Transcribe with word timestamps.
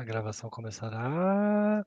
A 0.00 0.02
gravação 0.02 0.48
começará. 0.48 1.84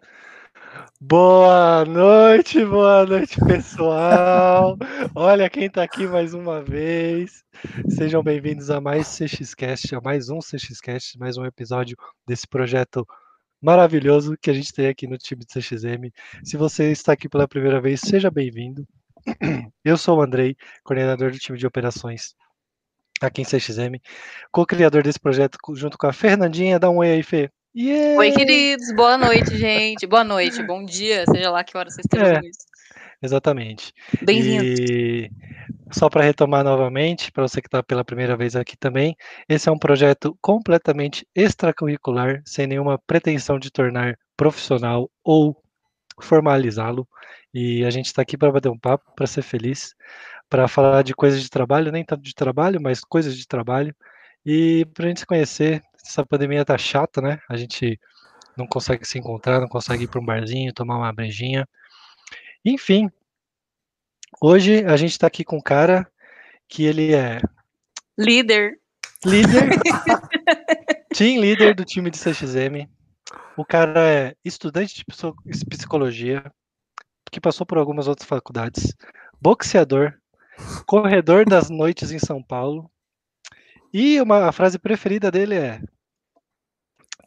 Boa 1.01 1.83
noite, 1.83 2.63
boa 2.63 3.07
noite, 3.07 3.39
pessoal. 3.39 4.77
Olha 5.15 5.49
quem 5.49 5.65
está 5.65 5.81
aqui 5.81 6.05
mais 6.05 6.35
uma 6.35 6.61
vez. 6.61 7.43
Sejam 7.89 8.21
bem-vindos 8.21 8.69
a 8.69 8.79
mais 8.79 9.07
CXCast, 9.07 9.95
a 9.95 9.99
mais 9.99 10.29
um 10.29 10.37
CXCast, 10.37 11.17
mais 11.17 11.37
um 11.37 11.45
episódio 11.45 11.97
desse 12.27 12.47
projeto 12.47 13.03
maravilhoso 13.59 14.37
que 14.39 14.51
a 14.51 14.53
gente 14.53 14.71
tem 14.71 14.89
aqui 14.89 15.07
no 15.07 15.17
time 15.17 15.43
de 15.43 15.51
CXM. 15.51 16.13
Se 16.43 16.55
você 16.55 16.91
está 16.91 17.13
aqui 17.13 17.27
pela 17.27 17.47
primeira 17.47 17.81
vez, 17.81 17.99
seja 17.99 18.29
bem-vindo. 18.29 18.87
Eu 19.83 19.97
sou 19.97 20.19
o 20.19 20.21
Andrei, 20.21 20.55
coordenador 20.83 21.31
do 21.31 21.39
time 21.39 21.57
de 21.57 21.65
operações 21.65 22.35
aqui 23.19 23.41
em 23.41 23.45
CXM, 23.45 23.99
co-criador 24.51 25.01
desse 25.01 25.19
projeto 25.19 25.57
junto 25.73 25.97
com 25.97 26.05
a 26.05 26.13
Fernandinha. 26.13 26.77
Dá 26.77 26.91
um 26.91 26.97
oi 26.97 27.09
aí, 27.09 27.23
Fê. 27.23 27.49
Yeah! 27.75 28.19
Oi, 28.19 28.31
queridos. 28.31 28.93
Boa 28.93 29.17
noite, 29.17 29.57
gente. 29.57 30.05
Boa 30.05 30.23
noite, 30.23 30.61
bom 30.61 30.85
dia, 30.85 31.25
seja 31.25 31.49
lá 31.49 31.63
que 31.63 31.75
hora 31.75 31.89
vocês 31.89 32.05
estejam 32.05 32.27
é. 32.27 32.41
Exatamente. 33.19 33.91
Bem-vindo. 34.21 34.63
E 34.63 35.31
só 35.91 36.07
para 36.07 36.23
retomar 36.23 36.63
novamente, 36.63 37.31
para 37.31 37.41
você 37.41 37.59
que 37.63 37.67
está 37.67 37.81
pela 37.81 38.05
primeira 38.05 38.37
vez 38.37 38.55
aqui 38.55 38.77
também, 38.77 39.15
esse 39.49 39.69
é 39.69 39.71
um 39.71 39.79
projeto 39.79 40.37
completamente 40.39 41.27
extracurricular, 41.33 42.43
sem 42.45 42.67
nenhuma 42.67 42.99
pretensão 43.07 43.57
de 43.57 43.71
tornar 43.71 44.19
profissional 44.37 45.09
ou 45.23 45.59
formalizá-lo. 46.21 47.07
E 47.51 47.83
a 47.83 47.89
gente 47.89 48.05
está 48.05 48.21
aqui 48.21 48.37
para 48.37 48.51
bater 48.51 48.69
um 48.69 48.77
papo, 48.77 49.11
para 49.15 49.25
ser 49.25 49.41
feliz, 49.41 49.95
para 50.47 50.67
falar 50.67 51.01
de 51.01 51.15
coisas 51.15 51.41
de 51.41 51.49
trabalho, 51.49 51.91
nem 51.91 52.05
tanto 52.05 52.21
de 52.21 52.35
trabalho, 52.35 52.79
mas 52.79 53.01
coisas 53.01 53.35
de 53.35 53.47
trabalho. 53.47 53.95
E 54.45 54.85
para 54.93 55.05
a 55.05 55.07
gente 55.07 55.21
se 55.21 55.25
conhecer, 55.25 55.81
essa 56.05 56.25
pandemia 56.25 56.65
tá 56.65 56.77
chata, 56.77 57.21
né? 57.21 57.39
A 57.49 57.55
gente 57.55 57.99
não 58.57 58.67
consegue 58.67 59.05
se 59.05 59.17
encontrar, 59.17 59.59
não 59.59 59.67
consegue 59.67 60.03
ir 60.03 60.07
para 60.07 60.19
um 60.19 60.25
barzinho, 60.25 60.73
tomar 60.73 60.97
uma 60.97 61.13
brejinha. 61.13 61.67
Enfim, 62.63 63.09
hoje 64.41 64.85
a 64.85 64.95
gente 64.95 65.11
está 65.11 65.27
aqui 65.27 65.43
com 65.43 65.57
um 65.57 65.61
cara 65.61 66.07
que 66.67 66.83
ele 66.83 67.13
é 67.13 67.41
líder. 68.17 68.79
Líder. 69.25 69.69
team 71.13 71.39
líder 71.39 71.75
do 71.75 71.85
time 71.85 72.09
de 72.09 72.19
CXM. 72.19 72.87
O 73.55 73.63
cara 73.63 74.09
é 74.09 74.35
estudante 74.43 75.03
de 75.45 75.65
psicologia, 75.65 76.43
que 77.31 77.39
passou 77.39 77.65
por 77.65 77.77
algumas 77.77 78.07
outras 78.07 78.27
faculdades, 78.27 78.93
boxeador, 79.41 80.13
corredor 80.85 81.45
das 81.45 81.69
noites 81.69 82.11
em 82.11 82.19
São 82.19 82.41
Paulo. 82.41 82.89
E 83.93 84.19
uma, 84.21 84.47
a 84.47 84.51
frase 84.51 84.79
preferida 84.79 85.29
dele 85.29 85.55
é: 85.55 85.81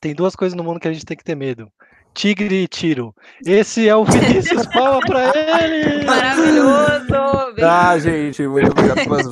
tem 0.07 0.15
duas 0.15 0.37
coisas 0.37 0.57
no 0.57 0.63
mundo 0.63 0.79
que 0.79 0.87
a 0.87 0.93
gente 0.93 1.05
tem 1.05 1.17
que 1.17 1.25
ter 1.25 1.35
medo. 1.35 1.69
Tigre 2.15 2.63
e 2.63 2.69
tiro. 2.69 3.13
Esse 3.45 3.89
é 3.89 3.97
o 3.97 4.05
Vinícius 4.05 4.65
Palma 4.73 5.01
para 5.01 5.33
ele! 5.37 6.05
Maravilhoso! 6.05 7.57
Tá, 7.59 7.99
gente, 7.99 8.47
muito 8.47 8.71
obrigado 8.71 9.03
pelas 9.03 9.27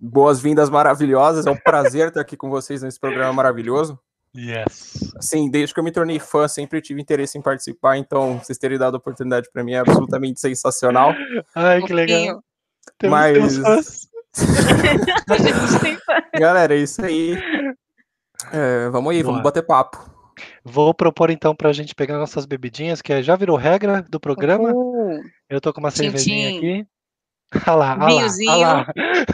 boas-vindas 0.00 0.70
maravilhosas. 0.70 1.46
É 1.46 1.50
um 1.50 1.56
prazer 1.56 2.08
estar 2.08 2.22
aqui 2.22 2.38
com 2.38 2.48
vocês 2.48 2.80
nesse 2.80 2.98
programa 2.98 3.34
maravilhoso. 3.34 4.00
Yes. 4.34 5.12
Assim, 5.14 5.50
desde 5.50 5.74
que 5.74 5.80
eu 5.80 5.84
me 5.84 5.92
tornei 5.92 6.18
fã, 6.18 6.48
sempre 6.48 6.80
tive 6.80 7.02
interesse 7.02 7.36
em 7.36 7.42
participar, 7.42 7.98
então 7.98 8.38
vocês 8.38 8.56
terem 8.56 8.78
dado 8.78 8.94
a 8.94 8.98
oportunidade 8.98 9.46
para 9.52 9.62
mim 9.62 9.72
é 9.72 9.80
absolutamente 9.80 10.40
sensacional. 10.40 11.12
Ai, 11.54 11.82
que 11.82 11.92
legal. 11.92 12.42
Temos 12.98 13.58
Mas. 13.58 14.08
Galera, 16.40 16.74
é 16.74 16.78
isso 16.78 17.04
aí. 17.04 17.36
É, 18.52 18.88
vamos 18.88 19.12
aí, 19.12 19.22
Boa. 19.22 19.32
vamos 19.32 19.42
bater 19.42 19.62
papo. 19.62 20.10
Vou 20.64 20.94
propor 20.94 21.30
então 21.30 21.54
para 21.54 21.68
a 21.68 21.72
gente 21.72 21.94
pegar 21.94 22.18
nossas 22.18 22.46
bebidinhas, 22.46 23.02
que 23.02 23.22
já 23.22 23.36
virou 23.36 23.56
regra 23.56 24.02
do 24.02 24.18
programa. 24.18 24.72
Uh, 24.72 25.20
Eu 25.48 25.60
tô 25.60 25.72
com 25.72 25.80
uma 25.80 25.90
cervejinha 25.90 26.56
aqui. 26.56 26.86
Olha 27.66 27.74
lá, 27.74 27.98
olha 28.00 28.26
lá, 28.56 28.86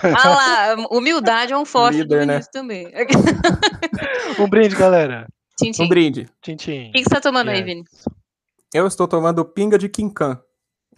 olha 0.03 0.75
lá. 0.75 0.87
humildade 0.91 1.53
é 1.53 1.57
um 1.57 1.65
forte 1.65 1.99
Líder, 1.99 2.21
do 2.21 2.27
né? 2.27 2.41
também. 2.53 2.93
um 4.41 4.49
brinde, 4.49 4.75
galera. 4.75 5.29
Tchim, 5.57 5.71
tchim. 5.71 5.85
Um 5.85 5.89
brinde. 5.89 6.29
Tchim, 6.43 6.57
tchim. 6.57 6.89
O 6.89 6.93
que, 6.93 7.05
você 7.05 7.11
tá 7.11 7.21
tomando 7.21 7.49
yes. 7.51 7.59
aí, 7.61 7.65
Vini? 7.65 7.85
Eu 8.75 8.89
estou 8.89 9.07
tomando 9.07 9.45
pinga 9.45 9.79
de 9.79 9.89
quincan. 9.89 10.41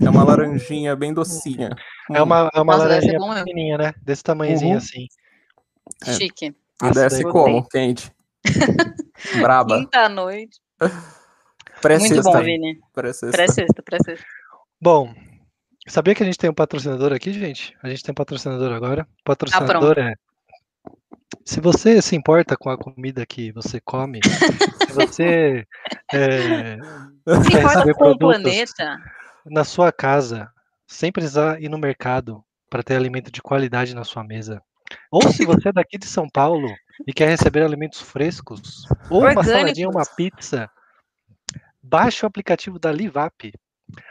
É 0.01 0.09
uma 0.09 0.25
laranjinha 0.25 0.97
bem 0.97 1.13
docinha. 1.13 1.77
É 2.11 2.23
uma, 2.23 2.51
é 2.55 2.61
uma 2.61 2.73
Nossa, 2.73 2.89
laranjinha 2.89 3.19
pequenininha, 3.19 3.77
né? 3.77 3.95
Desse 4.03 4.23
tamanhozinho 4.23 4.73
uhum. 4.73 4.79
assim. 4.79 5.07
É. 6.07 6.13
Chique. 6.15 6.55
E 6.83 6.91
desce 6.91 7.23
como? 7.25 7.67
Quente. 7.69 8.11
Braba. 9.41 9.79
Quinta 9.79 10.09
noite. 10.09 10.59
Muito 12.01 12.23
bom, 12.23 12.43
Vini. 12.43 12.79
Pré-sexta, 12.93 13.83
pré-sexta. 13.83 14.27
Bom, 14.81 15.15
sabia 15.89 16.15
que 16.15 16.23
a 16.23 16.27
gente 16.27 16.39
tem 16.39 16.51
um 16.51 16.55
patrocinador 16.55 17.13
aqui, 17.13 17.33
gente? 17.33 17.75
A 17.83 17.89
gente 17.89 18.03
tem 18.03 18.13
um 18.13 18.15
patrocinador 18.15 18.73
agora. 18.73 19.07
O 19.21 19.25
patrocinador 19.25 19.99
ah, 19.99 20.11
é. 20.11 20.15
Se 21.45 21.61
você 21.61 22.03
se 22.03 22.15
importa 22.15 22.57
com 22.57 22.71
a 22.71 22.77
comida 22.77 23.25
que 23.25 23.51
você 23.53 23.81
come, 23.81 24.21
se 24.89 24.93
você 24.93 25.67
é, 26.13 26.77
se 26.77 27.59
importa 27.59 27.95
com 27.95 28.11
o 28.11 28.19
planeta 28.19 28.99
na 29.47 29.65
sua 29.65 29.91
casa, 29.91 30.51
sem 30.87 31.11
precisar 31.11 31.61
ir 31.63 31.69
no 31.69 31.79
mercado 31.79 32.45
para 32.69 32.83
ter 32.83 32.97
alimento 32.97 33.31
de 33.31 33.41
qualidade 33.41 33.95
na 33.95 34.05
sua 34.05 34.23
mesa, 34.23 34.63
ou 35.11 35.23
se 35.31 35.45
você 35.45 35.69
é 35.69 35.73
daqui 35.73 35.99
de 35.99 36.07
São 36.07 36.29
Paulo 36.29 36.69
e 37.07 37.13
quer 37.13 37.29
receber 37.29 37.63
alimentos 37.63 38.01
frescos, 38.01 38.85
ou 39.09 39.19
Orgânicos. 39.19 39.47
uma 39.47 39.57
saladinha, 39.57 39.89
uma 39.89 40.05
pizza, 40.05 40.71
baixe 41.83 42.25
o 42.25 42.29
aplicativo 42.29 42.79
da 42.79 42.93
Livap. 42.93 43.53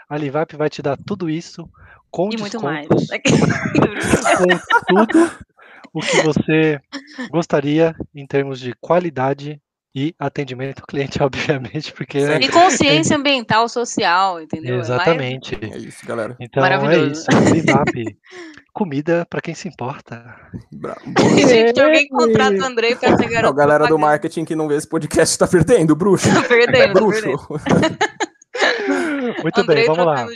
A 0.10 0.18
Livap 0.18 0.56
vai 0.56 0.70
te 0.70 0.82
dar 0.82 0.98
tudo 0.98 1.30
isso 1.30 1.70
com 2.12 2.30
e 2.32 2.38
muito 2.38 2.62
mais. 2.62 2.88
com 4.88 5.06
tudo 5.06 5.40
o 5.94 6.02
que 6.02 6.22
você 6.22 6.80
gostaria 7.32 7.96
em 8.14 8.26
termos 8.26 8.60
de 8.60 8.74
qualidade 8.80 9.62
e 9.94 10.14
atendimento 10.20 10.82
ao 10.82 10.88
cliente, 10.88 11.20
obviamente, 11.24 11.92
porque. 11.94 12.20
E 12.20 12.50
consciência 12.50 13.18
ambiental, 13.18 13.68
social, 13.68 14.42
entendeu? 14.42 14.78
É 14.78 14.80
Exatamente. 14.80 15.58
É, 15.62 15.78
isso, 15.78 16.06
galera. 16.06 16.36
Então 16.40 16.66
é 16.66 16.98
isso. 17.08 17.26
Comida 18.74 19.26
para 19.30 19.42
quem 19.42 19.56
se 19.56 19.68
importa. 19.68 20.36
Gente, 21.36 21.74
tem 21.74 21.84
alguém 21.84 22.08
que 22.08 22.10
contrata 22.10 22.58
o 22.58 22.66
Andrei 22.66 22.96
pra 22.96 23.18
ser 23.18 23.28
garoto. 23.28 23.54
A 23.54 23.58
galera 23.58 23.88
do 23.88 23.98
marketing 23.98 24.46
que 24.46 24.56
não 24.56 24.68
vê 24.68 24.76
esse 24.76 24.88
podcast 24.88 25.38
tá 25.38 25.48
perdendo, 25.48 25.96
bruxo. 25.96 26.32
Tá 26.34 26.48
perdendo, 26.48 26.94
tá 26.94 26.96
bruxo. 27.00 27.28
Muito 29.42 29.62
Andrei 29.62 29.86
bem, 29.86 29.88
vamos 29.88 30.06
lá. 30.06 30.28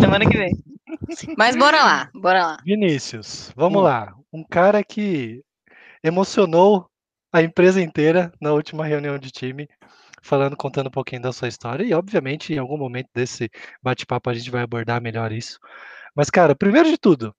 Semana 0.00 0.28
que 0.28 0.36
vem. 0.36 0.52
Mas 1.36 1.56
bora 1.56 1.82
lá, 1.82 2.10
bora 2.14 2.46
lá. 2.46 2.56
Vinícius, 2.64 3.52
vamos 3.56 3.80
hum. 3.80 3.84
lá. 3.84 4.14
Um 4.32 4.44
cara 4.44 4.84
que 4.84 5.42
emocionou 6.02 6.88
a 7.32 7.42
empresa 7.42 7.80
inteira 7.80 8.32
na 8.40 8.52
última 8.52 8.86
reunião 8.86 9.18
de 9.18 9.30
time, 9.30 9.68
falando, 10.22 10.56
contando 10.56 10.88
um 10.88 10.90
pouquinho 10.90 11.22
da 11.22 11.32
sua 11.32 11.48
história. 11.48 11.84
E, 11.84 11.94
obviamente, 11.94 12.52
em 12.52 12.58
algum 12.58 12.76
momento 12.76 13.08
desse 13.14 13.50
bate-papo 13.82 14.30
a 14.30 14.34
gente 14.34 14.50
vai 14.50 14.62
abordar 14.62 15.00
melhor 15.00 15.32
isso. 15.32 15.58
Mas, 16.14 16.30
cara, 16.30 16.54
primeiro 16.54 16.88
de 16.90 16.98
tudo, 16.98 17.34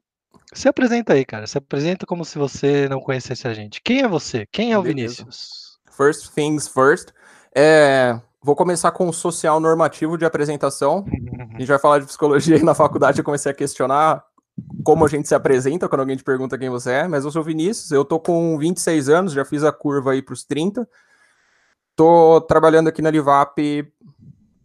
se 0.54 0.68
apresenta 0.68 1.14
aí, 1.14 1.26
cara. 1.26 1.46
Se 1.48 1.58
apresenta 1.58 2.06
como 2.06 2.24
se 2.24 2.38
você 2.38 2.88
não 2.88 3.00
conhecesse 3.00 3.48
a 3.48 3.54
gente. 3.54 3.82
Quem 3.84 4.02
é 4.02 4.08
você? 4.08 4.46
Quem 4.52 4.72
é 4.72 4.78
o 4.78 4.84
Beleza. 4.84 5.24
Vinícius? 5.24 5.80
First 5.92 6.34
things 6.34 6.68
first. 6.68 7.10
É, 7.56 8.20
vou 8.42 8.56
começar 8.56 8.92
com 8.92 9.08
o 9.08 9.14
social 9.14 9.60
normativo 9.60 10.18
de 10.18 10.26
apresentação. 10.26 11.06
A 11.56 11.60
gente 11.60 11.68
vai 11.68 11.80
falar 11.80 12.00
de 12.00 12.06
psicologia 12.06 12.56
e 12.56 12.64
na 12.64 12.74
faculdade 12.74 13.20
eu 13.20 13.26
comecei 13.26 13.52
a 13.52 13.56
questionar 13.56 14.24
como 14.84 15.06
a 15.06 15.08
gente 15.08 15.28
se 15.28 15.36
apresenta 15.36 15.88
quando 15.88 16.02
alguém 16.02 16.18
te 16.18 16.24
pergunta 16.24 16.58
quem 16.58 16.70
você 16.70 16.92
é, 16.92 17.08
mas 17.08 17.26
eu 17.26 17.32
sou 17.32 17.44
Vinícius, 17.44 17.92
eu 17.92 18.04
tô 18.06 18.20
com 18.20 18.58
26 18.58 19.10
anos, 19.10 19.34
já 19.34 19.46
fiz 19.46 19.64
a 19.64 19.72
curva 19.72 20.12
aí 20.12 20.22
pros 20.22 20.44
30. 20.44 20.88
Tô 21.96 22.42
trabalhando 22.42 22.88
aqui 22.88 23.02
na 23.02 23.12
Livap, 23.12 23.92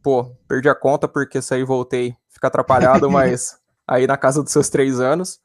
pô, 0.02 0.24
perdi 0.46 0.68
a 0.68 0.74
conta 0.74 1.08
porque 1.08 1.42
saí 1.42 1.62
e 1.62 1.64
voltei, 1.64 2.16
fica 2.28 2.46
atrapalhado, 2.46 3.08
mas 3.12 3.58
aí 3.86 4.06
na 4.06 4.16
casa 4.16 4.42
dos 4.42 4.52
seus 4.52 4.68
três 4.68 5.00
anos. 5.00 5.40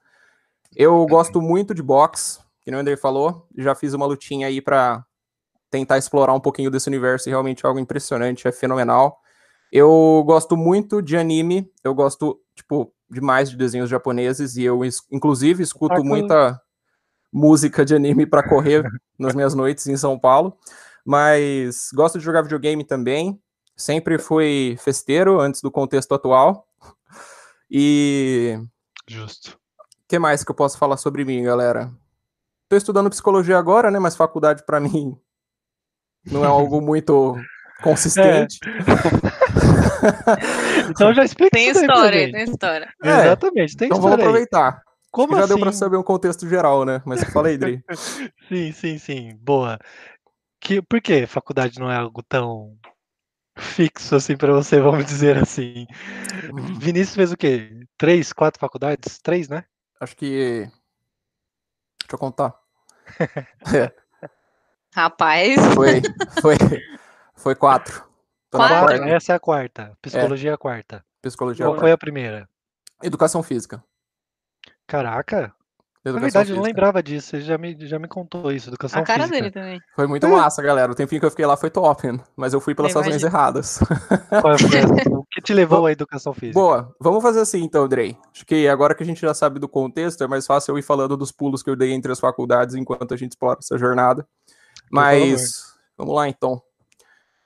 Eu 0.75 1.05
gosto 1.07 1.41
muito 1.41 1.73
de 1.73 1.81
boxe, 1.81 2.39
que 2.61 2.71
o 2.71 2.77
André 2.77 2.95
falou, 2.95 3.47
já 3.57 3.73
fiz 3.73 3.93
uma 3.93 4.05
lutinha 4.05 4.47
aí 4.47 4.61
para 4.61 5.03
tentar 5.71 5.97
explorar 5.97 6.33
um 6.33 6.39
pouquinho 6.39 6.71
desse 6.71 6.87
universo 6.87 7.27
e 7.27 7.31
realmente 7.31 7.65
é 7.65 7.67
algo 7.67 7.79
impressionante, 7.79 8.47
é 8.47 8.51
fenomenal. 8.51 9.19
Eu 9.71 10.23
gosto 10.25 10.57
muito 10.57 11.01
de 11.01 11.17
anime, 11.17 11.71
eu 11.83 11.93
gosto, 11.93 12.39
tipo, 12.55 12.91
demais 13.09 13.49
de 13.49 13.57
desenhos 13.57 13.89
japoneses 13.89 14.55
e 14.55 14.63
eu, 14.63 14.81
inclusive, 15.11 15.63
escuto 15.63 16.03
muita 16.03 16.61
música 17.31 17.85
de 17.85 17.95
anime 17.95 18.25
para 18.25 18.47
correr 18.47 18.83
nas 19.17 19.33
minhas 19.33 19.53
noites 19.53 19.87
em 19.87 19.97
São 19.97 20.17
Paulo. 20.17 20.57
Mas 21.05 21.89
gosto 21.93 22.19
de 22.19 22.25
jogar 22.25 22.41
videogame 22.41 22.83
também. 22.83 23.39
Sempre 23.75 24.19
fui 24.19 24.77
festeiro 24.79 25.39
antes 25.39 25.61
do 25.61 25.71
contexto 25.71 26.13
atual. 26.13 26.67
E. 27.69 28.59
Justo. 29.07 29.57
O 29.79 30.07
que 30.07 30.19
mais 30.19 30.43
que 30.43 30.51
eu 30.51 30.55
posso 30.55 30.77
falar 30.77 30.97
sobre 30.97 31.23
mim, 31.23 31.43
galera? 31.43 31.91
Estou 32.63 32.77
estudando 32.77 33.09
psicologia 33.09 33.57
agora, 33.57 33.89
né? 33.89 33.99
Mas 33.99 34.15
faculdade 34.15 34.63
para 34.65 34.79
mim 34.79 35.17
não 36.25 36.43
é 36.43 36.47
algo 36.47 36.81
muito 36.81 37.35
consistente. 37.81 38.59
É. 38.65 38.69
então 40.89 41.13
já 41.13 41.23
explica 41.23 41.51
Tem 41.51 41.69
história, 41.69 42.31
tem 42.31 42.43
história. 42.43 42.93
É, 43.03 43.09
Exatamente, 43.25 43.77
tem 43.77 43.87
então 43.87 43.97
história. 43.97 43.97
Então 43.97 44.01
vamos 44.01 44.19
aproveitar. 44.19 44.81
Como 45.11 45.35
já 45.35 45.43
assim? 45.43 45.47
deu 45.49 45.59
para 45.59 45.71
saber 45.71 45.97
um 45.97 46.03
contexto 46.03 46.47
geral, 46.47 46.85
né? 46.85 47.01
Mas 47.05 47.23
fala 47.31 47.47
aí, 47.47 47.57
Dri. 47.57 47.83
sim, 48.47 48.71
sim, 48.71 48.97
sim. 48.97 49.37
Boa. 49.41 49.79
Que, 50.61 50.81
por 50.81 51.01
que 51.01 51.25
faculdade 51.25 51.79
não 51.79 51.91
é 51.91 51.95
algo 51.95 52.21
tão 52.21 52.77
fixo 53.57 54.15
assim 54.15 54.37
para 54.37 54.53
você, 54.53 54.79
vamos 54.79 55.05
dizer 55.05 55.37
assim? 55.37 55.87
Vinícius 56.79 57.15
fez 57.15 57.31
o 57.31 57.37
quê? 57.37 57.85
Três, 57.97 58.31
quatro 58.31 58.59
faculdades? 58.59 59.19
Três, 59.19 59.49
né? 59.49 59.65
Acho 59.99 60.15
que. 60.15 60.69
Deixa 62.01 62.13
eu 62.13 62.19
contar. 62.19 62.55
é. 63.73 63.91
Rapaz. 64.95 65.55
Foi, 65.75 66.01
foi, 66.41 66.55
foi 67.35 67.55
quatro. 67.55 68.08
Quatro? 68.51 69.03
Essa 69.03 69.33
é 69.33 69.35
a 69.35 69.39
quarta. 69.39 69.97
Psicologia 70.01 70.51
é 70.51 70.53
a 70.53 70.57
quarta. 70.57 71.03
Psicologia 71.21 71.65
Qual 71.65 71.79
foi 71.79 71.91
a 71.91 71.97
primeira? 71.97 72.47
Educação 73.03 73.43
física. 73.43 73.83
Caraca. 74.87 75.53
Educação 76.03 76.13
Na 76.13 76.19
verdade, 76.21 76.45
física. 76.45 76.53
eu 76.53 76.55
não 76.55 76.63
lembrava 76.63 77.03
disso. 77.03 77.29
Você 77.29 77.41
já 77.41 77.57
me, 77.57 77.75
já 77.85 77.99
me 77.99 78.07
contou 78.07 78.51
isso. 78.51 78.69
Educação 78.69 79.01
a 79.01 79.05
cara 79.05 79.23
física. 79.23 79.37
dele 79.37 79.51
também. 79.51 79.79
Foi 79.95 80.07
muito 80.07 80.27
massa, 80.29 80.61
galera. 80.61 80.91
O 80.91 80.95
tempinho 80.95 81.19
que 81.19 81.25
eu 81.25 81.29
fiquei 81.29 81.45
lá 81.45 81.57
foi 81.57 81.69
top, 81.69 82.19
mas 82.37 82.53
eu 82.53 82.61
fui 82.61 82.73
pelas 82.73 82.93
eu 82.93 83.01
razões 83.01 83.21
erradas. 83.21 83.79
o 85.11 85.23
que 85.25 85.41
te 85.41 85.53
levou 85.53 85.85
à 85.85 85.91
educação 85.91 86.33
física? 86.33 86.59
Boa. 86.59 86.95
Vamos 86.99 87.21
fazer 87.21 87.41
assim 87.41 87.61
então, 87.63 87.87
Drey. 87.87 88.17
Acho 88.33 88.45
que 88.45 88.67
agora 88.67 88.95
que 88.95 89.03
a 89.03 89.05
gente 89.05 89.19
já 89.19 89.33
sabe 89.33 89.59
do 89.59 89.67
contexto, 89.67 90.23
é 90.23 90.27
mais 90.27 90.45
fácil 90.45 90.71
eu 90.71 90.79
ir 90.79 90.83
falando 90.83 91.17
dos 91.17 91.31
pulos 91.33 91.61
que 91.61 91.69
eu 91.69 91.75
dei 91.75 91.91
entre 91.91 92.11
as 92.11 92.19
faculdades 92.19 92.75
enquanto 92.75 93.13
a 93.13 93.17
gente 93.17 93.31
explora 93.31 93.59
essa 93.61 93.77
jornada. 93.77 94.25
Mas 94.89 95.75
vamos 95.97 96.15
lá 96.15 96.29
então. 96.29 96.61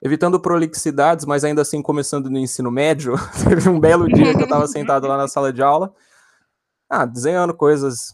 Evitando 0.06 0.38
prolixidades, 0.38 1.26
mas 1.26 1.46
ainda 1.46 1.62
assim 1.62 1.82
começando 1.82 2.30
no 2.30 2.38
ensino 2.38 2.70
médio, 2.70 3.14
teve 3.48 3.70
um 3.70 3.80
belo 3.80 4.06
dia 4.08 4.34
que 4.34 4.42
eu 4.42 4.44
estava 4.44 4.68
sentado 4.68 5.08
lá 5.08 5.16
na 5.16 5.30
sala 5.30 5.54
de 5.54 5.64
aula, 5.64 5.94
ah, 6.90 7.06
desenhando 7.06 7.54
coisas 7.54 8.14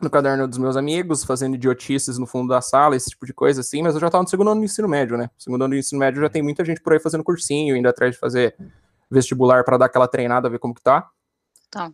no 0.00 0.08
caderno 0.08 0.48
dos 0.48 0.56
meus 0.56 0.74
amigos, 0.74 1.22
fazendo 1.22 1.54
idiotices 1.54 2.18
no 2.18 2.26
fundo 2.26 2.48
da 2.48 2.62
sala, 2.62 2.96
esse 2.96 3.10
tipo 3.10 3.26
de 3.26 3.34
coisa 3.34 3.60
assim, 3.60 3.82
mas 3.82 3.94
eu 3.94 4.00
já 4.00 4.06
estava 4.06 4.22
no 4.22 4.28
segundo 4.28 4.50
ano 4.50 4.60
do 4.60 4.64
ensino 4.64 4.88
médio, 4.88 5.18
né? 5.18 5.24
No 5.24 5.42
segundo 5.42 5.62
ano 5.64 5.74
do 5.74 5.78
ensino 5.78 5.98
médio 5.98 6.22
já 6.22 6.30
tem 6.30 6.42
muita 6.42 6.64
gente 6.64 6.80
por 6.80 6.94
aí 6.94 6.98
fazendo 6.98 7.24
cursinho, 7.24 7.76
indo 7.76 7.88
atrás 7.88 8.12
de 8.12 8.18
fazer 8.18 8.56
vestibular 9.10 9.64
para 9.64 9.76
dar 9.76 9.86
aquela 9.86 10.08
treinada, 10.08 10.50
ver 10.50 10.58
como 10.58 10.74
que 10.74 10.82
tá. 10.82 11.10
Tá. 11.70 11.92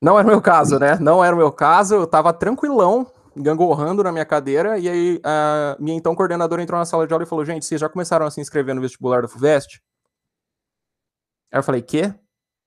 Não 0.00 0.18
era 0.18 0.26
o 0.26 0.30
meu 0.30 0.40
caso, 0.40 0.78
né? 0.78 0.98
Não 0.98 1.24
era 1.24 1.34
o 1.34 1.38
meu 1.38 1.52
caso, 1.52 1.94
eu 1.94 2.06
tava 2.06 2.32
tranquilão, 2.32 3.06
gangorrando 3.36 4.02
na 4.02 4.12
minha 4.12 4.24
cadeira, 4.24 4.78
e 4.78 4.88
aí 4.88 5.20
a 5.24 5.76
minha 5.78 5.96
então 5.96 6.14
coordenadora 6.14 6.62
entrou 6.62 6.78
na 6.78 6.84
sala 6.84 7.06
de 7.06 7.12
aula 7.12 7.24
e 7.24 7.28
falou: 7.28 7.44
Gente, 7.44 7.64
vocês 7.64 7.80
já 7.80 7.88
começaram 7.88 8.26
a 8.26 8.30
se 8.30 8.40
inscrever 8.40 8.74
no 8.74 8.80
vestibular 8.80 9.22
do 9.22 9.28
FUVEST? 9.28 9.82
Aí 11.52 11.58
eu 11.58 11.62
falei: 11.62 11.82
Quê? 11.82 12.14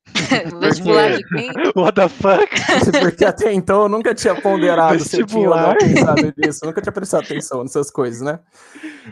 vestibular 0.59 1.17
de 1.17 1.23
quem? 1.23 1.51
What 1.75 1.95
the 1.95 2.09
fuck? 2.09 2.47
Porque 3.01 3.25
até 3.25 3.53
então 3.53 3.83
eu 3.83 3.89
nunca 3.89 4.13
tinha 4.13 4.39
ponderado 4.39 4.99
vestibular. 4.99 5.77
se 5.79 5.85
eu 5.85 5.89
tinha 5.89 5.95
pensado 5.95 6.33
nisso, 6.37 6.65
nunca 6.65 6.81
tinha 6.81 6.93
prestado 6.93 7.23
atenção 7.23 7.63
nessas 7.63 7.89
coisas, 7.91 8.21
né? 8.21 8.39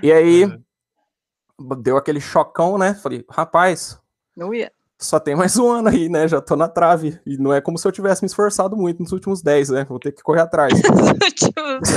E 0.02 0.12
aí 0.12 0.46
uhum. 0.46 1.82
deu 1.82 1.98
aquele 1.98 2.20
chocão, 2.20 2.78
né? 2.78 2.94
Falei, 2.94 3.26
rapaz. 3.30 4.00
Não 4.36 4.54
ia 4.54 4.72
só 5.04 5.20
tem 5.20 5.36
mais 5.36 5.58
um 5.58 5.70
ano 5.70 5.90
aí, 5.90 6.08
né? 6.10 6.28
Já 6.28 6.42
tô 6.42 6.56
na 6.56 6.68
trave. 6.68 7.20
E 7.26 7.38
não 7.38 7.54
é 7.54 7.60
como 7.62 7.78
se 7.78 7.88
eu 7.88 7.92
tivesse 7.92 8.24
me 8.24 8.28
esforçado 8.28 8.76
muito 8.76 9.02
nos 9.02 9.12
últimos 9.12 9.42
10, 9.42 9.70
né? 9.70 9.86
Vou 9.86 10.00
ter 10.00 10.12
que 10.12 10.24
correr 10.24 10.42
atrás. 10.42 10.74
nos 10.82 11.10
últimos 11.10 11.90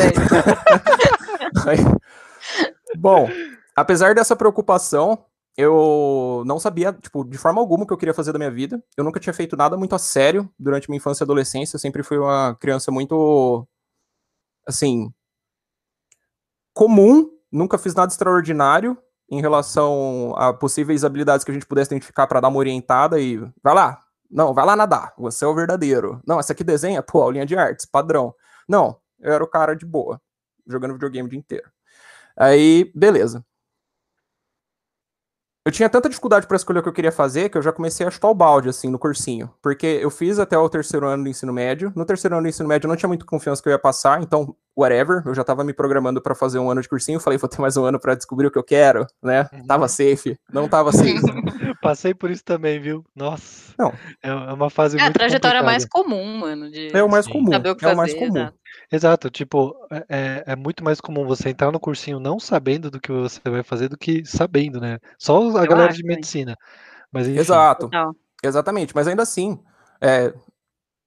10. 1.64 1.80
Bom, 2.98 3.28
apesar 3.74 4.14
dessa 4.14 4.34
preocupação, 4.34 5.24
eu 5.56 6.42
não 6.46 6.58
sabia, 6.58 6.92
tipo, 6.92 7.24
de 7.24 7.38
forma 7.38 7.60
alguma 7.60 7.84
o 7.84 7.86
que 7.86 7.92
eu 7.92 7.98
queria 7.98 8.14
fazer 8.14 8.32
da 8.32 8.38
minha 8.38 8.50
vida. 8.50 8.82
Eu 8.96 9.04
nunca 9.04 9.20
tinha 9.20 9.32
feito 9.32 9.56
nada 9.56 9.76
muito 9.76 9.94
a 9.94 9.98
sério 9.98 10.50
durante 10.58 10.88
minha 10.90 10.98
infância 10.98 11.22
e 11.22 11.24
adolescência. 11.24 11.76
Eu 11.76 11.80
sempre 11.80 12.02
fui 12.02 12.18
uma 12.18 12.54
criança 12.56 12.90
muito, 12.90 13.66
assim, 14.66 15.12
comum. 16.74 17.30
Nunca 17.52 17.78
fiz 17.78 17.94
nada 17.94 18.10
extraordinário 18.10 18.98
em 19.30 19.40
relação 19.40 20.34
a 20.36 20.52
possíveis 20.52 21.04
habilidades 21.04 21.44
que 21.44 21.50
a 21.50 21.54
gente 21.54 21.66
pudesse 21.66 21.88
identificar 21.88 22.26
para 22.26 22.40
dar 22.40 22.48
uma 22.48 22.58
orientada 22.58 23.20
e 23.20 23.38
vai 23.62 23.74
lá, 23.74 24.02
não, 24.30 24.54
vai 24.54 24.64
lá 24.64 24.76
nadar, 24.76 25.12
você 25.18 25.44
é 25.44 25.48
o 25.48 25.54
verdadeiro. 25.54 26.20
Não, 26.26 26.38
essa 26.38 26.52
aqui 26.52 26.64
desenha, 26.64 27.02
pô, 27.02 27.22
aulinha 27.22 27.46
de 27.46 27.56
artes, 27.56 27.86
padrão. 27.86 28.34
Não, 28.68 28.98
eu 29.20 29.32
era 29.32 29.42
o 29.42 29.48
cara 29.48 29.74
de 29.74 29.86
boa, 29.86 30.20
jogando 30.66 30.94
videogame 30.94 31.26
o 31.26 31.30
dia 31.30 31.38
inteiro. 31.38 31.70
Aí, 32.36 32.90
beleza. 32.94 33.44
Eu 35.64 35.72
tinha 35.72 35.88
tanta 35.88 36.08
dificuldade 36.08 36.46
para 36.46 36.56
escolher 36.56 36.78
o 36.78 36.82
que 36.82 36.88
eu 36.88 36.92
queria 36.92 37.10
fazer 37.10 37.48
que 37.48 37.58
eu 37.58 37.62
já 37.62 37.72
comecei 37.72 38.06
a 38.06 38.10
chutar 38.10 38.28
o 38.28 38.34
balde, 38.34 38.68
assim, 38.68 38.88
no 38.88 39.00
cursinho. 39.00 39.52
Porque 39.60 39.84
eu 39.84 40.10
fiz 40.10 40.38
até 40.38 40.56
o 40.56 40.68
terceiro 40.68 41.08
ano 41.08 41.24
do 41.24 41.28
ensino 41.28 41.52
médio. 41.52 41.92
No 41.96 42.04
terceiro 42.04 42.36
ano 42.36 42.44
do 42.44 42.48
ensino 42.48 42.68
médio 42.68 42.86
eu 42.86 42.88
não 42.88 42.96
tinha 42.96 43.08
muita 43.08 43.24
confiança 43.24 43.60
que 43.60 43.68
eu 43.68 43.72
ia 43.72 43.78
passar, 43.78 44.22
então, 44.22 44.54
whatever. 44.76 45.22
Eu 45.24 45.34
já 45.34 45.42
tava 45.42 45.64
me 45.64 45.72
programando 45.72 46.20
para 46.20 46.34
fazer 46.34 46.58
um 46.58 46.70
ano 46.70 46.82
de 46.82 46.88
cursinho. 46.88 47.18
Falei, 47.18 47.38
vou 47.38 47.48
ter 47.48 47.60
mais 47.60 47.76
um 47.76 47.84
ano 47.84 47.98
para 47.98 48.14
descobrir 48.14 48.46
o 48.46 48.50
que 48.50 48.58
eu 48.58 48.64
quero, 48.64 49.06
né? 49.22 49.48
Uhum. 49.52 49.66
Tava 49.66 49.88
safe. 49.88 50.38
Não 50.52 50.68
tava 50.68 50.92
safe. 50.92 51.20
Passei 51.80 52.12
por 52.12 52.30
isso 52.30 52.44
também, 52.44 52.80
viu? 52.80 53.04
Nossa. 53.14 53.72
Não. 53.78 53.92
É, 54.22 54.28
é 54.28 54.52
uma 54.52 54.68
fase 54.68 54.96
é 54.96 55.00
muito 55.00 55.16
a 55.16 55.18
trajetória 55.18 55.60
complicada. 55.60 55.64
mais 55.64 55.84
comum, 55.84 56.38
mano. 56.38 56.70
De... 56.70 56.94
É 56.94 57.02
o 57.02 57.08
mais 57.08 57.26
comum. 57.26 57.50
Saber 57.50 57.70
o 57.70 57.76
que 57.76 57.84
é 57.84 57.88
fazer, 57.88 57.94
o 57.94 57.96
mais 57.96 58.14
comum. 58.14 58.36
Exato. 58.36 58.56
Exato, 58.92 59.30
tipo, 59.30 59.74
é, 59.90 60.04
é, 60.08 60.44
é 60.48 60.56
muito 60.56 60.84
mais 60.84 61.00
comum 61.00 61.26
você 61.26 61.48
entrar 61.48 61.72
no 61.72 61.80
cursinho 61.80 62.20
não 62.20 62.38
sabendo 62.38 62.90
do 62.90 63.00
que 63.00 63.10
você 63.10 63.40
vai 63.44 63.62
fazer 63.62 63.88
do 63.88 63.96
que 63.96 64.24
sabendo, 64.24 64.80
né? 64.80 64.98
Só 65.18 65.38
a 65.58 65.64
eu 65.64 65.68
galera 65.68 65.92
de 65.92 66.04
medicina. 66.04 66.56
Mas, 67.10 67.26
enfim. 67.26 67.40
Exato. 67.40 67.88
Não. 67.92 68.14
Exatamente, 68.42 68.94
mas 68.94 69.08
ainda 69.08 69.22
assim, 69.22 69.58
é, 70.00 70.32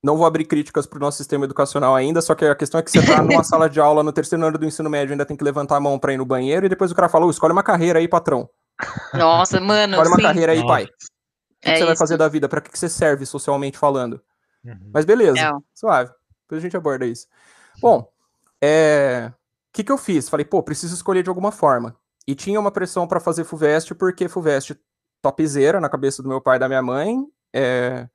não 0.04 0.16
vou 0.16 0.26
abrir 0.26 0.46
críticas 0.46 0.86
para 0.86 0.98
o 0.98 1.00
nosso 1.00 1.18
sistema 1.18 1.46
educacional 1.46 1.96
ainda, 1.96 2.22
só 2.22 2.34
que 2.34 2.46
a 2.46 2.56
questão 2.56 2.80
é 2.80 2.84
que 2.84 2.90
você 2.90 3.00
está 3.00 3.22
numa 3.22 3.44
sala 3.44 3.70
de 3.70 3.80
aula 3.80 4.04
no 4.04 4.14
terceiro 4.14 4.46
ano 4.46 4.58
do 4.58 4.66
ensino 4.66 4.90
médio, 4.90 5.12
ainda 5.12 5.26
tem 5.26 5.36
que 5.36 5.44
levantar 5.44 5.76
a 5.76 5.80
mão 5.80 6.00
para 6.00 6.14
ir 6.14 6.18
no 6.18 6.26
banheiro, 6.26 6.66
e 6.66 6.70
depois 6.70 6.92
o 6.92 6.96
cara 6.96 7.10
falou, 7.10 7.30
escolhe 7.30 7.52
uma 7.52 7.64
carreira 7.64 8.00
aí, 8.00 8.08
patrão. 8.08 8.50
Nossa, 9.14 9.60
mano. 9.62 9.94
Escolhe 9.94 10.10
uma 10.10 10.16
sim. 10.18 10.24
carreira 10.24 10.52
aí, 10.54 10.60
Nossa. 10.60 10.74
pai. 10.74 10.84
O 10.84 10.88
que, 11.62 11.70
é 11.70 11.74
que 11.74 11.80
você 11.80 11.86
vai 11.86 11.98
fazer 11.98 12.18
da 12.18 12.28
vida? 12.30 12.48
Para 12.48 12.62
que, 12.62 12.72
que 12.72 12.80
você 12.80 12.88
serve 12.88 13.26
socialmente 13.26 13.78
falando? 13.78 14.22
Uhum. 14.64 14.92
Mas 14.94 15.04
beleza, 15.04 15.40
é. 15.40 15.52
suave. 15.74 16.12
Depois 16.44 16.60
a 16.60 16.64
gente 16.64 16.78
aborda 16.78 17.06
isso. 17.06 17.28
Bom, 17.82 18.10
é... 18.62 19.30
o 19.32 19.34
que, 19.74 19.84
que 19.84 19.92
eu 19.92 19.98
fiz? 19.98 20.30
Falei, 20.30 20.46
pô, 20.46 20.64
preciso 20.64 20.96
escolher 20.96 21.22
de 21.22 21.30
alguma 21.30 21.52
forma. 21.52 21.96
E 22.26 22.34
tinha 22.34 22.60
uma 22.60 22.72
pressão 22.72 23.08
para 23.08 23.20
fazer 23.20 23.44
FUVEST, 23.44 23.96
porque 23.96 24.30
FUVEST 24.30 24.80
topzera 25.22 25.82
na 25.82 25.90
cabeça 25.90 26.24
do 26.24 26.30
meu 26.30 26.40
pai 26.40 26.56
e 26.56 26.60
da 26.60 26.68
minha 26.70 26.82
mãe. 26.82 27.26
É... 27.54 28.08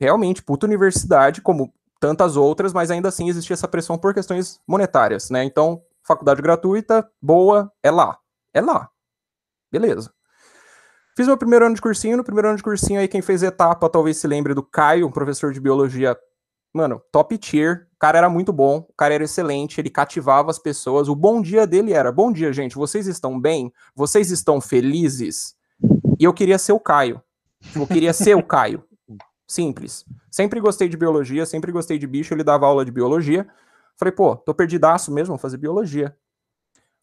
Realmente, 0.00 0.42
puta 0.42 0.66
universidade, 0.66 1.40
como 1.40 1.72
tantas 1.98 2.36
outras, 2.36 2.72
mas 2.72 2.90
ainda 2.90 3.08
assim 3.08 3.28
existia 3.28 3.54
essa 3.54 3.68
pressão 3.68 3.96
por 3.96 4.12
questões 4.12 4.60
monetárias, 4.66 5.30
né? 5.30 5.44
Então, 5.44 5.82
faculdade 6.02 6.42
gratuita, 6.42 7.08
boa, 7.20 7.72
é 7.82 7.90
lá. 7.90 8.18
É 8.52 8.60
lá. 8.60 8.90
Beleza. 9.70 10.12
Fiz 11.16 11.26
meu 11.26 11.38
primeiro 11.38 11.64
ano 11.64 11.74
de 11.74 11.80
cursinho. 11.80 12.16
No 12.16 12.24
primeiro 12.24 12.48
ano 12.48 12.58
de 12.58 12.62
cursinho, 12.62 13.00
aí 13.00 13.08
quem 13.08 13.22
fez 13.22 13.42
etapa 13.42 13.88
talvez 13.88 14.18
se 14.18 14.26
lembre 14.26 14.52
do 14.52 14.62
Caio, 14.62 15.06
um 15.06 15.10
professor 15.10 15.52
de 15.52 15.60
biologia 15.60 16.16
mano, 16.76 17.00
top 17.10 17.38
tier. 17.38 17.88
O 17.94 17.98
cara 17.98 18.18
era 18.18 18.28
muito 18.28 18.52
bom, 18.52 18.86
o 18.88 18.92
cara 18.94 19.14
era 19.14 19.24
excelente, 19.24 19.80
ele 19.80 19.88
cativava 19.88 20.50
as 20.50 20.58
pessoas. 20.58 21.08
O 21.08 21.16
bom 21.16 21.40
dia 21.40 21.66
dele 21.66 21.94
era: 21.94 22.12
bom 22.12 22.30
dia, 22.30 22.52
gente, 22.52 22.76
vocês 22.76 23.06
estão 23.06 23.40
bem? 23.40 23.72
Vocês 23.94 24.30
estão 24.30 24.60
felizes? 24.60 25.56
E 26.18 26.24
eu 26.24 26.34
queria 26.34 26.58
ser 26.58 26.72
o 26.72 26.80
Caio. 26.80 27.20
Eu 27.74 27.86
queria 27.86 28.12
ser 28.12 28.36
o 28.36 28.42
Caio. 28.42 28.84
Simples. 29.46 30.04
Sempre 30.30 30.60
gostei 30.60 30.88
de 30.88 30.96
biologia, 30.96 31.46
sempre 31.46 31.70
gostei 31.70 31.98
de 31.98 32.06
bicho, 32.06 32.34
ele 32.34 32.42
dava 32.42 32.66
aula 32.66 32.84
de 32.84 32.90
biologia. 32.90 33.46
Falei, 33.96 34.12
pô, 34.12 34.36
tô 34.36 34.52
perdidaço 34.52 35.12
mesmo, 35.12 35.34
vou 35.34 35.38
fazer 35.38 35.56
biologia. 35.56 36.16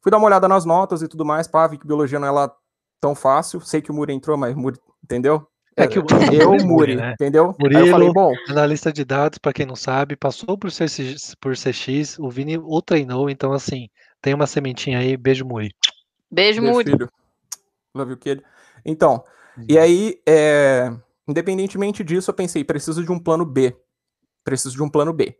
Fui 0.02 0.12
dar 0.12 0.18
uma 0.18 0.28
olhada 0.28 0.48
nas 0.48 0.66
notas 0.66 1.02
e 1.02 1.08
tudo 1.08 1.24
mais, 1.24 1.48
pá, 1.48 1.66
vi 1.66 1.78
que 1.78 1.88
biologia 1.88 2.20
não 2.20 2.28
é 2.28 2.32
lá 2.32 2.56
tão 3.00 3.16
fácil. 3.16 3.62
Sei 3.62 3.82
que 3.82 3.92
o 3.92 3.94
Muri 3.94 4.14
entrou, 4.14 4.38
mas 4.38 4.54
Muri, 4.54 4.78
entendeu? 5.02 5.48
É 5.76 5.88
que 5.88 5.98
o 5.98 6.06
eu, 6.32 6.66
Muri, 6.66 6.96
né? 6.96 7.14
entendeu? 7.14 7.56
Murilo, 7.60 7.82
Aí 7.82 7.88
eu 7.88 7.92
falei, 7.92 8.12
bom, 8.12 8.34
analista 8.50 8.92
de 8.92 9.04
dados, 9.04 9.40
para 9.40 9.54
quem 9.54 9.66
não 9.66 9.76
sabe, 9.76 10.16
passou 10.16 10.58
por 10.58 10.70
CX, 10.70 11.36
por 11.40 11.56
CX, 11.56 12.20
o 12.20 12.30
Vini 12.30 12.58
o 12.58 12.82
treinou, 12.82 13.30
então 13.30 13.54
assim, 13.54 13.90
tem 14.22 14.34
uma 14.34 14.46
sementinha 14.46 15.00
aí, 15.00 15.18
beijo 15.18 15.46
Muri. 15.46 15.74
Beijo, 16.30 16.62
beijo 16.62 16.74
Muri. 16.74 16.92
Filho. 16.92 17.10
Love 17.96 18.12
you, 18.12 18.18
kid. 18.18 18.44
Então, 18.86 19.24
uhum. 19.58 19.66
e 19.70 19.78
aí, 19.80 20.22
é, 20.28 20.94
independentemente 21.27 22.03
disso, 22.03 22.30
eu 22.30 22.36
pensei, 22.36 22.63
preciso 22.63 23.03
de 23.03 23.12
um 23.12 23.20
plano 23.20 23.46
B. 23.46 23.75
Preciso 24.44 24.75
de 24.75 24.84
um 24.84 24.89
plano 24.89 25.13
B. 25.13 25.38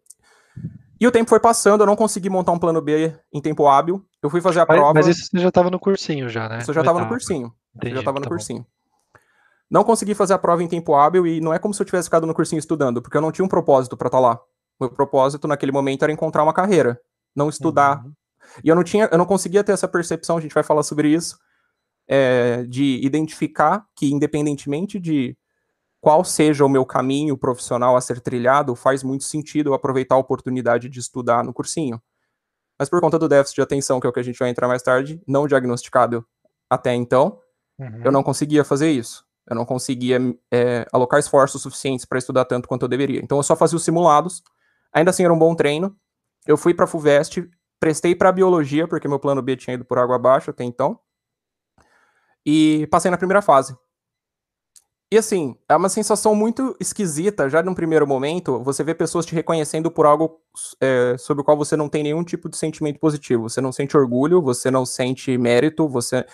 E 1.00 1.08
o 1.08 1.12
tempo 1.12 1.30
foi 1.30 1.40
passando, 1.40 1.82
eu 1.82 1.88
não 1.88 1.96
consegui 1.96 2.30
montar 2.30 2.52
um 2.52 2.60
plano 2.60 2.82
B 2.82 3.14
em 3.34 3.42
tempo 3.42 3.68
hábil. 3.68 4.06
Eu 4.22 4.30
fui 4.30 4.40
fazer 4.40 4.62
a 4.62 4.66
mas, 4.68 4.78
prova. 4.78 4.94
Mas 4.94 5.08
isso 5.08 5.28
você 5.30 5.40
já 5.40 5.50
estava 5.50 5.70
no 5.70 5.80
cursinho 5.80 6.30
já, 6.30 6.48
né? 6.48 6.60
Isso 6.60 6.72
eu 6.72 6.76
já 6.76 6.82
estava 6.82 7.02
no 7.02 7.08
cursinho. 7.08 7.54
Entendi, 7.76 7.94
já 7.94 8.00
estava 8.00 8.20
no 8.20 8.24
tá 8.24 8.30
cursinho. 8.30 8.62
Bom. 8.62 9.20
Não 9.70 9.84
consegui 9.84 10.14
fazer 10.14 10.34
a 10.34 10.38
prova 10.38 10.64
em 10.64 10.68
tempo 10.68 10.94
hábil 10.94 11.26
e 11.26 11.42
não 11.42 11.54
é 11.54 11.60
como 11.60 11.74
se 11.74 11.82
eu 11.82 11.86
tivesse 11.86 12.08
ficado 12.08 12.28
no 12.28 12.34
cursinho 12.34 12.60
estudando, 12.60 13.02
porque 13.02 13.18
eu 13.18 13.22
não 13.22 13.32
tinha 13.32 13.44
um 13.44 13.50
propósito 13.50 13.98
para 13.98 14.08
estar 14.08 14.20
tá 14.20 14.22
lá. 14.22 14.40
Meu 14.80 14.90
propósito 14.90 15.48
naquele 15.48 15.72
momento 15.72 16.04
era 16.04 16.12
encontrar 16.12 16.44
uma 16.44 16.54
carreira, 16.54 17.00
não 17.36 17.50
estudar. 17.50 18.04
Uhum. 18.06 18.14
E 18.64 18.70
eu 18.70 18.76
não 18.76 18.84
tinha, 18.84 19.10
eu 19.12 19.18
não 19.18 19.26
conseguia 19.26 19.64
ter 19.64 19.72
essa 19.72 19.88
percepção, 19.88 20.38
a 20.38 20.42
gente 20.42 20.54
vai 20.54 20.64
falar 20.64 20.84
sobre 20.84 21.10
isso, 21.10 21.38
é, 22.08 22.64
de 22.64 23.00
identificar 23.04 23.86
que, 23.96 24.12
independentemente 24.12 25.00
de 25.00 25.36
qual 26.04 26.22
seja 26.26 26.66
o 26.66 26.70
meu 26.70 26.86
caminho 26.86 27.38
profissional 27.38 27.96
a 27.96 28.02
ser 28.02 28.20
trilhado, 28.20 28.76
faz 28.76 29.04
muito 29.04 29.24
sentido 29.24 29.70
eu 29.70 29.74
aproveitar 29.74 30.16
a 30.16 30.18
oportunidade 30.18 30.90
de 30.90 31.00
estudar 31.00 31.46
no 31.46 31.54
cursinho. 31.54 31.98
Mas 32.78 32.90
por 32.90 33.00
conta 33.00 33.18
do 33.18 33.30
déficit 33.30 33.56
de 33.56 33.62
atenção, 33.62 34.02
que 34.02 34.06
é 34.06 34.10
o 34.10 34.12
que 34.12 34.20
a 34.20 34.24
gente 34.24 34.38
vai 34.38 34.50
entrar 34.50 34.68
mais 34.68 34.84
tarde, 34.84 35.22
não 35.26 35.48
diagnosticado 35.48 36.28
até 36.70 36.94
então, 36.94 37.40
uhum. 37.80 38.02
eu 38.04 38.12
não 38.12 38.22
conseguia 38.22 38.66
fazer 38.66 38.92
isso. 38.92 39.26
Eu 39.50 39.56
não 39.56 39.64
conseguia 39.64 40.20
é, 40.52 40.86
alocar 40.92 41.22
esforços 41.22 41.62
suficientes 41.62 42.04
para 42.04 42.18
estudar 42.18 42.44
tanto 42.44 42.68
quanto 42.68 42.82
eu 42.82 42.90
deveria. 42.90 43.22
Então 43.24 43.38
eu 43.38 43.44
só 43.44 43.56
fazia 43.56 43.78
os 43.78 43.86
simulados. 43.86 44.44
Ainda 44.92 45.10
assim 45.10 45.24
era 45.24 45.34
um 45.34 45.40
bom 45.40 45.56
treino. 45.56 45.96
Eu 46.46 46.58
fui 46.58 46.74
para 46.74 46.84
a 46.84 46.88
FUVEST, 46.88 47.50
prestei 47.80 48.14
para 48.14 48.30
biologia, 48.30 48.90
porque 48.90 49.08
meu 49.08 49.20
plano 49.20 49.42
B 49.42 49.56
tinha 49.56 49.76
ido 49.76 49.86
por 49.86 49.98
água 49.98 50.18
abaixo 50.18 50.50
até 50.50 50.66
então. 50.66 51.00
E 52.46 52.88
passei 52.88 53.10
na 53.10 53.18
primeira 53.18 53.42
fase. 53.42 53.74
E 55.14 55.18
assim, 55.20 55.56
é 55.70 55.76
uma 55.76 55.90
sensação 55.90 56.34
muito 56.34 56.76
esquisita, 56.80 57.48
já 57.48 57.62
num 57.62 57.76
primeiro 57.76 58.08
momento, 58.08 58.58
você 58.64 58.84
vê 58.84 58.96
pessoas 58.96 59.28
te 59.28 59.36
reconhecendo 59.36 59.92
por 59.92 60.08
algo 60.08 60.40
é, 60.82 61.16
sobre 61.20 61.42
o 61.42 61.44
qual 61.46 61.56
você 61.56 61.78
não 61.78 61.88
tem 61.88 62.02
nenhum 62.02 62.24
tipo 62.24 62.50
de 62.50 62.58
sentimento 62.58 63.00
positivo. 63.00 63.48
Você 63.48 63.62
não 63.62 63.72
sente 63.72 63.96
orgulho, 63.96 64.42
você 64.42 64.72
não 64.72 64.88
sente 64.88 65.38
mérito, 65.38 65.88
você. 65.88 66.26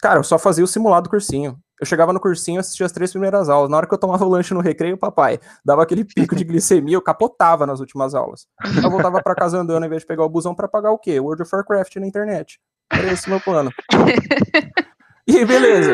Cara, 0.00 0.18
eu 0.18 0.24
só 0.24 0.38
fazia 0.38 0.64
o 0.64 0.66
simulado 0.66 1.10
cursinho. 1.10 1.58
Eu 1.78 1.84
chegava 1.84 2.10
no 2.10 2.18
cursinho, 2.18 2.58
assistia 2.58 2.86
as 2.86 2.92
três 2.92 3.10
primeiras 3.10 3.50
aulas. 3.50 3.70
Na 3.70 3.76
hora 3.76 3.86
que 3.86 3.92
eu 3.92 3.98
tomava 3.98 4.24
o 4.24 4.28
lanche 4.30 4.54
no 4.54 4.60
recreio, 4.60 4.96
papai, 4.96 5.38
dava 5.62 5.82
aquele 5.82 6.02
pico 6.02 6.34
de 6.34 6.42
glicemia, 6.42 6.96
eu 6.96 7.02
capotava 7.02 7.66
nas 7.66 7.80
últimas 7.80 8.14
aulas. 8.14 8.46
Eu 8.82 8.90
voltava 8.90 9.22
para 9.22 9.34
casa 9.34 9.58
andando, 9.58 9.82
ao 9.82 9.86
invés 9.86 10.00
de 10.00 10.06
pegar 10.06 10.24
o 10.24 10.28
busão 10.30 10.54
para 10.54 10.66
pagar 10.66 10.90
o 10.90 10.98
quê? 10.98 11.20
World 11.20 11.42
of 11.42 11.54
Warcraft 11.54 11.96
na 11.96 12.06
internet. 12.06 12.58
Era 12.90 13.12
esse 13.12 13.26
o 13.26 13.30
meu 13.30 13.40
plano. 13.40 13.70
E 15.26 15.44
beleza. 15.44 15.92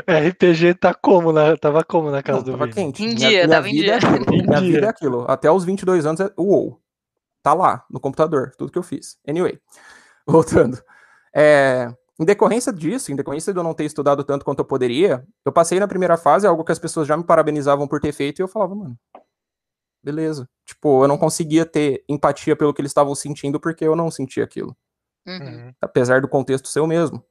RPG 0.00 0.74
tá 0.74 0.92
como 0.92 1.32
na, 1.32 1.56
tava 1.56 1.84
como 1.84 2.10
na 2.10 2.22
casa 2.22 2.38
Não, 2.38 2.44
do 2.44 2.50
Tava 2.52 2.64
Vini? 2.64 2.74
quente. 2.74 3.02
Em 3.02 3.06
minha, 3.06 3.16
dia, 3.16 3.46
minha 3.46 3.48
tava 3.48 3.68
em 3.68 3.72
dia. 3.72 3.94
É 3.96 4.46
minha 4.46 4.60
vida 4.60 4.86
é 4.86 4.88
aquilo. 4.88 5.24
Até 5.28 5.50
os 5.50 5.64
22 5.64 6.04
anos 6.06 6.20
é 6.20 6.30
uou. 6.36 6.80
Tá 7.42 7.54
lá, 7.54 7.84
no 7.88 8.00
computador, 8.00 8.52
tudo 8.58 8.72
que 8.72 8.78
eu 8.78 8.82
fiz. 8.82 9.18
Anyway, 9.26 9.60
voltando. 10.26 10.82
É, 11.34 11.92
em 12.18 12.24
decorrência 12.24 12.72
disso, 12.72 13.12
em 13.12 13.16
decorrência 13.16 13.52
de 13.52 13.58
eu 13.58 13.62
não 13.62 13.74
ter 13.74 13.84
estudado 13.84 14.24
tanto 14.24 14.44
quanto 14.44 14.60
eu 14.60 14.64
poderia, 14.64 15.24
eu 15.44 15.52
passei 15.52 15.78
na 15.78 15.86
primeira 15.86 16.16
fase, 16.16 16.46
algo 16.46 16.64
que 16.64 16.72
as 16.72 16.78
pessoas 16.78 17.06
já 17.06 17.16
me 17.16 17.24
parabenizavam 17.24 17.86
por 17.86 18.00
ter 18.00 18.12
feito, 18.12 18.40
e 18.40 18.42
eu 18.42 18.48
falava, 18.48 18.74
mano, 18.74 18.98
beleza. 20.02 20.48
Tipo, 20.64 21.04
eu 21.04 21.08
não 21.08 21.18
conseguia 21.18 21.64
ter 21.64 22.04
empatia 22.08 22.56
pelo 22.56 22.72
que 22.72 22.80
eles 22.80 22.90
estavam 22.90 23.14
sentindo 23.14 23.60
porque 23.60 23.84
eu 23.84 23.94
não 23.94 24.10
sentia 24.10 24.44
aquilo. 24.44 24.76
Uhum. 25.26 25.38
uhum. 25.38 25.74
Apesar 25.80 26.20
do 26.20 26.28
contexto 26.28 26.68
ser 26.68 26.80
o 26.80 26.86
mesmo. 26.86 27.22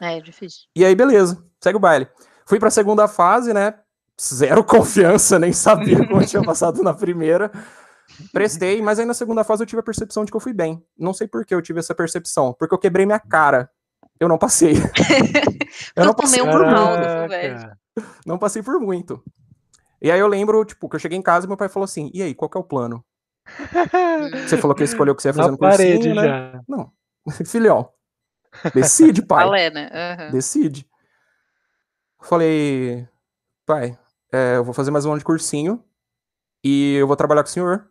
É, 0.00 0.18
é 0.18 0.20
difícil. 0.20 0.62
E 0.74 0.84
aí, 0.84 0.94
beleza, 0.94 1.42
segue 1.60 1.76
o 1.76 1.80
baile. 1.80 2.08
Fui 2.46 2.58
pra 2.58 2.70
segunda 2.70 3.08
fase, 3.08 3.52
né? 3.52 3.74
Zero 4.20 4.62
confiança, 4.64 5.38
nem 5.38 5.52
sabia 5.52 6.06
como 6.06 6.22
eu 6.22 6.26
tinha 6.26 6.42
passado 6.44 6.82
na 6.82 6.94
primeira. 6.94 7.50
Prestei, 8.32 8.80
mas 8.80 8.98
aí 8.98 9.04
na 9.04 9.14
segunda 9.14 9.44
fase 9.44 9.62
eu 9.62 9.66
tive 9.66 9.80
a 9.80 9.82
percepção 9.82 10.24
de 10.24 10.30
que 10.30 10.36
eu 10.36 10.40
fui 10.40 10.52
bem. 10.52 10.82
Não 10.98 11.12
sei 11.12 11.26
por 11.26 11.44
que 11.44 11.54
eu 11.54 11.60
tive 11.60 11.80
essa 11.80 11.94
percepção. 11.94 12.54
Porque 12.58 12.74
eu 12.74 12.78
quebrei 12.78 13.04
minha 13.04 13.18
cara 13.18 13.68
eu 14.18 14.28
não 14.28 14.38
passei. 14.38 14.74
eu 15.94 16.04
não 16.04 16.14
passei 16.14 16.42
por 16.42 16.66
muito. 16.66 18.06
Não 18.26 18.38
passei 18.38 18.62
por 18.62 18.80
muito. 18.80 19.22
E 20.00 20.10
aí 20.10 20.18
eu 20.18 20.26
lembro, 20.26 20.64
tipo, 20.64 20.88
que 20.88 20.96
eu 20.96 21.00
cheguei 21.00 21.18
em 21.18 21.22
casa 21.22 21.46
e 21.46 21.48
meu 21.48 21.56
pai 21.56 21.68
falou 21.68 21.84
assim: 21.84 22.10
e 22.14 22.22
aí, 22.22 22.34
qual 22.34 22.48
que 22.48 22.56
é 22.56 22.60
o 22.60 22.64
plano? 22.64 23.04
você 24.46 24.56
falou 24.56 24.74
que 24.74 24.82
escolheu 24.82 25.12
o 25.12 25.16
que 25.16 25.22
você 25.22 25.28
ia 25.28 25.34
fazer 25.34 25.46
Na 25.46 25.52
no 25.52 25.58
cursinho, 25.58 26.14
né? 26.14 26.24
Já. 26.24 26.60
Não. 26.68 26.90
Filhão. 27.46 27.88
Decide, 28.74 29.22
pai. 29.26 29.44
Falei, 29.44 29.70
né? 29.70 29.90
Uhum. 29.92 30.30
Decide. 30.32 30.86
Falei, 32.20 33.06
pai, 33.64 33.98
é, 34.32 34.56
eu 34.56 34.64
vou 34.64 34.74
fazer 34.74 34.90
mais 34.90 35.04
um 35.04 35.10
ano 35.10 35.18
de 35.18 35.24
cursinho 35.24 35.82
e 36.64 36.96
eu 36.96 37.06
vou 37.06 37.16
trabalhar 37.16 37.42
com 37.42 37.48
o 37.48 37.52
senhor. 37.52 37.88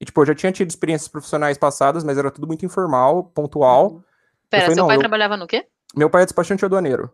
E, 0.00 0.04
tipo, 0.04 0.20
eu 0.20 0.26
já 0.26 0.34
tinha 0.34 0.50
tido 0.50 0.68
experiências 0.68 1.08
profissionais 1.08 1.58
passadas, 1.58 2.02
mas 2.02 2.18
era 2.18 2.30
tudo 2.30 2.46
muito 2.46 2.64
informal, 2.64 3.24
pontual. 3.24 3.92
Uhum. 3.92 4.02
Pera, 4.50 4.62
falei, 4.62 4.74
seu 4.74 4.86
pai 4.86 4.96
eu... 4.96 5.00
trabalhava 5.00 5.36
no 5.36 5.46
quê? 5.46 5.66
Meu 5.94 6.08
pai 6.10 6.22
é 6.22 6.24
despachante 6.24 6.64
aduaneiro. 6.64 7.10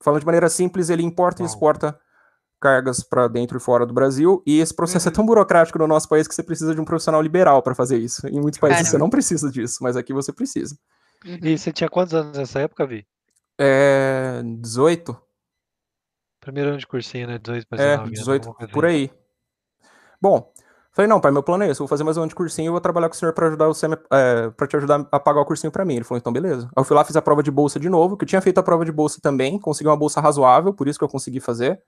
Falando 0.00 0.20
de 0.20 0.26
maneira 0.26 0.48
simples, 0.48 0.90
ele 0.90 1.02
importa 1.02 1.42
e 1.42 1.46
exporta 1.46 1.98
cargas 2.60 3.02
para 3.02 3.28
dentro 3.28 3.58
e 3.58 3.60
fora 3.60 3.86
do 3.86 3.92
Brasil, 3.92 4.42
e 4.46 4.60
esse 4.60 4.74
processo 4.74 5.06
é 5.06 5.10
uhum. 5.10 5.12
é 5.12 5.14
tão 5.14 5.26
burocrático 5.26 5.78
no 5.78 5.86
nosso 5.86 6.08
país 6.08 6.26
que 6.26 6.34
você 6.34 6.42
precisa 6.42 6.74
de 6.74 6.80
um 6.80 6.84
profissional 6.84 7.20
liberal 7.20 7.62
para 7.62 7.74
fazer 7.74 7.98
isso. 7.98 8.26
Em 8.26 8.40
muitos 8.40 8.58
países 8.58 8.78
Caramba. 8.78 8.90
você 8.90 8.98
não 8.98 9.10
precisa 9.10 9.50
disso, 9.50 9.78
mas 9.82 9.96
aqui 9.96 10.12
você 10.12 10.32
precisa. 10.32 10.76
Uhum. 11.24 11.38
E 11.42 11.58
você 11.58 11.72
tinha 11.72 11.88
quantos 11.88 12.14
anos 12.14 12.36
nessa 12.36 12.60
época, 12.60 12.86
Vi? 12.86 13.06
É. 13.58 14.42
18. 14.42 15.16
Primeiro 16.40 16.70
ano 16.70 16.78
de 16.78 16.86
cursinho, 16.86 17.26
né? 17.26 17.38
18 17.38 17.66
para 17.66 17.78
19. 17.78 18.08
É, 18.08 18.12
18, 18.12 18.54
por 18.72 18.84
assim. 18.84 18.94
aí. 18.94 19.10
Bom, 20.20 20.52
Falei, 20.96 21.10
não, 21.10 21.20
pai, 21.20 21.30
meu 21.30 21.42
plano 21.42 21.62
é 21.62 21.68
esse, 21.68 21.78
eu 21.78 21.84
vou 21.84 21.88
fazer 21.88 22.04
mais 22.04 22.16
um 22.16 22.22
ano 22.22 22.30
de 22.30 22.34
cursinho 22.34 22.68
e 22.68 22.70
vou 22.70 22.80
trabalhar 22.80 23.10
com 23.10 23.14
o 23.14 23.18
senhor 23.18 23.34
para 23.34 23.48
ajudar 23.48 23.66
você 23.66 23.86
é, 24.10 24.48
para 24.48 24.66
te 24.66 24.78
ajudar 24.78 25.06
a 25.12 25.20
pagar 25.20 25.42
o 25.42 25.44
cursinho 25.44 25.70
para 25.70 25.84
mim. 25.84 25.96
Ele 25.96 26.04
falou, 26.04 26.18
então 26.18 26.32
beleza. 26.32 26.68
Aí 26.68 26.80
eu 26.80 26.84
fui 26.84 26.96
lá, 26.96 27.04
fiz 27.04 27.14
a 27.14 27.20
prova 27.20 27.42
de 27.42 27.50
bolsa 27.50 27.78
de 27.78 27.90
novo, 27.90 28.16
que 28.16 28.24
eu 28.24 28.26
tinha 28.26 28.40
feito 28.40 28.56
a 28.56 28.62
prova 28.62 28.82
de 28.82 28.90
bolsa 28.90 29.20
também, 29.20 29.58
consegui 29.58 29.90
uma 29.90 29.96
bolsa 29.96 30.22
razoável, 30.22 30.72
por 30.72 30.88
isso 30.88 30.98
que 30.98 31.04
eu 31.04 31.08
consegui 31.10 31.38
fazer. 31.38 31.82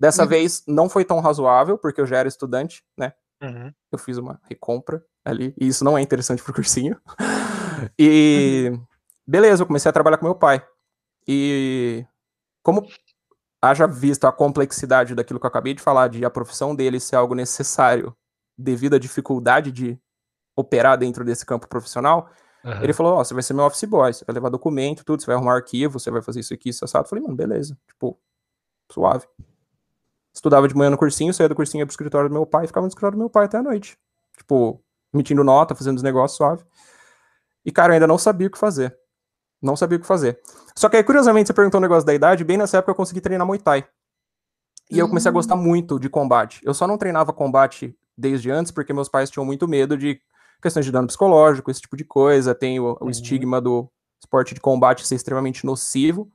Dessa 0.00 0.24
uhum. 0.24 0.28
vez 0.28 0.64
não 0.66 0.88
foi 0.88 1.04
tão 1.04 1.20
razoável, 1.20 1.78
porque 1.78 2.00
eu 2.00 2.06
já 2.06 2.16
era 2.16 2.26
estudante, 2.26 2.82
né? 2.98 3.12
Uhum. 3.40 3.72
Eu 3.92 3.98
fiz 4.00 4.18
uma 4.18 4.40
recompra 4.48 5.00
ali, 5.24 5.54
e 5.56 5.68
isso 5.68 5.84
não 5.84 5.96
é 5.96 6.02
interessante 6.02 6.42
pro 6.42 6.52
cursinho. 6.52 7.00
e 7.98 8.72
beleza, 9.26 9.62
eu 9.62 9.66
comecei 9.66 9.88
a 9.88 9.92
trabalhar 9.92 10.18
com 10.18 10.26
meu 10.26 10.34
pai. 10.34 10.64
E 11.26 12.04
como 12.62 12.86
haja 13.62 13.86
visto 13.86 14.26
a 14.26 14.32
complexidade 14.32 15.14
daquilo 15.14 15.38
que 15.38 15.46
eu 15.46 15.48
acabei 15.48 15.74
de 15.74 15.82
falar, 15.82 16.08
de 16.08 16.24
a 16.24 16.30
profissão 16.30 16.74
dele 16.74 16.98
ser 16.98 17.16
algo 17.16 17.34
necessário 17.34 18.16
devido 18.56 18.94
à 18.94 18.98
dificuldade 18.98 19.70
de 19.70 19.98
operar 20.56 20.98
dentro 20.98 21.24
desse 21.24 21.44
campo 21.44 21.68
profissional, 21.68 22.30
uhum. 22.64 22.82
ele 22.82 22.92
falou, 22.92 23.14
ó, 23.14 23.20
oh, 23.20 23.24
você 23.24 23.34
vai 23.34 23.42
ser 23.42 23.54
meu 23.54 23.64
office 23.64 23.84
boy, 23.84 24.12
você 24.12 24.24
vai 24.24 24.34
levar 24.34 24.48
documento, 24.48 25.04
tudo, 25.04 25.20
você 25.20 25.26
vai 25.26 25.36
arrumar 25.36 25.54
arquivo, 25.54 25.98
você 25.98 26.10
vai 26.10 26.22
fazer 26.22 26.40
isso 26.40 26.52
aqui, 26.52 26.70
isso 26.70 26.84
assado. 26.84 27.04
Eu 27.04 27.08
falei, 27.08 27.22
mano, 27.22 27.36
beleza, 27.36 27.76
tipo, 27.86 28.18
suave. 28.90 29.26
Estudava 30.34 30.68
de 30.68 30.76
manhã 30.76 30.90
no 30.90 30.98
cursinho, 30.98 31.32
saía 31.34 31.48
do 31.48 31.54
cursinho 31.54 31.82
ia 31.82 31.86
pro 31.86 31.92
escritório 31.92 32.28
do 32.28 32.32
meu 32.32 32.46
pai, 32.46 32.66
ficava 32.66 32.84
no 32.84 32.88
escritório 32.88 33.16
do 33.16 33.20
meu 33.20 33.30
pai 33.30 33.46
até 33.46 33.58
a 33.58 33.62
noite. 33.62 33.98
Tipo, 34.36 34.82
emitindo 35.12 35.42
nota, 35.42 35.74
fazendo 35.74 35.96
os 35.96 36.02
negócios 36.02 36.36
suave. 36.36 36.64
E, 37.64 37.70
cara, 37.70 37.92
eu 37.92 37.94
ainda 37.94 38.06
não 38.06 38.18
sabia 38.18 38.48
o 38.48 38.50
que 38.50 38.58
fazer. 38.58 38.96
Não 39.60 39.76
sabia 39.76 39.98
o 39.98 40.00
que 40.00 40.06
fazer. 40.06 40.40
Só 40.74 40.88
que 40.88 40.96
aí, 40.96 41.04
curiosamente, 41.04 41.48
você 41.48 41.52
perguntou 41.52 41.78
um 41.78 41.82
negócio 41.82 42.06
da 42.06 42.14
idade, 42.14 42.44
bem 42.44 42.56
nessa 42.56 42.78
época 42.78 42.92
eu 42.92 42.96
consegui 42.96 43.20
treinar 43.20 43.46
Muay 43.46 43.58
Thai. 43.58 43.86
E 44.90 44.98
eu 44.98 45.08
comecei 45.08 45.28
a 45.28 45.32
gostar 45.32 45.54
hum. 45.54 45.62
muito 45.62 45.98
de 45.98 46.08
combate. 46.08 46.60
Eu 46.64 46.74
só 46.74 46.86
não 46.86 46.98
treinava 46.98 47.32
combate 47.32 47.96
desde 48.16 48.50
antes, 48.50 48.72
porque 48.72 48.92
meus 48.92 49.08
pais 49.08 49.30
tinham 49.30 49.44
muito 49.44 49.68
medo 49.68 49.96
de 49.96 50.20
questões 50.60 50.84
de 50.84 50.92
dano 50.92 51.06
psicológico, 51.06 51.70
esse 51.70 51.80
tipo 51.80 51.96
de 51.96 52.04
coisa. 52.04 52.54
Tem 52.54 52.80
o, 52.80 52.96
o 53.00 53.04
uhum. 53.04 53.10
estigma 53.10 53.60
do 53.60 53.90
esporte 54.18 54.54
de 54.54 54.60
combate 54.60 55.06
ser 55.06 55.14
extremamente 55.14 55.64
nocivo. 55.64 56.30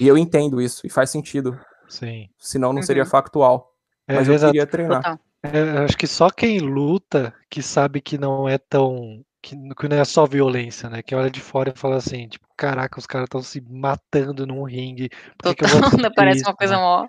E 0.00 0.08
eu 0.08 0.16
entendo 0.16 0.60
isso, 0.60 0.86
e 0.86 0.90
faz 0.90 1.10
sentido. 1.10 1.58
Sim. 1.88 2.28
Senão 2.38 2.72
não 2.72 2.80
uhum. 2.80 2.86
seria 2.86 3.06
factual. 3.06 3.72
É, 4.08 4.14
Mas 4.14 4.28
eu 4.28 4.34
exato. 4.34 4.52
queria 4.52 4.66
treinar. 4.66 5.20
É, 5.42 5.84
acho 5.84 5.96
que 5.96 6.06
só 6.06 6.28
quem 6.30 6.58
luta 6.58 7.32
que 7.48 7.62
sabe 7.62 8.00
que 8.00 8.18
não 8.18 8.48
é 8.48 8.58
tão. 8.58 9.24
Que, 9.46 9.56
que 9.74 9.88
não 9.88 9.96
é 9.96 10.04
só 10.04 10.26
violência, 10.26 10.90
né? 10.90 11.02
Que 11.02 11.14
olha 11.14 11.30
de 11.30 11.40
fora 11.40 11.72
e 11.72 11.78
fala 11.78 11.94
assim, 11.94 12.26
tipo, 12.26 12.44
caraca, 12.56 12.98
os 12.98 13.06
caras 13.06 13.26
estão 13.26 13.40
se 13.40 13.60
matando 13.60 14.44
num 14.44 14.64
ringue. 14.64 15.08
Total, 15.38 15.68
parece 16.16 16.40
isso, 16.40 16.48
uma 16.48 16.56
coisa 16.56 16.74
né? 16.74 16.82
mó 16.82 17.06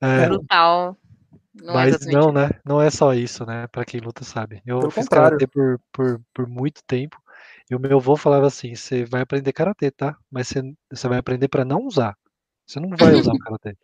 é. 0.00 0.26
brutal. 0.28 0.96
Não 1.52 1.72
é 1.72 1.90
Mas 1.90 2.06
é 2.06 2.12
não, 2.12 2.30
né? 2.30 2.50
Não 2.64 2.80
é 2.80 2.88
só 2.88 3.12
isso, 3.12 3.44
né? 3.44 3.66
Para 3.66 3.84
quem 3.84 3.98
luta 3.98 4.22
sabe. 4.22 4.62
Eu 4.64 4.78
Pelo 4.78 4.92
fiz 4.92 5.08
karatê 5.08 5.44
por, 5.48 5.80
por, 5.92 6.20
por 6.32 6.46
muito 6.46 6.84
tempo 6.86 7.20
e 7.68 7.74
o 7.74 7.80
meu 7.80 7.98
avô 7.98 8.16
falava 8.16 8.46
assim: 8.46 8.76
você 8.76 9.04
vai 9.04 9.22
aprender 9.22 9.52
karatê, 9.52 9.90
tá? 9.90 10.16
Mas 10.30 10.46
você, 10.46 10.62
você 10.88 11.08
vai 11.08 11.18
aprender 11.18 11.48
para 11.48 11.64
não 11.64 11.80
usar. 11.80 12.16
Você 12.64 12.78
não 12.78 12.90
vai 12.96 13.12
usar 13.14 13.32
o 13.32 13.38
karatê. 13.42 13.76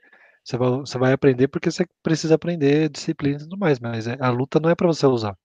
Você 0.44 0.56
vai, 0.56 0.70
você 0.70 0.98
vai 0.98 1.12
aprender 1.12 1.48
porque 1.48 1.68
você 1.68 1.84
precisa 2.00 2.36
aprender 2.36 2.88
disciplina 2.88 3.38
e 3.38 3.40
tudo 3.40 3.58
mais, 3.58 3.80
mas 3.80 4.06
é, 4.06 4.16
a 4.20 4.30
luta 4.30 4.60
não 4.60 4.70
é 4.70 4.76
para 4.76 4.86
você 4.86 5.04
usar. 5.04 5.36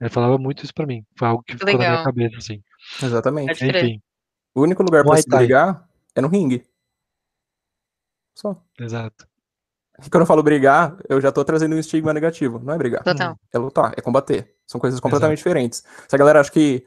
Ele 0.00 0.10
falava 0.10 0.38
muito 0.38 0.64
isso 0.64 0.74
para 0.74 0.86
mim. 0.86 1.04
Foi 1.18 1.28
algo 1.28 1.42
que 1.42 1.54
ficou 1.54 1.66
Legal. 1.66 1.82
na 1.82 1.92
minha 1.92 2.04
cabeça, 2.04 2.36
assim. 2.36 2.62
Exatamente. 3.02 3.64
Enfim. 3.64 4.00
O 4.54 4.62
único 4.62 4.82
lugar 4.82 5.04
para 5.04 5.20
se 5.20 5.28
brigar 5.28 5.88
é 6.14 6.20
no 6.20 6.28
ringue. 6.28 6.66
Só. 8.34 8.62
Exato. 8.78 9.26
Quando 10.10 10.22
eu 10.22 10.26
falo 10.26 10.42
brigar, 10.42 10.96
eu 11.08 11.20
já 11.20 11.32
tô 11.32 11.42
trazendo 11.44 11.74
um 11.74 11.78
estigma 11.78 12.12
negativo. 12.12 12.58
Não 12.58 12.74
é 12.74 12.78
brigar. 12.78 13.02
Total. 13.02 13.38
É 13.52 13.58
lutar, 13.58 13.94
é 13.96 14.02
combater. 14.02 14.54
São 14.66 14.80
coisas 14.80 15.00
completamente 15.00 15.38
Exato. 15.38 15.48
diferentes. 15.48 15.82
Se 16.06 16.14
a 16.14 16.18
galera 16.18 16.40
acha 16.40 16.50
que. 16.50 16.86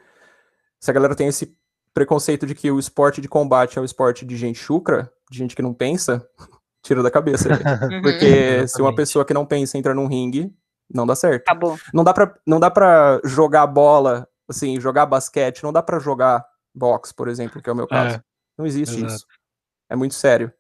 Se 0.80 0.92
a 0.92 0.94
galera 0.94 1.16
tem 1.16 1.28
esse 1.28 1.58
preconceito 1.94 2.46
de 2.46 2.54
que 2.54 2.70
o 2.72 2.80
esporte 2.80 3.20
de 3.20 3.28
combate 3.28 3.78
é 3.78 3.82
o 3.82 3.86
esporte 3.86 4.26
de 4.26 4.38
gente 4.38 4.60
chucra, 4.60 5.12
de 5.30 5.38
gente 5.38 5.56
que 5.56 5.62
não 5.62 5.74
pensa, 5.74 6.26
tira 6.84 7.02
da 7.02 7.12
cabeça. 7.12 7.50
Uhum. 7.90 8.02
Porque 8.02 8.68
se 8.68 8.82
uma 8.82 8.94
pessoa 8.94 9.26
que 9.26 9.34
não 9.34 9.46
pensa 9.46 9.78
entra 9.78 9.94
num 9.94 10.08
ringue, 10.08 10.54
não 10.94 11.06
dá 11.06 11.16
certo. 11.16 11.44
Acabou. 11.48 11.78
Não 11.94 12.04
dá 12.04 12.14
pra, 12.14 12.36
não 12.46 12.60
dá 12.60 12.72
pra 12.72 13.22
jogar 13.24 13.68
bola 13.68 14.28
assim, 14.50 14.80
jogar 14.80 15.06
basquete, 15.06 15.64
não 15.64 15.72
dá 15.72 15.84
para 15.84 16.00
jogar 16.00 16.44
boxe, 16.74 17.14
por 17.14 17.28
exemplo, 17.28 17.62
que 17.62 17.70
é 17.70 17.74
o 17.74 17.76
meu 17.76 17.88
caso. 17.88 18.16
É, 18.16 18.22
não 18.58 18.66
existe 18.66 18.98
exato. 18.98 19.14
isso. 19.14 19.26
É 19.90 19.96
muito 19.96 20.16
sério. 20.16 20.52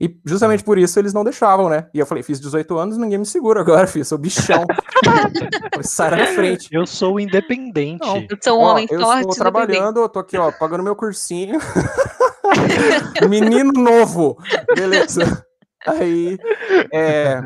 E 0.00 0.20
justamente 0.24 0.60
é. 0.60 0.64
por 0.64 0.76
isso 0.76 0.98
eles 0.98 1.14
não 1.14 1.24
deixavam, 1.24 1.68
né? 1.68 1.88
E 1.94 1.98
eu 1.98 2.06
falei, 2.06 2.22
fiz 2.22 2.40
18 2.40 2.76
anos, 2.76 2.98
ninguém 2.98 3.18
me 3.18 3.26
segura 3.26 3.60
agora, 3.60 3.86
filho, 3.88 4.04
sou 4.04 4.18
bichão. 4.18 4.66
Sai 5.82 6.10
na 6.10 6.26
frente. 6.26 6.68
Eu 6.70 6.86
sou 6.86 7.18
independente. 7.18 8.04
Não, 8.04 8.18
eu 8.18 8.38
sou 8.42 8.60
um 8.60 8.62
ó, 8.62 8.72
homem 8.72 8.86
eu 8.90 9.00
forte. 9.00 9.24
Eu 9.24 9.30
estou 9.30 9.34
trabalhando, 9.36 10.00
eu 10.00 10.08
tô 10.08 10.18
aqui, 10.18 10.36
ó, 10.36 10.50
pagando 10.52 10.82
meu 10.82 10.96
cursinho. 10.96 11.58
Menino 13.28 13.72
novo. 13.72 14.36
Beleza. 14.74 15.44
Aí, 15.86 16.38
é... 16.92 17.42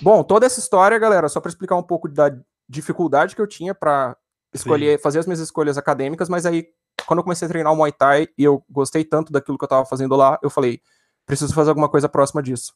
Bom, 0.00 0.22
toda 0.22 0.46
essa 0.46 0.60
história, 0.60 0.98
galera, 0.98 1.28
só 1.28 1.40
para 1.40 1.48
explicar 1.48 1.76
um 1.76 1.82
pouco 1.82 2.08
da 2.08 2.34
dificuldade 2.68 3.36
que 3.36 3.42
eu 3.42 3.46
tinha 3.46 3.74
para 3.74 4.16
escolher, 4.52 4.96
Sim. 4.96 5.02
fazer 5.02 5.18
as 5.18 5.26
minhas 5.26 5.40
escolhas 5.40 5.78
acadêmicas, 5.78 6.28
mas 6.28 6.46
aí, 6.46 6.68
quando 7.06 7.18
eu 7.18 7.24
comecei 7.24 7.46
a 7.46 7.48
treinar 7.48 7.72
o 7.72 7.76
Muay 7.76 7.92
Thai 7.92 8.28
e 8.36 8.44
eu 8.44 8.64
gostei 8.68 9.04
tanto 9.04 9.32
daquilo 9.32 9.58
que 9.58 9.64
eu 9.64 9.66
estava 9.66 9.84
fazendo 9.84 10.14
lá, 10.16 10.38
eu 10.42 10.50
falei, 10.50 10.80
preciso 11.26 11.54
fazer 11.54 11.70
alguma 11.70 11.88
coisa 11.88 12.08
próxima 12.08 12.42
disso. 12.42 12.74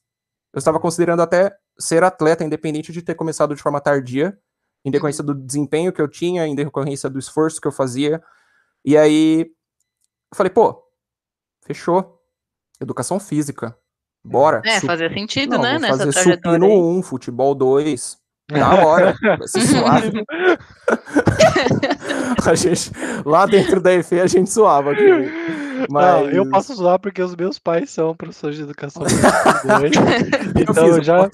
Eu 0.52 0.58
estava 0.58 0.80
considerando 0.80 1.20
até 1.20 1.54
ser 1.78 2.02
atleta, 2.02 2.44
independente 2.44 2.92
de 2.92 3.02
ter 3.02 3.14
começado 3.14 3.54
de 3.54 3.62
forma 3.62 3.80
tardia, 3.80 4.38
em 4.84 4.90
decorrência 4.90 5.22
do 5.22 5.34
desempenho 5.34 5.92
que 5.92 6.00
eu 6.00 6.08
tinha, 6.08 6.46
em 6.46 6.54
decorrência 6.54 7.10
do 7.10 7.18
esforço 7.18 7.60
que 7.60 7.66
eu 7.66 7.72
fazia. 7.72 8.22
E 8.84 8.96
aí, 8.96 9.40
eu 10.30 10.36
falei, 10.36 10.50
pô, 10.50 10.82
fechou. 11.62 12.20
Educação 12.80 13.18
física. 13.18 13.76
Bora. 14.26 14.62
É, 14.64 14.80
Sup... 14.80 14.87
fazia 14.87 15.12
sentido, 15.12 15.56
Não, 15.56 15.62
né? 15.62 15.78
Nessa 15.78 16.11
fazer 16.12 16.35
supino 16.35 16.66
1, 16.99 17.02
futebol 17.02 17.54
2. 17.54 18.18
Da 18.49 18.87
hora. 18.87 19.16
Vai 19.21 19.49
ser 19.49 19.61
suave. 19.62 20.12
a 22.47 22.54
gente, 22.54 22.92
lá 23.25 23.45
dentro 23.45 23.80
da 23.80 23.92
EFE 23.92 24.21
a 24.21 24.26
gente 24.28 24.50
suava 24.50 24.92
aqui. 24.92 25.02
Mas... 25.90 26.04
Não, 26.06 26.30
eu 26.30 26.49
posso 26.49 26.75
zoar 26.75 26.99
porque 26.99 27.23
os 27.23 27.35
meus 27.37 27.59
pais 27.59 27.90
são 27.90 28.14
professores 28.14 28.56
de 28.56 28.62
educação 28.62 29.02
então 30.61 30.87
eu 30.87 31.02
já. 31.02 31.28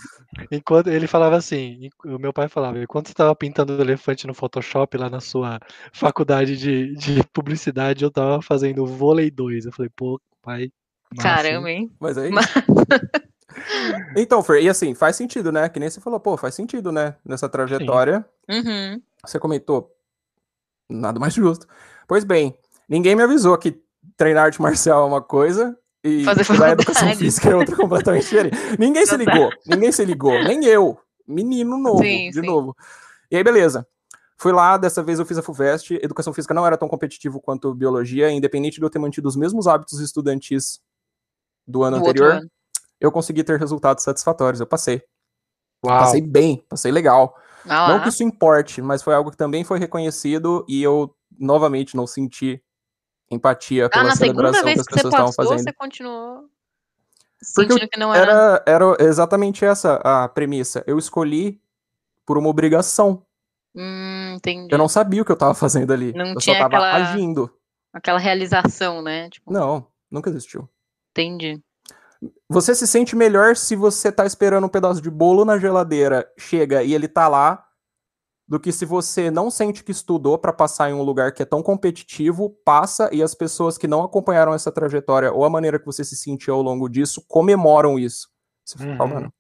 Enquanto 0.51 0.89
ele 0.89 1.07
falava 1.07 1.37
assim, 1.37 1.91
o 2.05 2.19
meu 2.19 2.33
pai 2.33 2.49
falava, 2.49 2.83
enquanto 2.83 3.07
você 3.09 3.13
estava 3.13 3.37
pintando 3.37 3.77
o 3.77 3.81
elefante 3.81 4.27
no 4.27 4.35
Photoshop 4.35 4.97
lá 4.97 5.11
na 5.11 5.21
sua 5.21 5.61
faculdade 5.93 6.57
de, 6.57 6.95
de 6.97 7.23
publicidade, 7.33 8.03
eu 8.03 8.09
estava 8.09 8.41
fazendo 8.41 8.87
vôlei 8.87 9.31
2. 9.31 9.67
Eu 9.67 9.73
falei, 9.73 9.91
pô, 9.95 10.21
pai. 10.41 10.71
Massa. 11.17 11.23
Caramba, 11.23 11.71
hein? 11.71 11.91
Mas 12.01 12.19
aí. 12.19 12.31
então, 14.17 14.43
Fer, 14.43 14.63
e 14.63 14.69
assim, 14.69 14.95
faz 14.95 15.17
sentido, 15.17 15.53
né? 15.53 15.69
Que 15.69 15.81
nem 15.81 15.89
você 15.91 16.01
falou, 16.01 16.21
pô, 16.21 16.37
faz 16.37 16.55
sentido, 16.55 16.91
né? 16.93 17.17
Nessa 17.25 17.49
trajetória. 17.49 18.25
Uhum. 18.49 19.01
Você 19.25 19.39
comentou. 19.39 19.91
Nada 20.89 21.19
mais 21.19 21.35
justo. 21.35 21.67
Pois 22.07 22.25
bem, 22.25 22.57
ninguém 22.89 23.15
me 23.15 23.23
avisou 23.23 23.57
que 23.57 23.81
treinar 24.17 24.45
arte 24.45 24.61
marcial 24.61 25.05
é 25.05 25.07
uma 25.07 25.23
coisa 25.23 25.77
e 26.05 26.25
Fazer 26.25 26.43
estudar 26.43 26.73
educação 26.73 27.15
física 27.15 27.51
é 27.51 27.55
outra 27.55 27.77
completamente 27.77 28.25
diferente. 28.25 28.59
Ninguém 28.79 29.07
se 29.07 29.17
ligou, 29.17 29.51
ninguém 29.67 29.93
se 29.93 30.05
ligou, 30.05 30.33
nem 30.45 30.65
eu. 30.65 30.99
Menino 31.27 31.79
novo, 31.79 32.03
sim, 32.03 32.31
de 32.31 32.41
sim. 32.41 32.47
novo. 32.47 32.77
E 33.31 33.37
aí, 33.37 33.45
beleza. 33.45 33.87
Fui 34.37 34.53
lá, 34.53 34.77
dessa 34.77 35.05
vez 35.05 35.21
eu 35.21 35.25
fiz 35.25 35.39
a 35.39 35.43
FUVEST. 35.43 35.93
Educação 36.03 36.33
física 36.33 36.53
não 36.53 36.67
era 36.67 36.77
tão 36.77 36.89
competitivo 36.89 37.41
quanto 37.41 37.73
biologia, 37.73 38.29
independente 38.29 38.79
de 38.79 38.85
eu 38.85 38.91
ter 38.91 38.99
mantido 38.99 39.29
os 39.29 39.37
mesmos 39.37 39.69
hábitos 39.69 40.01
estudantis 40.01 40.81
do 41.67 41.83
ano 41.83 41.99
anterior. 41.99 42.33
Ano. 42.33 42.51
Eu 43.01 43.11
consegui 43.11 43.43
ter 43.43 43.59
resultados 43.59 44.05
satisfatórios. 44.05 44.61
Eu 44.61 44.67
passei. 44.67 45.03
Uau. 45.85 45.99
Passei 45.99 46.21
bem, 46.21 46.65
passei 46.69 46.93
legal. 46.93 47.37
Ah, 47.69 47.89
não 47.89 48.01
que 48.01 48.09
isso 48.09 48.23
importe, 48.23 48.81
mas 48.81 49.03
foi 49.03 49.15
algo 49.15 49.31
que 49.31 49.37
também 49.37 49.65
foi 49.65 49.79
reconhecido 49.79 50.65
e 50.69 50.83
eu 50.83 51.15
novamente 51.39 51.97
não 51.97 52.07
senti 52.07 52.63
empatia 53.31 53.89
pela 53.89 54.13
ah, 54.13 54.17
celebração 54.17 54.65
que 54.65 54.81
as 54.81 54.87
pessoas 54.87 55.13
estavam 55.13 55.33
fazendo. 55.33 55.59
Você 55.59 55.73
continuou 55.73 56.49
Porque 57.55 57.89
que 57.89 57.99
não 57.99 58.15
era... 58.15 58.63
era... 58.67 58.85
Era 58.85 59.05
exatamente 59.05 59.65
essa 59.65 59.97
a 60.05 60.29
premissa. 60.29 60.85
Eu 60.87 60.99
escolhi 60.99 61.61
por 62.27 62.37
uma 62.39 62.49
obrigação. 62.49 63.25
Hum, 63.75 64.35
entendi. 64.37 64.73
Eu 64.73 64.79
não 64.79 64.89
sabia 64.89 65.23
o 65.23 65.25
que 65.25 65.33
eu 65.33 65.35
estava 65.35 65.55
fazendo 65.55 65.93
ali. 65.93 66.13
Não 66.13 66.27
eu 66.27 66.37
tinha 66.37 66.57
só 66.57 66.67
estava 66.67 66.85
aquela... 66.85 67.13
agindo. 67.13 67.51
Aquela 67.93 68.19
realização, 68.19 69.03
né? 69.03 69.31
Tipo... 69.31 69.53
Não, 69.53 69.87
nunca 70.11 70.31
existiu. 70.31 70.69
Entendi. 71.13 71.61
Você 72.49 72.75
se 72.75 72.87
sente 72.87 73.17
melhor 73.17 73.57
se 73.57 73.75
você 73.75 74.13
tá 74.13 74.25
esperando 74.25 74.65
um 74.65 74.69
pedaço 74.69 75.01
de 75.01 75.11
bolo 75.11 75.45
na 75.45 75.59
geladeira, 75.59 76.31
chega 76.39 76.83
e 76.83 76.95
ele 76.95 77.09
tá 77.09 77.29
lá, 77.29 77.65
do 78.47 78.61
que 78.61 78.71
se 78.71 78.85
você 78.85 79.31
não 79.31 79.51
sente 79.51 79.83
que 79.83 79.91
estudou 79.93 80.37
para 80.39 80.53
passar 80.53 80.91
em 80.91 80.93
um 80.93 81.03
lugar 81.03 81.33
que 81.33 81.43
é 81.43 81.47
tão 81.47 81.63
competitivo, 81.63 82.51
passa 82.65 83.09
e 83.13 83.23
as 83.23 83.35
pessoas 83.35 83.79
que 83.79 83.89
não 83.89 84.03
acompanharam 84.03 84.53
essa 84.53 84.71
trajetória 84.71 85.33
ou 85.33 85.45
a 85.45 85.51
maneira 85.51 85.79
que 85.79 85.87
você 85.87 86.05
se 86.05 86.17
sentiu 86.17 86.55
ao 86.55 86.63
longo 86.63 86.89
disso 86.89 87.25
comemoram 87.27 87.99
isso. 87.99 88.29
Você 88.65 88.79
fica, 88.79 89.05
uhum. 89.05 89.31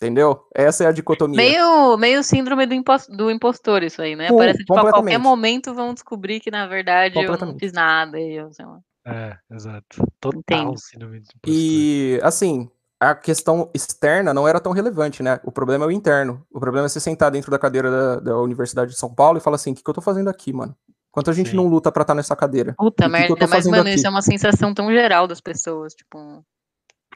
Entendeu? 0.00 0.46
Essa 0.54 0.84
é 0.84 0.86
a 0.86 0.92
dicotomia. 0.92 1.36
Meio, 1.36 1.96
meio 1.96 2.22
síndrome 2.22 2.66
do, 2.66 2.74
impostor, 2.74 3.16
do 3.16 3.30
impostor 3.30 3.82
isso 3.82 4.00
aí, 4.00 4.14
né? 4.14 4.28
Parece 4.28 4.58
que 4.58 4.64
tipo, 4.64 4.78
a 4.78 4.92
qualquer 4.92 5.18
momento 5.18 5.74
vão 5.74 5.92
descobrir 5.92 6.38
que, 6.38 6.52
na 6.52 6.68
verdade, 6.68 7.18
eu 7.18 7.36
não 7.36 7.58
fiz 7.58 7.72
nada. 7.72 8.18
E 8.18 8.34
eu, 8.34 8.52
sei 8.52 8.64
lá. 8.64 8.78
É, 9.08 9.38
exato. 9.54 10.06
Total 10.20 10.76
síndrome 10.76 11.20
de 11.20 11.28
impostor. 11.34 11.54
E, 11.54 12.20
assim, 12.22 12.70
a 13.00 13.14
questão 13.14 13.70
externa 13.72 14.34
não 14.34 14.46
era 14.46 14.60
tão 14.60 14.72
relevante, 14.72 15.22
né? 15.22 15.40
O 15.44 15.52
problema 15.52 15.84
é 15.84 15.88
o 15.88 15.92
interno. 15.92 16.44
O 16.52 16.60
problema 16.60 16.86
é 16.86 16.88
você 16.88 17.00
sentar 17.00 17.30
dentro 17.30 17.50
da 17.50 17.58
cadeira 17.58 17.90
da, 17.90 18.20
da 18.20 18.38
Universidade 18.38 18.90
de 18.90 18.98
São 18.98 19.14
Paulo 19.14 19.38
e 19.38 19.40
falar 19.40 19.56
assim: 19.56 19.72
o 19.72 19.74
que, 19.74 19.82
que 19.82 19.88
eu 19.88 19.94
tô 19.94 20.00
fazendo 20.00 20.28
aqui, 20.28 20.52
mano? 20.52 20.76
Quanto 21.10 21.30
a 21.30 21.32
gente 21.32 21.50
Sim. 21.50 21.56
não 21.56 21.66
luta 21.66 21.90
pra 21.90 22.02
estar 22.02 22.14
nessa 22.14 22.36
cadeira? 22.36 22.74
Puta 22.76 23.08
merda, 23.08 23.46
mas, 23.48 23.66
mano, 23.66 23.82
aqui? 23.82 23.94
isso 23.94 24.06
é 24.06 24.10
uma 24.10 24.22
sensação 24.22 24.74
tão 24.74 24.90
geral 24.90 25.26
das 25.26 25.40
pessoas, 25.40 25.94
tipo. 25.94 26.44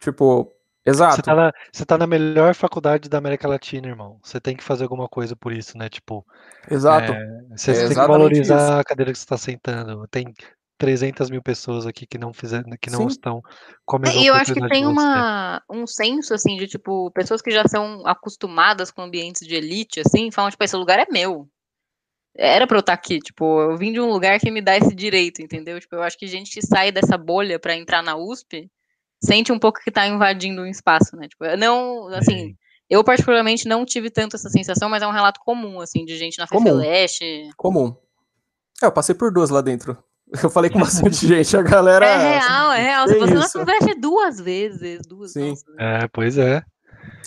Tipo, 0.00 0.52
exato. 0.84 1.16
Você 1.16 1.22
tá, 1.22 1.34
na, 1.34 1.52
você 1.72 1.84
tá 1.84 1.98
na 1.98 2.06
melhor 2.06 2.54
faculdade 2.54 3.08
da 3.08 3.18
América 3.18 3.46
Latina, 3.46 3.88
irmão. 3.88 4.18
Você 4.22 4.40
tem 4.40 4.56
que 4.56 4.64
fazer 4.64 4.84
alguma 4.84 5.08
coisa 5.08 5.36
por 5.36 5.52
isso, 5.52 5.76
né? 5.76 5.88
Tipo. 5.88 6.24
Exato. 6.70 7.12
É, 7.12 7.44
você 7.56 7.72
é 7.72 7.74
tem 7.74 7.88
que 7.88 7.94
valorizar 7.94 8.56
isso. 8.56 8.72
a 8.72 8.84
cadeira 8.84 9.12
que 9.12 9.18
você 9.18 9.26
tá 9.26 9.36
sentando. 9.36 10.06
Tem 10.08 10.32
300 10.82 11.30
mil 11.30 11.40
pessoas 11.40 11.86
aqui 11.86 12.04
que 12.04 12.18
não 12.18 12.32
fizeram, 12.32 12.64
que 12.80 12.90
não 12.90 13.02
Sim. 13.02 13.06
estão 13.06 13.40
com 13.84 13.96
a 13.96 13.98
mesma 14.00 14.20
E 14.20 14.26
eu 14.26 14.34
acho 14.34 14.52
que 14.52 14.68
tem 14.68 14.84
uma, 14.84 15.62
um 15.70 15.86
senso, 15.86 16.34
assim, 16.34 16.56
de, 16.56 16.66
tipo, 16.66 17.08
pessoas 17.12 17.40
que 17.40 17.52
já 17.52 17.62
são 17.68 18.04
acostumadas 18.04 18.90
com 18.90 19.00
ambientes 19.00 19.46
de 19.46 19.54
elite, 19.54 20.00
assim, 20.00 20.32
falam, 20.32 20.50
tipo, 20.50 20.64
esse 20.64 20.74
lugar 20.74 20.98
é 20.98 21.06
meu. 21.08 21.48
Era 22.36 22.66
pra 22.66 22.78
eu 22.78 22.80
estar 22.80 22.96
tá 22.96 22.98
aqui, 22.98 23.20
tipo, 23.20 23.60
eu 23.60 23.76
vim 23.76 23.92
de 23.92 24.00
um 24.00 24.10
lugar 24.10 24.40
que 24.40 24.50
me 24.50 24.60
dá 24.60 24.76
esse 24.76 24.92
direito, 24.92 25.40
entendeu? 25.40 25.78
Tipo, 25.78 25.94
eu 25.94 26.02
acho 26.02 26.18
que 26.18 26.26
gente 26.26 26.50
que 26.50 26.66
sai 26.66 26.90
dessa 26.90 27.16
bolha 27.16 27.60
para 27.60 27.76
entrar 27.76 28.02
na 28.02 28.16
USP 28.16 28.68
sente 29.24 29.52
um 29.52 29.58
pouco 29.60 29.78
que 29.84 29.90
tá 29.92 30.04
invadindo 30.08 30.62
um 30.62 30.66
espaço, 30.66 31.14
né? 31.14 31.28
Tipo, 31.28 31.44
não, 31.56 32.08
assim, 32.08 32.56
eu 32.90 33.04
particularmente 33.04 33.68
não 33.68 33.84
tive 33.84 34.10
tanto 34.10 34.34
essa 34.34 34.48
sensação, 34.48 34.88
mas 34.88 35.00
é 35.00 35.06
um 35.06 35.12
relato 35.12 35.38
comum, 35.44 35.80
assim, 35.80 36.04
de 36.04 36.16
gente 36.16 36.38
na 36.38 36.48
FEFELESH. 36.48 37.20
Comum. 37.56 37.94
É, 38.82 38.86
eu 38.86 38.92
passei 38.92 39.14
por 39.14 39.32
duas 39.32 39.48
lá 39.48 39.60
dentro. 39.60 39.96
Eu 40.42 40.50
falei 40.50 40.70
com 40.70 40.78
bastante 40.78 41.26
gente, 41.26 41.56
a 41.56 41.62
galera. 41.62 42.06
É 42.06 42.38
real, 42.38 42.72
é 42.72 42.82
real. 42.82 43.08
Se 43.08 43.18
você 43.18 43.34
não 43.34 43.48
conversa 43.48 43.94
duas 43.98 44.40
vezes, 44.40 45.06
duas 45.06 45.32
Sim. 45.32 45.54
É, 45.78 46.08
pois 46.12 46.38
é. 46.38 46.62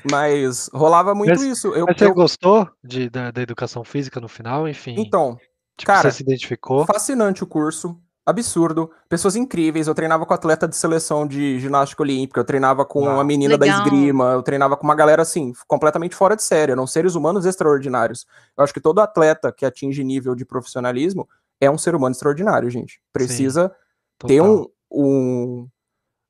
Mas 0.09 0.69
rolava 0.73 1.15
muito 1.15 1.29
mas, 1.29 1.41
isso. 1.41 1.67
Eu, 1.73 1.85
mas 1.85 1.97
você 1.97 2.05
eu... 2.05 2.13
gostou 2.13 2.69
de, 2.83 3.09
da, 3.09 3.31
da, 3.31 3.41
educação 3.41 3.83
física 3.83 4.19
no 4.19 4.27
final, 4.27 4.67
enfim? 4.67 4.95
Então, 4.97 5.37
tipo, 5.77 5.91
cara, 5.91 6.09
você 6.09 6.17
se 6.17 6.23
identificou? 6.23 6.85
Fascinante 6.85 7.43
o 7.43 7.47
curso, 7.47 7.99
absurdo, 8.25 8.91
pessoas 9.09 9.35
incríveis. 9.35 9.87
Eu 9.87 9.95
treinava 9.95 10.25
com 10.25 10.33
atleta 10.33 10.67
de 10.67 10.75
seleção 10.75 11.27
de 11.27 11.59
ginástica 11.59 12.03
olímpica, 12.03 12.39
eu 12.39 12.45
treinava 12.45 12.85
com 12.85 13.03
Uau. 13.03 13.15
uma 13.15 13.23
menina 13.23 13.55
Legal. 13.55 13.79
da 13.79 13.83
esgrima, 13.83 14.31
eu 14.31 14.43
treinava 14.43 14.77
com 14.77 14.83
uma 14.83 14.95
galera 14.95 15.23
assim, 15.23 15.53
completamente 15.67 16.15
fora 16.15 16.35
de 16.35 16.43
série, 16.43 16.71
eram 16.71 16.85
seres 16.85 17.15
humanos 17.15 17.45
extraordinários. 17.45 18.25
Eu 18.57 18.63
acho 18.63 18.73
que 18.73 18.81
todo 18.81 18.99
atleta 18.99 19.51
que 19.51 19.65
atinge 19.65 20.03
nível 20.03 20.35
de 20.35 20.45
profissionalismo 20.45 21.27
é 21.59 21.69
um 21.69 21.77
ser 21.77 21.95
humano 21.95 22.13
extraordinário, 22.13 22.69
gente. 22.69 23.01
Precisa 23.13 23.73
Sim, 24.21 24.27
ter 24.27 24.41
um, 24.41 24.65
um, 24.91 25.67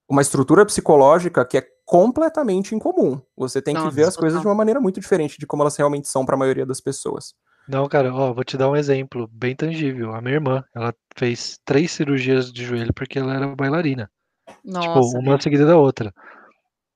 uma 0.09 0.21
estrutura 0.21 0.65
psicológica 0.65 1.45
que 1.45 1.57
é 1.57 1.67
completamente 1.85 2.73
incomum. 2.73 3.21
Você 3.37 3.61
tem 3.61 3.73
Nossa, 3.73 3.89
que 3.89 3.95
ver 3.95 4.03
as 4.03 4.15
total. 4.15 4.21
coisas 4.21 4.41
de 4.41 4.47
uma 4.47 4.55
maneira 4.55 4.79
muito 4.79 4.99
diferente 4.99 5.37
de 5.37 5.45
como 5.45 5.63
elas 5.63 5.75
realmente 5.75 6.07
são 6.07 6.25
para 6.25 6.35
a 6.35 6.39
maioria 6.39 6.65
das 6.65 6.81
pessoas. 6.81 7.33
Não, 7.67 7.87
cara, 7.87 8.13
ó, 8.13 8.33
vou 8.33 8.43
te 8.43 8.57
dar 8.57 8.69
um 8.69 8.75
exemplo 8.75 9.27
bem 9.31 9.55
tangível. 9.55 10.13
A 10.13 10.21
minha 10.21 10.35
irmã, 10.35 10.63
ela 10.75 10.93
fez 11.15 11.59
três 11.65 11.91
cirurgias 11.91 12.51
de 12.51 12.63
joelho 12.63 12.93
porque 12.93 13.17
ela 13.17 13.33
era 13.33 13.55
bailarina. 13.55 14.09
Tipo, 14.47 14.59
Nossa, 14.63 15.09
tipo, 15.09 15.19
uma 15.19 15.41
seguida 15.41 15.65
da 15.65 15.77
outra. 15.77 16.13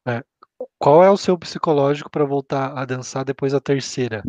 É, 0.07 0.23
qual 0.77 1.03
é 1.03 1.09
o 1.09 1.17
seu 1.17 1.37
psicológico 1.37 2.09
para 2.09 2.25
voltar 2.25 2.77
a 2.77 2.85
dançar 2.85 3.25
depois 3.25 3.51
da 3.51 3.59
terceira? 3.59 4.23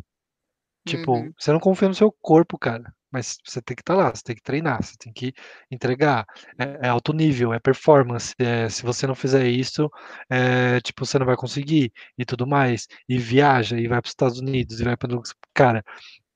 Tipo, 0.87 1.13
uhum. 1.13 1.33
você 1.39 1.53
não 1.53 1.61
confia 1.61 1.89
no 1.89 1.95
seu 1.95 2.11
corpo, 2.11 2.59
cara 2.59 2.91
mas 3.13 3.39
você 3.45 3.61
tem 3.63 3.75
que 3.77 3.83
estar 3.83 3.95
tá 3.97 4.03
lá, 4.05 4.11
você 4.15 4.23
tem 4.23 4.37
que 4.37 4.43
treinar, 4.43 4.83
você 4.83 4.95
tem 4.99 5.13
que 5.13 5.33
entregar. 5.71 6.25
É, 6.59 6.87
é 6.87 6.89
alto 6.89 7.13
nível, 7.13 7.53
é 7.53 7.59
performance. 7.61 8.35
É, 8.39 8.69
se 8.69 8.83
você 8.83 9.07
não 9.07 9.15
fizer 9.15 9.47
isso, 9.49 9.91
é, 10.31 10.81
tipo, 10.81 11.05
você 11.07 11.19
não 11.19 11.27
vai 11.27 11.37
conseguir 11.37 11.93
e 12.19 12.25
tudo 12.25 12.47
mais. 12.47 12.87
E 13.09 13.19
viaja, 13.19 13.79
e 13.79 13.89
vai 13.89 14.01
para 14.01 14.09
os 14.09 14.13
Estados 14.13 14.39
Unidos, 14.41 14.81
e 14.81 14.85
vai 14.85 14.97
para. 14.97 15.11
Cara, 15.55 15.85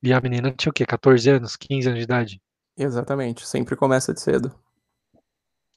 E 0.02 0.12
a 0.12 0.20
menina 0.20 0.52
tinha 0.52 0.70
o 0.70 0.74
quê? 0.74 0.86
14 0.86 1.30
anos? 1.30 1.56
15 1.56 1.88
anos 1.88 1.98
de 2.00 2.04
idade? 2.04 2.40
Exatamente, 2.76 3.44
sempre 3.48 3.74
começa 3.74 4.14
de 4.14 4.20
cedo. 4.20 4.56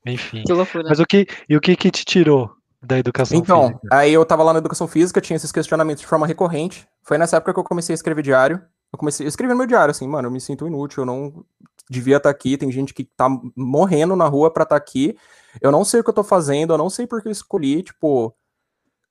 Enfim. 0.06 0.44
Que 0.46 0.54
loucura. 0.54 0.84
Mas 0.88 1.00
o 1.00 1.06
que, 1.06 1.28
e 1.50 1.56
o 1.56 1.62
que 1.62 1.76
que 1.76 1.92
te 1.92 2.04
tirou 2.06 2.50
da 2.82 2.98
educação 2.98 3.40
Então, 3.40 3.46
física? 3.46 3.90
aí 3.90 4.14
eu 4.14 4.26
tava 4.26 4.44
lá 4.44 4.54
na 4.54 4.60
educação 4.60 4.88
física, 4.88 5.22
tinha 5.22 5.36
esses 5.36 5.52
questionamentos 5.52 6.02
de 6.02 6.08
forma 6.08 6.26
recorrente. 6.28 6.88
Foi 7.04 7.18
nessa 7.18 7.38
época 7.38 7.54
que 7.54 7.60
eu 7.60 7.64
comecei 7.64 7.94
a 7.94 7.96
escrever 7.96 8.22
diário. 8.22 8.62
Eu 8.92 8.98
comecei 9.00 9.26
a 9.26 9.30
escrever 9.30 9.54
no 9.54 9.58
meu 9.60 9.68
diário, 9.68 9.92
assim, 9.92 10.08
mano, 10.08 10.28
eu 10.28 10.32
me 10.32 10.40
sinto 10.40 10.66
inútil, 10.66 11.02
eu 11.02 11.06
não 11.06 11.46
devia 11.90 12.18
estar 12.18 12.30
aqui, 12.30 12.58
tem 12.58 12.72
gente 12.72 12.94
que 12.94 13.04
tá 13.04 13.28
morrendo 13.56 14.16
na 14.16 14.26
rua 14.28 14.52
pra 14.52 14.64
estar 14.64 14.76
aqui. 14.76 15.18
Eu 15.62 15.72
não 15.72 15.84
sei 15.86 16.00
o 16.00 16.04
que 16.04 16.10
eu 16.10 16.14
tô 16.14 16.24
fazendo, 16.24 16.74
eu 16.74 16.78
não 16.78 16.90
sei 16.90 17.06
por 17.08 17.22
que 17.22 17.28
eu 17.28 17.32
escolhi, 17.32 17.84
tipo, 17.84 18.36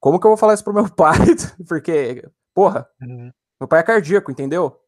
como 0.00 0.18
que 0.20 0.26
eu 0.26 0.30
vou 0.30 0.36
falar 0.36 0.54
isso 0.54 0.64
pro 0.64 0.72
meu 0.74 0.88
pai? 0.94 1.18
Porque, 1.68 2.26
porra, 2.54 2.88
Uhum. 3.00 3.30
meu 3.60 3.68
pai 3.68 3.80
é 3.80 3.82
cardíaco, 3.82 4.30
entendeu? 4.30 4.78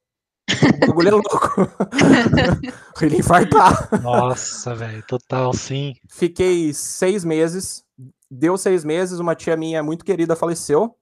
O 0.82 0.86
bagulho 0.86 1.08
é 1.08 1.10
louco. 1.10 1.28
Ele 3.02 3.18
infartar. 3.18 4.02
Nossa, 4.02 4.74
velho, 4.74 5.02
total, 5.06 5.52
sim. 5.52 5.94
Fiquei 6.08 6.72
seis 6.72 7.24
meses. 7.24 7.84
Deu 8.30 8.56
seis 8.56 8.84
meses, 8.84 9.18
uma 9.20 9.34
tia 9.34 9.56
minha 9.56 9.82
muito 9.82 10.04
querida 10.04 10.34
faleceu. 10.34 10.96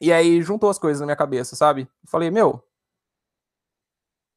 E 0.00 0.12
aí 0.12 0.42
juntou 0.42 0.68
as 0.68 0.78
coisas 0.78 1.00
na 1.00 1.06
minha 1.06 1.16
cabeça, 1.16 1.56
sabe? 1.56 1.88
Falei, 2.06 2.30
meu. 2.30 2.62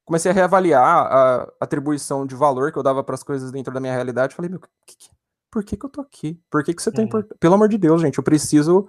Comecei 0.06 0.30
a 0.32 0.34
reavaliar 0.34 0.84
a 0.84 1.52
atribuição 1.60 2.26
de 2.26 2.36
valor 2.36 2.72
que 2.72 2.78
eu 2.78 2.84
dava 2.84 3.04
para 3.04 3.15
as 3.15 3.24
coisas 3.24 3.52
dentro 3.52 3.74
da 3.74 3.80
minha 3.80 3.94
realidade. 3.94 4.36
Falei, 4.36 4.50
meu, 4.50 4.60
que 4.60 4.96
que- 4.96 5.10
por 5.50 5.63
que, 5.63 5.76
que 5.78 5.86
eu 5.86 5.89
tô 5.89 6.02
aqui? 6.02 6.39
Por 6.50 6.63
que, 6.63 6.74
que 6.74 6.82
você 6.82 6.91
tem 6.91 7.04
Uhum. 7.04 7.08
import... 7.08 7.28
Pelo 7.39 7.56
amor 7.56 7.68
de 7.70 7.78
Deus, 7.78 8.02
gente, 8.02 8.18
eu 8.18 8.24
preciso. 8.24 8.88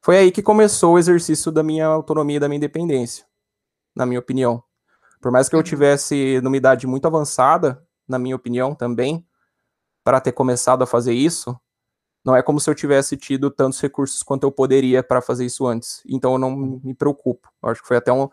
Foi 0.00 0.16
aí 0.18 0.30
que 0.30 0.42
começou 0.42 0.94
o 0.94 0.98
exercício 0.98 1.50
da 1.50 1.62
minha 1.62 1.86
autonomia 1.86 2.36
e 2.36 2.40
da 2.40 2.48
minha 2.48 2.56
independência, 2.58 3.24
na 3.96 4.04
minha 4.06 4.20
opinião. 4.20 4.62
Por 5.20 5.32
mais 5.32 5.48
que 5.48 5.54
eu 5.54 5.58
Uhum. 5.60 5.64
tivesse 5.64 6.40
numa 6.42 6.56
idade 6.56 6.86
muito 6.86 7.06
avançada, 7.06 7.82
na 8.06 8.18
minha 8.18 8.36
opinião 8.36 8.74
também, 8.74 9.26
para 10.04 10.20
ter 10.20 10.32
começado 10.32 10.82
a 10.82 10.86
fazer 10.86 11.14
isso, 11.14 11.58
não 12.24 12.36
é 12.36 12.42
como 12.42 12.60
se 12.60 12.68
eu 12.68 12.74
tivesse 12.74 13.16
tido 13.16 13.50
tantos 13.50 13.80
recursos 13.80 14.22
quanto 14.22 14.44
eu 14.44 14.52
poderia 14.52 15.02
para 15.02 15.20
fazer 15.22 15.44
isso 15.44 15.66
antes. 15.66 16.02
Então 16.06 16.32
eu 16.32 16.38
não 16.38 16.50
me 16.82 16.94
preocupo. 16.94 17.48
Eu 17.62 17.70
acho 17.70 17.80
que 17.82 17.88
foi 17.88 17.96
até 17.96 18.12
um 18.12 18.28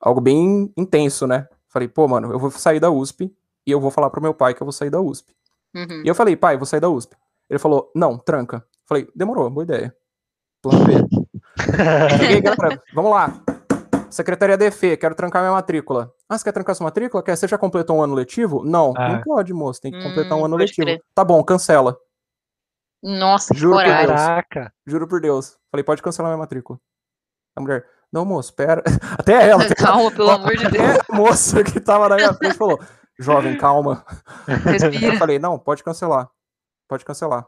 algo 0.00 0.20
bem 0.20 0.72
intenso, 0.76 1.26
né? 1.26 1.48
Falei, 1.68 1.88
pô, 1.88 2.06
mano, 2.08 2.32
eu 2.32 2.38
vou 2.38 2.50
sair 2.50 2.80
da 2.80 2.90
USP 2.90 3.34
e 3.66 3.70
eu 3.70 3.80
vou 3.80 3.90
falar 3.90 4.10
pro 4.10 4.22
meu 4.22 4.32
pai 4.34 4.54
que 4.54 4.62
eu 4.62 4.64
vou 4.66 4.72
sair 4.72 4.90
da 4.90 5.00
USP. 5.00 5.34
Uhum. 5.74 6.02
E 6.04 6.08
eu 6.08 6.14
falei, 6.14 6.34
pai, 6.36 6.54
eu 6.54 6.58
vou 6.58 6.66
sair 6.66 6.80
da 6.80 6.88
USP. 6.88 7.14
Ele 7.50 7.58
falou, 7.58 7.90
não, 7.94 8.18
tranca. 8.18 8.64
Falei, 8.86 9.06
demorou, 9.14 9.48
boa 9.50 9.64
ideia. 9.64 9.94
Plano 10.62 10.84
B. 10.84 10.92
Cheguei, 12.18 12.40
galera, 12.40 12.82
vamos 12.94 13.10
lá. 13.10 13.40
Secretaria 14.10 14.56
DF, 14.56 14.96
quero 14.96 15.14
trancar 15.14 15.42
minha 15.42 15.52
matrícula. 15.52 16.10
Ah, 16.28 16.38
você 16.38 16.44
quer 16.44 16.52
trancar 16.52 16.74
sua 16.74 16.84
matrícula? 16.84 17.22
Quer? 17.22 17.36
Você 17.36 17.46
já 17.46 17.58
completou 17.58 17.96
um 17.98 18.02
ano 18.02 18.14
letivo? 18.14 18.64
Não, 18.64 18.94
Ah. 18.96 19.08
não 19.10 19.22
pode, 19.22 19.52
moço. 19.52 19.80
Tem 19.82 19.92
que 19.92 20.02
completar 20.02 20.32
um 20.36 20.40
Hum, 20.40 20.44
ano 20.46 20.54
pode 20.56 20.64
letivo. 20.64 20.86
crer. 20.86 21.02
Tá 21.14 21.22
bom, 21.22 21.42
cancela. 21.44 21.98
Nossa, 23.02 23.52
que 23.54 23.60
Juro 23.60 23.76
por 23.76 23.84
coragem. 23.84 24.06
Deus. 24.08 24.20
Caraca. 24.20 24.72
Juro 24.86 25.06
por 25.06 25.20
Deus. 25.20 25.58
Falei, 25.70 25.84
pode 25.84 26.02
cancelar 26.02 26.30
minha 26.32 26.38
matrícula. 26.38 26.80
A 27.54 27.60
mulher, 27.60 27.86
não, 28.12 28.24
moço, 28.24 28.54
pera. 28.54 28.82
Até 29.18 29.48
ela, 29.48 29.62
até 29.64 29.74
Calma, 29.76 30.10
pelo 30.10 30.30
amor 30.30 30.56
de 30.56 30.68
Deus. 30.68 30.84
até 30.84 31.00
a 31.12 31.16
moça 31.16 31.62
que 31.62 31.78
tava 31.80 32.08
na 32.08 32.16
minha 32.16 32.32
frente 32.34 32.56
falou, 32.56 32.80
jovem, 33.18 33.56
calma. 33.56 34.04
Eu 34.48 34.56
Respira. 34.56 35.16
falei, 35.18 35.38
não, 35.38 35.58
pode 35.58 35.82
cancelar. 35.84 36.28
Pode 36.88 37.04
cancelar. 37.04 37.46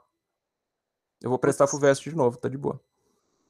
Eu 1.23 1.31
vou 1.31 1.39
prestar 1.39 1.67
FUVEST 1.67 2.11
de 2.11 2.17
novo, 2.17 2.37
tá 2.39 2.49
de 2.49 2.57
boa. 2.59 2.81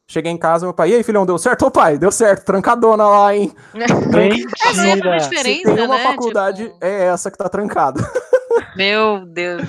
Cheguei 0.07 0.33
em 0.33 0.37
casa, 0.39 0.67
meu 0.67 0.75
pai, 0.75 0.91
e 0.91 0.95
aí, 0.97 1.03
filhão, 1.05 1.25
deu 1.25 1.39
certo? 1.39 1.67
Ô, 1.67 1.71
pai, 1.71 1.97
deu 1.97 2.11
certo, 2.11 2.45
trancadona 2.45 3.07
lá, 3.07 3.35
hein? 3.35 3.55
Essa 3.75 3.93
é 3.93 3.97
uma 3.97 4.17
Mentira. 4.19 5.21
Se 5.21 5.29
diferença, 5.31 5.75
tem 5.75 5.85
uma 5.87 5.97
né? 5.99 6.03
faculdade, 6.03 6.65
Tipo, 6.65 6.79
é 6.85 7.05
essa 7.05 7.31
que 7.31 7.39
tá 7.39 7.49
trancada. 7.49 8.01
Meu 8.75 9.25
Deus. 9.25 9.63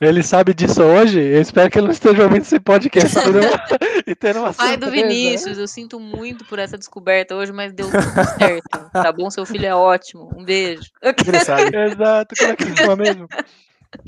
Ele 0.00 0.22
sabe 0.22 0.54
disso 0.54 0.82
hoje? 0.82 1.20
Eu 1.20 1.40
espero 1.40 1.70
que 1.70 1.78
ele 1.78 1.86
não 1.86 1.92
esteja 1.92 2.22
ouvindo 2.22 2.42
esse 2.42 2.58
podcast 2.60 3.16
e 4.06 4.14
tendo 4.14 4.40
uma 4.40 4.52
Pai 4.52 4.76
do. 4.76 4.90
Vinícius, 4.90 5.58
eu 5.58 5.68
sinto 5.68 5.98
muito 5.98 6.44
por 6.44 6.58
essa 6.58 6.76
descoberta 6.78 7.34
hoje, 7.34 7.52
mas 7.52 7.72
deu 7.72 7.86
tudo 7.90 8.02
certo. 8.38 8.90
Tá 8.92 9.12
bom? 9.12 9.30
Seu 9.30 9.46
filho 9.46 9.66
é 9.66 9.74
ótimo. 9.74 10.30
Um 10.36 10.44
beijo. 10.44 10.90
Ele 11.02 11.40
sabe. 11.40 11.74
Exato. 11.76 12.34
Como 12.38 12.52
é 12.52 12.56
que 12.56 12.62
ele 12.64 12.76
chama 12.76 12.96
mesmo? 12.96 13.28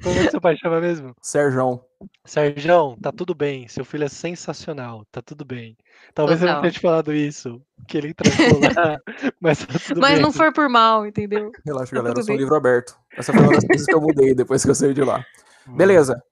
Como 0.02 0.18
é 0.18 0.24
que 0.24 0.30
seu 0.30 0.40
pai 0.40 0.56
chama 0.56 0.80
mesmo? 0.80 1.14
Serjão. 1.20 1.84
Sérgio, 2.24 2.96
tá 3.02 3.12
tudo 3.12 3.34
bem. 3.34 3.68
Seu 3.68 3.84
filho 3.84 4.04
é 4.04 4.08
sensacional. 4.08 5.04
Tá 5.12 5.20
tudo 5.20 5.44
bem. 5.44 5.76
Talvez 6.14 6.40
ele 6.40 6.46
não 6.50 6.56
Total. 6.56 6.62
tenha 6.62 6.72
te 6.72 6.80
falado 6.80 7.12
isso. 7.14 7.60
Que 7.86 7.98
ele 7.98 8.14
trancou 8.14 8.60
lá. 8.60 8.98
Mas 9.40 9.58
tá 9.58 9.78
tudo 9.86 10.00
Mas 10.00 10.14
bem. 10.14 10.22
não 10.22 10.32
for 10.32 10.52
por 10.52 10.68
mal, 10.68 11.06
entendeu? 11.06 11.50
Relaxa, 11.64 11.90
Tá 11.90 11.96
galera, 11.96 12.18
eu 12.18 12.24
sou 12.24 12.34
um 12.34 12.38
livro 12.38 12.54
aberto. 12.54 12.96
Essa 13.16 13.32
foi 13.32 13.42
uma 13.42 13.52
das 13.52 13.64
coisas 13.66 13.86
que 13.86 13.94
eu 13.94 14.00
mudei 14.00 14.34
depois 14.34 14.64
que 14.64 14.70
eu 14.70 14.74
saí 14.74 14.94
de 14.94 15.02
lá. 15.02 15.24
Beleza. 15.66 16.22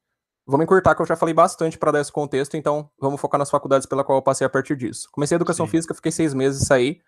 Vamos 0.47 0.65
encurtar, 0.65 0.95
que 0.95 1.03
eu 1.03 1.07
já 1.07 1.15
falei 1.15 1.35
bastante 1.35 1.79
para 1.79 1.93
dar 1.93 2.01
esse 2.01 2.11
contexto, 2.11 2.57
então 2.57 2.91
vamos 3.01 3.21
focar 3.21 3.39
nas 3.39 3.51
faculdades 3.51 3.87
pela 3.87 4.03
qual 4.03 4.19
eu 4.19 4.23
passei 4.23 4.47
a 4.47 4.51
partir 4.51 4.77
disso. 4.77 5.09
Comecei 5.13 5.37
a 5.37 5.39
educação 5.39 5.67
Sim. 5.67 5.71
física, 5.71 5.95
fiquei 5.95 6.11
seis 6.11 6.35
meses, 6.35 6.67
saí. 6.67 7.01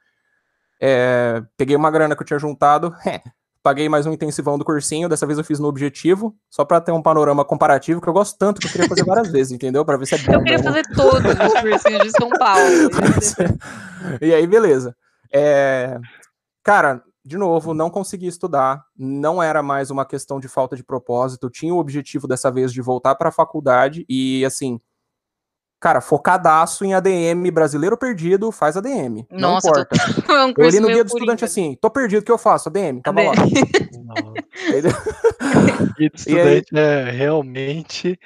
É, 0.81 1.43
peguei 1.57 1.75
uma 1.75 1.91
grana 1.91 2.15
que 2.15 2.23
eu 2.23 2.27
tinha 2.27 2.39
juntado, 2.39 2.95
paguei 3.63 3.89
mais 3.89 4.07
um 4.07 4.13
intensivão 4.13 4.57
do 4.57 4.65
cursinho, 4.65 5.09
dessa 5.09 5.27
vez 5.27 5.39
eu 5.39 5.45
fiz 5.45 5.59
no 5.59 5.67
objetivo, 5.67 6.37
só 6.49 6.65
para 6.65 6.81
ter 6.81 6.93
um 6.93 7.03
panorama 7.03 7.45
comparativo, 7.45 8.01
que 8.01 8.09
eu 8.09 8.13
gosto 8.13 8.39
tanto 8.39 8.61
que 8.61 8.69
eu 8.69 8.71
queria 8.71 8.89
fazer 8.89 9.05
várias 9.05 9.33
vezes, 9.33 9.53
entendeu? 9.53 9.85
Para 9.85 9.97
ver 9.97 10.07
se 10.07 10.15
é 10.15 10.19
bom 10.19 10.33
Eu 10.33 10.43
queria 10.43 10.63
fazer 10.63 10.83
todos 10.95 11.25
os 11.25 11.55
cursinhos 11.61 12.03
de 12.03 12.11
São 12.11 12.31
Paulo. 12.31 12.91
e 14.23 14.33
aí, 14.33 14.47
beleza. 14.47 14.95
É, 15.33 15.99
Cara, 16.65 17.03
de 17.25 17.39
novo, 17.39 17.73
não 17.73 17.89
consegui 17.89 18.27
estudar, 18.27 18.85
não 18.97 19.43
era 19.43 19.63
mais 19.63 19.91
uma 19.91 20.05
questão 20.05 20.39
de 20.39 20.47
falta 20.47 20.77
de 20.77 20.85
propósito, 20.85 21.49
tinha 21.49 21.75
o 21.75 21.79
objetivo 21.79 22.29
dessa 22.29 22.51
vez 22.51 22.73
de 22.73 22.83
voltar 22.83 23.15
para 23.15 23.31
a 23.31 23.33
faculdade 23.33 24.05
e, 24.09 24.45
assim, 24.45 24.79
cara, 25.81 26.03
focadaço 26.03 26.85
em 26.85 26.93
ADM, 26.93 27.51
brasileiro 27.51 27.97
perdido, 27.97 28.53
faz 28.53 28.77
ADM. 28.77 29.27
Não 29.31 29.53
Nossa, 29.53 29.69
importa. 29.69 29.97
É 30.29 30.45
um 30.45 30.55
Eu 30.57 30.69
li 30.69 30.81
no 30.81 30.89
guia 30.89 31.05
do 31.05 31.09
estudante 31.09 31.45
assim, 31.45 31.77
tô 31.81 31.91
perdido, 31.91 32.21
o 32.21 32.25
que 32.25 32.33
eu 32.33 32.39
faço? 32.39 32.69
ADM, 32.69 33.01
tava 33.03 33.23
lá. 33.23 33.33
Nossa, 34.05 34.47
Entendeu? 35.45 35.95
guia 35.97 36.11
do 36.11 36.39
aí- 36.49 36.59
estudante 36.59 36.77
é, 36.77 37.11
realmente 37.11 38.19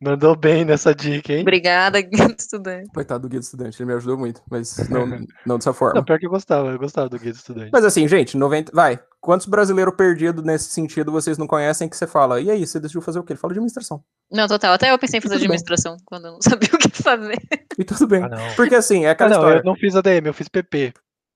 mandou 0.00 0.34
bem 0.36 0.64
nessa 0.64 0.94
dica, 0.94 1.32
hein? 1.32 1.42
Obrigada, 1.42 2.00
guia 2.02 2.28
do 2.28 2.36
estudante. 2.38 2.88
Coitado 2.92 3.22
do 3.22 3.28
guia 3.28 3.40
do 3.40 3.42
estudante, 3.42 3.80
ele 3.80 3.86
me 3.90 3.94
ajudou 3.96 4.16
muito, 4.18 4.40
mas 4.50 4.76
não, 4.90 5.06
não 5.46 5.58
dessa 5.58 5.72
forma. 5.72 5.94
Não, 5.94 6.04
pior 6.04 6.18
que 6.18 6.26
eu 6.26 6.30
gostava, 6.30 6.70
eu 6.70 6.78
gostava 6.78 7.08
do 7.08 7.18
guia 7.18 7.32
do 7.32 7.36
estudante. 7.36 7.70
Mas 7.72 7.84
assim, 7.84 8.06
gente, 8.08 8.36
90. 8.36 8.72
Vai. 8.74 8.98
Quantos 9.20 9.46
brasileiros 9.46 9.94
perdidos 9.94 10.42
nesse 10.44 10.70
sentido 10.70 11.12
vocês 11.12 11.38
não 11.38 11.46
conhecem 11.46 11.88
que 11.88 11.96
você 11.96 12.08
fala? 12.08 12.40
E 12.40 12.50
aí, 12.50 12.66
você 12.66 12.80
decidiu 12.80 13.00
fazer 13.00 13.20
o 13.20 13.22
quê? 13.22 13.34
Ele 13.34 13.38
fala 13.40 13.52
de 13.52 13.58
administração. 13.60 14.02
Não, 14.30 14.48
total. 14.48 14.72
Até 14.72 14.90
eu 14.90 14.98
pensei 14.98 15.18
em 15.18 15.20
fazer 15.20 15.34
Tudo 15.36 15.42
bem. 15.42 15.46
administração 15.54 15.96
quando 16.04 16.26
eu 16.26 16.32
não 16.32 16.38
sabia 16.42 16.68
o 16.72 16.78
que 16.78 16.90
fazer. 16.90 17.38
E 17.78 17.84
tudo 17.84 18.06
bem. 18.08 18.24
Ah. 18.24 18.52
Porque 18.56 18.74
assim, 18.74 19.04
é 19.04 19.10
Ah, 19.10 19.12
aquela 19.12 19.30
não, 19.30 19.36
história. 19.38 19.58
eu 19.60 19.64
não 19.64 19.76
fiz 19.76 19.94
ADM, 19.94 20.26
eu 20.26 20.34
fiz 20.34 20.48
PP. 20.48 20.92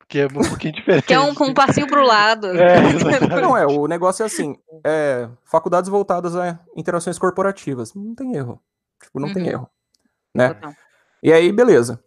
Que 0.09 0.21
é 0.21 0.27
um 0.27 0.49
pouquinho 0.49 0.73
diferente. 0.75 1.07
Que 1.07 1.15
é 1.15 1.21
um, 1.21 1.35
com 1.35 1.47
um 1.47 1.55
passinho 1.55 1.87
pro 1.87 2.05
lado. 2.07 2.47
É. 2.49 2.81
Não, 3.41 3.57
é, 3.57 3.67
o 3.67 3.87
negócio 3.87 4.23
é 4.23 4.27
assim, 4.27 4.57
é, 4.85 5.29
faculdades 5.45 5.91
voltadas 5.91 6.37
a 6.37 6.59
interações 6.77 7.19
corporativas. 7.19 7.93
Não 7.95 8.15
tem 8.15 8.35
erro. 8.37 8.63
Tipo, 9.03 9.21
não 9.21 9.33
tem 9.33 9.45
Uhum. 9.45 9.51
erro. 9.51 9.71
Né? 10.35 10.55
Total. 10.55 10.73
E 11.23 11.33
aí, 11.33 11.53
beleza. 11.53 12.03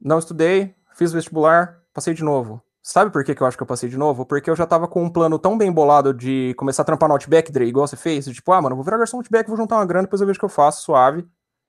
Não 0.00 0.18
estudei, 0.18 0.74
fiz 0.94 1.12
vestibular, 1.12 1.80
passei 1.92 2.14
de 2.14 2.22
novo. 2.22 2.62
Sabe 2.82 3.10
por 3.10 3.24
que, 3.24 3.34
que 3.34 3.42
eu 3.42 3.46
acho 3.46 3.56
que 3.56 3.62
eu 3.62 3.66
passei 3.66 3.88
de 3.88 3.96
novo? 3.96 4.26
Porque 4.26 4.50
eu 4.50 4.54
já 4.56 4.66
tava 4.66 4.86
com 4.86 5.02
um 5.02 5.08
plano 5.10 5.38
tão 5.38 5.56
bem 5.56 5.72
bolado 5.72 6.12
de 6.12 6.52
começar 6.58 6.82
a 6.82 6.84
trampar 6.84 7.08
no 7.08 7.14
Outback, 7.14 7.50
Dre, 7.50 7.64
igual 7.66 7.86
você 7.86 7.96
fez. 7.96 8.26
Tipo, 8.26 8.52
ah, 8.52 8.60
mano, 8.60 8.76
vou 8.76 8.84
virar 8.84 8.98
garçom 8.98 9.16
Outback, 9.16 9.48
vou 9.48 9.56
juntar 9.56 9.76
uma 9.76 9.86
grana, 9.86 10.02
depois 10.04 10.20
eu 10.20 10.26
vejo 10.26 10.36
o 10.36 10.40
que 10.40 10.44
eu 10.44 10.50
faço, 10.50 10.82
suave. 10.82 11.26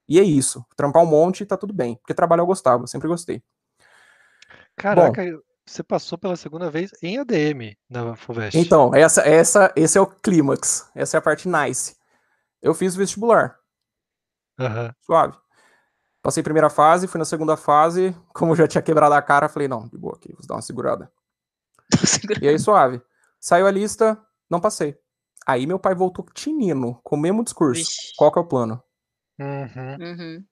E 0.10 0.20
é 0.20 0.24
isso. 0.24 0.66
Trampar 0.76 1.02
um 1.02 1.06
monte 1.08 1.42
e 1.42 1.46
tá 1.46 1.56
tudo 1.56 1.74
bem. 1.74 1.96
Porque 1.96 2.14
trabalhar 2.14 2.42
eu 2.44 2.48
gostava, 2.48 2.86
sempre 2.86 3.08
gostei. 3.08 3.42
Caraca, 4.76 5.24
você 5.66 5.84
passou 5.84 6.18
pela 6.18 6.36
segunda 6.36 6.70
vez 6.70 6.92
em 7.02 7.18
ADM 7.18 7.76
na 7.90 8.16
FUVEST. 8.16 8.58
Então, 8.58 8.94
essa, 8.94 9.22
essa, 9.22 9.74
esse 9.76 9.98
é 9.98 10.02
o 10.02 10.08
clímax. 10.08 10.90
Essa 10.94 11.18
é 11.18 11.20
a 11.20 11.22
parte 11.22 11.48
nice. 11.48 11.96
Eu 12.62 12.74
fiz 12.74 12.96
vestibular, 12.96 13.58
Aham. 14.60 14.94
suave. 15.02 15.38
Passei 16.22 16.42
primeira 16.42 16.70
fase, 16.70 17.08
fui 17.08 17.20
na 17.20 17.26
segunda 17.26 17.56
fase. 17.56 18.16
Como 18.34 18.52
eu 18.52 18.56
já 18.56 18.68
tinha 18.68 18.82
quebrado 18.82 19.14
a 19.14 19.22
cara, 19.22 19.48
falei, 19.48 19.68
não, 19.68 19.88
de 19.88 19.98
boa 19.98 20.16
aqui, 20.16 20.34
vou 20.34 20.46
dar 20.48 20.56
uma 20.56 20.62
segurada. 20.62 21.12
E 22.42 22.48
aí, 22.48 22.58
suave. 22.58 23.02
Saiu 23.40 23.68
a 23.68 23.72
lista, 23.72 24.20
não 24.50 24.60
passei. 24.60 24.98
Aí 25.46 25.68
meu 25.68 25.78
pai 25.78 25.94
voltou 25.94 26.26
tinino, 26.34 27.00
com 27.04 27.16
o 27.16 27.20
mesmo 27.20 27.44
discurso. 27.44 27.80
Vixe. 27.80 28.14
Qual 28.18 28.32
que 28.32 28.40
é 28.40 28.42
o 28.42 28.48
plano? 28.48 28.82
Uhum. 29.40 29.98
Uhum. 30.00 30.46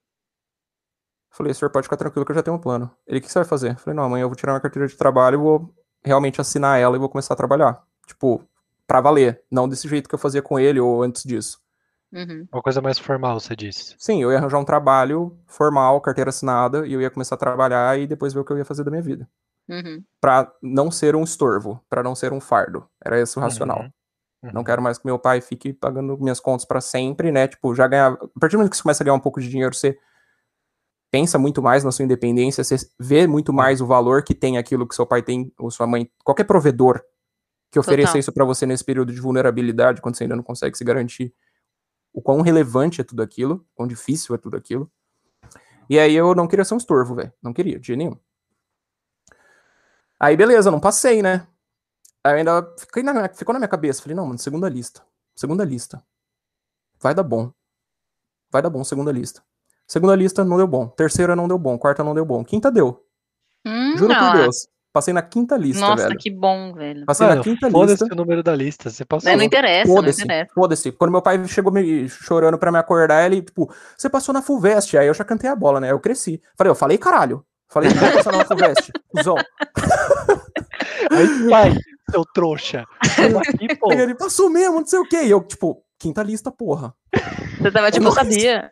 Falei, 1.34 1.52
senhor, 1.52 1.70
pode 1.70 1.84
ficar 1.86 1.96
tranquilo 1.96 2.24
que 2.24 2.30
eu 2.30 2.36
já 2.36 2.44
tenho 2.44 2.56
um 2.56 2.60
plano. 2.60 2.88
Ele, 3.04 3.18
o 3.18 3.22
que 3.22 3.30
você 3.30 3.40
vai 3.40 3.44
fazer? 3.44 3.76
Falei, 3.76 3.96
não, 3.96 4.04
amanhã 4.04 4.22
eu 4.22 4.28
vou 4.28 4.36
tirar 4.36 4.52
minha 4.52 4.60
carteira 4.60 4.86
de 4.86 4.96
trabalho 4.96 5.34
e 5.34 5.42
vou 5.42 5.74
realmente 6.04 6.40
assinar 6.40 6.78
ela 6.78 6.94
e 6.94 6.98
vou 6.98 7.08
começar 7.08 7.34
a 7.34 7.36
trabalhar. 7.36 7.82
Tipo, 8.06 8.46
pra 8.86 9.00
valer. 9.00 9.42
Não 9.50 9.68
desse 9.68 9.88
jeito 9.88 10.08
que 10.08 10.14
eu 10.14 10.18
fazia 10.18 10.40
com 10.40 10.60
ele 10.60 10.78
ou 10.78 11.02
antes 11.02 11.24
disso. 11.24 11.58
Uhum. 12.12 12.46
Uma 12.52 12.62
coisa 12.62 12.80
mais 12.80 13.00
formal, 13.00 13.40
você 13.40 13.56
disse. 13.56 13.96
Sim, 13.98 14.22
eu 14.22 14.30
ia 14.30 14.38
arranjar 14.38 14.58
um 14.58 14.64
trabalho 14.64 15.36
formal, 15.44 16.00
carteira 16.00 16.30
assinada, 16.30 16.86
e 16.86 16.92
eu 16.92 17.00
ia 17.00 17.10
começar 17.10 17.34
a 17.34 17.38
trabalhar 17.38 17.98
e 17.98 18.06
depois 18.06 18.32
ver 18.32 18.38
o 18.38 18.44
que 18.44 18.52
eu 18.52 18.58
ia 18.58 18.64
fazer 18.64 18.84
da 18.84 18.90
minha 18.92 19.02
vida. 19.02 19.28
Uhum. 19.68 20.04
Pra 20.20 20.52
não 20.62 20.88
ser 20.88 21.16
um 21.16 21.24
estorvo, 21.24 21.80
pra 21.90 22.02
não 22.02 22.14
ser 22.14 22.32
um 22.32 22.40
fardo. 22.40 22.88
Era 23.04 23.20
esse 23.20 23.36
o 23.36 23.42
racional. 23.42 23.86
Uhum. 24.40 24.50
Não 24.52 24.62
quero 24.62 24.80
mais 24.80 24.98
que 24.98 25.06
meu 25.06 25.18
pai 25.18 25.40
fique 25.40 25.72
pagando 25.72 26.16
minhas 26.18 26.38
contas 26.38 26.64
pra 26.64 26.80
sempre, 26.80 27.32
né? 27.32 27.48
Tipo, 27.48 27.74
já 27.74 27.88
ganhava. 27.88 28.16
A 28.36 28.38
partir 28.38 28.54
do 28.54 28.58
momento 28.58 28.70
que 28.70 28.76
você 28.76 28.82
começa 28.84 29.02
a 29.02 29.04
ganhar 29.04 29.16
um 29.16 29.20
pouco 29.20 29.40
de 29.40 29.48
dinheiro, 29.48 29.74
você 29.74 29.98
pensa 31.14 31.38
muito 31.38 31.62
mais 31.62 31.84
na 31.84 31.92
sua 31.92 32.04
independência, 32.04 32.64
você 32.64 32.74
vê 32.98 33.24
muito 33.24 33.52
mais 33.52 33.80
o 33.80 33.86
valor 33.86 34.24
que 34.24 34.34
tem 34.34 34.58
aquilo 34.58 34.84
que 34.84 34.96
seu 34.96 35.06
pai 35.06 35.22
tem, 35.22 35.52
ou 35.56 35.70
sua 35.70 35.86
mãe, 35.86 36.10
qualquer 36.24 36.42
provedor 36.42 37.00
que 37.70 37.78
ofereça 37.78 38.08
Total. 38.08 38.18
isso 38.18 38.32
pra 38.32 38.44
você 38.44 38.66
nesse 38.66 38.84
período 38.84 39.12
de 39.12 39.20
vulnerabilidade, 39.20 40.00
quando 40.00 40.16
você 40.16 40.24
ainda 40.24 40.34
não 40.34 40.42
consegue 40.42 40.76
se 40.76 40.82
garantir, 40.82 41.32
o 42.12 42.20
quão 42.20 42.40
relevante 42.40 43.00
é 43.00 43.04
tudo 43.04 43.22
aquilo, 43.22 43.64
quão 43.76 43.86
difícil 43.86 44.34
é 44.34 44.38
tudo 44.38 44.56
aquilo. 44.56 44.90
E 45.88 46.00
aí 46.00 46.16
eu 46.16 46.34
não 46.34 46.48
queria 46.48 46.64
ser 46.64 46.74
um 46.74 46.78
estorvo, 46.78 47.14
velho. 47.14 47.32
Não 47.40 47.52
queria, 47.52 47.78
de 47.78 47.86
jeito 47.86 47.98
nenhum. 47.98 48.18
Aí 50.18 50.36
beleza, 50.36 50.68
não 50.68 50.80
passei, 50.80 51.22
né? 51.22 51.46
Aí 52.24 52.38
ainda 52.38 52.74
fiquei 52.76 53.04
na 53.04 53.28
ficou 53.28 53.52
na 53.52 53.60
minha 53.60 53.68
cabeça. 53.68 54.02
Falei, 54.02 54.16
não, 54.16 54.26
mano, 54.26 54.38
segunda 54.40 54.68
lista. 54.68 55.00
Segunda 55.36 55.64
lista. 55.64 56.04
Vai 57.00 57.14
dar 57.14 57.22
bom. 57.22 57.52
Vai 58.50 58.60
dar 58.60 58.70
bom, 58.70 58.82
segunda 58.82 59.12
lista. 59.12 59.44
Segunda 59.86 60.14
lista 60.16 60.44
não 60.44 60.56
deu 60.56 60.66
bom. 60.66 60.86
Terceira 60.88 61.36
não 61.36 61.46
deu 61.48 61.58
bom. 61.58 61.78
Quarta 61.78 62.02
não 62.02 62.14
deu 62.14 62.24
bom. 62.24 62.42
Quinta 62.44 62.70
deu. 62.70 63.00
Hum, 63.66 63.96
Juro 63.96 64.14
por 64.14 64.22
lá. 64.22 64.36
Deus. 64.36 64.66
Passei 64.92 65.12
na 65.12 65.22
quinta 65.22 65.56
lista, 65.56 65.80
Nossa, 65.84 66.04
velho. 66.06 66.16
que 66.18 66.30
bom, 66.30 66.72
velho. 66.72 67.04
Passei 67.04 67.26
Mano, 67.26 67.38
na 67.38 67.42
quinta 67.42 67.68
foda-se 67.68 68.04
lista. 68.04 68.14
o 68.14 68.16
número 68.16 68.44
da 68.44 68.54
lista. 68.54 68.88
Você 68.90 69.04
passou. 69.04 69.28
Mas 69.28 69.36
não 69.36 69.44
interessa, 69.44 69.88
não 69.88 69.96
Foda-se, 69.96 70.22
interessa. 70.22 70.52
foda-se. 70.54 70.92
Quando 70.92 71.10
meu 71.10 71.20
pai 71.20 71.44
chegou 71.48 71.72
me 71.72 72.08
chorando 72.08 72.56
pra 72.56 72.70
me 72.70 72.78
acordar, 72.78 73.26
ele, 73.26 73.42
tipo, 73.42 73.68
você 73.96 74.08
passou 74.08 74.32
na 74.32 74.40
Fulvestre. 74.40 74.96
Aí 74.96 75.08
eu 75.08 75.14
já 75.14 75.24
cantei 75.24 75.50
a 75.50 75.56
bola, 75.56 75.80
né? 75.80 75.90
Eu 75.90 75.98
cresci. 75.98 76.40
Falei, 76.56 76.70
eu 76.70 76.76
falei, 76.76 76.96
caralho. 76.96 77.44
Falei, 77.68 77.90
não 77.90 77.96
vai 78.00 78.12
passar 78.12 78.32
na 78.36 78.44
Fulvestre. 78.44 78.92
Cusão. 79.10 79.34
Aí, 81.10 81.50
pai, 81.50 81.74
seu 82.10 82.24
trouxa. 82.32 82.84
Aqui, 83.00 83.66
ele 84.00 84.14
passou 84.14 84.48
mesmo, 84.48 84.78
não 84.80 84.86
sei 84.86 84.98
o 85.00 85.08
quê. 85.08 85.22
E 85.24 85.30
eu, 85.30 85.42
tipo, 85.42 85.82
quinta 85.98 86.22
lista, 86.22 86.52
porra. 86.52 86.94
Você 87.60 87.70
tava 87.72 87.90
tipo, 87.90 88.04
eu 88.06 88.10
Nossa. 88.10 88.22
sabia. 88.22 88.70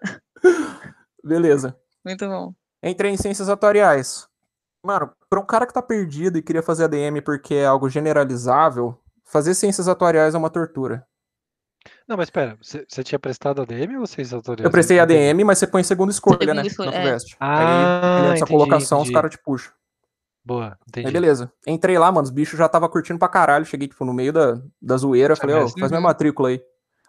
Beleza. 1.22 1.76
Muito 2.04 2.26
bom. 2.26 2.52
Entrei 2.82 3.12
em 3.12 3.16
ciências 3.16 3.48
atuariais. 3.48 4.26
Mano, 4.85 5.12
pra 5.30 5.40
um 5.40 5.46
cara 5.46 5.66
que 5.66 5.72
tá 5.72 5.80
perdido 5.80 6.38
e 6.38 6.42
queria 6.42 6.62
fazer 6.62 6.85
ADM 6.85 7.20
porque 7.24 7.54
é 7.54 7.66
algo 7.66 7.88
generalizável, 7.88 8.98
fazer 9.24 9.54
ciências 9.54 9.87
atuariais 9.87 10.35
é 10.35 10.38
uma 10.38 10.50
tortura. 10.50 11.06
Não, 12.06 12.16
mas 12.16 12.30
pera, 12.30 12.58
você, 12.61 12.85
tinha 13.02 13.18
prestado 13.18 13.62
ADM 13.62 13.96
ou 13.98 14.06
vocês 14.06 14.32
autorizaram? 14.32 14.68
Eu 14.68 14.70
prestei 14.72 14.98
ADM, 14.98 15.44
mas 15.44 15.58
você 15.58 15.66
põe 15.66 15.82
segunda 15.82 16.12
escolha, 16.12 16.38
Segunda 16.38 16.62
né? 16.62 16.66
escolha, 16.66 16.90
na 16.90 16.96
é. 16.98 17.16
Ah, 17.40 18.16
Aí, 18.16 18.22
sua 18.24 18.37
entendi, 18.37 18.50
colocação, 18.50 19.02
os 19.02 19.11
caras 19.11 19.30
te 19.30 19.38
puxam. 19.38 19.72
Boa, 20.44 20.76
entendi. 20.88 21.06
Aí 21.06 21.12
beleza. 21.12 21.52
Entrei 21.66 21.96
lá, 21.98 22.11
mano, 22.11 22.24
os 22.24 22.30
bichos 22.30 22.58
já 22.58 22.68
tava 22.68 22.88
curtindo 22.88 23.18
pra 23.18 23.28
caralho. 23.28 23.64
Cheguei, 23.64 23.87
tipo, 23.87 24.04
no 24.04 24.12
meio 24.12 24.32
da, 24.32 24.61
da 24.80 24.96
zoeira. 24.96 25.37
Falei, 25.37 25.54
ó, 25.54 25.61
Semestre. 25.61 25.80
faz 25.80 25.92
minha 25.92 26.00
matrícula 26.00 26.48
aí. 26.48 26.61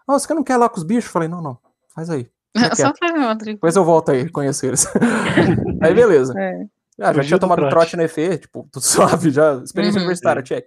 Ah, 0.06 0.18
você 0.18 0.32
não 0.32 0.44
quer 0.44 0.54
ir 0.54 0.58
lá 0.58 0.68
com 0.68 0.76
os 0.76 0.84
bichos? 0.84 1.10
Falei, 1.10 1.28
não, 1.28 1.42
não, 1.42 1.58
faz 1.94 2.10
aí. 2.10 2.30
Só 2.56 2.70
quieto. 2.74 2.98
pra 2.98 3.12
minha 3.12 3.26
matrícula. 3.26 3.54
Depois 3.54 3.76
eu 3.76 3.84
volto 3.84 4.10
aí, 4.10 4.28
conhecer 4.30 4.68
eles. 4.68 4.86
aí 5.82 5.94
beleza. 5.94 6.32
É. 6.38 6.64
Ah, 7.00 7.12
já 7.12 7.24
tinha 7.24 7.38
do 7.38 7.40
tomado 7.40 7.58
trote. 7.58 7.70
trote 7.72 7.96
na 7.96 8.04
EFE, 8.04 8.38
tipo, 8.38 8.68
tudo 8.70 8.82
suave, 8.84 9.30
já. 9.30 9.54
Experiência 9.56 9.98
Uhum. 9.98 10.04
universitária, 10.04 10.42
check. 10.42 10.66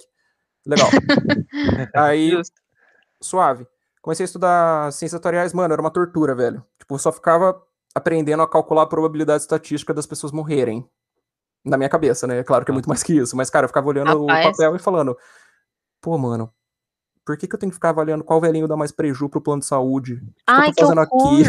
Legal. 0.65 0.89
aí, 1.95 2.32
Justo. 2.32 2.56
suave. 3.21 3.65
Comecei 4.02 4.23
a 4.23 4.26
estudar 4.26 4.91
ciências 4.91 5.17
atuariais, 5.19 5.54
mano, 5.54 5.73
era 5.73 5.82
uma 5.82 5.91
tortura, 5.91 6.36
velho. 6.36 6.63
Tipo, 6.80 6.95
eu 6.95 7.00
só 7.00 7.12
ficava 7.12 7.62
aprendendo 7.95 8.43
a 8.43 8.47
calcular 8.50 8.84
a 8.84 8.88
probabilidade 8.88 9.41
estatística 9.43 9.93
das 9.93 10.06
pessoas 10.06 10.32
morrerem. 10.32 10.86
Na 11.65 11.76
minha 11.78 11.89
cabeça, 11.89 12.26
né? 12.28 12.43
Claro 12.43 12.63
que 12.63 12.71
é 12.71 12.73
muito 12.73 12.88
mais 12.88 13.04
que 13.04 13.13
isso. 13.17 13.36
Mas, 13.36 13.50
cara, 13.50 13.65
eu 13.65 13.67
ficava 13.69 13.88
olhando 13.88 14.23
o 14.23 14.28
Rapaz. 14.28 14.56
papel 14.58 14.76
e 14.76 14.80
falando, 14.80 15.17
pô, 16.02 16.17
mano, 16.17 16.50
por 17.27 17.37
que, 17.37 17.45
que 17.45 17.53
eu 17.53 17.59
tenho 17.59 17.69
que 17.69 17.75
ficar 17.75 17.89
avaliando 17.89 18.23
qual 18.23 18.39
velhinho 18.39 18.69
dá 18.69 18.77
mais 18.77 18.89
preju 18.91 19.27
pro 19.27 19.41
plano 19.41 19.59
de 19.59 19.65
saúde? 19.67 20.13
O 20.13 20.17
que 20.17 20.23
eu 20.23 20.33
Ai, 20.47 20.65
tô 20.67 20.73
que 20.73 20.81
fazendo 20.81 21.01
horror. 21.11 21.41
aqui? 21.41 21.43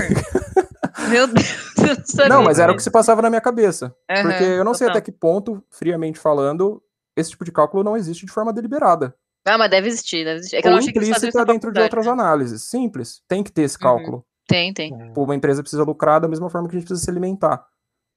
Meu 1.08 1.26
Deus, 1.28 1.46
eu 1.78 1.86
não 1.86 2.04
sabia. 2.04 2.28
Não, 2.28 2.42
mas 2.42 2.58
era 2.58 2.72
o 2.72 2.76
que 2.76 2.82
se 2.82 2.90
passava 2.90 3.22
na 3.22 3.30
minha 3.30 3.40
cabeça. 3.40 3.94
Aham, 4.10 4.22
Porque 4.22 4.42
eu 4.42 4.64
não 4.64 4.74
sei 4.74 4.88
total. 4.88 4.98
até 4.98 5.04
que 5.04 5.12
ponto, 5.12 5.62
friamente 5.70 6.18
falando, 6.18 6.82
esse 7.16 7.30
tipo 7.30 7.44
de 7.44 7.52
cálculo 7.52 7.84
não 7.84 7.96
existe 7.96 8.26
de 8.26 8.32
forma 8.32 8.52
deliberada. 8.52 9.14
Ah, 9.46 9.56
mas 9.56 9.70
deve 9.70 9.86
existir, 9.86 10.24
deve 10.24 10.40
existir. 10.40 10.56
É 10.56 10.62
que 10.62 10.66
eu 10.68 10.72
Ou 10.72 10.78
isso 10.80 10.90
implícita 10.90 11.44
dentro 11.44 11.72
de 11.72 11.80
outras 11.80 12.04
né? 12.06 12.12
análises. 12.12 12.64
Simples. 12.64 13.22
Tem 13.28 13.44
que 13.44 13.52
ter 13.52 13.62
esse 13.62 13.76
Uhum. 13.76 13.82
cálculo. 13.82 14.26
Tem, 14.48 14.74
tem. 14.74 14.92
Uhum. 14.92 15.12
Pô, 15.12 15.22
Uma 15.22 15.36
empresa 15.36 15.62
precisa 15.62 15.84
lucrar 15.84 16.20
da 16.20 16.26
mesma 16.28 16.50
forma 16.50 16.68
que 16.68 16.74
a 16.76 16.78
gente 16.80 16.88
precisa 16.88 17.04
se 17.04 17.10
alimentar, 17.10 17.64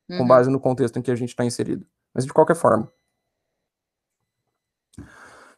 com 0.10 0.24
Uhum. 0.24 0.28
base 0.28 0.50
no 0.50 0.60
contexto 0.60 0.98
em 0.98 1.02
que 1.04 1.12
a 1.12 1.16
gente 1.16 1.30
está 1.30 1.46
inserido. 1.46 1.86
Mas 2.14 2.26
de 2.26 2.34
qualquer 2.34 2.56
forma. 2.56 2.92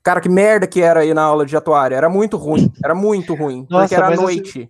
Cara, 0.04 0.20
que 0.20 0.28
merda 0.30 0.68
que 0.68 0.82
era 0.82 1.00
aí 1.00 1.14
na 1.14 1.22
aula 1.24 1.46
de 1.46 1.56
atuária. 1.56 1.96
Era 1.96 2.10
muito 2.10 2.36
ruim. 2.38 2.72
Era 2.84 2.94
muito 2.94 3.34
ruim. 3.34 3.66
Nossa, 3.70 3.84
porque 3.84 3.96
era 3.96 4.08
à 4.08 4.16
noite. 4.16 4.70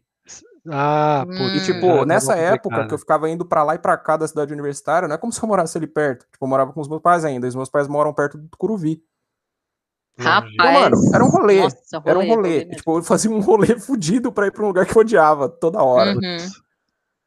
Ah, 0.69 1.25
Hum. 1.27 1.35
putz, 1.35 1.55
E, 1.67 1.73
tipo, 1.73 1.87
tava 1.87 2.05
nessa 2.05 2.35
época 2.35 2.63
complicado. 2.63 2.87
que 2.87 2.93
eu 2.93 2.97
ficava 2.97 3.29
indo 3.29 3.43
pra 3.45 3.63
lá 3.63 3.75
e 3.75 3.79
pra 3.79 3.97
cá 3.97 4.15
da 4.15 4.25
cidade 4.27 4.53
universitária, 4.53 5.07
não 5.09 5.15
é 5.15 5.17
como 5.17 5.33
se 5.33 5.43
eu 5.43 5.47
morasse 5.49 5.77
ali 5.77 5.87
perto. 5.87 6.25
Tipo, 6.31 6.45
eu 6.45 6.47
morava 6.47 6.71
com 6.71 6.79
os 6.79 6.87
meus 6.87 7.01
pais 7.01 7.25
ainda. 7.25 7.45
E 7.47 7.49
os 7.49 7.55
meus 7.55 7.67
pais 7.69 7.87
moram 7.87 8.13
perto 8.13 8.37
do 8.37 8.55
Curuvi. 8.57 9.03
Rapaz. 10.17 10.53
Pô, 10.55 10.63
mano, 10.71 10.95
era 11.13 11.23
um 11.23 11.29
rolê. 11.29 11.61
Nossa, 11.63 12.01
Era 12.05 12.19
um 12.19 12.27
rolê. 12.27 12.49
mesmo. 12.59 12.71
Tipo, 12.75 12.97
eu 12.99 13.03
fazia 13.03 13.31
um 13.31 13.39
rolê 13.41 13.79
fudido 13.79 14.31
pra 14.31 14.47
ir 14.47 14.51
pra 14.51 14.63
um 14.63 14.67
lugar 14.67 14.85
que 14.85 14.95
eu 14.95 15.01
odiava 15.01 15.49
toda 15.49 15.81
hora. 15.83 16.13
Uhum. 16.13 16.37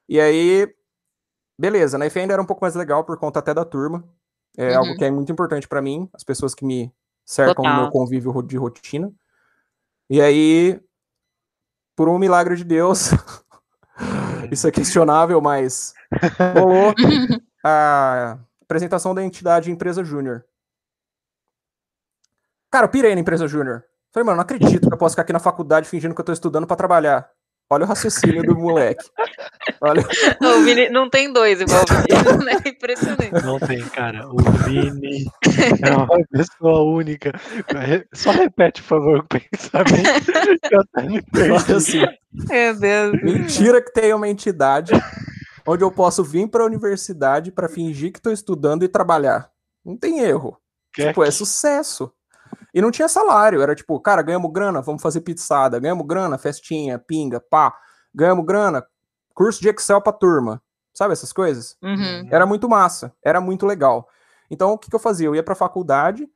E 0.08 0.20
aí, 0.20 0.72
beleza, 1.58 1.98
na 1.98 2.06
EFE 2.06 2.20
ainda 2.20 2.32
era 2.34 2.42
um 2.42 2.46
pouco 2.46 2.64
mais 2.64 2.74
legal 2.76 3.02
por 3.04 3.18
conta 3.18 3.40
até 3.40 3.52
da 3.52 3.64
turma. 3.64 4.04
É 4.56 4.70
Uhum. 4.72 4.78
algo 4.78 4.94
que 4.96 5.04
é 5.04 5.10
muito 5.10 5.30
importante 5.32 5.66
pra 5.68 5.82
mim, 5.82 6.08
as 6.14 6.22
pessoas 6.24 6.54
que 6.54 6.64
me 6.64 6.90
cercam 7.26 7.64
Total. 7.64 7.82
meu 7.82 7.90
convívio 7.90 8.42
de 8.42 8.56
rotina. 8.56 9.12
E 10.08 10.20
aí, 10.22 10.80
por 11.96 12.08
um 12.08 12.18
milagre 12.18 12.54
de 12.54 12.62
Deus, 12.62 13.10
isso 14.50 14.68
é 14.68 14.70
questionável, 14.70 15.40
mas 15.40 15.92
rolou 16.54 16.94
a 17.64 18.38
apresentação 18.62 19.12
da 19.12 19.24
entidade 19.24 19.70
empresa 19.70 20.04
júnior. 20.04 20.46
Cara, 22.70 22.86
eu 22.86 22.90
pirei 22.90 23.14
na 23.14 23.20
empresa 23.20 23.48
júnior. 23.48 23.84
Falei, 24.12 24.24
mano, 24.24 24.36
não 24.36 24.42
acredito 24.42 24.88
que 24.88 24.94
eu 24.94 24.98
posso 24.98 25.14
ficar 25.14 25.22
aqui 25.22 25.32
na 25.32 25.38
faculdade 25.40 25.88
fingindo 25.88 26.14
que 26.14 26.20
eu 26.20 26.24
tô 26.24 26.32
estudando 26.32 26.66
pra 26.66 26.76
trabalhar. 26.76 27.30
Olha 27.68 27.84
o 27.84 27.88
raciocínio 27.88 28.42
do 28.44 28.56
moleque. 28.56 29.04
Olha, 29.80 30.02
O 30.40 30.62
Vini 30.64 30.88
não 30.88 31.10
tem 31.10 31.32
dois 31.32 31.60
igual 31.60 31.82
o 31.82 31.86
Vini. 31.86 32.44
né? 32.44 32.52
Impressionante. 32.64 33.44
Não 33.44 33.58
tem, 33.58 33.82
cara. 33.88 34.28
O 34.28 34.36
Vini 34.64 35.24
é 35.82 35.90
uma 35.90 36.06
pessoa 36.30 36.82
única. 36.84 37.32
Só 38.14 38.30
repete, 38.30 38.82
por 38.82 38.88
favor, 38.88 39.18
o 39.18 39.24
pensamento. 39.26 40.32
que 40.62 40.74
eu 40.74 40.80
até 40.80 41.02
me 41.08 41.14
olha 41.16 41.24
perdi. 41.64 41.72
assim. 41.72 42.02
Meu 42.32 42.78
Deus. 42.78 43.22
Mentira 43.22 43.82
que 43.82 43.92
tem 43.92 44.14
uma 44.14 44.28
entidade 44.28 44.92
onde 45.66 45.82
eu 45.82 45.90
posso 45.90 46.22
vir 46.22 46.48
pra 46.48 46.64
universidade 46.64 47.50
pra 47.50 47.68
fingir 47.68 48.12
que 48.12 48.22
tô 48.22 48.30
estudando 48.30 48.84
e 48.84 48.88
trabalhar. 48.88 49.50
Não 49.84 49.96
tem 49.96 50.20
erro. 50.20 50.56
Quer 50.94 51.08
Tipo, 51.08 51.24
é 51.24 51.30
sucesso. 51.32 52.12
E 52.74 52.80
não 52.80 52.90
tinha 52.90 53.08
salário, 53.08 53.62
era 53.62 53.74
tipo, 53.74 53.98
cara, 54.00 54.22
ganhamos 54.22 54.52
grana, 54.52 54.82
vamos 54.82 55.02
fazer 55.02 55.22
pizzada, 55.22 55.78
ganhamos 55.78 56.06
grana, 56.06 56.36
festinha, 56.36 56.98
pinga, 56.98 57.40
pá, 57.40 57.74
ganhamos 58.14 58.44
grana, 58.44 58.84
curso 59.34 59.60
de 59.60 59.68
Excel 59.68 60.00
pra 60.00 60.12
turma, 60.12 60.62
sabe 60.92 61.12
essas 61.12 61.32
coisas? 61.32 61.76
Uhum. 61.82 62.28
Era 62.30 62.44
muito 62.44 62.68
massa, 62.68 63.12
era 63.22 63.40
muito 63.40 63.66
legal. 63.66 64.08
Então, 64.50 64.72
o 64.72 64.78
que, 64.78 64.90
que 64.90 64.94
eu 64.94 65.00
fazia? 65.00 65.26
Eu 65.26 65.34
ia 65.34 65.42
pra 65.42 65.54
faculdade, 65.54 66.28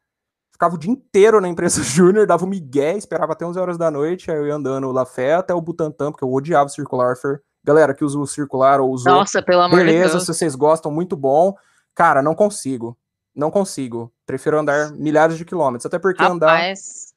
ficava 0.53 0.75
o 0.75 0.79
dia 0.79 0.91
inteiro 0.91 1.41
na 1.41 1.49
empresa 1.49 1.83
júnior, 1.85 2.27
dava 2.27 2.45
um 2.45 2.49
migué, 2.49 2.97
esperava 2.97 3.33
até 3.33 3.47
11 3.47 3.59
horas 3.59 3.79
da 3.79 3.91
noite, 3.91 4.31
aí 4.31 4.37
eu 4.37 4.47
ia 4.47 4.55
andando 4.55 4.91
lá 4.93 5.07
fé 5.07 5.35
até 5.35 5.55
o 5.55 5.61
Butantã, 5.61 6.11
porque 6.11 6.25
eu 6.25 6.33
odiava 6.33 6.67
o 6.67 6.73
circular. 6.73 7.17
Fer. 7.17 7.43
Galera 7.63 7.95
que 7.95 8.05
usa 8.05 8.19
o 8.19 8.27
circular 8.27 8.81
ou 8.81 8.91
usou, 8.91 9.13
Nossa, 9.13 9.43
pelo 9.43 9.63
amor 9.63 9.79
de 9.79 9.85
beleza, 9.85 10.13
Deus. 10.13 10.25
se 10.25 10.35
vocês 10.35 10.55
gostam, 10.55 10.91
muito 10.91 11.17
bom. 11.17 11.55
Cara, 11.95 12.23
não 12.23 12.35
consigo. 12.35 12.97
Não 13.35 13.51
consigo. 13.51 14.13
Prefiro 14.27 14.59
andar 14.59 14.93
milhares 14.93 15.37
de 15.39 15.45
quilômetros. 15.45 15.87
Até 15.87 15.99
porque 15.99 16.23
andar 16.23 16.53
Rapaz. 16.53 17.13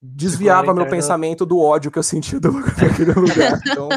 desviava 0.00 0.66
Circular 0.66 0.74
meu 0.82 0.90
pensamento 0.90 1.44
do 1.46 1.58
ódio 1.60 1.90
que 1.90 1.98
eu 1.98 2.02
sentia 2.02 2.38
do, 2.40 2.52
daquele 2.76 3.12
lugar. 3.12 3.60
Então, 3.66 3.88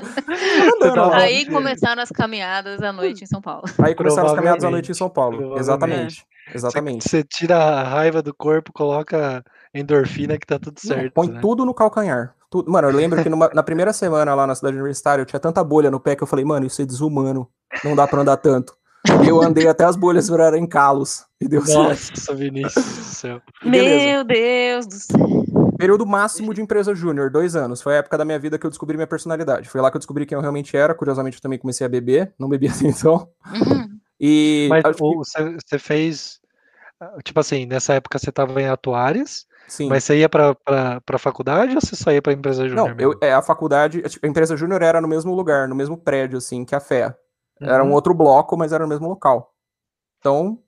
andando. 0.84 1.14
Aí 1.14 1.46
começaram 1.50 2.02
as 2.02 2.10
caminhadas 2.10 2.82
à 2.82 2.92
noite 2.92 3.24
em 3.24 3.28
São 3.28 3.42
Paulo. 3.42 3.64
Aí 3.84 3.96
começaram 3.96 4.30
as 4.30 4.36
caminhadas 4.36 4.64
à 4.64 4.70
noite 4.70 4.92
em 4.92 4.96
São 4.96 5.10
Paulo. 5.10 5.58
Exatamente. 5.58 6.26
Exatamente. 6.54 7.08
Você 7.08 7.24
tira 7.24 7.56
a 7.58 7.84
raiva 7.84 8.22
do 8.22 8.34
corpo, 8.34 8.74
coloca 8.74 9.44
endorfina 9.74 10.38
que 10.38 10.46
tá 10.46 10.60
tudo 10.60 10.78
Não, 10.84 10.96
certo. 10.96 11.14
põe 11.14 11.28
né? 11.30 11.40
tudo 11.40 11.66
no 11.66 11.74
calcanhar. 11.74 12.36
Tudo. 12.50 12.70
Mano, 12.70 12.90
eu 12.90 12.94
lembro 12.96 13.24
que 13.24 13.30
numa- 13.30 13.50
na 13.54 13.64
primeira 13.64 13.94
semana 13.94 14.36
lá 14.36 14.46
na 14.46 14.54
cidade 14.54 14.76
universitária 14.76 15.22
eu 15.22 15.26
tinha 15.26 15.40
tanta 15.40 15.64
bolha 15.64 15.90
no 15.90 16.00
pé 16.00 16.16
que 16.16 16.24
eu 16.24 16.28
falei, 16.28 16.44
mano, 16.44 16.66
isso 16.66 16.82
é 16.82 16.86
desumano. 16.86 17.48
Não 17.86 17.96
dá 17.96 18.06
pra 18.06 18.22
andar 18.22 18.36
tanto. 18.38 18.76
Eu 19.28 19.42
andei 19.42 19.68
até 19.68 19.84
as 19.84 19.96
bolhas 19.96 20.30
virarem 20.30 20.66
calos. 20.68 21.26
E 21.40 21.48
deu 21.48 21.66
certo. 21.66 21.80
Nossa, 21.90 22.36
Vinícius 22.36 22.86
do 22.86 23.04
céu. 23.04 23.42
Meu 23.64 24.24
Deus 24.24 24.86
do 24.86 24.94
céu. 24.94 25.20
Período 25.78 26.06
máximo 26.06 26.54
de 26.54 26.62
empresa 26.62 26.94
júnior, 26.94 27.32
dois 27.32 27.56
anos. 27.56 27.82
Foi 27.82 27.96
a 27.96 27.98
época 27.98 28.18
da 28.18 28.24
minha 28.26 28.38
vida 28.38 28.60
que 28.60 28.66
eu 28.66 28.70
descobri 28.70 28.96
minha 28.96 29.08
personalidade. 29.08 29.68
Foi 29.70 29.82
lá 29.82 29.90
que 29.90 29.98
eu 29.98 30.00
descobri 30.00 30.26
quem 30.28 30.36
eu 30.36 30.42
realmente 30.42 30.78
era. 30.78 30.94
Curiosamente, 30.94 31.38
eu 31.38 31.42
também 31.42 31.58
comecei 31.58 31.86
a 31.86 31.90
beber. 31.90 32.34
Não 32.38 32.48
bebia 32.48 32.70
até 32.76 32.88
então. 32.88 33.28
Uhum. 33.54 33.90
E 34.20 34.68
Mas 34.70 34.84
que- 34.96 35.02
você 35.16 35.56
você 35.66 35.80
fez 35.80 36.40
tipo 37.24 37.40
assim, 37.40 37.66
nessa 37.66 37.96
época 37.96 38.20
você 38.20 38.30
estava 38.30 38.62
em 38.62 38.68
atuárias, 38.68 39.48
Sim. 39.68 39.90
mas 39.90 40.04
você 40.04 40.20
ia 40.20 40.30
para 40.30 40.56
a 40.70 41.18
faculdade 41.18 41.74
ou 41.74 41.82
você 41.82 41.96
só 41.96 42.12
ia 42.12 42.22
para 42.22 42.32
a 42.32 42.36
empresa 42.36 42.68
júnior? 42.70 42.90
Não, 42.90 42.96
eu, 43.00 43.18
é, 43.20 43.34
a 43.34 43.42
faculdade, 43.42 44.02
tipo, 44.04 44.24
a 44.24 44.30
empresa 44.30 44.56
júnior 44.56 44.84
era 44.84 45.02
no 45.02 45.08
mesmo 45.08 45.34
lugar, 45.34 45.68
no 45.68 45.74
mesmo 45.74 45.98
prédio, 45.98 46.38
assim, 46.38 46.64
que 46.64 46.76
a 46.76 46.80
FEA. 46.80 47.16
Era 47.62 47.84
um 47.84 47.88
Uhum. 47.88 47.94
outro 47.94 48.14
bloco, 48.14 48.58
mas 48.58 48.72
era 48.74 48.84
no 48.84 48.90
mesmo 48.90 49.08
local. 49.08 49.54
Então, 50.20 50.60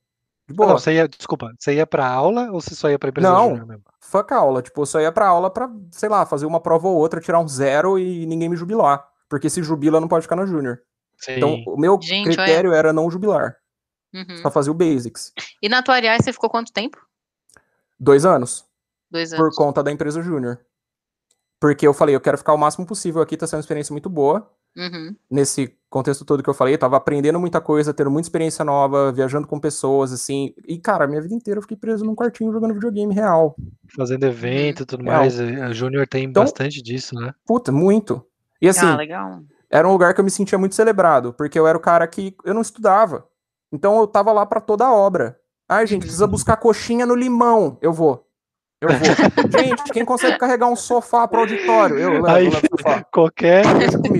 de 0.48 0.54
Ah, 0.54 0.56
boa. 0.56 0.70
Não, 0.70 0.78
você 0.78 0.94
ia, 0.94 1.08
desculpa, 1.08 1.52
você 1.58 1.74
ia 1.76 1.88
para 1.88 2.08
aula 2.08 2.52
ou 2.52 2.62
você 2.62 2.76
só 2.76 2.90
ia 2.90 3.00
para 3.00 3.10
empresa 3.10 3.32
Não. 3.32 3.50
júnior 3.50 3.66
mesmo? 3.68 3.84
Fuck 4.02 4.34
a 4.34 4.38
aula. 4.38 4.62
Tipo, 4.62 4.82
eu 4.82 4.86
só 4.86 5.00
ia 5.02 5.12
pra 5.12 5.28
aula 5.28 5.50
pra, 5.50 5.70
sei 5.92 6.08
lá, 6.10 6.26
fazer 6.26 6.46
uma 6.46 6.60
prova 6.60 6.88
ou 6.88 6.96
outra, 6.98 7.20
tirar 7.20 7.40
um 7.40 7.48
zero 7.48 7.98
e 7.98 8.26
ninguém 8.26 8.50
me 8.50 8.56
jubilar. 8.56 9.08
Porque 9.30 9.50
se 9.50 9.64
jubila, 9.64 10.00
não 10.00 10.08
pode 10.08 10.24
ficar 10.24 10.36
na 10.36 10.46
júnior. 10.46 10.82
Sim. 11.18 11.34
Então, 11.38 11.64
o 11.68 11.78
meu 11.80 12.00
Gente, 12.02 12.26
critério 12.26 12.74
era 12.74 12.92
não 12.94 13.10
jubilar. 13.10 13.56
Uhum. 14.14 14.38
Só 14.42 14.52
fazer 14.52 14.70
o 14.70 14.74
basics. 14.76 15.32
E 15.62 15.68
na 15.68 15.80
atuariais 15.80 16.24
você 16.24 16.32
ficou 16.34 16.50
quanto 16.50 16.72
tempo? 16.72 17.00
Dois 18.00 18.26
anos. 18.26 18.66
Dois 19.10 19.32
por 19.32 19.44
anos. 19.46 19.56
conta 19.56 19.82
da 19.82 19.92
empresa 19.92 20.22
júnior. 20.22 20.60
Porque 21.60 21.88
eu 21.88 21.94
falei, 21.94 22.14
eu 22.16 22.22
quero 22.22 22.38
ficar 22.38 22.54
o 22.54 22.58
máximo 22.58 22.86
possível 22.86 23.22
aqui, 23.22 23.38
tá 23.38 23.48
sendo 23.48 23.58
uma 23.60 23.62
experiência 23.62 23.94
muito 23.94 24.10
boa. 24.10 24.52
Uhum. 24.76 25.16
Nesse 25.30 25.76
contexto 25.90 26.26
todo 26.26 26.42
que 26.42 26.50
eu 26.50 26.54
falei, 26.54 26.74
eu 26.74 26.78
tava 26.80 26.98
aprendendo 26.98 27.40
muita 27.40 27.62
coisa, 27.62 27.94
tendo 27.94 28.10
muita 28.10 28.26
experiência 28.28 28.66
nova, 28.66 29.12
viajando 29.12 29.46
com 29.48 29.60
pessoas, 29.60 30.12
assim. 30.12 30.54
E, 30.68 30.78
cara, 30.80 31.06
minha 31.08 31.22
vida 31.22 31.36
inteira 31.36 31.60
eu 31.60 31.62
fiquei 31.62 31.78
preso 31.78 32.04
num 32.04 32.16
quartinho 32.16 32.52
jogando 32.52 32.74
videogame 32.74 33.14
real. 33.14 33.56
Fazendo 33.96 34.24
evento 34.26 34.84
e 34.84 34.86
tudo 34.86 35.04
Real. 35.04 35.20
mais. 35.20 35.40
A 35.40 35.72
Júnior 35.72 36.08
tem 36.08 36.24
Então- 36.26 36.44
bastante 36.44 36.82
disso, 36.82 37.14
né? 37.16 37.34
Puta, 37.46 37.72
muito. 37.72 38.26
E 38.62 38.68
assim, 38.68 38.86
ah, 38.86 38.96
legal. 38.96 39.42
era 39.70 39.88
um 39.88 39.92
lugar 39.92 40.14
que 40.14 40.20
eu 40.20 40.24
me 40.26 40.32
sentia 40.32 40.58
muito 40.58 40.74
celebrado, 40.74 41.34
porque 41.34 41.60
eu 41.60 41.68
era 41.68 41.78
o 41.78 41.82
cara 41.82 42.08
que 42.08 42.36
eu 42.44 42.54
não 42.54 42.62
estudava. 42.62 43.28
Então 43.72 44.00
eu 44.00 44.08
tava 44.08 44.32
lá 44.32 44.46
pra 44.46 44.60
toda 44.62 44.86
a 44.86 44.94
obra. 44.94 45.38
Ai, 45.70 45.86
gente, 45.86 46.02
precisa 46.02 46.26
buscar 46.28 46.58
coxinha 46.58 47.06
no 47.06 47.14
limão. 47.16 47.78
Eu 47.82 47.94
vou. 47.94 48.26
Eu 48.84 48.90
vou. 48.90 49.62
gente, 49.62 49.84
quem 49.92 50.06
consegue 50.06 50.38
carregar 50.38 50.68
um 50.68 50.76
sofá 50.76 51.28
pro 51.28 51.42
auditório? 51.42 51.98
Eu 52.00 52.12
levo, 52.14 52.28
Aí- 52.28 52.46
eu 52.46 52.52
levo 52.52 52.66
o 52.72 52.78
sofá. 52.78 53.04
Qualquer 53.12 53.64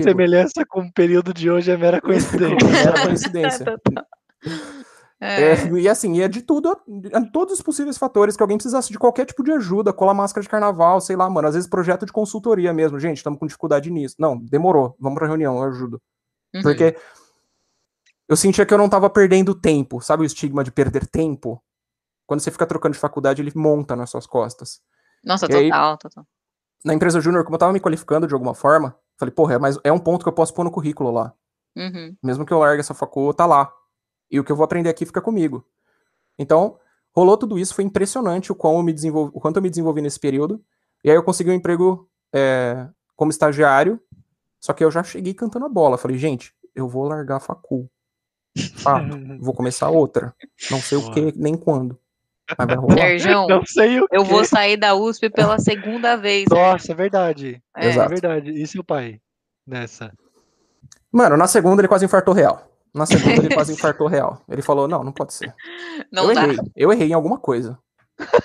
semelhança 0.02 0.64
com 0.68 0.80
o 0.82 0.92
período 0.92 1.32
de 1.34 1.50
hoje 1.50 1.70
é 1.70 1.76
mera 1.76 2.00
coincidência. 2.00 2.66
Era 2.88 3.02
coincidência. 3.06 3.64
É, 5.20 5.52
É, 5.52 5.68
e 5.78 5.88
assim, 5.88 6.20
é 6.20 6.28
de 6.28 6.42
tudo, 6.42 6.76
de 6.86 7.08
todos 7.32 7.54
os 7.54 7.62
possíveis 7.62 7.96
fatores 7.96 8.36
que 8.36 8.42
alguém 8.42 8.58
precisasse 8.58 8.90
de 8.92 8.98
qualquer 8.98 9.24
tipo 9.24 9.42
de 9.42 9.52
ajuda, 9.52 9.90
colar 9.90 10.12
máscara 10.12 10.42
de 10.42 10.48
carnaval, 10.50 11.00
sei 11.00 11.16
lá, 11.16 11.30
mano. 11.30 11.48
Às 11.48 11.54
vezes 11.54 11.68
projeto 11.70 12.04
de 12.04 12.12
consultoria 12.12 12.74
mesmo. 12.74 12.98
Gente, 13.00 13.18
estamos 13.18 13.38
com 13.38 13.46
dificuldade 13.46 13.90
nisso. 13.90 14.16
Não, 14.18 14.36
demorou. 14.36 14.94
Vamos 15.00 15.16
pra 15.18 15.26
reunião, 15.26 15.56
eu 15.56 15.62
ajudo. 15.62 16.02
uhum. 16.54 16.60
Porque 16.62 16.94
eu 18.28 18.36
sentia 18.36 18.66
que 18.66 18.74
eu 18.74 18.76
não 18.76 18.88
tava 18.88 19.08
perdendo 19.08 19.54
tempo. 19.54 19.98
Sabe 20.02 20.24
o 20.24 20.26
estigma 20.26 20.62
de 20.62 20.70
perder 20.70 21.06
tempo? 21.06 21.62
Quando 22.26 22.40
você 22.40 22.50
fica 22.50 22.66
trocando 22.66 22.94
de 22.94 22.98
faculdade, 22.98 23.42
ele 23.42 23.52
monta 23.54 23.94
nas 23.94 24.10
suas 24.10 24.26
costas. 24.26 24.80
Nossa, 25.24 25.46
e 25.50 25.54
aí- 25.54 25.70
total, 25.70 25.98
total. 25.98 26.26
Na 26.84 26.92
empresa 26.94 27.20
júnior, 27.20 27.44
como 27.44 27.54
eu 27.54 27.58
tava 27.58 27.72
me 27.72 27.80
qualificando 27.80 28.26
de 28.26 28.34
alguma 28.34 28.54
forma, 28.54 28.94
falei, 29.18 29.32
porra, 29.32 29.54
é, 29.54 29.58
mas 29.58 29.78
é 29.82 29.90
um 29.92 29.98
ponto 29.98 30.22
que 30.22 30.28
eu 30.28 30.32
posso 30.34 30.52
pôr 30.52 30.64
no 30.64 30.70
currículo 30.70 31.10
lá. 31.10 31.32
Uhum. 31.76 32.14
Mesmo 32.22 32.44
que 32.44 32.52
eu 32.52 32.58
largue 32.58 32.80
essa 32.80 32.92
facul, 32.94 33.32
tá 33.32 33.46
lá. 33.46 33.72
E 34.30 34.38
o 34.38 34.44
que 34.44 34.52
eu 34.52 34.56
vou 34.56 34.64
aprender 34.64 34.90
aqui 34.90 35.06
fica 35.06 35.20
comigo. 35.20 35.66
Então, 36.38 36.78
rolou 37.14 37.36
tudo 37.38 37.58
isso, 37.58 37.74
foi 37.74 37.84
impressionante 37.84 38.52
o, 38.52 38.54
quão 38.54 38.76
eu 38.76 38.82
me 38.82 38.92
desenvolvi, 38.92 39.32
o 39.34 39.40
quanto 39.40 39.56
eu 39.56 39.62
me 39.62 39.70
desenvolvi 39.70 40.02
nesse 40.02 40.20
período. 40.20 40.62
E 41.02 41.10
aí 41.10 41.16
eu 41.16 41.22
consegui 41.22 41.50
um 41.50 41.54
emprego 41.54 42.08
é, 42.34 42.88
como 43.16 43.30
estagiário, 43.30 44.00
só 44.60 44.72
que 44.72 44.84
eu 44.84 44.90
já 44.90 45.02
cheguei 45.02 45.32
cantando 45.34 45.64
a 45.64 45.68
bola. 45.68 45.96
Falei, 45.98 46.18
gente, 46.18 46.54
eu 46.74 46.86
vou 46.88 47.04
largar 47.08 47.36
a 47.36 47.40
facul. 47.40 47.90
Fato, 48.76 49.08
vou 49.40 49.54
começar 49.54 49.88
outra. 49.90 50.34
Não 50.70 50.80
sei 50.80 50.98
o 50.98 51.00
Boa. 51.02 51.14
que, 51.14 51.32
nem 51.38 51.56
quando. 51.56 51.98
Mas 52.58 52.66
vai 52.66 52.76
rolar. 52.76 52.96
Serjão, 52.98 53.46
Não 53.46 53.64
sei 53.66 54.00
o 54.00 54.06
eu 54.12 54.22
quê. 54.24 54.30
vou 54.30 54.44
sair 54.44 54.76
da 54.76 54.94
USP 54.94 55.30
pela 55.30 55.58
segunda 55.58 56.16
vez. 56.16 56.44
Nossa, 56.50 56.92
é 56.92 56.94
verdade. 56.94 57.62
É. 57.76 57.88
É 57.88 58.08
verdade. 58.08 58.50
E 58.50 58.66
seu 58.66 58.84
pai? 58.84 59.18
Nessa. 59.66 60.12
Mano, 61.10 61.36
na 61.36 61.46
segunda 61.46 61.80
ele 61.80 61.88
quase 61.88 62.04
infartou 62.04 62.34
real. 62.34 62.68
Na 62.94 63.06
segunda 63.06 63.36
ele 63.44 63.54
quase 63.54 63.72
infartou 63.74 64.06
real. 64.06 64.42
Ele 64.48 64.62
falou, 64.62 64.86
não, 64.86 65.02
não 65.02 65.12
pode 65.12 65.32
ser. 65.34 65.54
Não 66.12 66.28
eu 66.28 66.34
dá. 66.34 66.44
errei. 66.44 66.58
Eu 66.76 66.92
errei 66.92 67.08
em 67.08 67.14
alguma 67.14 67.38
coisa. 67.38 67.78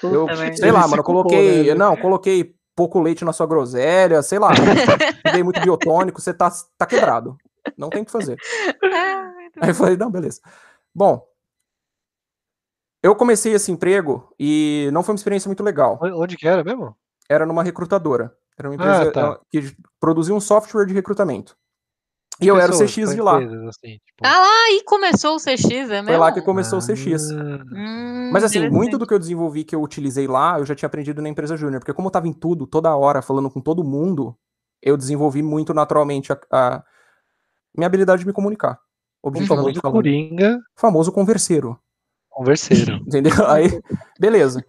Eu, 0.01 0.27
sei 0.55 0.71
lá, 0.71 0.79
Ele 0.81 0.88
mano, 0.89 0.95
eu 0.97 1.03
culpou, 1.03 1.23
coloquei. 1.23 1.63
né? 1.67 1.73
Não, 1.75 1.95
coloquei 1.97 2.55
pouco 2.75 2.99
leite 3.01 3.23
na 3.25 3.33
sua 3.33 3.45
groselha, 3.45 4.21
sei 4.23 4.39
lá. 4.39 4.49
dei 5.31 5.43
muito 5.43 5.59
biotônico, 5.62 6.19
você 6.21 6.33
tá, 6.33 6.49
tá 6.77 6.85
quebrado. 6.85 7.38
Não 7.77 7.89
tem 7.89 8.01
o 8.01 8.05
que 8.05 8.12
fazer. 8.12 8.38
Ah, 8.83 9.31
Aí 9.62 9.69
eu 9.69 9.75
falei, 9.75 9.97
não, 9.97 10.09
beleza. 10.09 10.39
Bom, 10.95 11.21
eu 13.01 13.15
comecei 13.15 13.53
esse 13.53 13.71
emprego 13.71 14.33
e 14.39 14.89
não 14.93 15.03
foi 15.03 15.13
uma 15.13 15.17
experiência 15.17 15.47
muito 15.49 15.63
legal. 15.63 15.99
Onde 16.01 16.35
que 16.38 16.47
era 16.47 16.63
mesmo? 16.63 16.95
Era 17.29 17.45
numa 17.45 17.63
recrutadora. 17.63 18.33
Era 18.57 18.69
uma 18.69 18.73
Ah, 18.73 18.75
empresa 18.75 19.12
tá. 19.12 19.27
eh, 19.27 19.39
que 19.62 19.75
produzia 19.99 20.33
um 20.35 20.39
software 20.41 20.85
de 20.85 20.93
recrutamento. 20.93 21.55
E 22.41 22.47
eu 22.47 22.55
era 22.57 22.67
o 22.73 22.77
Pessoas, 22.77 22.91
CX 22.91 23.15
de 23.15 23.21
lá. 23.21 23.38
assim, 23.67 23.97
tipo. 24.05 24.23
Ah 24.23 24.39
lá, 24.39 24.63
aí 24.67 24.81
começou 24.85 25.35
o 25.35 25.39
CX, 25.39 25.65
é 25.71 25.88
mesmo? 26.01 26.05
Foi 26.07 26.17
lá 26.17 26.31
que 26.31 26.41
começou 26.41 26.79
o 26.79 26.81
CX. 26.81 27.31
Ah, 27.31 27.59
Hum, 27.73 28.29
Mas 28.31 28.43
assim, 28.45 28.69
muito 28.69 28.97
do 28.97 29.05
que 29.05 29.13
eu 29.13 29.19
desenvolvi, 29.19 29.63
que 29.65 29.75
eu 29.75 29.81
utilizei 29.81 30.25
lá, 30.27 30.57
eu 30.59 30.65
já 30.65 30.73
tinha 30.73 30.88
aprendido 30.88 31.21
na 31.21 31.27
empresa 31.27 31.57
júnior. 31.57 31.79
Porque 31.81 31.93
como 31.93 32.07
eu 32.07 32.12
tava 32.12 32.27
em 32.29 32.33
tudo, 32.33 32.65
toda 32.65 32.95
hora, 32.95 33.21
falando 33.21 33.49
com 33.49 33.59
todo 33.59 33.83
mundo, 33.83 34.38
eu 34.81 34.95
desenvolvi 34.95 35.41
muito 35.43 35.73
naturalmente 35.73 36.31
a, 36.31 36.39
a 36.51 36.83
minha 37.75 37.88
habilidade 37.88 38.21
de 38.21 38.27
me 38.27 38.33
comunicar. 38.33 38.79
O 39.21 39.27
Objetivamente 39.27 39.63
famoso 39.63 39.81
falando. 39.81 39.95
Coringa 39.95 40.59
Famoso 40.77 41.12
converseiro. 41.12 41.77
Converseiro. 42.39 42.95
Entendeu? 43.08 43.34
Aí, 43.47 43.82
beleza. 44.19 44.63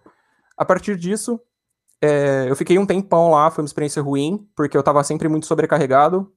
A 0.57 0.63
partir 0.65 0.95
disso, 0.97 1.39
é, 2.01 2.45
eu 2.49 2.55
fiquei 2.55 2.77
um 2.77 2.85
tempão 2.85 3.31
lá, 3.31 3.49
foi 3.49 3.61
uma 3.63 3.67
experiência 3.67 4.01
ruim, 4.01 4.47
porque 4.55 4.75
eu 4.77 4.83
tava 4.83 5.03
sempre 5.03 5.27
muito 5.27 5.45
sobrecarregado. 5.45 6.31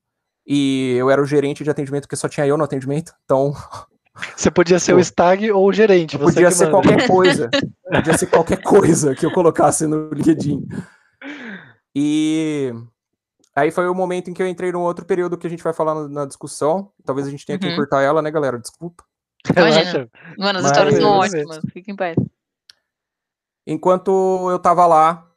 E 0.47 0.95
eu 0.99 1.11
era 1.11 1.21
o 1.23 1.27
gerente 1.27 1.65
de 1.65 1.71
atendimento, 1.71 2.03
porque 2.03 2.17
só 2.17 2.29
tinha 2.29 2.47
eu 2.47 2.57
no 2.57 2.65
atendimento. 2.65 3.13
Então, 3.25 3.53
Você 4.37 4.49
podia 4.49 4.79
ser 4.79 4.93
o 4.93 4.97
Pô. 4.97 5.03
stag 5.03 5.51
ou 5.51 5.67
o 5.69 5.73
gerente. 5.73 6.17
você 6.17 6.35
podia 6.35 6.49
que 6.49 6.55
ser 6.55 6.71
manda. 6.71 6.83
qualquer 6.89 7.07
coisa. 7.09 7.51
Podia 7.91 8.17
ser 8.19 8.27
qualquer 8.27 8.63
coisa 8.63 9.13
que 9.15 9.27
eu 9.27 9.33
colocasse 9.33 9.89
no 9.89 10.09
LinkedIn. 10.11 10.65
E 11.97 12.73
aí 13.57 13.73
foi 13.73 13.89
o 13.89 13.95
momento 13.95 14.31
em 14.31 14.35
que 14.35 14.41
eu 14.43 14.47
entrei 14.47 14.71
num 14.71 14.83
outro 14.83 15.05
período 15.05 15.37
que 15.37 15.47
a 15.47 15.51
gente 15.51 15.65
vai 15.65 15.73
falar 15.73 15.95
na, 15.95 16.09
na 16.09 16.27
discussão. 16.27 16.93
Talvez 17.05 17.27
a 17.27 17.31
gente 17.31 17.45
tenha 17.45 17.59
que 17.59 17.67
Uhum. 17.67 17.73
encurtar 17.73 18.03
ela, 18.03 18.23
né, 18.23 18.31
galera? 18.31 18.59
Desculpa. 18.59 19.03
Relaxa. 19.55 20.11
Mano, 20.39 20.59
as 20.59 20.65
Mas- 20.65 20.73
histórias 20.73 20.95
são 20.97 21.19
Beleza. 21.21 21.37
ótimas. 21.39 21.73
Fica 21.73 21.91
em 21.91 21.97
paz. 21.97 22.17
Enquanto 23.67 24.51
eu 24.51 24.59
tava 24.59 24.87
lá, 24.87 25.31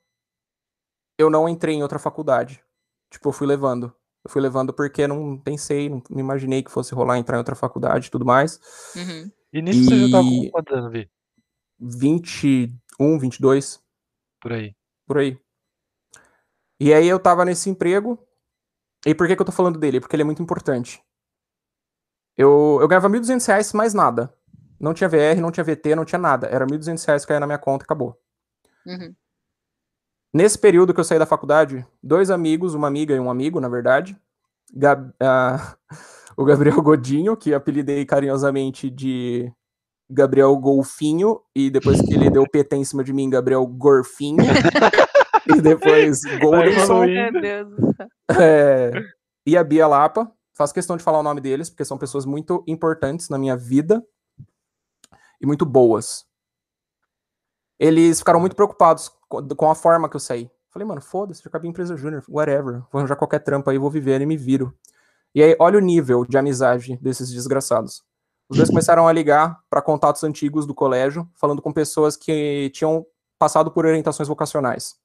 eu 1.17 1.29
não 1.29 1.47
entrei 1.47 1.75
em 1.75 1.81
outra 1.83 1.99
faculdade. 1.99 2.63
Tipo, 3.11 3.29
eu 3.29 3.33
fui 3.33 3.47
levando. 3.47 3.93
Eu 4.25 4.31
fui 4.31 4.41
levando 4.41 4.73
porque 4.73 5.07
não 5.07 5.37
pensei, 5.39 5.87
não 5.89 6.01
me 6.09 6.19
imaginei 6.19 6.61
que 6.61 6.71
fosse 6.71 6.93
rolar 6.93 7.17
entrar 7.17 7.37
em 7.37 7.39
outra 7.39 7.55
faculdade 7.55 8.07
e 8.07 8.11
tudo 8.11 8.25
mais. 8.25 8.59
Uhum. 8.95 9.31
E 9.53 9.61
nisso 9.61 9.85
você 9.85 10.07
já 10.07 10.11
tava 10.11 10.23
com 10.27 10.43
E- 10.43 10.51
quantos 10.51 10.75
anos, 10.75 10.91
Vi? 10.91 11.09
21, 11.79 13.19
22, 13.19 13.81
Por 14.41 14.51
aí. 14.51 14.75
por 15.05 15.17
aí. 15.19 15.39
E 16.79 16.93
aí 16.93 17.07
eu 17.07 17.19
tava 17.19 17.45
nesse 17.45 17.69
emprego. 17.69 18.19
E 19.05 19.15
por 19.15 19.27
que, 19.27 19.35
que 19.35 19.41
eu 19.41 19.45
tô 19.45 19.51
falando 19.51 19.79
dele? 19.79 19.99
Porque 20.01 20.15
ele 20.15 20.23
é 20.23 20.25
muito 20.25 20.41
importante. 20.41 21.01
Eu, 22.37 22.77
eu 22.79 22.87
ganhava 22.87 23.09
1.200 23.09 23.45
reais 23.47 23.73
mais 23.73 23.93
nada. 23.93 24.33
Não 24.79 24.93
tinha 24.93 25.09
VR, 25.09 25.41
não 25.41 25.51
tinha 25.51 25.63
VT, 25.63 25.95
não 25.95 26.05
tinha 26.05 26.19
nada. 26.19 26.47
Era 26.47 26.65
1.200 26.65 27.03
reais 27.05 27.23
que 27.23 27.29
caía 27.29 27.39
na 27.39 27.47
minha 27.47 27.57
conta 27.57 27.83
e 27.83 27.85
acabou. 27.85 28.15
Uhum. 28.85 29.13
Nesse 30.33 30.57
período 30.59 30.93
que 30.93 30.99
eu 30.99 31.03
saí 31.03 31.17
da 31.17 31.25
faculdade, 31.25 31.85
dois 32.03 32.29
amigos, 32.29 32.75
uma 32.75 32.87
amiga 32.87 33.15
e 33.15 33.19
um 33.19 33.29
amigo, 33.29 33.59
na 33.59 33.67
verdade, 33.67 34.15
Gab- 34.73 35.11
ah, 35.19 35.75
o 36.37 36.45
Gabriel 36.45 36.81
Godinho, 36.81 37.35
que 37.35 37.53
apelidei 37.53 38.05
carinhosamente 38.05 38.89
de 38.89 39.51
Gabriel 40.09 40.55
Golfinho, 40.57 41.41
e 41.55 41.69
depois 41.69 41.99
que 42.01 42.13
ele 42.13 42.29
deu 42.29 42.43
o 42.43 42.49
PT 42.49 42.75
em 42.75 42.83
cima 42.83 43.03
de 43.03 43.11
mim, 43.13 43.29
Gabriel 43.29 43.65
Gorfinho, 43.65 44.37
e 45.47 45.61
depois 45.61 46.21
Goldenson, 46.39 47.03
é, 48.39 48.91
e 49.45 49.57
a 49.57 49.63
Bia 49.63 49.87
Lapa. 49.87 50.31
Faço 50.57 50.73
questão 50.73 50.97
de 50.97 51.03
falar 51.03 51.19
o 51.19 51.23
nome 51.23 51.39
deles, 51.39 51.69
porque 51.69 51.85
são 51.85 51.97
pessoas 51.99 52.25
muito 52.25 52.63
importantes 52.65 53.29
na 53.29 53.37
minha 53.37 53.55
vida 53.55 54.03
e 55.39 55.45
muito 55.45 55.65
boas. 55.65 56.25
Eles 57.79 58.17
ficaram 58.19 58.39
muito 58.39 58.55
preocupados 58.55 59.09
co- 59.29 59.43
com 59.55 59.69
a 59.69 59.75
forma 59.75 60.09
que 60.09 60.15
eu 60.15 60.19
saí. 60.19 60.49
Falei, 60.71 60.87
mano, 60.87 60.99
foda-se, 60.99 61.43
já 61.43 61.47
acabei 61.47 61.67
em 61.67 61.71
empresa 61.71 61.95
júnior, 61.95 62.23
whatever. 62.27 62.81
Vou 62.91 62.99
arranjar 62.99 63.15
qualquer 63.15 63.39
trampo 63.39 63.69
aí, 63.69 63.77
vou 63.77 63.91
viver 63.91 64.19
e 64.19 64.25
me 64.25 64.35
viro. 64.35 64.75
E 65.35 65.43
aí, 65.43 65.55
olha 65.59 65.77
o 65.77 65.81
nível 65.81 66.25
de 66.25 66.37
amizade 66.37 66.97
desses 66.97 67.31
desgraçados. 67.31 68.03
Os 68.49 68.57
dois 68.57 68.69
começaram 68.69 69.07
a 69.07 69.13
ligar 69.13 69.59
para 69.69 69.81
contatos 69.81 70.23
antigos 70.23 70.65
do 70.65 70.73
colégio, 70.73 71.29
falando 71.35 71.61
com 71.61 71.71
pessoas 71.71 72.15
que 72.17 72.71
tinham 72.73 73.05
passado 73.37 73.69
por 73.69 73.85
orientações 73.85 74.27
vocacionais. 74.27 74.95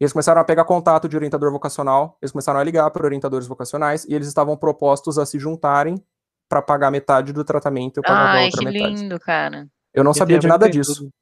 Eles 0.00 0.12
começaram 0.12 0.40
a 0.40 0.44
pegar 0.44 0.64
contato 0.64 1.06
de 1.08 1.14
orientador 1.14 1.52
vocacional, 1.52 2.16
eles 2.22 2.32
começaram 2.32 2.58
a 2.58 2.64
ligar 2.64 2.90
para 2.90 3.04
orientadores 3.04 3.46
vocacionais 3.46 4.04
e 4.06 4.14
eles 4.14 4.26
estavam 4.28 4.56
propostos 4.56 5.18
a 5.18 5.26
se 5.26 5.38
juntarem 5.38 6.02
para 6.48 6.62
pagar 6.62 6.90
metade 6.90 7.32
do 7.32 7.44
tratamento 7.44 7.98
e 7.98 8.00
eu 8.00 8.02
pagava 8.02 8.28
a 8.28 8.32
Ai, 8.32 8.44
outra 8.46 8.58
que 8.58 8.64
metade. 8.64 8.94
lindo, 8.94 9.20
cara. 9.20 9.68
Eu 9.92 10.02
não 10.02 10.12
Quem 10.12 10.18
sabia 10.18 10.38
de 10.38 10.48
nada 10.48 10.70
disso. 10.70 10.94
tudo. 10.94 11.12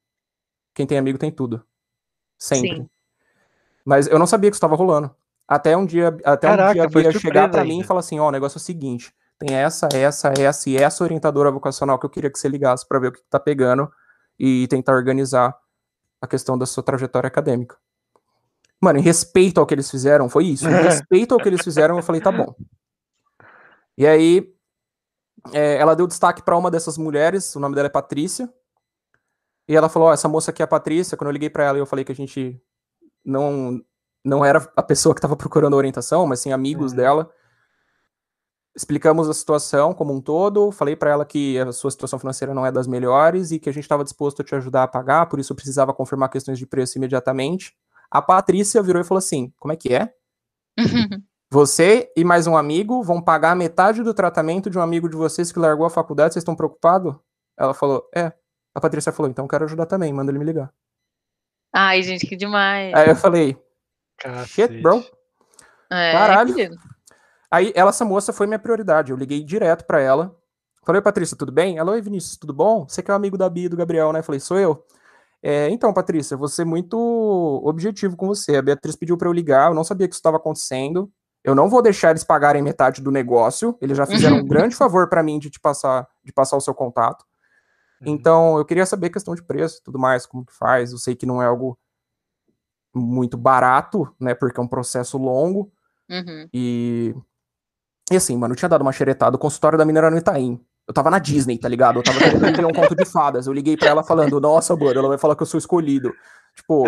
quem 0.74 0.86
tem 0.86 0.96
amigo 0.96 1.18
tem 1.18 1.30
tudo. 1.32 1.64
Sempre. 2.38 2.76
Sim. 2.76 2.90
Mas 3.84 4.06
eu 4.06 4.18
não 4.18 4.26
sabia 4.26 4.48
que 4.50 4.54
isso 4.54 4.58
estava 4.58 4.76
rolando. 4.76 5.10
Até 5.46 5.76
um 5.76 5.84
dia, 5.84 6.16
até 6.24 6.46
Caraca, 6.46 6.70
um 6.70 6.74
dia 6.74 6.84
a 6.84 6.90
foi 6.90 7.12
chegar 7.18 7.50
pra 7.50 7.64
mim 7.64 7.80
e 7.80 7.84
falar 7.84 8.00
assim: 8.00 8.20
ó, 8.20 8.28
o 8.28 8.30
negócio 8.30 8.58
é 8.58 8.60
o 8.60 8.62
seguinte: 8.62 9.12
tem 9.38 9.56
essa, 9.56 9.88
essa, 9.92 10.32
essa 10.38 10.70
e 10.70 10.76
essa 10.76 11.02
orientadora 11.02 11.50
vocacional 11.50 11.98
que 11.98 12.06
eu 12.06 12.10
queria 12.10 12.30
que 12.30 12.38
você 12.38 12.48
ligasse 12.48 12.86
pra 12.86 12.98
ver 12.98 13.08
o 13.08 13.12
que 13.12 13.20
que 13.22 13.28
tá 13.28 13.40
pegando 13.40 13.90
e 14.38 14.68
tentar 14.68 14.92
organizar 14.94 15.56
a 16.20 16.26
questão 16.26 16.56
da 16.56 16.66
sua 16.66 16.82
trajetória 16.82 17.26
acadêmica. 17.26 17.76
Mano, 18.80 18.98
em 18.98 19.02
respeito 19.02 19.58
ao 19.60 19.66
que 19.66 19.74
eles 19.74 19.90
fizeram, 19.90 20.28
foi 20.28 20.46
isso. 20.46 20.68
Em 20.68 20.72
respeito 20.82 21.34
ao 21.34 21.40
que 21.40 21.48
eles 21.48 21.62
fizeram, 21.62 21.96
eu 21.96 22.02
falei, 22.02 22.20
tá 22.20 22.30
bom. 22.30 22.54
E 23.96 24.06
aí, 24.06 24.54
é, 25.52 25.76
ela 25.76 25.94
deu 25.96 26.06
destaque 26.06 26.42
pra 26.42 26.56
uma 26.56 26.70
dessas 26.70 26.96
mulheres, 26.96 27.54
o 27.56 27.60
nome 27.60 27.74
dela 27.74 27.86
é 27.86 27.90
Patrícia. 27.90 28.52
E 29.68 29.74
ela 29.76 29.88
falou: 29.88 30.08
Ó, 30.08 30.12
essa 30.12 30.28
moça 30.28 30.50
aqui 30.50 30.62
é 30.62 30.64
a 30.64 30.68
Patrícia. 30.68 31.16
Quando 31.16 31.28
eu 31.28 31.32
liguei 31.32 31.50
pra 31.50 31.64
ela, 31.64 31.78
eu 31.78 31.84
falei 31.86 32.04
que 32.04 32.12
a 32.12 32.14
gente 32.14 32.60
não, 33.24 33.80
não 34.24 34.44
era 34.44 34.66
a 34.76 34.82
pessoa 34.82 35.14
que 35.14 35.18
estava 35.18 35.36
procurando 35.36 35.74
orientação, 35.76 36.26
mas 36.26 36.40
sim 36.40 36.52
amigos 36.52 36.92
Uhum. 36.92 36.96
dela. 36.96 37.30
Explicamos 38.74 39.28
a 39.28 39.34
situação 39.34 39.92
como 39.92 40.14
um 40.14 40.20
todo. 40.20 40.70
Falei 40.70 40.94
pra 40.94 41.10
ela 41.10 41.24
que 41.24 41.58
a 41.58 41.72
sua 41.72 41.90
situação 41.90 42.18
financeira 42.18 42.54
não 42.54 42.64
é 42.64 42.70
das 42.70 42.86
melhores 42.86 43.50
e 43.50 43.58
que 43.58 43.68
a 43.68 43.72
gente 43.72 43.82
estava 43.82 44.04
disposto 44.04 44.40
a 44.40 44.44
te 44.44 44.54
ajudar 44.54 44.84
a 44.84 44.88
pagar, 44.88 45.26
por 45.26 45.40
isso 45.40 45.54
precisava 45.54 45.92
confirmar 45.92 46.28
questões 46.30 46.58
de 46.58 46.66
preço 46.66 46.96
imediatamente. 46.96 47.76
A 48.10 48.22
Patrícia 48.22 48.82
virou 48.82 49.00
e 49.00 49.04
falou 49.04 49.18
assim: 49.18 49.52
Como 49.58 49.72
é 49.72 49.76
que 49.76 49.94
é? 49.94 50.12
Você 51.50 52.12
e 52.14 52.24
mais 52.24 52.46
um 52.46 52.56
amigo 52.56 53.02
vão 53.02 53.22
pagar 53.22 53.56
metade 53.56 54.02
do 54.02 54.12
tratamento 54.12 54.68
de 54.68 54.78
um 54.78 54.82
amigo 54.82 55.08
de 55.08 55.16
vocês 55.16 55.50
que 55.50 55.58
largou 55.58 55.86
a 55.86 55.90
faculdade, 55.90 56.34
vocês 56.34 56.42
estão 56.42 56.54
preocupados? 56.54 57.14
Ela 57.58 57.72
falou, 57.72 58.06
é. 58.14 58.32
A 58.74 58.80
Patrícia 58.80 59.10
falou, 59.10 59.30
então 59.30 59.48
quero 59.48 59.64
ajudar 59.64 59.86
também, 59.86 60.12
manda 60.12 60.30
ele 60.30 60.38
me 60.38 60.44
ligar. 60.44 60.70
Ai, 61.74 62.02
gente, 62.02 62.26
que 62.26 62.36
demais. 62.36 62.94
Aí 62.94 63.08
eu 63.08 63.16
falei, 63.16 63.56
Cacete. 64.18 64.48
shit, 64.48 64.82
bro. 64.82 65.02
É, 65.90 66.12
caralho. 66.12 66.54
querido. 66.54 66.76
Aí 67.50 67.72
ela, 67.74 67.90
essa 67.90 68.04
moça 68.04 68.32
foi 68.32 68.46
minha 68.46 68.58
prioridade. 68.58 69.10
Eu 69.10 69.16
liguei 69.16 69.42
direto 69.42 69.84
pra 69.84 70.00
ela. 70.00 70.36
Falei, 70.84 71.00
Patrícia, 71.00 71.36
tudo 71.36 71.50
bem? 71.50 71.78
Ela, 71.78 71.92
oi, 71.92 72.00
Vinícius, 72.00 72.36
tudo 72.36 72.52
bom? 72.52 72.86
Você 72.86 73.02
que 73.02 73.10
é 73.10 73.14
o 73.14 73.16
amigo 73.16 73.38
da 73.38 73.48
Bia 73.48 73.66
e 73.66 73.68
do 73.68 73.76
Gabriel, 73.76 74.12
né? 74.12 74.22
Falei, 74.22 74.40
sou 74.40 74.58
eu. 74.58 74.84
É, 75.50 75.70
então, 75.70 75.94
Patrícia, 75.94 76.36
vou 76.36 76.46
ser 76.46 76.66
muito 76.66 76.98
objetivo 77.64 78.14
com 78.18 78.26
você. 78.26 78.56
A 78.56 78.60
Beatriz 78.60 78.94
pediu 78.94 79.16
pra 79.16 79.30
eu 79.30 79.32
ligar, 79.32 79.70
eu 79.70 79.74
não 79.74 79.82
sabia 79.82 80.06
que 80.06 80.12
isso 80.12 80.18
estava 80.18 80.36
acontecendo. 80.36 81.10
Eu 81.42 81.54
não 81.54 81.70
vou 81.70 81.80
deixar 81.80 82.10
eles 82.10 82.22
pagarem 82.22 82.60
metade 82.60 83.00
do 83.00 83.10
negócio. 83.10 83.74
Eles 83.80 83.96
já 83.96 84.04
fizeram 84.04 84.36
um 84.40 84.46
grande 84.46 84.76
favor 84.76 85.08
pra 85.08 85.22
mim 85.22 85.38
de 85.38 85.48
te 85.48 85.58
passar, 85.58 86.06
de 86.22 86.34
passar 86.34 86.54
o 86.58 86.60
seu 86.60 86.74
contato. 86.74 87.24
Uhum. 88.02 88.12
Então, 88.12 88.58
eu 88.58 88.64
queria 88.66 88.84
saber 88.84 89.08
questão 89.08 89.34
de 89.34 89.42
preço 89.42 89.78
e 89.80 89.82
tudo 89.84 89.98
mais, 89.98 90.26
como 90.26 90.44
que 90.44 90.52
faz. 90.52 90.92
Eu 90.92 90.98
sei 90.98 91.16
que 91.16 91.24
não 91.24 91.40
é 91.40 91.46
algo 91.46 91.78
muito 92.94 93.38
barato, 93.38 94.14
né? 94.20 94.34
Porque 94.34 94.60
é 94.60 94.62
um 94.62 94.68
processo 94.68 95.16
longo. 95.16 95.72
Uhum. 96.10 96.46
E. 96.52 97.14
E 98.12 98.16
assim, 98.16 98.36
mano, 98.36 98.52
eu 98.52 98.56
tinha 98.56 98.68
dado 98.68 98.82
uma 98.82 98.92
xeretada. 98.92 99.36
O 99.36 99.40
consultório 99.40 99.78
da 99.78 99.86
mina 99.86 100.00
era 100.00 100.10
no 100.10 100.18
Itaim. 100.18 100.62
Eu 100.88 100.94
tava 100.94 101.10
na 101.10 101.18
Disney, 101.18 101.58
tá 101.58 101.68
ligado? 101.68 101.98
Eu 101.98 102.02
tava 102.02 102.18
querendo 102.18 102.40
vender 102.40 102.64
um 102.64 102.72
conto 102.72 102.94
de 102.96 103.04
fadas. 103.04 103.46
Eu 103.46 103.52
liguei 103.52 103.76
pra 103.76 103.88
ela 103.90 104.02
falando, 104.02 104.40
nossa, 104.40 104.74
mano, 104.74 104.98
ela 104.98 105.08
vai 105.08 105.18
falar 105.18 105.36
que 105.36 105.42
eu 105.42 105.46
sou 105.46 105.58
escolhido. 105.58 106.14
Tipo, 106.56 106.84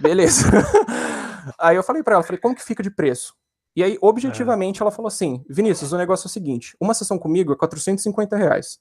beleza. 0.00 0.44
Aí 1.58 1.74
eu 1.74 1.82
falei 1.82 2.02
pra 2.04 2.14
ela, 2.14 2.22
falei, 2.22 2.40
como 2.40 2.54
que 2.54 2.62
fica 2.62 2.82
de 2.82 2.90
preço? 2.90 3.34
E 3.74 3.82
aí, 3.84 3.96
objetivamente, 4.00 4.82
ela 4.82 4.90
falou 4.90 5.06
assim: 5.08 5.44
Vinícius, 5.48 5.92
o 5.92 5.96
negócio 5.96 6.26
é 6.26 6.28
o 6.28 6.30
seguinte: 6.30 6.76
uma 6.80 6.92
sessão 6.94 7.18
comigo 7.18 7.52
é 7.52 7.56
450 7.56 8.36
reais. 8.36 8.78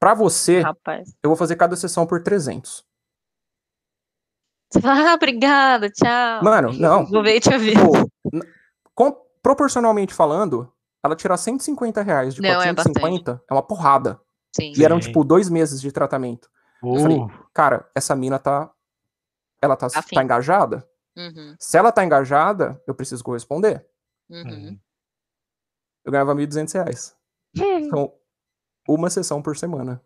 Pra 0.00 0.14
você, 0.14 0.60
Rapaz. 0.60 1.14
eu 1.22 1.30
vou 1.30 1.36
fazer 1.36 1.56
cada 1.56 1.76
sessão 1.76 2.06
por 2.06 2.22
300. 2.22 2.84
Você 4.70 4.80
fala, 4.80 5.12
ah, 5.12 5.14
obrigada, 5.14 5.88
tchau. 5.90 6.42
Mano, 6.42 6.72
não. 6.72 7.06
Vou 7.06 7.22
ver 7.22 7.36
e 7.36 7.40
te 7.40 7.52
aviso. 7.54 7.78
Pô, 7.78 8.40
com- 8.94 9.16
proporcionalmente 9.42 10.12
falando, 10.12 10.72
ela 11.04 11.14
tirar 11.14 11.36
150 11.36 12.00
reais 12.02 12.34
de 12.34 12.40
Não, 12.40 12.48
é 12.48 12.54
450 12.74 13.42
é, 13.48 13.52
uma 13.52 13.62
porrada. 13.62 14.18
Sim. 14.56 14.72
E 14.74 14.84
eram, 14.84 14.98
tipo, 14.98 15.22
dois 15.22 15.50
meses 15.50 15.80
de 15.80 15.92
tratamento. 15.92 16.48
Uh, 16.82 16.98
falei, 17.00 17.18
Cara, 17.52 17.88
essa 17.94 18.16
mina 18.16 18.38
tá. 18.38 18.70
Ela 19.60 19.76
tá, 19.76 19.86
Afim. 19.94 20.14
tá 20.14 20.22
engajada? 20.22 20.88
Uhum, 21.16 21.54
Se 21.60 21.78
ela 21.78 21.92
tá 21.92 22.04
engajada, 22.04 22.80
eu 22.86 22.94
preciso 22.94 23.22
corresponder. 23.22 23.86
uhum. 24.30 24.42
uhum. 24.42 24.78
Eu 26.04 26.12
ganhava 26.12 26.34
1.200 26.34 26.74
reais. 26.74 27.16
Então, 27.56 28.12
uma 28.86 29.08
sessão 29.08 29.40
por 29.40 29.56
semana. 29.56 30.02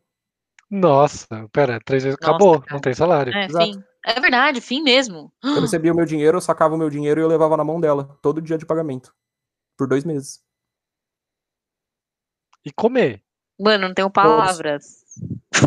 Nossa, 0.71 1.27
pera, 1.53 1.81
três 1.85 2.05
vezes. 2.05 2.17
Nossa, 2.21 2.31
Acabou, 2.31 2.61
cara. 2.61 2.73
não 2.75 2.81
tem 2.81 2.95
salário. 2.95 3.35
É, 3.35 3.47
Exato. 3.47 3.65
fim. 3.65 3.85
É 4.07 4.21
verdade, 4.21 4.61
fim 4.61 4.81
mesmo. 4.83 5.33
Eu 5.43 5.61
recebia 5.61 5.93
o 5.93 5.97
meu 5.97 6.05
dinheiro, 6.05 6.37
eu 6.37 6.41
sacava 6.41 6.75
o 6.75 6.79
meu 6.79 6.89
dinheiro 6.89 7.21
e 7.21 7.23
eu 7.25 7.29
levava 7.29 7.57
na 7.57 7.65
mão 7.65 7.81
dela. 7.81 8.17
Todo 8.23 8.41
dia 8.41 8.57
de 8.57 8.65
pagamento. 8.65 9.13
Por 9.77 9.89
dois 9.89 10.05
meses. 10.05 10.41
E 12.65 12.73
comer. 12.73 13.23
Mano, 13.59 13.89
não 13.89 13.95
tenho 13.95 14.11
palavras. 14.11 15.05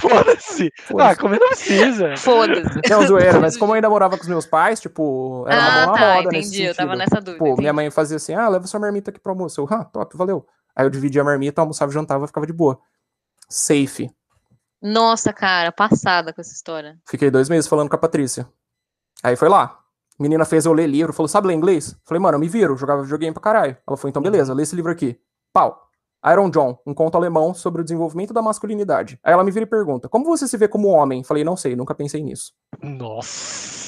Foda-se. 0.00 0.66
Ah, 0.66 0.82
Foda-se. 0.84 1.20
comer 1.20 1.40
não 1.40 1.48
precisa. 1.48 2.16
Foda-se. 2.16 2.80
Não, 2.88 3.06
zoeira, 3.06 3.40
mas 3.40 3.56
como 3.56 3.72
eu 3.72 3.76
ainda 3.76 3.90
morava 3.90 4.16
com 4.16 4.22
os 4.22 4.28
meus 4.28 4.46
pais, 4.46 4.80
tipo, 4.80 5.44
era 5.48 5.60
uma 5.60 5.68
Ah, 5.68 5.86
na 5.86 5.92
tá, 5.92 6.14
roda 6.16 6.28
nesse 6.30 6.48
entendi. 6.48 6.62
Eu 6.64 6.74
tava 6.74 6.94
nessa 6.96 7.16
dúvida. 7.20 7.38
Pô, 7.38 7.44
minha 7.44 7.54
entendi. 7.54 7.72
mãe 7.72 7.90
fazia 7.90 8.16
assim, 8.16 8.34
ah, 8.34 8.48
leva 8.48 8.66
sua 8.66 8.78
marmita 8.80 9.10
aqui 9.10 9.18
pro 9.18 9.32
almoço. 9.32 9.60
Eu, 9.60 9.68
ah, 9.70 9.84
top, 9.84 10.16
valeu. 10.16 10.46
Aí 10.76 10.86
eu 10.86 10.90
dividia 10.90 11.22
a 11.22 11.24
marmita, 11.24 11.60
almoçava 11.60 11.90
e 11.90 11.94
jantava, 11.94 12.26
ficava 12.26 12.46
de 12.46 12.52
boa. 12.52 12.78
Safe. 13.48 14.08
Nossa, 14.80 15.32
cara, 15.32 15.72
passada 15.72 16.32
com 16.32 16.40
essa 16.40 16.52
história. 16.54 16.96
Fiquei 17.06 17.30
dois 17.30 17.48
meses 17.48 17.68
falando 17.68 17.88
com 17.88 17.96
a 17.96 17.98
Patrícia. 17.98 18.48
Aí 19.22 19.36
foi 19.36 19.48
lá. 19.48 19.78
Menina 20.18 20.44
fez 20.44 20.66
eu 20.66 20.72
ler 20.72 20.86
livro, 20.86 21.12
falou, 21.12 21.28
sabe 21.28 21.48
ler 21.48 21.54
inglês? 21.54 21.96
Falei, 22.04 22.20
mano, 22.20 22.36
eu 22.36 22.40
me 22.40 22.48
viro, 22.48 22.76
jogava 22.76 23.02
videogame 23.02 23.32
pra 23.32 23.42
caralho. 23.42 23.76
Ela 23.86 23.96
falou, 23.96 24.08
então 24.10 24.22
beleza, 24.22 24.54
lê 24.54 24.62
esse 24.62 24.76
livro 24.76 24.92
aqui. 24.92 25.18
Pau. 25.52 25.89
Iron 26.26 26.50
John, 26.50 26.78
um 26.86 26.92
conto 26.92 27.16
alemão 27.16 27.54
sobre 27.54 27.80
o 27.80 27.84
desenvolvimento 27.84 28.34
da 28.34 28.42
masculinidade. 28.42 29.18
Aí 29.24 29.32
ela 29.32 29.44
me 29.44 29.50
vira 29.50 29.64
e 29.64 29.68
pergunta, 29.68 30.08
como 30.08 30.24
você 30.24 30.46
se 30.46 30.56
vê 30.56 30.68
como 30.68 30.88
homem? 30.88 31.24
Falei, 31.24 31.44
não 31.44 31.56
sei, 31.56 31.74
nunca 31.74 31.94
pensei 31.94 32.22
nisso. 32.22 32.52
Nossa. 32.82 33.80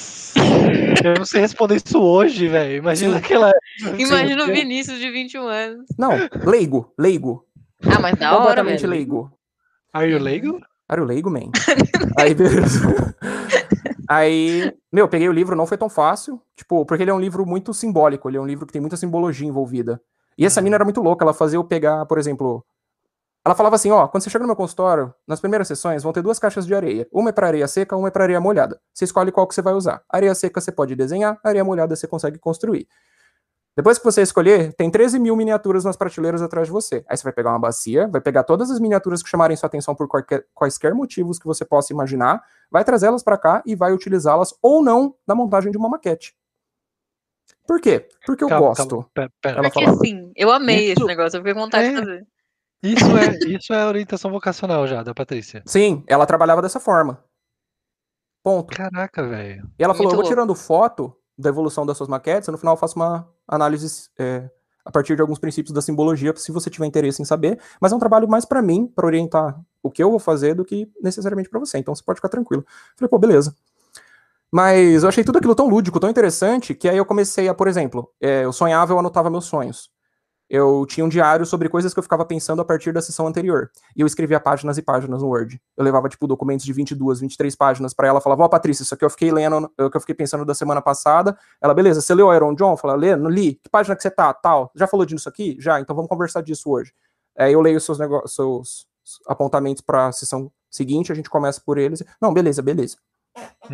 Eu 1.04 1.14
não 1.18 1.24
sei 1.26 1.42
responder 1.42 1.76
isso 1.76 2.00
hoje, 2.00 2.48
velho. 2.48 2.76
Imagina 2.76 3.18
aquela. 3.18 3.52
Imagina 3.98 4.44
o. 4.44 4.46
Vinícius 4.46 4.98
de 4.98 5.10
21 5.10 5.46
anos. 5.46 5.86
Não, 5.98 6.12
leigo, 6.44 6.92
leigo. 6.98 7.44
Ah, 7.84 8.00
mas 8.00 8.18
da 8.18 8.30
hora, 8.30 8.38
completamente 8.38 8.80
velho. 8.80 8.92
leigo. 8.92 9.32
Are 9.92 10.10
you 10.10 10.18
leigo? 10.18 10.60
Era 10.90 11.02
o 11.02 11.04
leigo, 11.04 11.30
man. 11.30 11.50
Aí, 12.18 12.34
beleza. 12.34 13.14
Aí, 14.08 14.72
meu, 14.92 15.08
peguei 15.08 15.28
o 15.28 15.32
livro, 15.32 15.56
não 15.56 15.66
foi 15.66 15.78
tão 15.78 15.88
fácil, 15.88 16.40
tipo, 16.56 16.84
porque 16.84 17.02
ele 17.02 17.10
é 17.10 17.14
um 17.14 17.20
livro 17.20 17.46
muito 17.46 17.72
simbólico, 17.72 18.28
ele 18.28 18.36
é 18.36 18.40
um 18.40 18.46
livro 18.46 18.66
que 18.66 18.72
tem 18.72 18.80
muita 18.80 18.96
simbologia 18.96 19.48
envolvida. 19.48 20.00
E 20.36 20.46
essa 20.46 20.60
mina 20.60 20.76
era 20.76 20.84
muito 20.84 21.00
louca, 21.00 21.24
ela 21.24 21.34
fazia 21.34 21.56
eu 21.58 21.64
pegar, 21.64 22.04
por 22.06 22.18
exemplo, 22.18 22.64
ela 23.44 23.54
falava 23.56 23.74
assim, 23.76 23.90
ó, 23.90 24.06
quando 24.06 24.22
você 24.22 24.30
chega 24.30 24.42
no 24.42 24.48
meu 24.48 24.56
consultório, 24.56 25.12
nas 25.26 25.40
primeiras 25.40 25.66
sessões 25.66 26.02
vão 26.02 26.12
ter 26.12 26.22
duas 26.22 26.38
caixas 26.38 26.64
de 26.66 26.74
areia. 26.74 27.08
Uma 27.12 27.30
é 27.30 27.32
para 27.32 27.48
areia 27.48 27.66
seca, 27.66 27.96
uma 27.96 28.08
é 28.08 28.10
para 28.10 28.24
areia 28.24 28.40
molhada. 28.40 28.80
Você 28.94 29.04
escolhe 29.04 29.32
qual 29.32 29.46
que 29.48 29.54
você 29.54 29.62
vai 29.62 29.74
usar. 29.74 30.02
Areia 30.08 30.34
seca 30.34 30.60
você 30.60 30.70
pode 30.70 30.94
desenhar, 30.94 31.38
areia 31.42 31.64
molhada 31.64 31.96
você 31.96 32.06
consegue 32.06 32.38
construir. 32.38 32.86
Depois 33.74 33.98
que 33.98 34.04
você 34.04 34.20
escolher, 34.20 34.74
tem 34.74 34.90
13 34.90 35.18
mil 35.18 35.34
miniaturas 35.34 35.82
nas 35.84 35.96
prateleiras 35.96 36.42
atrás 36.42 36.68
de 36.68 36.72
você. 36.72 37.02
Aí 37.08 37.16
você 37.16 37.24
vai 37.24 37.32
pegar 37.32 37.50
uma 37.50 37.58
bacia, 37.58 38.06
vai 38.06 38.20
pegar 38.20 38.44
todas 38.44 38.70
as 38.70 38.78
miniaturas 38.78 39.22
que 39.22 39.30
chamarem 39.30 39.56
sua 39.56 39.66
atenção 39.66 39.94
por 39.94 40.06
qualquer- 40.06 40.44
quaisquer 40.54 40.94
motivos 40.94 41.38
que 41.38 41.46
você 41.46 41.64
possa 41.64 41.92
imaginar, 41.92 42.42
vai 42.70 42.84
trazê-las 42.84 43.22
para 43.22 43.38
cá 43.38 43.62
e 43.64 43.74
vai 43.74 43.92
utilizá-las 43.92 44.54
ou 44.62 44.82
não 44.82 45.14
na 45.26 45.34
montagem 45.34 45.72
de 45.72 45.78
uma 45.78 45.88
maquete. 45.88 46.34
Por 47.72 47.80
quê? 47.80 48.06
Porque 48.26 48.44
eu 48.44 48.48
Calma, 48.48 48.66
gosto. 48.68 48.86
calma, 48.86 49.06
pe- 49.14 49.28
pera. 49.40 49.58
Ela 49.60 49.70
Porque 49.70 49.82
assim, 49.82 50.30
eu 50.36 50.52
amei 50.52 50.90
Isso- 50.90 50.92
esse 51.00 51.04
negócio, 51.06 51.36
eu 51.38 51.40
fiquei 51.40 51.54
com 51.54 51.60
vontade 51.60 51.86
É. 51.86 51.90
de 51.92 51.96
fazer. 52.00 52.26
Isso 52.82 53.16
é, 53.16 53.56
isso 53.56 53.72
é 53.72 53.86
orientação 53.86 54.30
vocacional 54.30 54.86
já, 54.86 55.02
da 55.02 55.14
Patrícia. 55.14 55.62
Sim, 55.64 56.04
ela 56.06 56.26
trabalhava 56.26 56.60
dessa 56.60 56.78
forma. 56.78 57.24
Ponto. 58.44 58.76
Caraca, 58.76 59.26
velho. 59.26 59.70
E 59.78 59.82
ela 59.82 59.94
falou: 59.94 60.08
Muito 60.08 60.18
eu 60.18 60.22
vou 60.22 60.28
tirando 60.30 60.54
foto 60.54 61.16
da 61.38 61.48
evolução 61.48 61.86
das 61.86 61.96
suas 61.96 62.10
maquetes, 62.10 62.46
e 62.48 62.52
no 62.52 62.58
final 62.58 62.74
eu 62.74 62.78
faço 62.78 62.96
uma 62.96 63.26
análise 63.48 64.10
é, 64.18 64.50
a 64.84 64.90
partir 64.90 65.14
de 65.16 65.22
alguns 65.22 65.38
princípios 65.38 65.72
da 65.72 65.80
simbologia, 65.80 66.34
se 66.36 66.52
você 66.52 66.68
tiver 66.68 66.84
interesse 66.84 67.22
em 67.22 67.24
saber. 67.24 67.58
Mas 67.80 67.90
é 67.92 67.96
um 67.96 68.00
trabalho 68.00 68.28
mais 68.28 68.44
pra 68.44 68.60
mim, 68.60 68.86
pra 68.86 69.06
orientar 69.06 69.58
o 69.82 69.90
que 69.90 70.02
eu 70.02 70.10
vou 70.10 70.18
fazer, 70.18 70.54
do 70.54 70.64
que 70.64 70.90
necessariamente 71.00 71.48
pra 71.48 71.58
você. 71.60 71.78
Então 71.78 71.94
você 71.94 72.02
pode 72.04 72.18
ficar 72.18 72.28
tranquilo. 72.28 72.66
Falei, 72.98 73.08
pô, 73.08 73.18
beleza. 73.18 73.54
Mas 74.52 75.02
eu 75.02 75.08
achei 75.08 75.24
tudo 75.24 75.38
aquilo 75.38 75.54
tão 75.54 75.66
lúdico, 75.66 75.98
tão 75.98 76.10
interessante, 76.10 76.74
que 76.74 76.86
aí 76.86 76.98
eu 76.98 77.06
comecei 77.06 77.48
a, 77.48 77.54
por 77.54 77.66
exemplo, 77.66 78.12
é, 78.20 78.44
eu 78.44 78.52
sonhava, 78.52 78.92
eu 78.92 78.98
anotava 78.98 79.30
meus 79.30 79.46
sonhos. 79.46 79.90
Eu 80.50 80.84
tinha 80.86 81.02
um 81.02 81.08
diário 81.08 81.46
sobre 81.46 81.66
coisas 81.70 81.94
que 81.94 81.98
eu 81.98 82.02
ficava 82.02 82.26
pensando 82.26 82.60
a 82.60 82.64
partir 82.64 82.92
da 82.92 83.00
sessão 83.00 83.26
anterior. 83.26 83.70
E 83.96 84.02
eu 84.02 84.06
escrevia 84.06 84.38
páginas 84.38 84.76
e 84.76 84.82
páginas 84.82 85.22
no 85.22 85.28
Word. 85.28 85.58
Eu 85.74 85.82
levava, 85.82 86.10
tipo, 86.10 86.26
documentos 86.26 86.66
de 86.66 86.74
22, 86.74 87.20
23 87.20 87.56
páginas 87.56 87.94
pra 87.94 88.08
ela. 88.08 88.20
Falava, 88.20 88.44
ó, 88.44 88.48
Patrícia, 88.48 88.82
isso 88.82 88.92
aqui 88.92 89.02
eu 89.02 89.08
fiquei 89.08 89.32
lendo, 89.32 89.72
é 89.78 89.84
o 89.84 89.90
que 89.90 89.96
eu 89.96 90.00
fiquei 90.02 90.14
pensando 90.14 90.44
da 90.44 90.52
semana 90.52 90.82
passada. 90.82 91.38
Ela, 91.58 91.72
beleza, 91.72 92.02
você 92.02 92.14
leu 92.14 92.34
Iron 92.34 92.54
John? 92.54 92.76
Fala, 92.76 92.94
lê, 92.94 93.16
não 93.16 93.30
li. 93.30 93.54
Que 93.54 93.70
página 93.70 93.96
que 93.96 94.02
você 94.02 94.10
tá? 94.10 94.34
Tal. 94.34 94.70
Já 94.76 94.86
falou 94.86 95.06
disso 95.06 95.26
aqui? 95.26 95.56
Já, 95.58 95.80
então 95.80 95.96
vamos 95.96 96.10
conversar 96.10 96.42
disso 96.42 96.68
hoje. 96.68 96.92
Aí 97.38 97.54
eu 97.54 97.62
leio 97.62 97.80
seus, 97.80 97.98
negócios, 97.98 98.34
seus 98.34 98.86
apontamentos 99.26 99.80
pra 99.80 100.12
sessão 100.12 100.52
seguinte, 100.70 101.10
a 101.10 101.14
gente 101.14 101.30
começa 101.30 101.62
por 101.64 101.78
eles. 101.78 102.04
Não, 102.20 102.30
beleza, 102.30 102.60
beleza. 102.60 102.98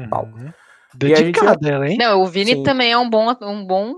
Pau. 0.09 0.27
Uhum. 0.27 0.47
E 0.47 0.68
gente 0.93 1.15
Dedicada 1.15 1.69
ela, 1.69 1.89
hein? 1.89 1.97
Não, 1.99 2.23
o 2.23 2.27
Vini 2.27 2.55
Sim. 2.55 2.63
também 2.63 2.93
é 2.93 2.99
um 2.99 3.09
bom, 3.09 3.35
um 3.43 3.67
bom 3.67 3.95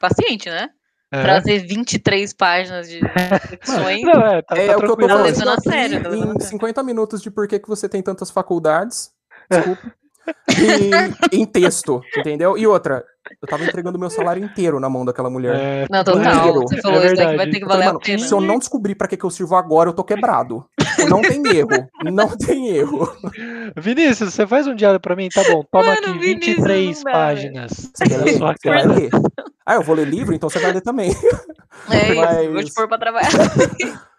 paciente, 0.00 0.48
né? 0.48 0.70
É. 1.12 1.22
Trazer 1.22 1.58
23 1.58 2.32
páginas 2.32 2.88
de 2.88 3.00
reflexões. 3.00 4.02
Não, 4.02 4.26
é, 4.26 4.42
tá, 4.42 4.56
É, 4.56 4.68
tá 4.68 4.76
o 4.76 4.78
que 4.78 4.84
eu 4.84 4.88
tô. 4.88 4.96
Tá 4.96 5.08
falando 5.08 5.24
levando 5.24 5.48
a 5.48 5.54
aqui 5.54 5.68
sério, 5.68 6.02
tá 6.02 6.08
levando 6.08 6.36
em 6.36 6.40
sério. 6.40 6.50
50 6.50 6.82
minutos 6.82 7.22
de 7.22 7.30
por 7.30 7.46
que, 7.48 7.58
que 7.58 7.68
você 7.68 7.88
tem 7.88 8.02
tantas 8.02 8.30
faculdades. 8.30 9.10
Desculpa. 9.50 9.92
e, 11.32 11.36
em 11.40 11.44
texto, 11.46 12.00
entendeu? 12.16 12.56
E 12.58 12.66
outra, 12.66 13.04
eu 13.42 13.48
tava 13.48 13.64
entregando 13.64 13.98
meu 13.98 14.10
salário 14.10 14.42
inteiro 14.44 14.80
na 14.80 14.88
mão 14.88 15.04
daquela 15.04 15.30
mulher. 15.30 15.54
É, 15.56 15.86
Não, 15.90 16.00
Inteiro. 16.00 16.18
total. 16.22 16.54
Você 16.62 16.80
falou 16.80 17.00
É 17.00 17.06
isso 17.06 17.14
daqui 17.16 17.36
vai 17.36 17.46
verdade. 17.46 17.50
ter 17.52 17.60
que 17.60 17.66
valer 17.66 17.82
a 17.82 17.86
mano, 17.86 18.00
pena. 18.00 18.18
se 18.18 18.32
eu 18.32 18.40
não 18.40 18.58
descobrir 18.58 18.94
pra 18.94 19.06
que, 19.08 19.16
que 19.16 19.24
eu 19.24 19.30
sirvo 19.30 19.54
agora, 19.56 19.88
eu 19.90 19.94
tô 19.94 20.02
quebrado. 20.04 20.64
Não 21.08 21.20
tem 21.22 21.42
erro. 21.46 21.88
Não 22.04 22.36
tem 22.36 22.68
erro. 22.68 23.10
Vinícius, 23.76 24.34
você 24.34 24.46
faz 24.46 24.66
um 24.66 24.74
diário 24.74 25.00
pra 25.00 25.14
mim? 25.16 25.28
Tá 25.28 25.42
bom, 25.44 25.64
toma 25.70 25.84
Mano, 25.86 25.98
aqui 25.98 26.18
Vinícius, 26.18 26.56
23 26.56 26.96
não 26.96 27.04
dá, 27.04 27.10
páginas. 27.12 27.70
Você 27.94 28.04
quer 28.04 28.16
ler? 28.18 28.32
Você 28.38 28.68
vai 28.68 28.86
ler. 28.86 29.10
Ah, 29.64 29.74
eu 29.76 29.82
vou 29.82 29.94
ler 29.94 30.06
livro, 30.08 30.34
então 30.34 30.48
você 30.50 30.58
vai 30.58 30.72
ler 30.72 30.80
também. 30.80 31.10
É 31.90 32.12
isso, 32.12 32.20
Mas- 32.20 32.52
vou 32.52 32.64
te 32.64 32.74
pôr 32.74 32.88
pra 32.88 32.98
trabalhar. 32.98 33.28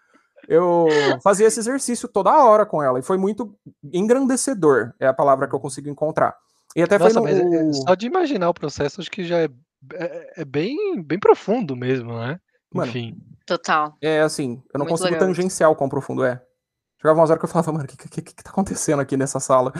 Eu 0.48 0.88
fazia 1.22 1.46
esse 1.46 1.60
exercício 1.60 2.08
toda 2.08 2.44
hora 2.44 2.66
com 2.66 2.82
ela 2.82 2.98
e 2.98 3.02
foi 3.02 3.16
muito 3.16 3.54
engrandecedor, 3.92 4.92
é 4.98 5.06
a 5.06 5.14
palavra 5.14 5.48
que 5.48 5.54
eu 5.54 5.60
consigo 5.60 5.88
encontrar. 5.88 6.36
E 6.74 6.82
até 6.82 6.98
Nossa, 6.98 7.20
foi 7.20 7.32
no... 7.32 7.54
é- 7.54 7.68
é 7.68 7.72
só 7.72 7.94
de 7.94 8.06
imaginar 8.06 8.48
o 8.48 8.54
processo, 8.54 9.00
acho 9.00 9.10
que 9.10 9.24
já 9.24 9.38
é, 9.38 9.48
é, 9.94 10.42
é 10.42 10.44
bem, 10.44 11.02
bem 11.02 11.18
profundo 11.18 11.76
mesmo, 11.76 12.18
né? 12.18 12.40
Mano, 12.72 12.88
Enfim. 12.88 13.16
Total. 13.46 13.94
É 14.00 14.20
assim, 14.20 14.62
eu 14.72 14.78
não 14.78 14.86
Muito 14.86 14.90
consigo 14.90 15.10
legal 15.10 15.28
tangenciar 15.28 15.70
o 15.70 15.76
quão 15.76 15.88
profundo 15.88 16.24
é. 16.24 16.42
Chegava 17.00 17.18
umas 17.18 17.30
horas 17.30 17.40
que 17.40 17.44
eu 17.44 17.50
falava, 17.50 17.72
mano, 17.72 17.84
o 17.84 17.88
que, 17.88 18.08
que, 18.08 18.22
que, 18.22 18.42
tá 18.42 18.50
acontecendo 18.50 19.00
aqui 19.00 19.16
nessa 19.16 19.40
sala? 19.40 19.72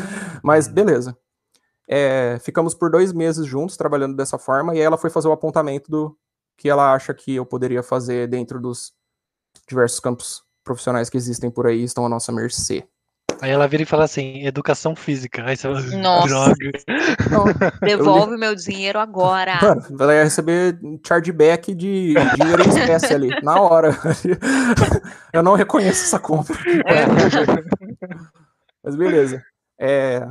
Mas 0.43 0.67
beleza. 0.67 1.17
É, 1.89 2.39
ficamos 2.41 2.75
por 2.75 2.91
dois 2.91 3.13
meses 3.13 3.47
juntos, 3.47 3.77
trabalhando 3.77 4.17
dessa 4.17 4.39
forma, 4.39 4.75
e 4.75 4.79
aí 4.79 4.85
ela 4.85 4.99
foi 4.99 5.11
fazer 5.11 5.29
o 5.29 5.33
apontamento 5.33 5.91
do 5.91 6.17
que 6.57 6.69
ela 6.69 6.93
acha 6.93 7.15
que 7.15 7.35
eu 7.35 7.47
poderia 7.47 7.83
fazer 7.83 8.29
dentro 8.29 8.61
dos 8.61 8.93
diversos 9.69 10.01
campos 10.01 10.43
profissionais 10.65 11.11
que 11.11 11.17
existem 11.17 11.51
por 11.51 11.67
aí 11.67 11.83
estão 11.83 12.07
à 12.07 12.09
nossa 12.09 12.33
mercê. 12.33 12.87
Aí 13.43 13.51
ela 13.51 13.67
vira 13.67 13.83
e 13.83 13.87
fala 13.87 14.05
assim, 14.05 14.47
educação 14.47 14.95
física. 14.95 15.43
Aí 15.45 15.57
você 15.57 15.63
fala, 15.63 15.81
Nossa. 15.97 16.29
droga. 16.29 16.71
Então, 17.27 17.45
Devolve 17.83 18.37
meu 18.37 18.55
dinheiro 18.55 19.01
agora. 19.01 19.59
Mano, 19.61 19.83
ela 19.99 20.15
ia 20.15 20.23
receber 20.23 20.79
chargeback 21.05 21.75
de 21.75 22.15
dinheiro 22.37 22.63
em 22.65 22.69
espécie 22.69 23.13
ali, 23.13 23.31
na 23.43 23.61
hora. 23.61 23.91
Eu 25.35 25.43
não 25.43 25.55
reconheço 25.57 26.05
essa 26.05 26.21
compra. 26.21 26.57
Mas 28.85 28.95
beleza. 28.95 29.43
É, 29.81 30.25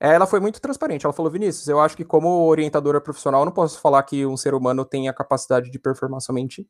ela 0.00 0.26
foi 0.26 0.40
muito 0.40 0.58
transparente. 0.58 1.04
Ela 1.04 1.12
falou, 1.12 1.30
Vinícius, 1.30 1.68
eu 1.68 1.78
acho 1.78 1.96
que 1.96 2.04
como 2.04 2.46
orientadora 2.46 3.00
profissional, 3.00 3.42
eu 3.42 3.44
não 3.44 3.52
posso 3.52 3.78
falar 3.78 4.02
que 4.04 4.24
um 4.24 4.36
ser 4.36 4.54
humano 4.54 4.84
tem 4.84 5.08
a 5.08 5.12
capacidade 5.12 5.70
de 5.70 5.78
performar 5.78 6.20
somente 6.20 6.66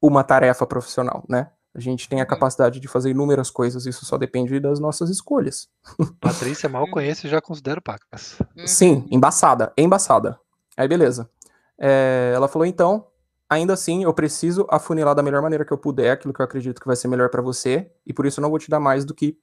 uma 0.00 0.22
tarefa 0.22 0.66
profissional, 0.66 1.24
né? 1.28 1.50
A 1.74 1.80
gente 1.80 2.08
tem 2.08 2.20
a 2.20 2.22
Uhum. 2.24 2.28
capacidade 2.28 2.78
de 2.80 2.86
fazer 2.88 3.10
inúmeras 3.10 3.50
coisas, 3.50 3.86
isso 3.86 4.04
só 4.04 4.18
depende 4.18 4.60
das 4.60 4.78
nossas 4.78 5.08
escolhas. 5.08 5.68
Patrícia 6.20 6.68
mal 6.68 6.86
conheço 6.90 7.26
e 7.26 7.30
já 7.30 7.40
considero 7.40 7.80
pacas. 7.80 8.38
Uhum. 8.56 8.66
Sim, 8.66 9.06
embaçada, 9.10 9.72
embaçada. 9.76 10.38
Aí 10.76 10.86
beleza. 10.86 11.30
É, 11.78 12.32
ela 12.34 12.46
falou, 12.48 12.66
então, 12.66 13.06
ainda 13.48 13.72
assim, 13.72 14.04
eu 14.04 14.12
preciso 14.12 14.66
afunilar 14.70 15.14
da 15.14 15.22
melhor 15.22 15.40
maneira 15.42 15.64
que 15.64 15.72
eu 15.72 15.78
puder, 15.78 16.10
aquilo 16.12 16.32
que 16.34 16.40
eu 16.40 16.44
acredito 16.44 16.80
que 16.80 16.86
vai 16.86 16.94
ser 16.96 17.08
melhor 17.08 17.30
pra 17.30 17.40
você, 17.42 17.90
e 18.06 18.12
por 18.12 18.26
isso 18.26 18.38
eu 18.38 18.42
não 18.42 18.50
vou 18.50 18.58
te 18.58 18.68
dar 18.70 18.78
mais 18.80 19.04
do 19.04 19.14
que 19.14 19.38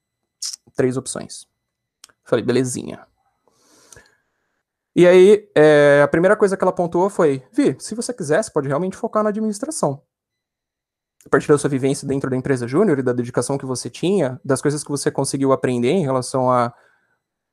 três 0.76 0.98
opções. 0.98 1.48
Falei, 2.24 2.46
belezinha. 2.46 3.06
E 4.96 5.08
aí, 5.08 5.50
é, 5.56 6.02
a 6.04 6.08
primeira 6.08 6.36
coisa 6.36 6.56
que 6.58 6.64
ela 6.64 6.72
apontou 6.72 7.10
foi, 7.10 7.44
Vi, 7.52 7.76
se 7.80 7.96
você 7.96 8.14
quiser, 8.14 8.44
você 8.44 8.52
pode 8.52 8.68
realmente 8.68 8.98
focar 8.98 9.24
na 9.24 9.30
administração. 9.30 10.02
A 11.26 11.30
partir 11.30 11.47
da 11.47 11.57
sua 11.57 11.70
vivência 11.70 12.07
dentro 12.07 12.30
da 12.30 12.36
empresa 12.36 12.67
júnior 12.67 12.99
e 12.99 13.03
da 13.03 13.11
dedicação 13.11 13.57
que 13.57 13.65
você 13.65 13.89
tinha, 13.89 14.39
das 14.43 14.61
coisas 14.61 14.84
que 14.84 14.89
você 14.89 15.11
conseguiu 15.11 15.51
aprender 15.51 15.91
em 15.91 16.03
relação 16.03 16.49
a 16.49 16.74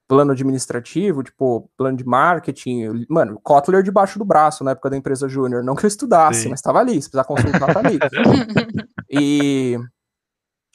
plano 0.09 0.33
administrativo, 0.33 1.23
tipo, 1.23 1.69
plano 1.77 1.97
de 1.97 2.05
marketing. 2.05 3.05
Mano, 3.09 3.41
Kotler 3.43 3.83
debaixo 3.83 4.19
do 4.19 4.25
braço 4.25 4.63
na 4.63 4.71
época 4.71 4.91
da 4.91 4.97
empresa 4.97 5.29
júnior. 5.29 5.65
Não 5.65 5.75
que 5.75 5.85
eu 5.85 5.89
estudasse, 5.89 6.43
Sim. 6.43 6.51
mas 6.51 6.61
estava 6.61 6.79
ali. 6.79 7.03
Se 7.03 7.11
precisar 7.11 7.25
consultar, 7.25 7.73
tá 7.73 7.81
ali. 7.81 7.99
e 9.11 9.77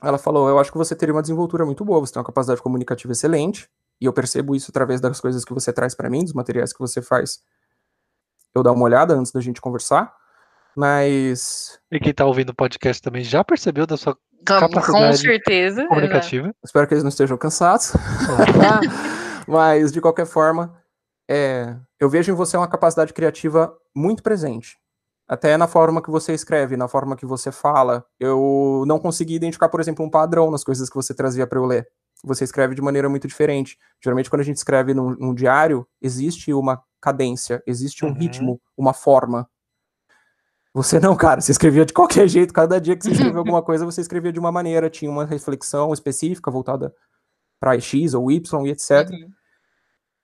ela 0.04 0.18
falou: 0.18 0.50
Eu 0.50 0.60
acho 0.60 0.72
que 0.72 0.78
você 0.78 0.96
teria 0.96 1.14
uma 1.14 1.22
desenvoltura 1.22 1.66
muito 1.66 1.86
boa, 1.86 2.00
você 2.00 2.14
tem 2.14 2.20
uma 2.20 2.26
capacidade 2.26 2.62
comunicativa 2.62 3.14
excelente. 3.14 3.70
E 4.00 4.06
eu 4.06 4.14
percebo 4.14 4.56
isso 4.56 4.72
através 4.72 5.00
das 5.00 5.20
coisas 5.22 5.46
que 5.46 5.54
você 5.54 5.72
traz 5.72 5.96
para 5.96 6.10
mim, 6.10 6.24
dos 6.24 6.34
materiais 6.34 6.74
que 6.74 6.80
você 6.80 7.02
faz. 7.02 7.40
Eu 8.54 8.64
dar 8.64 8.72
uma 8.74 8.84
olhada 8.84 9.14
antes 9.14 9.32
da 9.32 9.40
gente 9.40 9.62
conversar. 9.62 10.14
Mas 10.76 11.80
E 11.92 12.00
quem 12.00 12.14
tá 12.14 12.26
ouvindo 12.26 12.50
o 12.50 12.56
podcast 12.56 13.02
também 13.02 13.24
já 13.24 13.44
percebeu 13.44 13.86
da 13.86 13.98
sua 13.98 14.14
Com, 14.16 14.20
com 14.46 14.60
Capacidade 14.60 15.18
certeza. 15.20 15.82
exato. 15.82 15.90
comunicativa. 15.90 16.52
espero 16.64 16.88
que 16.88 16.94
eles 16.94 17.04
não 17.04 17.10
estejam 17.10 17.38
cansados. 17.38 17.94
Mas, 19.48 19.92
de 19.92 20.00
qualquer 20.02 20.26
forma, 20.26 20.74
é, 21.30 21.76
eu 22.00 22.10
vejo 22.10 22.32
em 22.32 22.36
você 22.36 22.56
uma 22.58 22.68
capacidade 22.68 23.14
criativa 23.14 23.76
muito 23.96 24.24
presente. 24.24 24.78
Até 25.28 25.56
na 25.58 25.68
forma 25.68 26.02
que 26.02 26.10
você 26.12 26.34
escreve, 26.34 26.76
na 26.76 26.88
forma 26.88 27.16
que 27.16 27.26
você 27.26 27.52
fala. 27.52 28.06
Eu 28.20 28.84
não 28.86 29.00
consegui 29.00 29.36
identificar, 29.36 29.70
por 29.70 29.80
exemplo, 29.80 30.06
um 30.06 30.10
padrão 30.10 30.52
nas 30.52 30.64
coisas 30.64 30.90
que 30.90 30.96
você 30.96 31.14
trazia 31.14 31.48
para 31.48 31.58
eu 31.60 31.66
ler. 31.66 31.88
Você 32.24 32.44
escreve 32.44 32.76
de 32.76 32.82
maneira 32.82 33.08
muito 33.10 33.28
diferente. 33.28 33.78
Geralmente, 34.04 34.30
quando 34.30 34.42
a 34.42 34.46
gente 34.46 34.58
escreve 34.58 34.94
num, 34.94 35.16
num 35.18 35.34
diário, 35.34 35.88
existe 36.02 36.54
uma 36.54 36.82
cadência, 37.02 37.64
existe 37.66 38.06
um 38.06 38.10
Uhum. 38.10 38.14
ritmo, 38.14 38.62
uma 38.78 38.94
forma. 38.94 39.48
Você 40.74 41.00
não, 41.00 41.16
cara, 41.16 41.42
você 41.42 41.52
escrevia 41.52 41.86
de 41.86 41.94
qualquer 41.94 42.28
jeito. 42.30 42.54
Cada 42.54 42.80
dia 42.80 42.96
que 42.96 43.04
você 43.04 43.12
escrevia 43.12 43.38
alguma 43.40 43.62
coisa, 43.62 43.86
você 43.86 44.02
escrevia 44.02 44.32
de 44.32 44.40
uma 44.40 44.52
maneira, 44.52 44.90
tinha 44.90 45.12
uma 45.12 45.26
reflexão 45.26 45.94
específica 45.94 46.50
voltada 46.50 46.94
para 47.60 47.80
X 47.80 48.14
ou 48.14 48.32
Y 48.32 48.66
e 48.66 48.72
etc. 48.72 49.10
Uhum. 49.12 49.30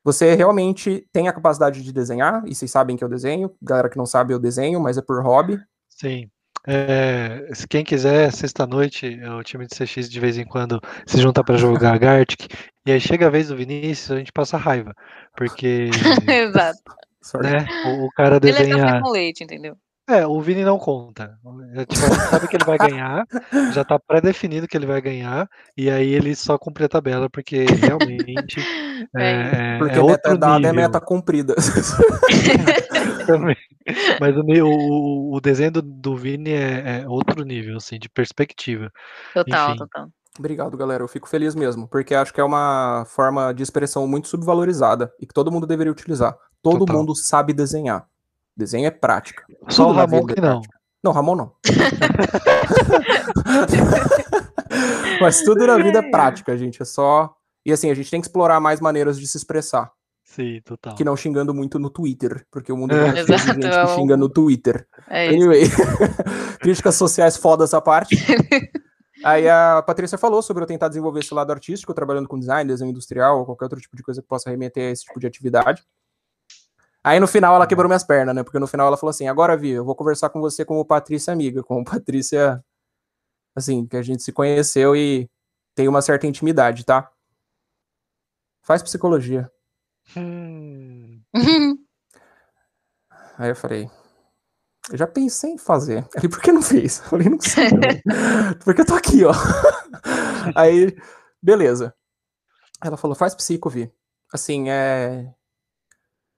Você 0.04 0.34
realmente 0.36 1.06
tem 1.12 1.28
a 1.28 1.34
capacidade 1.34 1.84
de 1.84 1.91
desenhar, 1.91 2.41
e 2.45 2.56
vocês 2.56 2.72
sabem 2.72 2.95
que 2.95 3.04
eu 3.04 3.10
desenho. 3.10 3.54
Galera 3.62 3.89
que 3.89 3.98
não 3.98 4.06
sabe, 4.06 4.34
eu 4.34 4.39
desenho, 4.39 4.80
mas 4.80 4.98
é 4.98 5.02
por 5.02 5.22
hobby. 5.22 5.60
Sim. 5.89 6.30
É, 6.66 7.50
se 7.54 7.68
quem 7.68 7.84
quiser, 7.84 8.32
sexta-noite, 8.32 9.20
o 9.39 9.43
time 9.43 9.66
de 9.66 9.76
CX 9.76 10.10
de 10.10 10.20
vez 10.20 10.38
em 10.38 10.45
quando 10.45 10.82
se 11.06 11.18
junta 11.20 11.43
para 11.43 11.58
jogar 11.58 11.98
Gartic. 12.00 12.48
E 12.86 12.91
aí 12.91 13.00
chega 13.00 13.28
a 13.28 13.30
vez 13.30 13.50
do 13.50 13.56
Vinícius, 13.56 14.12
a 14.12 14.18
gente 14.18 14.32
passa 14.32 14.58
raiva. 14.58 14.93
Porque 15.36 15.89
Exato. 16.28 16.95
Né, 17.41 17.68
o, 17.86 18.06
o 18.06 18.12
cara 18.12 18.38
Ele 18.38 18.50
é 18.50 18.54
café 18.54 18.66
desenha. 18.66 19.02
com 19.02 19.12
leite, 19.12 19.43
entendeu? 19.43 19.78
É, 20.10 20.26
o 20.26 20.39
Vini 20.39 20.64
não 20.64 20.78
conta. 20.80 21.38
É, 21.76 21.86
tipo, 21.86 22.05
a 22.05 22.10
gente 22.10 22.30
sabe 22.30 22.47
que 22.47 22.55
ele 22.55 22.64
vai 22.64 22.78
ganhar, 22.78 23.26
já 23.74 23.84
tá 23.84 23.99
pré-definido 23.99 24.68
que 24.68 24.78
ele 24.78 24.86
vai 24.86 25.01
ganhar, 25.01 25.49
e 25.76 25.89
aí 25.89 26.14
ele 26.14 26.34
só 26.36 26.58
cumpre 26.58 26.86
a 26.86 26.89
tabela, 26.89 27.30
porque 27.30 27.66
realmente 27.66 28.55
É 29.16 29.24
é, 29.24 29.76
é, 29.76 29.78
Porque 29.78 29.99
é 29.99 30.03
meta 30.03 30.30
outro 30.30 30.38
dada 30.38 30.68
é 30.68 30.74
meta 30.74 30.99
cumprida. 31.01 31.55
também. 33.26 33.55
Mas 34.20 34.36
o, 34.38 34.43
meu- 34.43 34.68
o, 34.68 35.36
o 35.36 35.41
desenho 35.41 35.72
do, 35.72 35.82
do 35.82 36.16
Vini 36.16 36.51
é, 36.51 37.01
é 37.01 37.08
outro 37.08 37.43
nível, 37.43 37.78
assim, 37.78 37.99
de 37.99 38.10
perspectiva. 38.10 38.91
Total, 39.34 39.70
Enfim. 39.70 39.80
total. 39.80 40.08
Obrigado, 40.39 40.78
galera. 40.78 41.03
Eu 41.03 41.08
fico 41.08 41.28
feliz 41.28 41.55
mesmo, 41.55 41.88
porque 41.88 42.14
acho 42.14 42.34
que 42.34 42.39
é 42.39 42.43
uma 42.43 43.05
forma 43.08 43.53
de 43.53 43.64
expressão 43.64 44.08
muito 44.08 44.28
subvalorizada 44.28 45.12
e 45.20 45.26
que 45.26 45.34
todo 45.34 45.51
mundo 45.51 45.66
deveria 45.66 45.91
utilizar. 45.91 46.36
Todo 46.62 46.80
Total. 46.80 46.97
mundo 46.97 47.16
sabe 47.16 47.53
desenhar. 47.53 48.05
Desenho 48.58 48.88
é 48.88 48.91
prática. 48.91 49.43
Só 49.70 49.86
Tudo 49.86 49.93
o 49.93 49.97
Ramon 49.99 50.20
vida 50.22 50.32
é 50.32 50.36
que 50.36 50.41
não. 50.41 50.62
prática. 50.62 50.78
Não, 51.03 51.12
Ramon 51.12 51.36
não. 51.36 51.51
Mas 55.22 55.41
tudo 55.43 55.66
na 55.66 55.78
vida 55.78 55.99
é 55.99 56.10
prática, 56.12 56.58
gente. 56.58 56.82
É 56.82 56.86
só. 56.86 57.34
E 57.66 57.72
assim, 57.72 57.89
a 57.91 57.93
gente 57.93 58.10
tem 58.10 58.20
que 58.20 58.28
explorar 58.28 58.60
mais 58.60 58.80
maneiras 58.80 59.20
de 59.20 59.28
se 59.28 59.38
expressar. 59.38 59.91
Sim, 60.24 60.60
total. 60.66 60.95
Que 60.95 61.03
não 61.03 61.16
xingando 61.16 61.53
muito 61.53 61.78
no 61.80 61.89
Twitter. 61.89 62.45
Porque 62.51 62.72
o 62.72 62.78
mundo 62.78 62.93
É. 62.95 63.10
é 63.10 63.14
de 63.14 63.20
Exato, 63.34 63.53
gente 63.53 63.66
é 63.68 63.86
que 63.86 63.95
xinga 63.95 64.18
no 64.18 64.30
Twitter. 64.30 64.88
É 65.10 65.28
isso. 65.28 65.36
Anyway, 65.36 65.64
críticas 66.60 66.95
sociais 66.95 67.38
foda 67.38 67.64
essa 67.64 67.82
parte. 67.82 68.16
Aí 69.24 69.49
a 69.49 69.82
Patrícia 69.86 70.18
falou 70.18 70.41
sobre 70.43 70.64
eu 70.64 70.68
tentar 70.68 70.89
desenvolver 70.89 71.22
esse 71.22 71.34
lado 71.34 71.51
artístico, 71.51 71.93
trabalhando 71.93 72.28
com 72.28 72.38
design, 72.38 72.68
desenho 72.70 72.91
industrial, 72.91 73.39
ou 73.39 73.45
qualquer 73.45 73.66
outro 73.66 73.80
tipo 73.80 73.95
de 73.97 74.03
coisa 74.03 74.22
que 74.22 74.28
possa 74.28 74.49
remeter 74.49 74.89
a 74.89 74.91
esse 74.91 75.05
tipo 75.05 75.20
de 75.20 75.26
atividade. 75.26 75.82
Aí 77.08 77.22
no 77.22 77.28
final 77.28 77.55
ela 77.55 77.66
quebrou 77.66 77.88
minhas 77.88 78.03
pernas, 78.03 78.36
né? 78.36 78.43
Porque 78.43 78.60
no 78.60 78.68
final 78.68 78.88
ela 78.88 78.97
falou 78.97 79.12
assim: 79.12 79.30
agora, 79.30 79.55
Vi, 79.55 79.70
eu 79.70 79.86
vou 79.86 79.95
conversar 79.95 80.30
com 80.30 80.41
você 80.41 80.66
como 80.66 80.84
Patrícia 80.84 81.32
amiga, 81.32 81.64
como 81.64 81.86
Patrícia, 81.86 82.62
assim, 83.55 83.86
que 83.88 83.95
a 83.95 84.01
gente 84.01 84.22
se 84.22 84.34
conheceu 84.34 84.93
e 84.93 85.30
tem 85.74 85.88
uma 85.88 86.01
certa 86.01 86.28
intimidade, 86.28 86.84
tá? 86.84 87.10
Faz 88.62 88.84
psicologia. 88.84 89.49
Hum, 90.18 91.22
Aí 93.38 93.51
eu 93.51 93.55
falei, 93.55 93.89
eu 94.91 94.97
já 94.97 95.08
pensei 95.08 95.51
em 95.51 95.58
fazer. 95.58 96.05
Ele, 96.18 96.28
por 96.28 96.41
que 96.41 96.51
não 96.51 96.62
fez? 96.62 96.99
Eu 96.99 97.05
falei, 97.05 97.30
não 97.30 97.39
sei. 97.39 97.70
velho. 97.70 98.01
Porque 98.66 98.82
eu 98.82 98.86
tô 98.86 98.95
aqui, 98.95 99.24
ó. 99.24 99.32
Aí, 100.53 100.93
beleza. 101.41 101.95
Ela 102.84 102.97
falou, 102.97 103.16
faz 103.16 103.34
psico, 103.34 103.70
Vi. 103.70 103.89
Assim, 104.34 104.70
é. 104.70 105.34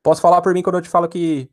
Posso 0.04 0.22
falar 0.22 0.41
por 0.41 0.54
mim 0.54 0.62
quando 0.62 0.76
eu 0.78 0.82
te 0.82 0.89
falo 0.89 1.08
que 1.08 1.50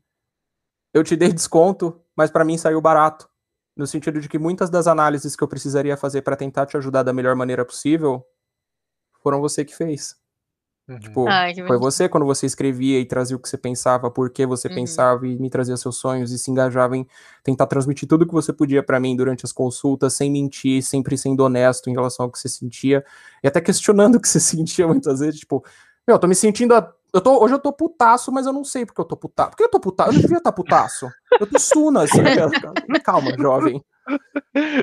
eu 0.93 1.03
te 1.03 1.15
dei 1.15 1.31
desconto, 1.33 2.01
mas 2.15 2.31
para 2.31 2.45
mim 2.45 2.57
saiu 2.57 2.81
barato. 2.81 3.29
No 3.75 3.85
sentido 3.85 4.19
de 4.19 4.27
que 4.27 4.39
muitas 4.39 4.69
das 4.69 4.87
análises 4.87 5.35
que 5.35 5.43
eu 5.43 5.47
precisaria 5.47 5.95
fazer 5.95 6.21
para 6.23 6.35
tentar 6.35 6.65
te 6.65 6.75
ajudar 6.77 7.03
da 7.03 7.13
melhor 7.13 7.35
maneira 7.35 7.63
possível 7.63 8.25
foram 9.21 9.39
você 9.41 9.63
que 9.63 9.75
fez. 9.75 10.15
Uhum. 10.87 10.99
Tipo, 10.99 11.27
Ai, 11.27 11.53
que 11.53 11.67
foi 11.67 11.77
você 11.77 12.07
quando 12.07 12.25
você 12.25 12.45
escrevia 12.45 12.99
e 12.99 13.05
trazia 13.05 13.35
o 13.35 13.39
que 13.39 13.49
você 13.49 13.57
pensava, 13.57 14.09
por 14.09 14.29
que 14.29 14.45
você 14.45 14.69
Uhum. 14.69 14.75
pensava 14.75 15.27
e 15.27 15.37
me 15.37 15.49
trazia 15.49 15.75
seus 15.75 15.97
sonhos 15.97 16.31
e 16.31 16.39
se 16.39 16.49
engajava 16.49 16.95
em 16.95 17.05
tentar 17.43 17.67
transmitir 17.67 18.07
tudo 18.07 18.25
que 18.25 18.33
você 18.33 18.53
podia 18.53 18.81
pra 18.81 18.99
mim 18.99 19.15
durante 19.15 19.45
as 19.45 19.51
consultas, 19.51 20.13
sem 20.13 20.31
mentir, 20.31 20.81
sempre 20.81 21.17
sendo 21.17 21.41
honesto 21.41 21.89
em 21.89 21.93
relação 21.93 22.25
ao 22.25 22.31
que 22.31 22.39
você 22.39 22.47
sentia 22.49 23.05
e 23.43 23.47
até 23.47 23.59
questionando 23.61 24.15
o 24.15 24.19
que 24.21 24.29
você 24.29 24.39
sentia 24.39 24.87
muitas 24.87 25.19
vezes, 25.19 25.41
tipo, 25.41 25.63
meu, 26.07 26.15
eu 26.15 26.19
tô 26.19 26.27
me 26.27 26.35
sentindo 26.35 26.73
a- 26.73 26.93
eu 27.13 27.21
tô, 27.21 27.43
hoje 27.43 27.53
eu 27.53 27.59
tô 27.59 27.71
putaço, 27.71 28.31
mas 28.31 28.45
eu 28.45 28.53
não 28.53 28.63
sei 28.63 28.85
porque 28.85 28.99
eu 28.99 29.05
tô 29.05 29.15
putaço. 29.15 29.51
Por 29.51 29.57
que 29.57 29.63
eu 29.63 29.69
tô 29.69 29.79
putaço? 29.79 30.09
Eu 30.09 30.13
não 30.13 30.21
devia 30.21 30.37
estar 30.37 30.51
putaço. 30.51 31.09
Eu 31.39 31.47
tô 31.47 31.59
sunas. 31.59 32.09
Calma, 33.03 33.31
jovem. 33.37 33.83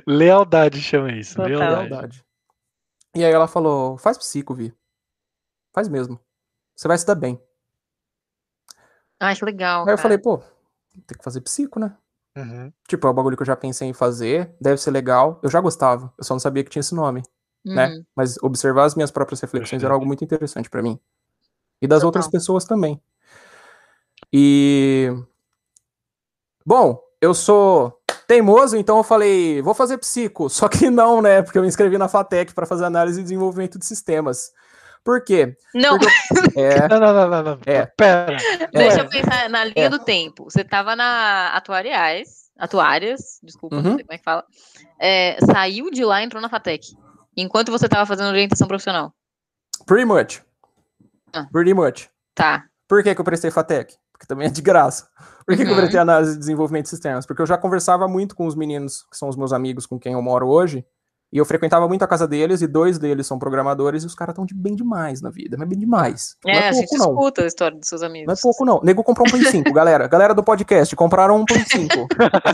Lealdade 0.06 0.80
chama 0.80 1.12
isso. 1.12 1.36
Total. 1.36 1.48
Lealdade. 1.48 1.88
Lealdade. 1.88 2.24
E 3.14 3.24
aí 3.24 3.32
ela 3.32 3.46
falou: 3.46 3.96
faz 3.98 4.18
psico, 4.18 4.54
Vi. 4.54 4.74
Faz 5.72 5.88
mesmo. 5.88 6.18
Você 6.74 6.88
vai 6.88 6.98
se 6.98 7.06
dar 7.06 7.14
bem. 7.14 7.40
Ai, 9.20 9.36
que 9.36 9.44
legal. 9.44 9.82
Aí 9.82 9.92
eu 9.92 9.96
cara. 9.96 9.98
falei, 9.98 10.18
pô, 10.18 10.38
tem 11.06 11.16
que 11.16 11.24
fazer 11.24 11.40
psico, 11.40 11.78
né? 11.78 11.96
Uhum. 12.36 12.72
Tipo, 12.88 13.06
é 13.06 13.10
um 13.10 13.14
bagulho 13.14 13.36
que 13.36 13.42
eu 13.42 13.46
já 13.46 13.56
pensei 13.56 13.88
em 13.88 13.92
fazer, 13.92 14.54
deve 14.60 14.80
ser 14.80 14.90
legal. 14.90 15.38
Eu 15.42 15.50
já 15.50 15.60
gostava, 15.60 16.12
eu 16.18 16.24
só 16.24 16.34
não 16.34 16.40
sabia 16.40 16.64
que 16.64 16.70
tinha 16.70 16.80
esse 16.80 16.94
nome, 16.94 17.22
né? 17.64 17.88
Uhum. 17.88 18.04
Mas 18.14 18.36
observar 18.42 18.84
as 18.84 18.94
minhas 18.94 19.10
próprias 19.10 19.40
reflexões 19.40 19.82
era 19.84 19.94
algo 19.94 20.04
muito 20.04 20.24
interessante 20.24 20.68
pra 20.68 20.82
mim. 20.82 20.98
E 21.82 21.86
das 21.86 21.98
Total. 21.98 22.06
outras 22.08 22.28
pessoas 22.28 22.64
também. 22.64 23.00
E. 24.32 25.10
Bom, 26.66 26.98
eu 27.20 27.34
sou 27.34 28.00
teimoso, 28.26 28.76
então 28.76 28.96
eu 28.98 29.04
falei, 29.04 29.60
vou 29.60 29.74
fazer 29.74 29.98
psico. 29.98 30.48
Só 30.50 30.68
que 30.68 30.88
não, 30.90 31.20
né? 31.20 31.42
Porque 31.42 31.58
eu 31.58 31.62
me 31.62 31.68
inscrevi 31.68 31.98
na 31.98 32.08
FATEC 32.08 32.54
pra 32.54 32.66
fazer 32.66 32.84
análise 32.84 33.20
e 33.20 33.22
desenvolvimento 33.22 33.78
de 33.78 33.84
sistemas. 33.86 34.50
Por 35.04 35.22
quê? 35.22 35.54
Não, 35.74 35.98
Porque 35.98 36.08
é, 36.58 36.88
Não, 36.88 36.98
não, 36.98 37.12
não, 37.12 37.28
não, 37.28 37.42
não. 37.42 37.58
É. 37.66 37.84
Pera. 37.84 38.38
deixa 38.72 39.00
é. 39.00 39.00
eu 39.02 39.08
pensar 39.10 39.50
na 39.50 39.64
linha 39.64 39.86
É. 39.86 39.88
do 39.90 39.98
tempo. 39.98 40.44
Você 40.44 40.64
tava 40.64 40.96
na 40.96 41.48
Atuariais, 41.54 42.50
Atuárias, 42.58 43.38
desculpa, 43.42 43.76
não 43.82 43.90
Uhum. 43.90 43.96
sei 43.96 44.04
como 44.04 44.14
é 44.14 44.18
que 44.18 44.24
fala. 44.24 44.44
É, 44.98 45.36
saiu 45.52 45.90
de 45.90 46.02
lá 46.04 46.22
e 46.22 46.24
entrou 46.24 46.40
na 46.40 46.48
FATEC. 46.48 46.96
Enquanto 47.36 47.70
você 47.70 47.86
tava 47.86 48.06
fazendo 48.06 48.28
orientação 48.28 48.66
profissional. 48.66 49.12
pretty 49.86 50.06
much. 50.06 50.40
Ah. 51.34 51.46
Pretty 51.52 51.74
much. 51.74 52.08
Tá. 52.34 52.64
Por 52.88 53.02
que, 53.02 53.14
que 53.14 53.20
eu 53.20 53.24
prestei 53.24 53.50
FATEC? 53.50 53.94
Porque 54.12 54.26
também 54.26 54.46
é 54.46 54.50
de 54.50 54.62
graça. 54.62 55.08
Por 55.46 55.56
que, 55.56 55.64
que 55.64 55.68
eu 55.70 55.74
Uhum. 55.74 55.80
prestei 55.80 55.98
análise 56.00 56.32
de 56.34 56.38
desenvolvimento 56.38 56.84
de 56.84 56.90
sistemas? 56.90 57.26
Porque 57.26 57.42
eu 57.42 57.46
já 57.46 57.58
conversava 57.58 58.06
muito 58.06 58.34
com 58.36 58.46
os 58.46 58.54
meninos, 58.54 59.04
que 59.10 59.16
são 59.16 59.28
os 59.28 59.36
meus 59.36 59.52
amigos 59.52 59.86
com 59.86 59.98
quem 59.98 60.12
eu 60.12 60.22
moro 60.22 60.46
hoje, 60.48 60.84
e 61.32 61.38
eu 61.38 61.44
frequentava 61.44 61.88
muito 61.88 62.02
a 62.04 62.06
casa 62.06 62.28
deles, 62.28 62.62
e 62.62 62.66
dois 62.68 62.96
deles 62.96 63.26
são 63.26 63.38
programadores, 63.40 64.04
e 64.04 64.06
os 64.06 64.14
caras 64.14 64.32
estão 64.34 64.46
de 64.46 64.54
bem 64.54 64.76
demais 64.76 65.20
na 65.20 65.30
vida, 65.30 65.56
mas 65.58 65.68
bem 65.68 65.78
demais. 65.78 66.36
Não 66.44 66.52
É, 66.52 66.56
é 66.58 66.68
a 66.68 66.72
gente 66.72 66.88
pouco, 66.90 67.04
não. 67.04 67.10
escuta 67.12 67.42
a 67.42 67.46
história 67.46 67.76
dos 67.76 67.88
seus 67.88 68.02
amigos. 68.04 68.26
Não 68.28 68.34
é 68.34 68.36
pouco, 68.40 68.64
não. 68.64 68.80
Nego 68.84 69.02
comprou 69.02 69.26
um 69.26 69.30
Play 69.30 69.44
5, 69.44 69.72
galera. 69.74 70.06
Galera 70.06 70.32
do 70.32 70.44
podcast, 70.44 70.94
compraram 70.94 71.36
um 71.40 71.44
Play 71.44 71.64
5. 71.66 72.06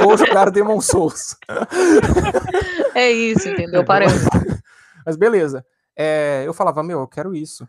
Ou 0.09 0.17
jogaram 0.17 0.51
Demon 0.51 0.81
Souls. 0.81 1.37
É 2.95 3.11
isso, 3.11 3.49
entendeu? 3.49 3.85
Paramos. 3.85 4.23
Mas 5.05 5.17
beleza. 5.17 5.65
É, 5.97 6.45
eu 6.47 6.55
falava, 6.55 6.83
meu, 6.83 7.01
eu 7.01 7.07
quero 7.09 7.35
isso. 7.35 7.69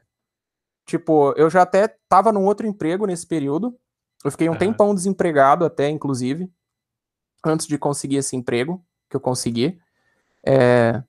Tipo, 0.86 1.34
eu 1.38 1.50
já 1.50 1.62
até 1.62 1.96
tava 2.10 2.32
num 2.32 2.46
outro 2.46 2.66
emprego 2.68 3.06
nesse 3.06 3.26
período. 3.26 3.76
Eu 4.24 4.32
fiquei 4.32 4.48
um 4.50 4.52
Aham. 4.52 4.60
tempão 4.60 4.96
desempregado 4.96 5.66
até, 5.66 5.90
inclusive, 5.90 6.52
antes 7.46 7.68
de 7.68 7.78
conseguir 7.78 8.18
esse 8.18 8.36
emprego 8.36 8.84
que 9.10 9.16
eu 9.16 9.22
consegui. 9.22 9.80
É, 10.46 11.02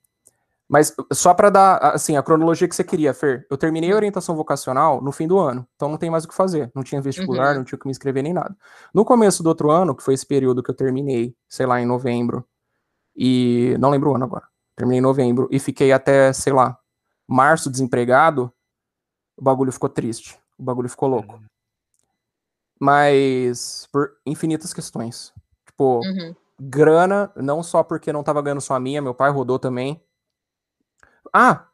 mas 0.69 0.95
só 1.13 1.35
pra 1.35 1.51
dar, 1.51 1.77
assim, 1.79 2.17
a 2.17 2.23
cronologia 2.23 2.67
que 2.67 2.75
você 2.75 2.83
queria, 2.83 3.13
Fer. 3.13 3.47
Eu 3.51 3.59
terminei 3.59 3.93
a 3.93 3.97
orientação 3.97 4.35
vocacional 4.35 5.03
no 5.03 5.13
fim 5.13 5.29
do 5.29 5.39
ano, 5.39 5.67
então 5.77 5.89
não 5.89 5.99
tem 5.99 6.09
mais 6.09 6.25
o 6.25 6.29
que 6.29 6.35
fazer. 6.35 6.71
Não 6.75 6.83
tinha 6.83 7.01
vestibular, 7.01 7.53
Uhum. 7.53 7.59
não 7.59 7.65
tinha 7.65 7.79
que 7.79 7.87
me 7.87 7.91
inscrever 7.91 8.23
nem 8.23 8.33
nada. 8.33 8.57
No 8.95 9.05
começo 9.05 9.43
do 9.43 9.49
outro 9.49 9.71
ano, 9.71 9.95
que 9.95 10.03
foi 10.03 10.15
esse 10.15 10.25
período 10.25 10.63
que 10.63 10.71
eu 10.71 10.75
terminei, 10.75 11.35
sei 11.49 11.67
lá, 11.67 11.81
em 11.81 11.85
novembro, 11.87 12.47
e 13.15 13.77
não 13.79 13.91
lembro 13.91 14.11
o 14.11 14.15
ano 14.15 14.25
agora. 14.25 14.47
Terminei 14.75 14.99
em 14.99 15.03
novembro 15.03 15.47
e 15.51 15.59
fiquei 15.59 15.93
até, 15.93 16.33
sei 16.33 16.55
lá, 16.55 16.79
março 17.29 17.71
desempregado, 17.71 18.51
o 19.37 19.43
bagulho 19.43 19.73
ficou 19.73 19.89
triste. 19.89 20.39
O 20.59 20.63
bagulho 20.63 20.89
ficou 20.89 21.09
louco. 21.09 21.41
Mas 22.81 23.87
por 23.93 24.13
infinitas 24.27 24.73
questões. 24.75 25.33
Tipo, 25.67 26.01
Uhum. 26.05 26.35
grana, 26.61 27.33
não 27.37 27.63
só 27.63 27.83
porque 27.83 28.13
não 28.13 28.23
tava 28.23 28.43
ganhando 28.43 28.61
só 28.61 28.75
a 28.75 28.81
minha, 28.81 29.01
meu 29.03 29.15
pai 29.15 29.31
rodou 29.31 29.59
também. 29.59 30.01
Ah, 31.33 31.67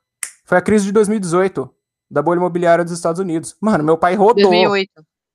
foi 0.45 0.59
a 0.59 0.63
crise 0.63 0.85
de 0.87 0.93
2018, 0.93 1.69
da 2.11 2.23
bolha 2.23 2.39
imobiliária 2.39 2.85
dos 2.85 2.93
Estados 2.93 3.21
Unidos. 3.21 3.57
Mano, 3.61 3.83
meu 3.85 3.97
pai 3.99 4.15
rodou. 4.15 4.51
2008. 4.51 4.91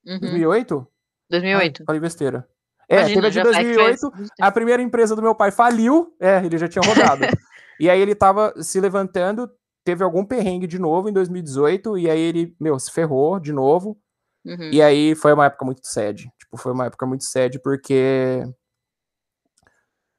Uhum. 0.06 0.20
2008? 0.20 0.88
2008. 1.30 1.82
Ai, 1.82 1.86
falei 1.86 2.02
besteira. 2.02 2.48
É, 2.90 2.98
Imagina, 3.00 3.16
teve 3.16 3.28
a 3.28 3.30
de 3.30 3.36
já 3.36 3.44
faz- 3.44 3.56
2008, 3.66 4.12
faz- 4.12 4.30
a 4.42 4.52
primeira 4.52 4.82
empresa 4.82 5.16
do 5.16 5.22
meu 5.22 5.34
pai 5.34 5.52
faliu, 5.52 6.16
é, 6.20 6.46
ele 6.46 6.58
já 6.58 6.68
tinha 6.68 6.84
rodado. 6.86 7.22
e 7.80 7.90
aí 7.90 8.00
ele 8.00 8.14
tava 8.14 8.54
se 8.62 8.80
levantando, 8.80 9.50
teve 9.84 10.04
algum 10.04 10.26
perrengue 10.26 10.68
de 10.68 10.80
novo 10.80 11.10
em 11.10 11.14
2018, 11.14 11.98
e 11.98 12.10
aí 12.10 12.20
ele, 12.20 12.56
meu, 12.60 12.80
se 12.80 12.92
ferrou 12.92 13.40
de 13.40 13.52
novo. 13.54 13.98
Uhum. 14.46 14.70
E 14.72 14.82
aí 14.82 15.16
foi 15.16 15.34
uma 15.34 15.46
época 15.46 15.66
muito 15.66 15.82
sad. 15.86 16.30
Tipo, 16.38 16.58
foi 16.58 16.72
uma 16.72 16.86
época 16.88 17.06
muito 17.06 17.24
sad 17.24 17.60
porque. 17.60 18.44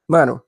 Mano. 0.07 0.41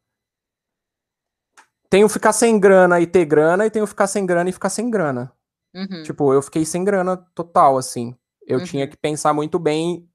Tenho 1.89 2.09
ficar 2.09 2.33
sem 2.33 2.59
grana 2.59 2.99
e 2.99 3.07
ter 3.07 3.23
grana, 3.25 3.65
e 3.65 3.71
tenho 3.71 3.87
ficar 3.87 4.07
sem 4.07 4.25
grana 4.25 4.49
e 4.49 4.53
ficar 4.53 4.69
sem 4.69 4.89
grana. 4.89 5.31
Uhum. 5.73 6.03
Tipo, 6.03 6.33
eu 6.33 6.41
fiquei 6.41 6.65
sem 6.65 6.83
grana 6.83 7.15
total, 7.33 7.77
assim. 7.77 8.15
Eu 8.45 8.59
Uhum. 8.59 8.65
tinha 8.65 8.87
que 8.87 8.97
pensar 8.97 9.33
muito 9.33 9.57
bem 9.57 10.09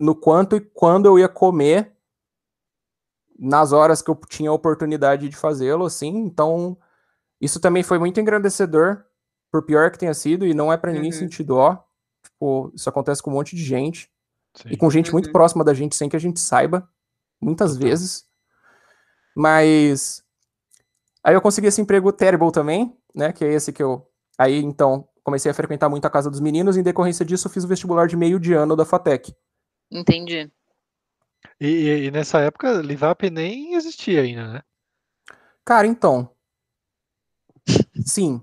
no 0.00 0.14
quanto 0.14 0.56
e 0.56 0.60
quando 0.60 1.06
eu 1.06 1.18
ia 1.18 1.28
comer 1.28 1.92
nas 3.38 3.72
horas 3.72 4.00
que 4.00 4.10
eu 4.10 4.14
tinha 4.28 4.48
a 4.50 4.54
oportunidade 4.54 5.28
de 5.28 5.36
fazê-lo, 5.36 5.84
assim. 5.84 6.08
Então, 6.08 6.76
isso 7.44 7.60
também 7.60 7.82
foi 7.82 7.98
muito 7.98 8.18
engrandecedor, 8.20 9.04
por 9.50 9.64
pior 9.64 9.90
que 9.90 9.98
tenha 9.98 10.14
sido, 10.14 10.46
e 10.46 10.54
não 10.54 10.72
é 10.72 10.76
pra 10.76 10.92
ninguém 10.92 11.12
Uhum. 11.12 11.18
sentir 11.18 11.44
dó. 11.44 11.84
Tipo, 12.24 12.72
isso 12.74 12.88
acontece 12.88 13.22
com 13.22 13.30
um 13.30 13.34
monte 13.34 13.54
de 13.54 13.62
gente 13.62 14.10
Sim. 14.56 14.68
e 14.70 14.76
com 14.76 14.90
gente 14.90 15.12
muito 15.12 15.26
Uhum. 15.26 15.32
próxima 15.32 15.62
da 15.64 15.72
gente 15.74 15.94
sem 15.94 16.08
que 16.08 16.16
a 16.16 16.20
gente 16.20 16.40
saiba, 16.40 16.88
muitas 17.40 17.76
vezes. 17.76 18.24
Mas 19.36 20.22
aí 21.22 21.34
eu 21.34 21.40
consegui 21.40 21.66
esse 21.68 21.80
emprego 21.80 22.12
terrible 22.12 22.50
também, 22.52 22.96
né? 23.14 23.32
Que 23.32 23.44
é 23.44 23.52
esse 23.52 23.72
que 23.72 23.82
eu. 23.82 24.08
Aí 24.38 24.58
então 24.62 25.08
comecei 25.22 25.50
a 25.50 25.54
frequentar 25.54 25.88
muito 25.88 26.04
a 26.06 26.10
casa 26.10 26.30
dos 26.30 26.40
meninos. 26.40 26.76
Em 26.76 26.82
decorrência 26.82 27.24
disso, 27.24 27.46
eu 27.46 27.50
fiz 27.52 27.64
o 27.64 27.68
vestibular 27.68 28.06
de 28.06 28.16
meio 28.16 28.38
de 28.38 28.52
ano 28.52 28.76
da 28.76 28.84
FATEC. 28.84 29.34
Entendi. 29.90 30.50
E, 31.60 31.66
e- 31.68 32.04
e 32.06 32.10
nessa 32.10 32.40
época, 32.40 32.72
Livap 32.82 33.28
nem 33.30 33.74
existia 33.74 34.22
ainda, 34.22 34.52
né? 34.52 34.62
Cara, 35.64 35.86
então. 35.86 36.30
Sim. 38.04 38.40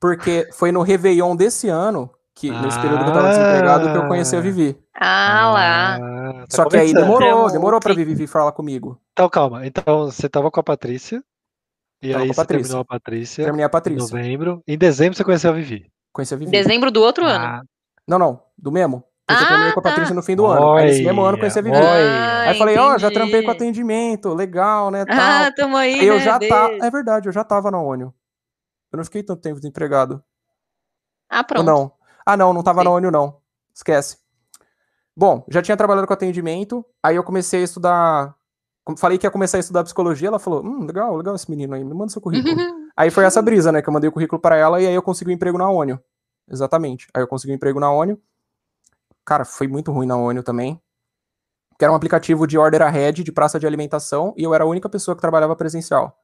Porque 0.00 0.48
foi 0.52 0.70
no 0.72 0.82
Réveillon 0.82 1.34
desse 1.34 1.68
ano, 1.68 2.10
que 2.34 2.50
nesse 2.50 2.78
período 2.80 3.04
que 3.04 3.10
eu 3.10 3.14
tava 3.14 3.28
desempregado, 3.30 3.90
que 3.92 3.96
eu 3.98 4.06
conheci 4.08 4.36
a 4.36 4.40
Vivi. 4.40 4.78
Ah 4.94 5.50
lá. 5.52 5.94
Ah, 5.96 6.32
tá 6.48 6.56
Só 6.56 6.64
que 6.68 6.76
aí 6.76 6.92
demorou, 6.94 7.28
Então, 7.28 7.52
demorou 7.52 7.80
pra. 7.80 7.94
Vivi 7.94 8.26
falar 8.26 8.52
comigo. 8.52 9.00
Então, 9.12 9.28
calma. 9.28 9.66
Então, 9.66 10.04
você 10.06 10.28
tava 10.28 10.50
com 10.50 10.60
a 10.60 10.62
Patrícia. 10.62 11.22
E 12.02 12.12
Tava 12.12 12.22
aí 12.22 12.28
com 12.28 12.32
a 12.32 12.34
você 12.34 12.40
Patrícia. 12.42 12.62
terminou 12.68 12.80
a 12.82 12.84
Patrícia 12.84 13.44
Terminei 13.44 13.64
a 13.64 13.68
em 13.68 13.70
Patrícia. 13.70 14.16
novembro. 14.16 14.62
Em 14.68 14.76
dezembro 14.76 15.16
você 15.16 15.24
conheceu 15.24 15.50
a 15.50 15.54
Vivi. 15.54 15.90
Conheci 16.12 16.34
a 16.34 16.36
Em 16.36 16.40
Vivi. 16.40 16.50
dezembro 16.50 16.90
do 16.90 17.00
outro 17.02 17.24
ano. 17.24 17.44
Ah, 17.44 17.62
Não, 18.06 18.18
não, 18.18 18.42
do 18.58 18.70
mesmo. 18.70 19.02
Porque 19.26 19.42
eu 19.42 19.46
Ah, 19.46 19.48
terminei 19.48 19.72
com 19.72 19.80
a 19.80 19.82
tá. 19.82 19.88
Patrícia 19.88 20.14
no 20.14 20.22
fim 20.22 20.36
do 20.36 20.44
ano. 20.44 20.74
Aí 20.74 20.84
nesse 20.86 21.02
mesmo 21.02 21.22
ano 21.22 21.36
eu 21.36 21.40
conheci 21.40 21.58
a 21.58 21.62
Vivi. 21.62 21.74
Olha. 21.76 22.40
Aí 22.42 22.50
eu 22.50 22.58
falei, 22.58 22.76
ó, 22.78 22.98
já 22.98 23.10
trampei 23.10 23.42
com 23.42 23.50
atendimento, 23.50 24.34
legal, 24.34 24.90
né, 24.90 25.06
tal. 25.06 25.16
Ah, 25.18 25.50
tamo 25.56 25.76
aí, 25.78 25.98
Aí 26.00 26.06
eu 26.06 26.16
né? 26.16 26.20
já 26.20 26.38
tá, 26.38 26.70
é 26.82 26.90
verdade, 26.90 27.26
eu 27.28 27.32
já 27.32 27.42
tava 27.42 27.70
na 27.70 27.80
ONU. 27.80 28.12
Eu 28.94 28.98
não 28.98 29.04
fiquei 29.04 29.24
tanto 29.24 29.42
tempo 29.42 29.56
desempregado. 29.56 30.22
Ah, 31.28 31.40
Ou 31.40 31.44
pronto. 31.44 31.66
não? 31.66 31.92
Ah, 32.24 32.36
não, 32.36 32.52
não 32.52 32.62
tava 32.62 32.80
Sim. 32.80 32.84
na 32.84 32.90
ONU 32.92 33.10
não. 33.10 33.40
Esquece. 33.74 34.18
Bom, 35.16 35.44
já 35.48 35.60
tinha 35.60 35.76
trabalhado 35.76 36.06
com 36.06 36.12
atendimento, 36.12 36.84
aí 37.02 37.16
eu 37.16 37.24
comecei 37.24 37.60
a 37.60 37.64
estudar, 37.64 38.36
falei 38.96 39.18
que 39.18 39.26
ia 39.26 39.32
começar 39.32 39.56
a 39.56 39.60
estudar 39.60 39.82
psicologia, 39.82 40.28
ela 40.28 40.38
falou, 40.38 40.64
hum, 40.64 40.86
legal, 40.86 41.16
legal 41.16 41.34
esse 41.34 41.50
menino 41.50 41.74
aí, 41.74 41.82
me 41.82 41.92
manda 41.92 42.12
seu 42.12 42.22
currículo. 42.22 42.54
Aí 42.96 43.10
foi 43.10 43.24
essa 43.24 43.42
brisa, 43.42 43.72
né? 43.72 43.82
Que 43.82 43.88
eu 43.88 43.92
mandei 43.92 44.08
o 44.08 44.12
currículo 44.12 44.40
para 44.40 44.56
ela 44.56 44.80
e 44.80 44.86
aí 44.86 44.94
eu 44.94 45.02
consegui 45.02 45.32
um 45.32 45.34
emprego 45.34 45.58
na 45.58 45.68
ONU. 45.68 45.98
Exatamente. 46.48 47.08
Aí 47.12 47.20
eu 47.20 47.26
consegui 47.26 47.52
um 47.52 47.56
emprego 47.56 47.80
na 47.80 47.90
ONU. 47.90 48.16
Cara, 49.24 49.44
foi 49.44 49.66
muito 49.66 49.90
ruim 49.90 50.06
na 50.06 50.16
ONU 50.16 50.44
também. 50.44 50.80
Que 51.76 51.84
era 51.84 51.90
um 51.90 51.96
aplicativo 51.96 52.46
de 52.46 52.56
order 52.56 52.82
ahead 52.82 53.24
de 53.24 53.32
praça 53.32 53.58
de 53.58 53.66
alimentação 53.66 54.32
e 54.36 54.44
eu 54.44 54.54
era 54.54 54.62
a 54.62 54.66
única 54.68 54.88
pessoa 54.88 55.16
que 55.16 55.20
trabalhava 55.20 55.56
presencial. 55.56 56.23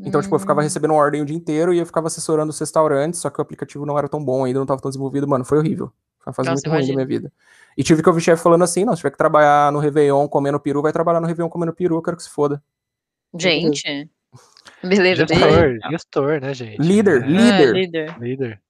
Então, 0.00 0.20
tipo, 0.20 0.34
eu 0.34 0.38
ficava 0.38 0.60
Hum. 0.60 0.64
recebendo 0.64 0.94
ordem 0.94 1.22
o 1.22 1.24
dia 1.24 1.36
inteiro 1.36 1.72
e 1.72 1.78
eu 1.78 1.86
ficava 1.86 2.06
assessorando 2.08 2.50
os 2.50 2.58
restaurantes, 2.58 3.20
só 3.20 3.30
que 3.30 3.38
o 3.38 3.42
aplicativo 3.42 3.86
não 3.86 3.96
era 3.98 4.08
tão 4.08 4.24
bom 4.24 4.44
ainda, 4.44 4.58
não 4.58 4.66
tava 4.66 4.80
tão 4.80 4.90
desenvolvido. 4.90 5.28
Mano, 5.28 5.44
foi 5.44 5.58
horrível. 5.58 5.92
Foi 6.18 6.30
uma 6.30 6.34
fase 6.34 6.50
Nossa, 6.50 6.68
muito 6.68 6.78
ruim 6.78 6.88
da 6.88 6.94
minha 6.94 7.06
vida. 7.06 7.32
E 7.76 7.82
tive 7.82 8.02
que 8.02 8.08
ouvir 8.08 8.20
chefe 8.20 8.42
falando 8.42 8.62
assim, 8.62 8.84
não, 8.84 8.94
se 8.94 8.98
tiver 8.98 9.10
que 9.10 9.18
trabalhar 9.18 9.70
no 9.72 9.78
Réveillon 9.78 10.26
comendo 10.28 10.58
peru, 10.60 10.82
vai 10.82 10.92
trabalhar 10.92 11.20
no 11.20 11.26
Réveillon 11.26 11.48
comendo 11.48 11.72
peru, 11.72 11.96
eu 11.96 12.02
quero 12.02 12.16
que 12.16 12.22
se 12.22 12.30
foda. 12.30 12.62
Gente. 13.38 14.10
Beleza. 14.82 15.26
Gestor, 15.26 15.78
gestor, 15.90 16.40
né, 16.40 16.54
gente? 16.54 16.80
Líder, 16.80 17.22
É, 17.22 17.26
líder. 17.26 17.68
Ah, 17.68 17.72
líder. 17.72 18.16
líder. 18.20 18.62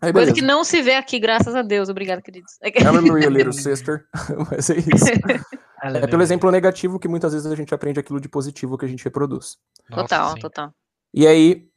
Aí, 0.00 0.12
Coisa 0.12 0.32
que 0.32 0.42
não 0.42 0.62
se 0.62 0.80
vê 0.80 0.94
aqui, 0.94 1.18
graças 1.18 1.54
a 1.54 1.62
Deus. 1.62 1.88
Obrigado, 1.88 2.22
queridos. 2.22 2.52
Hallelujah, 2.84 3.28
little 3.28 3.52
sister. 3.52 4.06
Mas 4.50 4.70
é 4.70 4.76
isso. 4.78 4.86
É 5.82 6.06
pelo 6.06 6.22
exemplo 6.22 6.50
negativo 6.50 6.98
que 6.98 7.08
muitas 7.08 7.32
vezes 7.32 7.50
a 7.50 7.54
gente 7.54 7.74
aprende 7.74 8.00
aquilo 8.00 8.20
de 8.20 8.28
positivo 8.28 8.76
que 8.76 8.84
a 8.84 8.88
gente 8.88 9.04
reproduz. 9.04 9.56
Nossa, 9.88 10.02
Total, 10.02 10.32
sim. 10.32 10.40
total. 10.40 10.74
E 11.14 11.26
aí, 11.26 11.68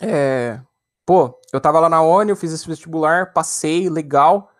é, 0.00 0.60
pô, 1.06 1.38
eu 1.52 1.60
tava 1.60 1.80
lá 1.80 1.88
na 1.88 2.02
ONI, 2.02 2.30
eu 2.30 2.36
fiz 2.36 2.52
esse 2.52 2.66
vestibular, 2.66 3.32
passei, 3.32 3.88
legal, 3.88 4.50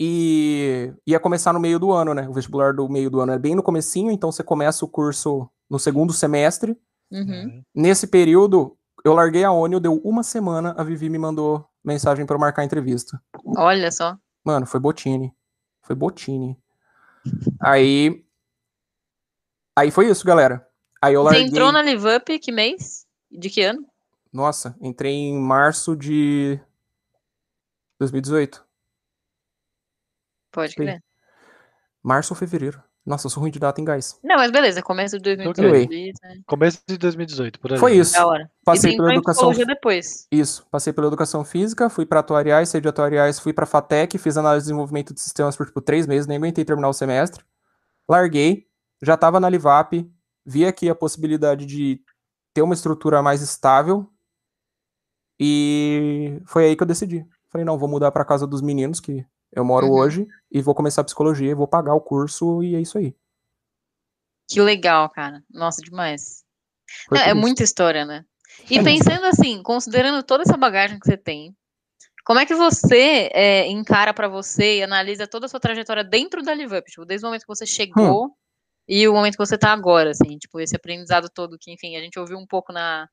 e 0.00 0.92
ia 1.06 1.20
começar 1.20 1.52
no 1.52 1.60
meio 1.60 1.78
do 1.78 1.92
ano, 1.92 2.14
né? 2.14 2.28
O 2.28 2.32
vestibular 2.32 2.72
do 2.74 2.88
meio 2.88 3.10
do 3.10 3.20
ano 3.20 3.32
é 3.32 3.38
bem 3.38 3.54
no 3.54 3.62
comecinho, 3.62 4.10
então 4.10 4.32
você 4.32 4.42
começa 4.42 4.84
o 4.84 4.88
curso 4.88 5.48
no 5.68 5.78
segundo 5.78 6.12
semestre. 6.12 6.76
Uhum. 7.10 7.20
Uhum. 7.20 7.62
Nesse 7.74 8.06
período, 8.06 8.76
eu 9.04 9.14
larguei 9.14 9.44
a 9.44 9.52
ONI, 9.52 9.80
deu 9.80 10.00
uma 10.04 10.22
semana, 10.22 10.74
a 10.76 10.82
Vivi 10.82 11.08
me 11.08 11.18
mandou 11.18 11.64
mensagem 11.84 12.26
pra 12.26 12.34
eu 12.34 12.40
marcar 12.40 12.62
a 12.62 12.64
entrevista. 12.64 13.20
Olha 13.56 13.90
só. 13.92 14.16
Mano, 14.44 14.66
foi 14.66 14.80
Botini. 14.80 15.32
Foi 15.82 15.94
Botini. 15.94 16.58
Aí. 17.60 18.24
Aí 19.76 19.90
foi 19.90 20.08
isso, 20.08 20.26
galera. 20.26 20.66
Aí 21.00 21.14
eu 21.14 21.22
Você 21.22 21.24
larguei. 21.24 21.46
entrou 21.46 21.72
na 21.72 21.82
Live 21.82 22.06
Up 22.16 22.38
que 22.38 22.50
mês? 22.52 23.06
De 23.30 23.50
que 23.50 23.62
ano? 23.62 23.86
Nossa, 24.32 24.76
entrei 24.80 25.12
em 25.12 25.38
março 25.38 25.96
de 25.96 26.60
2018. 27.98 28.64
Pode 30.50 30.74
crer. 30.74 31.02
Março 32.02 32.32
ou 32.32 32.38
fevereiro. 32.38 32.82
Nossa, 33.06 33.26
eu 33.26 33.30
sou 33.30 33.40
ruim 33.40 33.52
de 33.52 33.60
data 33.60 33.80
em 33.80 33.84
gás. 33.84 34.18
Não, 34.24 34.34
mas 34.34 34.50
beleza, 34.50 34.82
começo 34.82 35.16
de 35.16 35.22
2018. 35.36 35.60
Anyway. 35.76 36.12
né? 36.24 36.40
Começo 36.44 36.82
de 36.88 36.98
2018, 36.98 37.60
por 37.60 37.72
aí. 37.72 37.78
Foi 37.78 37.96
isso. 37.96 38.14
Da 38.14 38.26
hora. 38.26 38.42
e 38.42 38.64
Passei 38.64 38.96
pela 38.96 39.12
educação. 39.12 39.52
depois. 39.52 40.26
Isso. 40.32 40.66
Passei 40.68 40.92
pela 40.92 41.06
educação 41.06 41.44
física, 41.44 41.88
fui 41.88 42.04
pra 42.04 42.18
atuariais, 42.18 42.68
saí 42.68 42.80
de 42.80 42.88
atuariais, 42.88 43.38
fui 43.38 43.52
pra 43.52 43.64
FATEC, 43.64 44.18
fiz 44.18 44.36
análise 44.36 44.64
de 44.64 44.70
desenvolvimento 44.70 45.14
de 45.14 45.20
sistemas 45.20 45.56
por 45.56 45.66
tipo 45.66 45.80
três 45.80 46.04
meses, 46.04 46.26
nem 46.26 46.36
aguentei 46.36 46.64
terminar 46.64 46.88
o 46.88 46.92
semestre. 46.92 47.44
Larguei, 48.08 48.66
já 49.00 49.16
tava 49.16 49.38
na 49.38 49.48
Livap, 49.48 50.04
vi 50.44 50.66
aqui 50.66 50.90
a 50.90 50.94
possibilidade 50.94 51.64
de 51.64 52.00
ter 52.52 52.62
uma 52.62 52.74
estrutura 52.74 53.22
mais 53.22 53.40
estável. 53.40 54.10
E 55.38 56.40
foi 56.44 56.64
aí 56.64 56.76
que 56.76 56.82
eu 56.82 56.86
decidi. 56.86 57.24
Falei, 57.50 57.64
não, 57.64 57.78
vou 57.78 57.88
mudar 57.88 58.10
pra 58.10 58.24
casa 58.24 58.46
dos 58.48 58.60
meninos, 58.60 58.98
que 58.98 59.24
eu 59.52 59.64
moro 59.64 59.86
Uhum. 59.86 59.92
hoje, 59.94 60.26
e 60.50 60.60
vou 60.60 60.74
começar 60.74 61.04
psicologia, 61.04 61.54
vou 61.54 61.68
pagar 61.68 61.94
o 61.94 62.00
curso, 62.00 62.62
e 62.62 62.74
é 62.74 62.80
isso 62.80 62.98
aí. 62.98 63.14
Que 64.48 64.60
legal, 64.60 65.08
cara. 65.10 65.42
Nossa, 65.50 65.82
demais. 65.82 66.44
Foi 67.08 67.18
É, 67.18 67.22
é 67.22 67.26
isso. 67.28 67.36
muita 67.36 67.62
história, 67.62 68.04
né? 68.04 68.24
E 68.70 68.78
É 68.78 68.82
pensando 68.82 69.24
assim, 69.26 69.62
considerando 69.62 70.22
toda 70.22 70.42
essa 70.42 70.56
bagagem 70.56 70.98
que 70.98 71.06
você 71.06 71.16
tem, 71.16 71.54
como 72.24 72.40
é 72.40 72.46
que 72.46 72.54
você 72.54 73.30
é, 73.32 73.68
encara 73.68 74.12
pra 74.14 74.28
você 74.28 74.78
e 74.78 74.82
analisa 74.82 75.26
toda 75.26 75.46
a 75.46 75.48
sua 75.48 75.60
trajetória 75.60 76.02
dentro 76.04 76.42
da 76.42 76.54
Live 76.54 76.76
Up? 76.78 76.90
Tipo, 76.90 77.04
desde 77.04 77.24
o 77.24 77.28
momento 77.28 77.42
que 77.42 77.48
você 77.48 77.66
chegou 77.66 78.32
e 78.88 79.06
o 79.08 79.12
momento 79.12 79.32
que 79.34 79.44
você 79.46 79.58
tá 79.58 79.72
agora, 79.72 80.10
assim, 80.10 80.38
tipo, 80.38 80.60
esse 80.60 80.74
aprendizado 80.76 81.28
todo 81.28 81.58
que, 81.58 81.72
enfim, 81.72 81.96
a 81.96 82.00
gente 82.00 82.18
ouviu 82.18 82.38
um 82.38 82.46
pouco 82.46 82.72
na, 82.72 83.08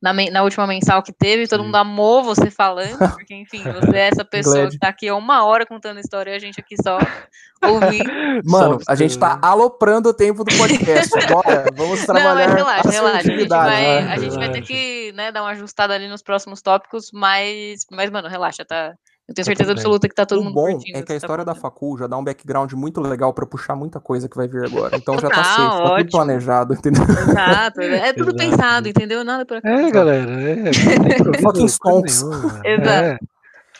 na, 0.00 0.12
na 0.12 0.42
última 0.42 0.66
mensal 0.66 1.02
que 1.02 1.12
teve, 1.12 1.48
todo 1.48 1.60
Sim. 1.60 1.66
mundo 1.66 1.76
amou 1.76 2.22
você 2.22 2.50
falando, 2.50 2.98
porque, 3.16 3.34
enfim, 3.34 3.62
você 3.64 3.96
é 3.96 4.08
essa 4.08 4.24
pessoa 4.24 4.60
Glad. 4.60 4.70
que 4.70 4.78
tá 4.78 4.88
aqui 4.88 5.08
há 5.08 5.14
uma 5.14 5.44
hora 5.44 5.66
contando 5.66 5.98
história 5.98 6.30
e 6.30 6.34
a 6.34 6.38
gente 6.38 6.60
aqui 6.60 6.76
só 6.80 6.98
ouvindo. 7.62 8.08
Mano, 8.44 8.78
a 8.86 8.94
gente 8.94 9.18
tá 9.18 9.38
aloprando 9.42 10.10
o 10.10 10.14
tempo 10.14 10.44
do 10.44 10.56
podcast. 10.56 11.10
Bora, 11.28 11.66
vamos 11.74 11.98
Não, 12.00 12.06
trabalhar 12.06 12.48
mas 12.48 12.54
relaxa, 12.54 12.88
a 12.88 12.92
relaxa. 12.92 13.18
A 13.18 13.22
gente, 13.22 13.48
vai, 13.48 13.82
né? 13.82 14.12
a 14.12 14.18
gente 14.18 14.36
vai 14.36 14.50
ter 14.50 14.62
que 14.62 15.12
né, 15.12 15.32
dar 15.32 15.42
uma 15.42 15.50
ajustada 15.50 15.94
ali 15.94 16.08
nos 16.08 16.22
próximos 16.22 16.62
tópicos, 16.62 17.10
mas, 17.12 17.84
mas 17.90 18.10
mano, 18.10 18.28
relaxa, 18.28 18.64
tá? 18.64 18.94
Eu 19.28 19.34
tenho 19.34 19.44
Tá 19.44 19.50
certeza 19.50 19.72
absoluta 19.72 20.08
que 20.08 20.14
tá 20.14 20.24
todo 20.24 20.40
o 20.40 20.44
mundo 20.44 20.54
bom 20.54 20.72
curtindo. 20.72 20.96
é 20.96 21.02
que 21.02 21.12
a 21.12 21.14
tá 21.14 21.14
história 21.16 21.44
da 21.44 21.52
contando. 21.52 21.62
facul 21.62 21.98
já 21.98 22.06
dá 22.06 22.16
um 22.16 22.24
background 22.24 22.72
muito 22.72 22.98
legal 23.02 23.34
pra 23.34 23.44
puxar 23.44 23.76
muita 23.76 24.00
coisa 24.00 24.26
que 24.26 24.34
vai 24.36 24.48
vir 24.48 24.64
agora. 24.64 24.96
Então 24.96 25.18
já 25.18 25.28
tá 25.28 25.44
safe, 25.44 25.82
tá 25.82 25.96
tudo 25.98 26.10
planejado, 26.10 26.72
entendeu? 26.74 27.02
Exato, 27.04 27.80
é 27.82 28.12
tudo 28.14 28.30
Exato. 28.30 28.36
pensado, 28.36 28.88
entendeu? 28.88 29.22
Nada 29.24 29.44
por 29.44 29.58
acaso. 29.58 29.74
É, 29.74 29.90
galera. 29.90 30.30
É, 30.32 30.54
tem 31.32 31.42
Fucking 31.42 31.68
stonks. 31.68 32.22
Exato. 32.64 32.64
É. 32.88 33.18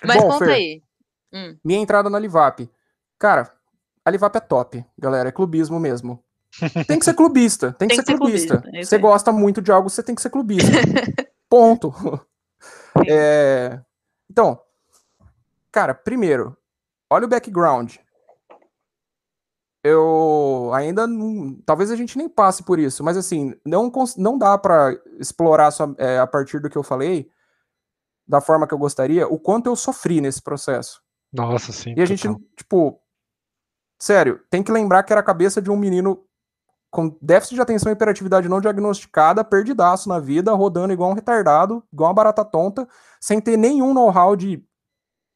Mas 0.05 0.17
Bom, 0.19 0.29
conta 0.29 0.45
Fer. 0.45 0.55
aí. 0.55 0.83
Hum, 1.33 1.57
Minha 1.65 1.81
entrada 1.81 2.11
na 2.11 2.19
Livap. 2.19 2.69
Cara, 3.19 3.51
a 4.05 4.11
Livap 4.11 4.37
é 4.37 4.41
top, 4.41 4.85
galera. 4.99 5.31
É 5.31 5.33
clubismo 5.33 5.81
mesmo. 5.81 6.23
Tem 6.87 6.99
que 6.99 7.05
ser 7.07 7.15
clubista. 7.15 7.73
Tem 7.73 7.89
que, 7.89 7.97
ser, 7.97 8.05
clubista. 8.05 8.59
clubista, 8.59 8.79
é 8.79 8.83
você 8.85 8.99
gosta 8.99 9.33
muito 9.33 9.61
de 9.63 9.71
algo, 9.73 9.89
você 9.91 10.03
tem 10.03 10.15
que 10.15 10.21
ser 10.23 10.31
clubista. 10.31 10.71
Ponto. 11.49 11.93
É, 13.07 13.79
Então, 14.31 14.59
cara, 15.73 15.95
primeiro, 15.95 16.57
olha 17.11 17.25
o 17.25 17.29
background. 17.29 17.97
Eu 19.83 20.71
ainda 20.75 21.07
não. 21.07 21.57
Talvez 21.65 21.91
a 21.91 21.97
gente 21.97 22.19
nem 22.19 22.29
passe 22.29 22.63
por 22.63 22.79
isso, 22.79 23.03
mas 23.05 23.17
assim, 23.17 23.55
não, 23.65 23.91
não 24.17 24.37
dá 24.37 24.59
pra 24.59 24.93
explorar 25.19 25.71
só, 25.71 25.95
é, 25.99 26.19
a 26.19 26.27
partir 26.27 26.61
do 26.61 26.69
que 26.69 26.77
eu 26.77 26.83
falei, 26.83 27.31
da 28.27 28.41
forma 28.41 28.67
que 28.67 28.75
eu 28.75 28.79
gostaria, 28.79 29.27
o 29.27 29.39
quanto 29.39 29.67
eu 29.67 29.77
sofri 29.77 30.21
nesse 30.21 30.43
processo. 30.43 31.01
Nossa, 31.33 31.73
sim. 31.73 31.95
E 31.97 32.03
a 32.03 32.07
gente, 32.07 32.27
total. 32.27 32.43
tipo, 32.57 33.01
sério, 33.99 34.41
tem 34.51 34.63
que 34.63 34.73
lembrar 34.73 35.03
que 35.03 35.13
era 35.13 35.21
a 35.21 35.25
cabeça 35.25 35.63
de 35.63 35.71
um 35.71 35.77
menino 35.77 36.25
com 36.91 37.17
déficit 37.21 37.55
de 37.55 37.61
atenção 37.61 37.93
e 37.93 37.95
hiperatividade 37.95 38.49
não 38.49 38.61
diagnosticada, 38.61 39.45
perdidaço 39.45 40.09
na 40.09 40.19
vida, 40.19 40.53
rodando 40.53 40.93
igual 40.93 41.11
um 41.11 41.15
retardado, 41.15 41.85
igual 41.93 42.09
uma 42.09 42.15
barata 42.15 42.45
tonta, 42.45 42.89
sem 43.21 43.41
ter 43.41 43.57
nenhum 43.57 43.93
know-how 43.93 44.35
de 44.35 44.65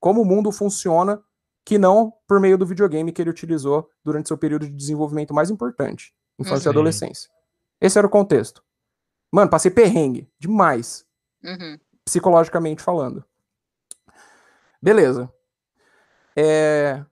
como 0.03 0.21
o 0.21 0.25
mundo 0.25 0.51
funciona, 0.51 1.23
que 1.65 1.79
não 1.79 2.13
por 2.27 2.41
meio 2.41 2.59
do 2.59 2.67
videogame 2.67 3.13
que 3.13 3.23
ele 3.23 3.31
utilizou 3.31 3.89
durante 4.05 4.27
seu 4.27 4.37
período 4.37 4.67
de 4.67 4.73
desenvolvimento 4.73 5.33
mais 5.33 5.49
importante, 5.49 6.13
infância 6.37 6.59
e 6.59 6.63
Sim. 6.65 6.69
adolescência. 6.71 7.31
Esse 7.81 7.99
era 7.99 8.07
o 8.07 8.11
contexto. 8.11 8.65
Mano, 9.31 9.49
passei 9.49 9.71
perrengue, 9.71 10.29
demais 10.41 11.07
uhum. 11.45 11.79
psicologicamente 12.05 12.83
falando. 12.83 13.25
Beleza. 14.83 15.33
É, 16.35 17.05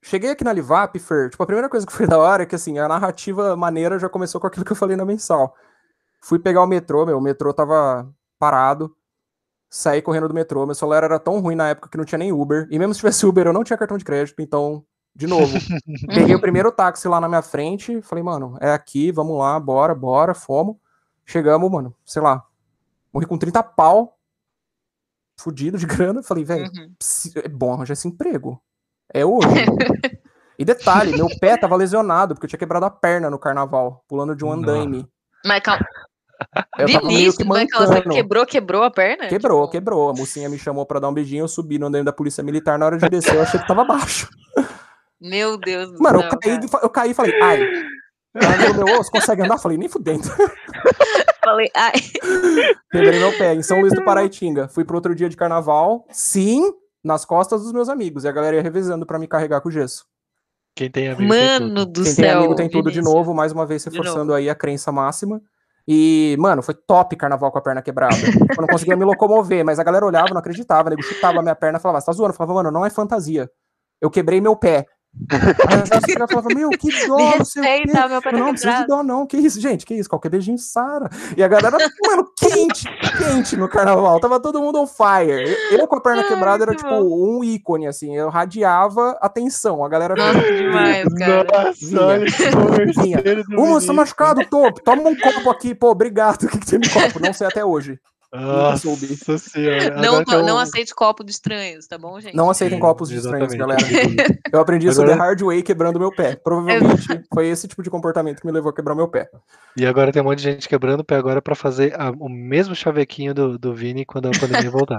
Cheguei 0.00 0.30
aqui 0.30 0.44
na 0.44 0.52
Livap, 0.52 0.96
Fer, 1.00 1.30
tipo, 1.30 1.42
a 1.42 1.46
primeira 1.46 1.68
coisa 1.68 1.84
que 1.84 1.92
foi 1.92 2.06
da 2.08 2.18
hora 2.18 2.44
é 2.44 2.46
que, 2.46 2.54
assim, 2.54 2.78
a 2.78 2.86
narrativa 2.86 3.56
maneira 3.56 3.98
já 3.98 4.08
começou 4.08 4.40
com 4.40 4.46
aquilo 4.46 4.64
que 4.64 4.72
eu 4.72 4.76
falei 4.76 4.96
na 4.96 5.04
mensal. 5.04 5.56
Fui 6.20 6.38
pegar 6.38 6.62
o 6.62 6.68
metrô, 6.68 7.04
meu, 7.04 7.18
o 7.18 7.20
metrô 7.20 7.52
tava 7.52 8.08
parado, 8.38 8.96
saí 9.74 10.02
correndo 10.02 10.28
do 10.28 10.34
metrô, 10.34 10.66
meu 10.66 10.74
celular 10.74 11.02
era 11.02 11.18
tão 11.18 11.40
ruim 11.40 11.54
na 11.54 11.70
época 11.70 11.88
que 11.88 11.96
não 11.96 12.04
tinha 12.04 12.18
nem 12.18 12.30
Uber, 12.30 12.68
e 12.70 12.78
mesmo 12.78 12.92
se 12.92 13.00
tivesse 13.00 13.24
Uber 13.24 13.46
eu 13.46 13.54
não 13.54 13.64
tinha 13.64 13.76
cartão 13.78 13.96
de 13.96 14.04
crédito, 14.04 14.42
então, 14.42 14.84
de 15.16 15.26
novo, 15.26 15.46
peguei 16.08 16.34
o 16.34 16.40
primeiro 16.40 16.70
táxi 16.70 17.08
lá 17.08 17.18
na 17.18 17.26
minha 17.26 17.40
frente, 17.40 18.02
falei, 18.02 18.22
mano, 18.22 18.58
é 18.60 18.70
aqui, 18.70 19.10
vamos 19.10 19.38
lá, 19.38 19.58
bora, 19.58 19.94
bora, 19.94 20.34
fomos. 20.34 20.76
Chegamos, 21.24 21.70
mano, 21.70 21.94
sei 22.04 22.20
lá, 22.20 22.44
morri 23.10 23.24
com 23.24 23.38
30 23.38 23.62
pau, 23.62 24.18
fudido 25.40 25.78
de 25.78 25.86
grana, 25.86 26.22
falei, 26.22 26.44
velho, 26.44 26.70
Uhum. 26.70 26.92
é 27.36 27.48
bom 27.48 27.72
arranjar 27.72 27.94
esse 27.94 28.06
emprego. 28.06 28.60
É 29.14 29.24
hoje. 29.24 29.48
e 30.58 30.64
detalhe, 30.66 31.16
meu 31.16 31.28
pé 31.40 31.56
tava 31.56 31.76
lesionado, 31.76 32.34
porque 32.34 32.44
eu 32.44 32.48
tinha 32.48 32.58
quebrado 32.58 32.84
a 32.84 32.90
perna 32.90 33.30
no 33.30 33.38
carnaval, 33.38 34.04
pulando 34.06 34.36
de 34.36 34.44
um 34.44 34.52
andaime. 34.52 35.08
Mas 35.46 35.62
calma, 35.62 35.86
Eu 36.78 36.86
tava 36.86 36.86
meio 36.86 37.00
Vinícius, 37.08 37.36
que 37.36 37.44
mancando. 37.44 38.02
quebrou, 38.10 38.46
quebrou 38.46 38.82
a 38.82 38.90
perna? 38.90 39.28
Quebrou, 39.28 39.60
Tipo, 39.62 39.72
quebrou. 39.72 40.10
A 40.10 40.12
mocinha 40.14 40.48
me 40.48 40.58
chamou 40.58 40.84
pra 40.86 40.98
dar 41.00 41.08
um 41.08 41.14
beijinho, 41.14 41.42
eu 41.44 41.48
subi 41.48 41.78
no 41.78 41.86
andaime 41.86 42.04
da 42.04 42.12
polícia 42.12 42.42
militar, 42.42 42.78
na 42.78 42.86
hora 42.86 42.98
de 42.98 43.08
descer 43.08 43.34
eu 43.34 43.42
achei 43.42 43.60
que 43.60 43.66
tava 43.66 43.84
baixo. 43.84 44.28
Meu 45.20 45.56
Deus 45.56 45.92
do 45.92 45.98
Mano, 46.02 46.20
céu. 46.20 46.28
eu 46.32 46.38
caí, 46.38 46.68
cara. 46.68 46.84
eu 46.84 46.90
caí 46.90 47.10
e 47.10 47.14
falei, 47.14 47.40
ai. 47.42 47.60
Ela 48.34 48.74
falou, 48.74 48.96
você 48.96 49.10
consegue 49.10 49.42
andar? 49.42 49.54
Eu 49.54 49.58
falei, 49.58 49.76
nem 49.78 49.88
fudendo. 49.88 50.22
Falei, 51.44 51.68
ai, 51.74 51.92
Quebrei 52.92 53.18
meu 53.18 53.36
pé 53.36 53.52
em 53.54 53.62
São 53.64 53.80
Luís 53.80 53.92
do 53.92 54.04
Paraitinga. 54.04 54.68
Fui 54.68 54.84
pro 54.84 54.94
outro 54.94 55.12
dia 55.12 55.28
de 55.28 55.36
carnaval, 55.36 56.06
sim, 56.08 56.72
nas 57.02 57.24
costas 57.24 57.62
dos 57.62 57.72
meus 57.72 57.88
amigos. 57.88 58.22
E 58.22 58.28
a 58.28 58.32
galera 58.32 58.54
ia 58.56 58.62
revezando 58.62 59.04
pra 59.04 59.18
me 59.18 59.26
carregar 59.26 59.60
com 59.60 59.68
gesso. 59.68 60.04
Quem 60.76 60.88
tem 60.88 61.08
amigo 61.08 61.18
tem 61.18 61.28
mano 61.28 61.84
tudo. 61.84 61.92
do 61.92 62.04
Quem 62.04 62.12
céu. 62.12 62.24
tem 62.24 62.30
amigo 62.32 62.54
tem 62.54 62.68
tudo 62.68 62.90
de 62.92 63.00
Vinícius. 63.00 63.14
novo, 63.14 63.34
mais 63.34 63.50
uma 63.50 63.66
vez 63.66 63.82
De 63.82 63.90
reforçando 63.90 64.32
aí 64.32 64.48
a 64.48 64.54
crença 64.54 64.92
máxima. 64.92 65.42
E, 65.86 66.36
mano, 66.38 66.62
foi 66.62 66.74
top 66.74 67.16
carnaval 67.16 67.50
com 67.50 67.58
a 67.58 67.62
perna 67.62 67.82
quebrada. 67.82 68.14
Eu 68.16 68.60
não 68.60 68.68
conseguia 68.68 68.96
me 68.96 69.04
locomover, 69.04 69.64
mas 69.64 69.78
a 69.78 69.84
galera 69.84 70.06
olhava, 70.06 70.28
não 70.30 70.38
acreditava, 70.38 70.90
nego 70.90 71.02
chutava 71.02 71.40
a 71.40 71.42
minha 71.42 71.54
perna 71.54 71.78
falava, 71.78 72.00
você 72.00 72.06
tá 72.06 72.12
zoando? 72.12 72.32
Eu 72.32 72.36
falava, 72.36 72.54
mano, 72.54 72.70
não 72.70 72.86
é 72.86 72.90
fantasia. 72.90 73.50
Eu 74.00 74.10
quebrei 74.10 74.40
meu 74.40 74.56
pé. 74.56 74.86
Aí 75.30 76.14
ela 76.16 76.26
falava, 76.26 76.48
meu, 76.54 76.70
que 76.70 77.06
dó, 77.06 77.16
Me 77.16 77.92
não 77.92 78.08
meu 78.08 78.22
pé 78.22 78.30
tá 78.30 78.32
não, 78.32 78.46
não 78.46 78.52
precisa 78.52 78.80
de 78.80 78.86
dó, 78.86 79.02
não. 79.02 79.26
Que 79.26 79.36
isso, 79.36 79.60
gente? 79.60 79.84
Que 79.84 79.94
isso? 79.94 80.08
Qualquer 80.08 80.30
beijinho 80.30 80.58
Sara. 80.58 81.10
E 81.36 81.42
a 81.42 81.48
galera, 81.48 81.76
mano, 82.06 82.30
quente, 82.36 82.88
quente 83.18 83.56
no 83.56 83.68
carnaval. 83.68 84.18
Tava 84.20 84.40
todo 84.40 84.60
mundo 84.60 84.80
on 84.80 84.86
fire. 84.86 85.54
Eu, 85.70 85.86
com 85.86 85.96
a 85.96 86.00
perna 86.00 86.22
Ai, 86.22 86.28
quebrada 86.28 86.64
era 86.64 86.74
tipo 86.74 86.88
um 86.88 87.44
ícone, 87.44 87.86
assim. 87.86 88.16
Eu 88.16 88.30
radiava 88.30 89.18
atenção. 89.20 89.84
A 89.84 89.88
galera. 89.88 90.14
Nossa, 90.16 90.52
demais, 90.52 91.14
cara. 91.14 91.44
Nossa, 91.44 92.04
olha 92.04 92.24
do 93.44 93.60
Ô, 93.60 93.66
mano, 93.66 93.80
você 93.80 93.86
tá 93.86 93.92
machucado, 93.92 94.46
tô. 94.46 94.72
Toma 94.72 95.10
um 95.10 95.16
copo 95.16 95.50
aqui, 95.50 95.74
pô, 95.74 95.90
obrigado. 95.90 96.44
O 96.44 96.48
que, 96.48 96.58
que 96.58 96.66
tem 96.66 96.78
no 96.78 96.88
copo? 96.88 97.20
Não 97.20 97.32
sei 97.34 97.46
até 97.46 97.62
hoje. 97.64 98.00
Nossa 98.34 99.38
senhora. 99.38 99.90
Não, 99.96 100.14
Agora 100.16 100.24
tem 100.24 100.42
não 100.46 100.58
aceite 100.58 100.94
copo 100.94 101.22
de 101.22 101.30
estranhos, 101.32 101.86
tá 101.86 101.98
bom, 101.98 102.18
gente? 102.18 102.34
Não 102.34 102.48
aceitem 102.48 102.78
Sim, 102.78 102.80
copos 102.80 103.10
de 103.10 103.16
estranhos, 103.16 103.52
galera. 103.54 103.82
Eu 104.50 104.60
aprendi 104.60 104.86
isso 104.86 105.02
Agora- 105.02 105.16
the 105.16 105.22
hard 105.22 105.42
way 105.42 105.62
quebrando 105.62 105.98
meu 105.98 106.10
pé. 106.10 106.36
Provavelmente 106.36 107.06
foi 107.32 107.48
esse 107.48 107.68
tipo 107.68 107.82
de 107.82 107.90
comportamento 107.90 108.40
que 108.40 108.46
me 108.46 108.52
levou 108.52 108.70
a 108.70 108.74
quebrar 108.74 108.94
meu 108.94 109.06
pé. 109.08 109.28
E 109.76 109.84
agora 109.84 110.10
tem 110.12 110.22
um 110.22 110.24
monte 110.24 110.38
de 110.38 110.44
gente 110.44 110.68
quebrando 110.68 111.00
o 111.00 111.04
pé 111.04 111.16
agora 111.16 111.42
pra 111.42 111.54
fazer 111.54 111.94
a- 112.00 112.10
o 112.18 112.28
mesmo 112.28 112.74
chavequinho 112.74 113.34
do, 113.34 113.58
do 113.58 113.74
Vini 113.74 114.04
quando 114.06 114.28
a 114.28 114.30
pandemia 114.38 114.70
voltar. 114.70 114.96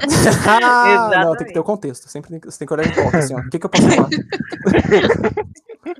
Ah, 0.47 1.09
não, 1.25 1.36
tem 1.36 1.47
que 1.47 1.53
ter 1.53 1.59
o 1.59 1.63
contexto. 1.63 2.07
Sempre 2.09 2.29
tem 2.31 2.39
que, 2.39 2.51
você 2.51 2.59
tem 2.59 2.67
que 2.67 2.73
olhar 2.73 2.86
em 2.88 2.91
volta, 2.91 3.17
assim, 3.17 3.34
ó. 3.36 3.39
O 3.39 3.49
que, 3.49 3.57
que 3.57 3.65
eu 3.65 3.69
posso 3.69 3.89
falar? 3.89 4.09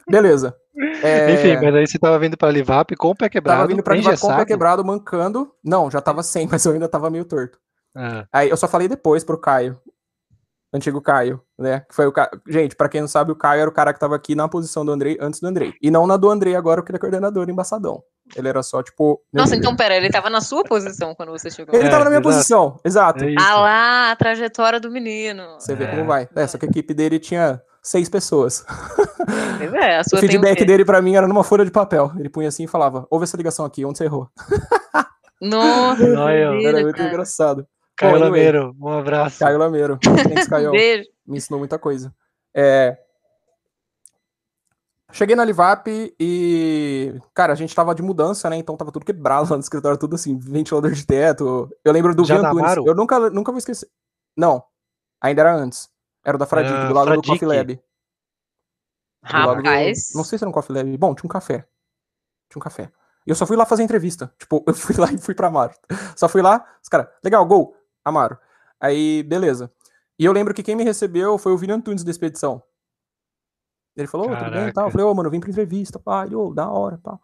Beleza. 0.08 0.56
É, 0.76 1.34
Enfim, 1.34 1.56
mas 1.64 1.76
aí 1.76 1.86
você 1.88 2.00
tava 2.00 2.18
vindo 2.18 2.36
pra 2.38 2.50
Livap 2.52 2.96
com 2.96 3.10
o 3.10 3.16
pé 3.16 3.30
quebrado, 3.30 3.60
tava 3.60 3.68
vindo 3.70 3.84
pra 3.84 3.96
Livap 3.96 4.20
com 4.20 4.28
o 4.28 4.36
pé 4.36 4.46
quebrado, 4.46 4.84
mancando. 4.84 5.52
Não, 5.64 5.90
já 5.92 6.02
tava 6.02 6.24
sem, 6.24 6.48
mas 6.52 6.66
eu 6.66 6.74
ainda 6.74 6.88
tava 6.90 7.10
meio 7.10 7.26
torto. 7.26 7.60
Ah, 7.96 8.26
Aí 8.34 8.50
eu 8.50 8.58
só 8.58 8.68
falei 8.68 8.88
depois 8.88 9.24
pro 9.24 9.38
Caio. 9.40 9.80
Antigo 10.76 11.00
Caio, 11.00 11.40
né? 11.60 11.82
Que 11.88 11.94
foi 11.94 12.08
o 12.08 12.12
ca... 12.12 12.32
Gente, 12.48 12.76
pra 12.76 12.90
quem 12.90 13.00
não 13.02 13.08
sabe, 13.08 13.32
o 13.32 13.36
Caio 13.36 13.62
era 13.62 13.70
o 13.70 13.74
cara 13.74 13.94
que 13.94 14.00
tava 14.00 14.16
aqui 14.16 14.34
na 14.34 14.48
posição 14.48 14.84
do 14.84 14.92
Andrei 14.92 15.16
antes 15.22 15.40
do 15.40 15.46
Andrei. 15.48 15.76
E 15.80 15.92
não 15.92 16.08
na 16.08 16.18
do 16.18 16.28
Andrei 16.32 16.56
agora, 16.56 16.82
porque 16.82 16.92
ele 16.92 16.98
é 16.98 17.00
coordenador 17.00 17.48
embaçadão. 17.48 18.02
Ele 18.36 18.48
era 18.48 18.64
só, 18.64 18.82
tipo. 18.82 19.22
Nossa, 19.32 19.56
então 19.56 19.76
pera, 19.76 19.96
ele 19.96 20.10
tava 20.10 20.32
na 20.32 20.42
sua 20.42 20.64
posição 20.64 21.14
quando 21.14 21.30
você 21.32 21.52
chegou. 21.52 21.76
Ele 21.76 21.88
É, 21.88 21.92
tava 21.92 22.06
na 22.06 22.10
minha 22.10 22.20
exato. 22.22 22.36
posição, 22.36 22.80
exato. 22.84 23.24
é. 23.24 23.36
Ah 23.40 23.60
lá, 23.60 24.12
a 24.12 24.16
trajetória 24.16 24.80
do 24.80 24.90
menino. 24.90 25.44
Você 25.60 25.76
vê 25.76 25.84
É. 25.84 25.88
como 25.92 26.06
vai. 26.06 26.28
É, 26.36 26.48
só 26.48 26.58
que 26.58 26.66
a 26.66 26.70
equipe 26.70 26.92
dele 26.96 27.20
tinha 27.20 27.62
seis 27.84 28.08
pessoas. 28.10 28.66
Pois 29.58 29.74
é, 29.74 29.98
a 29.98 30.02
O 30.08 30.10
sua 30.10 30.20
tem 30.20 30.30
o 30.30 30.32
feedback 30.32 30.60
quê? 30.60 30.66
dele 30.66 30.86
pra 30.86 31.02
mim 31.02 31.16
era 31.16 31.28
numa 31.28 31.44
folha 31.44 31.66
de 31.66 31.72
papel. 31.72 32.12
Ele 32.18 32.30
punha 32.30 32.48
assim 32.48 32.64
e 32.64 32.68
falava: 32.68 33.06
ouve 33.10 33.26
essa 33.26 33.38
ligação 33.38 33.66
aqui, 33.66 33.86
onde 33.86 33.98
você 33.98 34.06
errou. 34.06 34.30
Nossa, 35.42 36.08
Não, 36.08 36.30
Era 36.30 36.82
muito 36.82 36.96
cara. 36.96 37.10
engraçado. 37.10 37.68
Caio 37.98 38.14
Bom. 38.14 38.20
Lameiro, 38.24 38.76
um 38.80 38.90
abraço. 38.90 39.40
Caio 39.40 39.58
Lameiro. 39.58 40.00
Thanks, 40.00 40.48
Caio. 40.48 40.72
Beijo. 40.74 41.10
Me 41.28 41.38
ensinou 41.38 41.60
muita 41.60 41.78
coisa. 41.78 42.14
É... 42.56 42.98
Cheguei 45.12 45.36
na 45.36 45.46
Livap 45.46 45.86
e, 46.20 47.14
cara, 47.36 47.54
a 47.54 47.56
gente 47.56 47.76
tava 47.76 47.94
de 47.94 48.02
mudança, 48.02 48.50
né? 48.50 48.56
Então 48.58 48.76
tava 48.76 48.92
tudo 48.92 49.06
quebrado 49.06 49.48
lá 49.48 49.58
no 49.58 49.62
escritório, 49.62 49.96
tudo 49.98 50.16
assim, 50.16 50.36
ventilador 50.40 50.92
de 50.92 51.06
teto. 51.06 51.70
Eu 51.86 51.94
lembro 51.94 52.16
do 52.16 52.26
Já 52.26 52.40
Amaro? 52.40 52.84
Eu 52.88 52.96
nunca, 52.96 53.30
nunca 53.30 53.52
vou 53.52 53.60
esquecer. 53.60 53.88
Não, 54.36 54.64
ainda 55.22 55.42
era 55.42 55.56
antes. 55.56 55.88
Era 56.24 56.36
o 56.36 56.40
da 56.40 56.46
Fradique, 56.46 56.74
do 56.88 56.94
lado 56.94 57.06
do 57.06 57.12
Fradique. 57.24 57.28
Coffee 57.46 57.48
Lab. 57.48 57.74
Do 57.76 59.34
lado 59.48 59.62
do- 59.64 59.68
Rapaz. 59.70 60.12
Não 60.16 60.24
sei 60.24 60.38
se 60.38 60.44
era 60.44 60.50
um 60.50 60.54
Coffee 60.54 60.76
Lab. 60.76 60.98
Bom, 60.98 61.16
tinha 61.16 61.26
um 61.28 61.32
café. 61.32 61.60
Tinha 62.50 62.60
um 62.60 62.64
café. 62.64 62.92
E 63.26 63.30
eu 63.30 63.36
só 63.36 63.46
fui 63.46 63.56
lá 63.56 63.66
fazer 63.66 63.84
entrevista. 63.84 64.34
Tipo, 64.40 64.64
eu 64.68 64.74
fui 64.74 64.96
lá 64.98 65.12
e 65.12 65.18
fui 65.18 65.34
pra 65.36 65.48
Amaro. 65.48 65.74
Só 66.16 66.28
fui 66.28 66.42
lá, 66.42 66.66
os 66.82 66.90
caras, 66.90 67.08
legal, 67.24 67.46
gol, 67.46 67.76
Amaro. 68.04 68.38
Aí, 68.80 69.24
beleza. 69.24 69.72
E 70.20 70.26
eu 70.26 70.32
lembro 70.34 70.54
que 70.54 70.62
quem 70.64 70.76
me 70.76 70.84
recebeu 70.84 71.38
foi 71.38 71.52
o 71.54 71.58
Vini 71.58 71.74
Antunes 71.74 72.04
da 72.04 72.12
expedição. 72.12 72.62
Ele 73.96 74.08
falou, 74.08 74.28
ô, 74.28 74.36
tudo 74.36 74.52
bem 74.52 74.68
e 74.70 74.74
tal. 74.74 74.86
Eu 74.88 74.92
falei, 74.92 75.06
ô, 75.06 75.14
mano, 75.14 75.28
eu 75.28 75.32
vim 75.32 75.40
pra 75.40 75.50
entrevista, 75.50 76.00
pá. 76.00 76.26
Ele, 76.26 76.36
ô, 76.36 76.54
da 76.54 76.70
hora, 76.70 76.98
pá. 76.98 77.18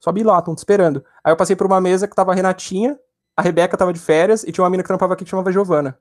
Sobe 0.00 0.22
lá, 0.22 0.40
tão 0.42 0.54
te 0.54 0.58
esperando. 0.58 1.04
Aí 1.24 1.32
eu 1.32 1.36
passei 1.36 1.56
por 1.56 1.66
uma 1.66 1.80
mesa 1.80 2.06
que 2.06 2.14
tava 2.14 2.32
a 2.32 2.34
Renatinha, 2.34 2.98
a 3.36 3.42
Rebeca 3.42 3.76
tava 3.76 3.92
de 3.92 3.98
férias 4.00 4.42
e 4.44 4.52
tinha 4.52 4.62
uma 4.62 4.70
mina 4.70 4.82
que 4.82 4.86
trampava 4.88 5.14
aqui 5.14 5.24
que 5.24 5.30
chamava 5.30 5.50
Giovana. 5.52 5.98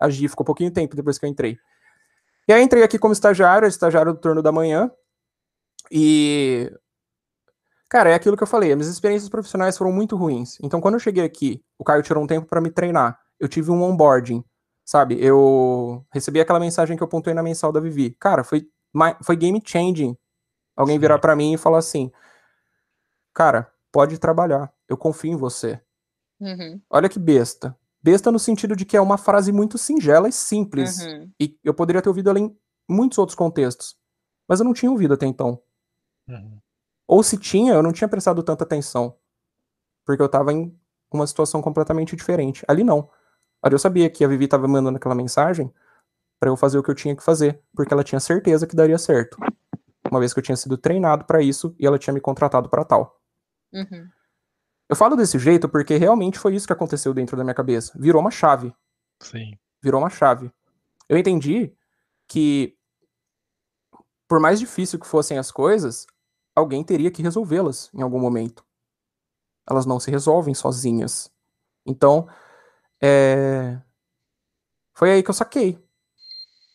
A 0.00 0.08
Gi 0.08 0.28
ficou 0.28 0.44
pouquinho 0.44 0.70
tempo 0.70 0.96
depois 0.96 1.18
que 1.18 1.26
eu 1.26 1.28
entrei. 1.28 1.58
E 2.48 2.52
aí 2.52 2.62
entrei 2.62 2.82
aqui 2.82 2.98
como 2.98 3.12
estagiário, 3.12 3.68
estagiário 3.68 4.12
do 4.12 4.18
turno 4.18 4.42
da 4.42 4.50
manhã. 4.50 4.90
E. 5.90 6.72
Cara, 7.88 8.10
é 8.10 8.14
aquilo 8.14 8.36
que 8.36 8.42
eu 8.42 8.46
falei, 8.46 8.70
as 8.70 8.76
minhas 8.76 8.90
experiências 8.90 9.28
profissionais 9.28 9.76
foram 9.76 9.92
muito 9.92 10.16
ruins. 10.16 10.58
Então, 10.62 10.80
quando 10.80 10.94
eu 10.94 11.00
cheguei 11.00 11.24
aqui, 11.24 11.62
o 11.76 11.82
Caio 11.84 12.02
tirou 12.02 12.22
um 12.22 12.26
tempo 12.26 12.46
pra 12.46 12.60
me 12.60 12.70
treinar. 12.70 13.18
Eu 13.38 13.48
tive 13.48 13.70
um 13.70 13.82
onboarding, 13.82 14.44
sabe? 14.84 15.16
Eu 15.20 16.04
recebi 16.12 16.40
aquela 16.40 16.60
mensagem 16.60 16.96
que 16.96 17.02
eu 17.02 17.08
pontuei 17.08 17.34
na 17.34 17.42
mensal 17.42 17.72
da 17.72 17.80
Vivi. 17.80 18.12
Cara, 18.12 18.44
foi, 18.44 18.68
foi 19.24 19.34
game 19.34 19.60
changing. 19.64 20.16
Alguém 20.76 20.98
virar 20.98 21.18
pra 21.18 21.34
mim 21.34 21.54
e 21.54 21.58
falar 21.58 21.78
assim: 21.78 22.12
Cara, 23.34 23.70
pode 23.90 24.18
trabalhar, 24.18 24.72
eu 24.88 24.96
confio 24.96 25.32
em 25.32 25.36
você. 25.36 25.80
Uhum, 26.40 26.80
Olha 26.88 27.08
que 27.08 27.18
besta. 27.18 27.76
Besta 28.02 28.32
no 28.32 28.38
sentido 28.38 28.74
de 28.74 28.84
que 28.84 28.96
é 28.96 29.00
uma 29.00 29.18
frase 29.18 29.52
muito 29.52 29.76
singela 29.76 30.28
e 30.28 30.32
simples. 30.32 31.00
uhum. 31.00 31.30
E 31.38 31.58
eu 31.62 31.74
poderia 31.74 32.00
ter 32.00 32.08
ouvido 32.08 32.30
ela 32.30 32.38
em 32.38 32.56
muitos 32.88 33.18
outros 33.18 33.36
contextos. 33.36 33.96
Mas 34.48 34.60
eu 34.60 34.64
não 34.64 34.72
tinha 34.72 34.90
ouvido 34.90 35.14
até 35.14 35.26
então. 35.26 35.62
Uhum. 36.28 36.58
Ou 37.06 37.22
se 37.22 37.36
tinha, 37.36 37.74
eu 37.74 37.82
não 37.82 37.92
tinha 37.92 38.08
prestado 38.08 38.42
tanta 38.42 38.64
atenção. 38.64 39.16
Porque 40.04 40.22
eu 40.22 40.28
tava 40.28 40.52
em 40.52 40.74
uma 41.12 41.26
situação 41.26 41.60
completamente 41.60 42.16
diferente. 42.16 42.64
Ali 42.66 42.82
não. 42.82 43.10
Ali 43.62 43.74
eu 43.74 43.78
sabia 43.78 44.08
que 44.08 44.24
a 44.24 44.28
Vivi 44.28 44.48
tava 44.48 44.66
me 44.66 44.72
mandando 44.72 44.96
aquela 44.96 45.14
mensagem 45.14 45.72
pra 46.38 46.48
eu 46.48 46.56
fazer 46.56 46.78
o 46.78 46.82
que 46.82 46.90
eu 46.90 46.94
tinha 46.94 47.14
que 47.14 47.22
fazer. 47.22 47.62
Porque 47.74 47.92
ela 47.92 48.02
tinha 48.02 48.20
certeza 48.20 48.66
que 48.66 48.74
daria 48.74 48.96
certo. 48.96 49.36
Uma 50.10 50.18
vez 50.18 50.32
que 50.32 50.40
eu 50.40 50.42
tinha 50.42 50.56
sido 50.56 50.78
treinado 50.78 51.24
pra 51.24 51.42
isso 51.42 51.74
e 51.78 51.86
ela 51.86 51.98
tinha 51.98 52.14
me 52.14 52.20
contratado 52.20 52.68
pra 52.68 52.84
tal. 52.84 53.20
Uhum. 53.72 54.08
Eu 54.90 54.96
falo 54.96 55.14
desse 55.14 55.38
jeito 55.38 55.68
porque 55.68 55.96
realmente 55.96 56.36
foi 56.36 56.56
isso 56.56 56.66
que 56.66 56.72
aconteceu 56.72 57.14
dentro 57.14 57.36
da 57.36 57.44
minha 57.44 57.54
cabeça. 57.54 57.96
Virou 57.96 58.20
uma 58.20 58.30
chave. 58.32 58.74
Sim. 59.22 59.56
virou 59.80 60.00
uma 60.00 60.10
chave. 60.10 60.50
Eu 61.08 61.16
entendi 61.16 61.72
que, 62.26 62.76
por 64.26 64.40
mais 64.40 64.58
difícil 64.58 64.98
que 64.98 65.06
fossem 65.06 65.38
as 65.38 65.52
coisas, 65.52 66.08
alguém 66.56 66.82
teria 66.82 67.10
que 67.10 67.22
resolvê-las 67.22 67.88
em 67.94 68.02
algum 68.02 68.18
momento. 68.18 68.64
Elas 69.68 69.86
não 69.86 70.00
se 70.00 70.10
resolvem 70.10 70.54
sozinhas. 70.54 71.30
Então, 71.86 72.28
é... 73.00 73.80
foi 74.92 75.12
aí 75.12 75.22
que 75.22 75.30
eu 75.30 75.34
saquei. 75.34 75.80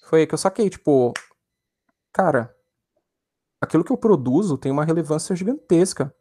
Foi 0.06 0.22
aí 0.22 0.28
que 0.28 0.34
eu 0.34 0.38
saquei, 0.38 0.70
tipo, 0.70 1.12
cara, 2.14 2.56
aquilo 3.60 3.84
que 3.84 3.92
eu 3.92 3.98
produzo 3.98 4.58
tem 4.58 4.72
uma 4.72 4.86
relevância 4.86 5.36
gigantesca. 5.36 6.16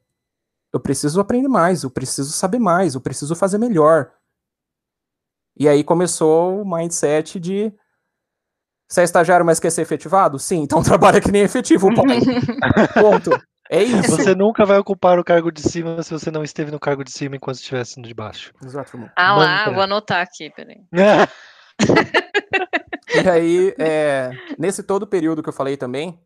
Eu 0.75 0.81
preciso 0.81 1.21
aprender 1.21 1.47
mais, 1.47 1.85
eu 1.85 1.91
preciso 1.91 2.33
saber 2.33 2.59
mais, 2.59 2.97
eu 2.97 3.01
preciso 3.01 3.37
fazer 3.37 3.59
melhor. 3.59 4.11
E 5.57 5.69
aí 5.69 5.85
começou 5.85 6.61
o 6.61 6.69
mindset 6.69 7.39
de 7.39 7.73
você 8.91 9.03
é 9.03 9.05
estagiário, 9.05 9.47
mas 9.47 9.61
quer 9.61 9.71
ser 9.71 9.83
efetivado? 9.83 10.37
Sim, 10.37 10.63
então 10.63 10.83
trabalha 10.83 11.21
que 11.21 11.31
nem 11.31 11.43
efetivo, 11.43 11.95
pai. 11.95 12.19
Ponto. 13.01 13.31
É 13.71 13.85
isso. 13.85 14.17
Você 14.17 14.35
nunca 14.35 14.67
vai 14.67 14.77
ocupar 14.77 15.17
o 15.17 15.23
cargo 15.23 15.53
de 15.53 15.63
cima 15.63 16.03
se 16.03 16.11
você 16.11 16.29
não 16.29 16.43
esteve 16.43 16.73
no 16.73 16.81
cargo 16.81 17.05
de 17.05 17.13
cima 17.13 17.37
enquanto 17.37 17.59
estivesse 17.59 18.01
no 18.01 18.09
de 18.09 18.13
baixo. 18.13 18.53
Exato, 18.65 18.97
irmão. 18.97 19.09
Ah 19.15 19.37
lá, 19.37 19.57
Mantra. 19.59 19.75
vou 19.75 19.83
anotar 19.85 20.23
aqui, 20.23 20.51
peraí. 20.51 20.81
E 23.15 23.29
aí, 23.29 23.75
é, 23.79 24.33
nesse 24.59 24.83
todo 24.83 25.07
período 25.07 25.41
que 25.41 25.49
eu 25.49 25.53
falei 25.53 25.77
também, 25.77 26.19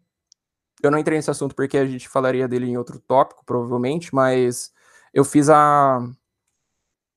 eu 0.82 0.90
não 0.90 0.98
entrei 0.98 1.18
nesse 1.18 1.30
assunto 1.30 1.54
porque 1.54 1.76
a 1.76 1.86
gente 1.86 2.08
falaria 2.08 2.46
dele 2.46 2.66
em 2.66 2.76
outro 2.76 3.00
tópico, 3.00 3.44
provavelmente, 3.44 4.14
mas 4.14 4.72
eu 5.12 5.24
fiz 5.24 5.48
a, 5.48 5.98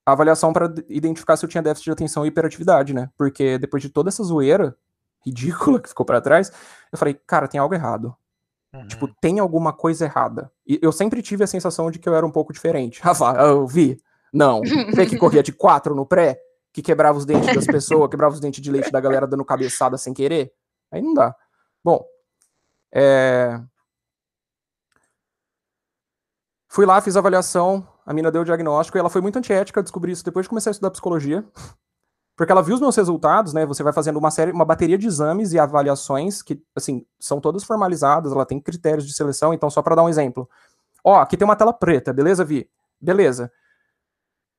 a 0.05 0.11
avaliação 0.11 0.51
para 0.51 0.73
identificar 0.89 1.37
se 1.37 1.45
eu 1.45 1.49
tinha 1.49 1.61
déficit 1.61 1.85
de 1.85 1.91
atenção 1.91 2.25
e 2.25 2.29
hiperatividade, 2.29 2.93
né? 2.93 3.09
Porque 3.17 3.57
depois 3.57 3.83
de 3.83 3.89
toda 3.89 4.09
essa 4.09 4.23
zoeira 4.23 4.75
ridícula 5.25 5.79
que 5.79 5.89
ficou 5.89 6.05
para 6.05 6.21
trás, 6.21 6.51
eu 6.91 6.97
falei, 6.97 7.13
cara, 7.27 7.47
tem 7.47 7.59
algo 7.59 7.73
errado. 7.75 8.15
Uhum. 8.73 8.87
Tipo, 8.87 9.07
tem 9.19 9.39
alguma 9.39 9.73
coisa 9.73 10.05
errada. 10.05 10.51
E 10.65 10.79
eu 10.81 10.91
sempre 10.91 11.21
tive 11.21 11.43
a 11.43 11.47
sensação 11.47 11.91
de 11.91 11.99
que 11.99 12.07
eu 12.07 12.15
era 12.15 12.25
um 12.25 12.31
pouco 12.31 12.53
diferente. 12.53 13.01
Vá, 13.17 13.35
eu 13.41 13.67
vi. 13.67 14.01
Não. 14.33 14.61
Você 14.61 15.05
que 15.05 15.17
corria 15.17 15.43
de 15.43 15.51
quatro 15.51 15.93
no 15.93 16.05
pré, 16.05 16.39
que 16.71 16.81
quebrava 16.81 17.17
os 17.17 17.25
dentes 17.25 17.53
das 17.53 17.65
pessoas, 17.65 18.09
quebrava 18.09 18.33
os 18.33 18.39
dentes 18.39 18.61
de 18.61 18.71
leite 18.71 18.91
da 18.91 19.01
galera 19.01 19.27
dando 19.27 19.43
cabeçada 19.43 19.97
sem 19.97 20.13
querer. 20.13 20.53
Aí 20.89 21.01
não 21.01 21.13
dá. 21.13 21.35
Bom, 21.83 22.05
é... 22.93 23.61
fui 26.67 26.85
lá, 26.85 27.01
fiz 27.01 27.15
a 27.15 27.19
avaliação, 27.19 27.87
a 28.05 28.13
mina 28.13 28.31
deu 28.31 28.41
o 28.41 28.45
diagnóstico 28.45 28.97
e 28.97 28.99
ela 28.99 29.09
foi 29.09 29.21
muito 29.21 29.37
antiética, 29.37 29.81
descobri 29.81 30.11
isso 30.11 30.25
depois 30.25 30.45
de 30.45 30.49
começar 30.49 30.69
a 30.69 30.71
estudar 30.71 30.91
psicologia. 30.91 31.45
Porque 32.35 32.51
ela 32.51 32.63
viu 32.63 32.73
os 32.73 32.81
meus 32.81 32.95
resultados, 32.95 33.53
né? 33.53 33.65
Você 33.65 33.83
vai 33.83 33.93
fazendo 33.93 34.17
uma 34.17 34.31
série, 34.31 34.51
uma 34.51 34.65
bateria 34.65 34.97
de 34.97 35.05
exames 35.05 35.53
e 35.53 35.59
avaliações 35.59 36.41
que, 36.41 36.61
assim, 36.75 37.05
são 37.19 37.39
todas 37.39 37.63
formalizadas, 37.63 38.31
ela 38.31 38.45
tem 38.45 38.59
critérios 38.59 39.05
de 39.05 39.13
seleção, 39.13 39.53
então 39.53 39.69
só 39.69 39.81
para 39.81 39.95
dar 39.95 40.03
um 40.03 40.09
exemplo. 40.09 40.49
Ó, 41.03 41.19
aqui 41.19 41.37
tem 41.37 41.45
uma 41.45 41.55
tela 41.55 41.73
preta, 41.73 42.13
beleza, 42.13 42.43
Vi? 42.43 42.69
Beleza. 42.99 43.51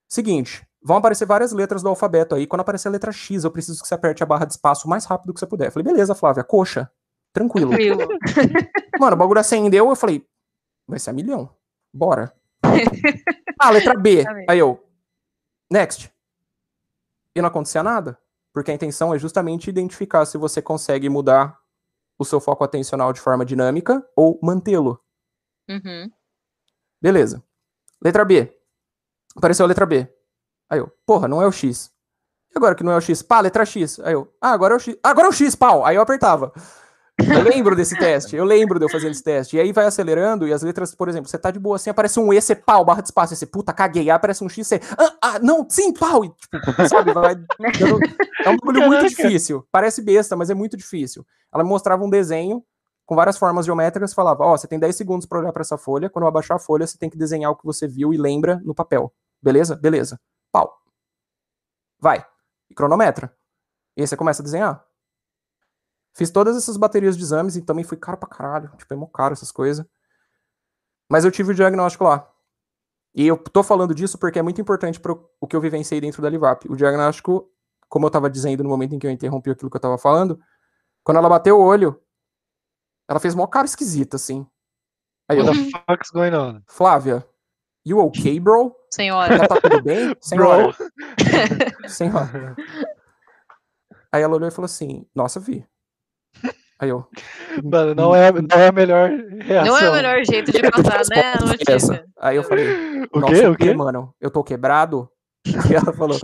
Seguinte, 0.08 0.66
vão 0.82 0.98
aparecer 0.98 1.26
várias 1.26 1.52
letras 1.52 1.82
do 1.82 1.88
alfabeto 1.88 2.34
aí. 2.34 2.46
Quando 2.46 2.60
aparecer 2.60 2.88
a 2.88 2.90
letra 2.90 3.10
X, 3.10 3.44
eu 3.44 3.50
preciso 3.50 3.80
que 3.80 3.88
você 3.88 3.94
aperte 3.94 4.22
a 4.22 4.26
barra 4.26 4.44
de 4.44 4.52
espaço 4.52 4.86
o 4.86 4.90
mais 4.90 5.04
rápido 5.04 5.32
que 5.32 5.40
você 5.40 5.46
puder. 5.46 5.68
Eu 5.68 5.72
falei, 5.72 5.90
beleza, 5.90 6.14
Flávia, 6.14 6.44
coxa. 6.44 6.90
Tranquilo. 7.32 7.70
Tranquilo. 7.70 8.08
Mano, 9.00 9.14
o 9.14 9.18
bagulho 9.18 9.40
acendeu, 9.40 9.88
eu 9.88 9.96
falei, 9.96 10.26
vai 10.86 10.98
ser 10.98 11.10
a 11.10 11.12
milhão. 11.12 11.54
Bora. 11.92 12.34
ah, 13.58 13.70
letra 13.70 13.94
B. 13.94 14.24
Aí 14.48 14.58
eu, 14.58 14.84
next. 15.70 16.12
E 17.34 17.40
não 17.40 17.48
acontecia 17.48 17.82
nada. 17.82 18.18
Porque 18.52 18.70
a 18.70 18.74
intenção 18.74 19.14
é 19.14 19.18
justamente 19.18 19.70
identificar 19.70 20.24
se 20.26 20.36
você 20.36 20.60
consegue 20.60 21.08
mudar 21.08 21.58
o 22.18 22.24
seu 22.24 22.38
foco 22.38 22.62
atencional 22.62 23.12
de 23.12 23.20
forma 23.20 23.44
dinâmica 23.44 24.06
ou 24.14 24.38
mantê-lo. 24.42 25.00
Uhum. 25.68 26.10
Beleza. 27.00 27.42
Letra 28.02 28.24
B. 28.24 28.54
Apareceu 29.34 29.64
a 29.64 29.68
letra 29.68 29.86
B. 29.86 30.06
Aí 30.68 30.78
eu, 30.78 30.92
porra, 31.06 31.26
não 31.26 31.40
é 31.40 31.46
o 31.46 31.52
X. 31.52 31.90
E 32.50 32.58
agora 32.58 32.74
que 32.74 32.84
não 32.84 32.92
é 32.92 32.96
o 32.96 33.00
X? 33.00 33.22
Pá, 33.22 33.40
letra 33.40 33.64
X. 33.64 33.98
Aí 34.00 34.12
eu, 34.12 34.32
ah, 34.40 34.52
agora 34.52 34.74
é 34.74 34.76
o 34.76 34.80
X. 34.80 34.96
Agora 35.02 35.26
é 35.26 35.30
o 35.30 35.32
X, 35.32 35.54
pau. 35.54 35.84
Aí 35.84 35.96
eu 35.96 36.02
apertava. 36.02 36.52
Eu 37.18 37.42
lembro 37.42 37.76
desse 37.76 37.96
teste. 37.98 38.34
Eu 38.34 38.44
lembro 38.44 38.78
de 38.78 38.84
eu 38.84 38.88
fazendo 38.88 39.12
esse 39.12 39.22
teste. 39.22 39.56
E 39.56 39.60
aí 39.60 39.72
vai 39.72 39.84
acelerando 39.84 40.48
e 40.48 40.52
as 40.52 40.62
letras, 40.62 40.94
por 40.94 41.08
exemplo, 41.08 41.28
você 41.28 41.38
tá 41.38 41.50
de 41.50 41.58
boa 41.58 41.76
assim, 41.76 41.90
aparece 41.90 42.18
um 42.18 42.32
E, 42.32 42.40
você 42.40 42.54
pau, 42.54 42.84
barra 42.84 43.02
de 43.02 43.08
espaço. 43.08 43.36
Você, 43.36 43.46
puta, 43.46 43.72
caguei. 43.72 44.04
Aí 44.04 44.10
aparece 44.10 44.42
um 44.42 44.48
X, 44.48 44.66
você, 44.66 44.80
ah, 44.98 45.16
ah 45.22 45.38
não, 45.38 45.66
sim, 45.68 45.92
pau. 45.92 46.24
E, 46.24 46.30
tipo, 46.30 46.88
sabe, 46.88 47.12
vai 47.12 47.34
dando- 47.34 47.46
É 48.44 48.48
um 48.50 48.56
bagulho 48.56 48.86
muito 48.88 49.08
difícil. 49.08 49.64
Parece 49.70 50.02
besta, 50.02 50.34
mas 50.34 50.50
é 50.50 50.54
muito 50.54 50.76
difícil. 50.76 51.24
Ela 51.52 51.62
me 51.62 51.68
mostrava 51.68 52.02
um 52.02 52.10
desenho 52.10 52.64
com 53.06 53.14
várias 53.14 53.36
formas 53.38 53.66
geométricas 53.66 54.10
e 54.12 54.14
falava: 54.14 54.42
Ó, 54.44 54.56
você 54.56 54.66
tem 54.66 54.78
10 54.78 54.96
segundos 54.96 55.26
pra 55.26 55.38
olhar 55.38 55.52
pra 55.52 55.60
essa 55.60 55.76
folha. 55.78 56.10
Quando 56.10 56.24
eu 56.24 56.28
abaixar 56.28 56.56
a 56.56 56.60
folha, 56.60 56.86
você 56.86 56.98
tem 56.98 57.10
que 57.10 57.16
desenhar 57.16 57.50
o 57.52 57.56
que 57.56 57.64
você 57.64 57.86
viu 57.86 58.12
e 58.12 58.16
lembra 58.16 58.60
no 58.64 58.74
papel. 58.74 59.12
Beleza? 59.40 59.76
Beleza. 59.76 60.18
Pau. 60.50 60.72
Vai. 62.00 62.24
E 62.70 62.74
cronometra. 62.74 63.32
E 63.96 64.00
aí 64.00 64.06
você 64.06 64.16
começa 64.16 64.42
a 64.42 64.44
desenhar. 64.44 64.84
Fiz 66.14 66.30
todas 66.30 66.56
essas 66.56 66.76
baterias 66.76 67.16
de 67.16 67.22
exames 67.22 67.56
e 67.56 67.62
também 67.62 67.84
fui 67.84 67.96
caro 67.96 68.18
pra 68.18 68.28
caralho. 68.28 68.70
Tipo, 68.76 68.92
é 68.92 68.96
mó 68.96 69.06
caro 69.06 69.32
essas 69.32 69.50
coisas. 69.50 69.86
Mas 71.10 71.24
eu 71.24 71.30
tive 71.30 71.52
o 71.52 71.54
diagnóstico 71.54 72.04
lá. 72.04 72.28
E 73.14 73.26
eu 73.26 73.36
tô 73.36 73.62
falando 73.62 73.94
disso 73.94 74.18
porque 74.18 74.38
é 74.38 74.42
muito 74.42 74.60
importante 74.60 74.98
para 74.98 75.12
o 75.12 75.46
que 75.46 75.54
eu 75.54 75.60
vivenciei 75.60 76.00
dentro 76.00 76.22
da 76.22 76.28
Livap. 76.28 76.66
O 76.70 76.76
diagnóstico, 76.76 77.50
como 77.88 78.06
eu 78.06 78.10
tava 78.10 78.30
dizendo 78.30 78.62
no 78.62 78.70
momento 78.70 78.94
em 78.94 78.98
que 78.98 79.06
eu 79.06 79.10
interrompi 79.10 79.50
aquilo 79.50 79.70
que 79.70 79.76
eu 79.76 79.80
tava 79.80 79.98
falando, 79.98 80.40
quando 81.04 81.18
ela 81.18 81.28
bateu 81.28 81.58
o 81.58 81.62
olho, 81.62 82.00
ela 83.08 83.20
fez 83.20 83.34
mó 83.34 83.46
cara 83.46 83.66
esquisita, 83.66 84.16
assim. 84.16 84.46
Aí 85.28 85.38
eu, 85.38 85.44
What 85.44 85.72
the 85.72 85.84
fuck's 85.86 86.10
going 86.10 86.34
on? 86.34 86.62
Flávia, 86.66 87.26
you 87.84 87.98
okay, 87.98 88.40
bro? 88.40 88.74
Senhora. 88.90 89.36
Já 89.36 89.48
tá 89.48 89.60
tudo 89.60 89.82
bem? 89.82 90.16
Senhora, 90.20 90.74
senhora. 91.88 92.56
Aí 94.10 94.22
ela 94.22 94.36
olhou 94.36 94.48
e 94.48 94.52
falou 94.52 94.66
assim, 94.66 95.06
nossa, 95.14 95.40
vi. 95.40 95.66
Aí 96.82 96.88
eu, 96.88 97.06
Mano, 97.62 97.94
não 97.94 98.12
é, 98.12 98.32
não 98.32 98.58
é 98.60 98.66
a 98.66 98.72
melhor 98.72 99.08
reação. 99.40 99.72
Não 99.72 99.78
é 99.78 99.88
o 99.88 99.92
melhor 99.94 100.24
jeito 100.24 100.50
de 100.50 100.60
passar, 100.68 101.02
né, 101.14 101.22
a 101.22 101.30
essa. 101.36 101.46
notícia. 101.46 102.06
Aí 102.18 102.34
eu 102.36 102.42
falei, 102.42 102.66
O 103.12 103.20
Nossa, 103.20 103.32
quê? 103.32 103.46
O 103.46 103.56
quê? 103.56 103.72
mano? 103.72 104.12
Eu 104.20 104.32
tô 104.32 104.42
quebrado? 104.42 105.08
E 105.70 105.74
ela 105.76 105.92
falou, 105.92 106.18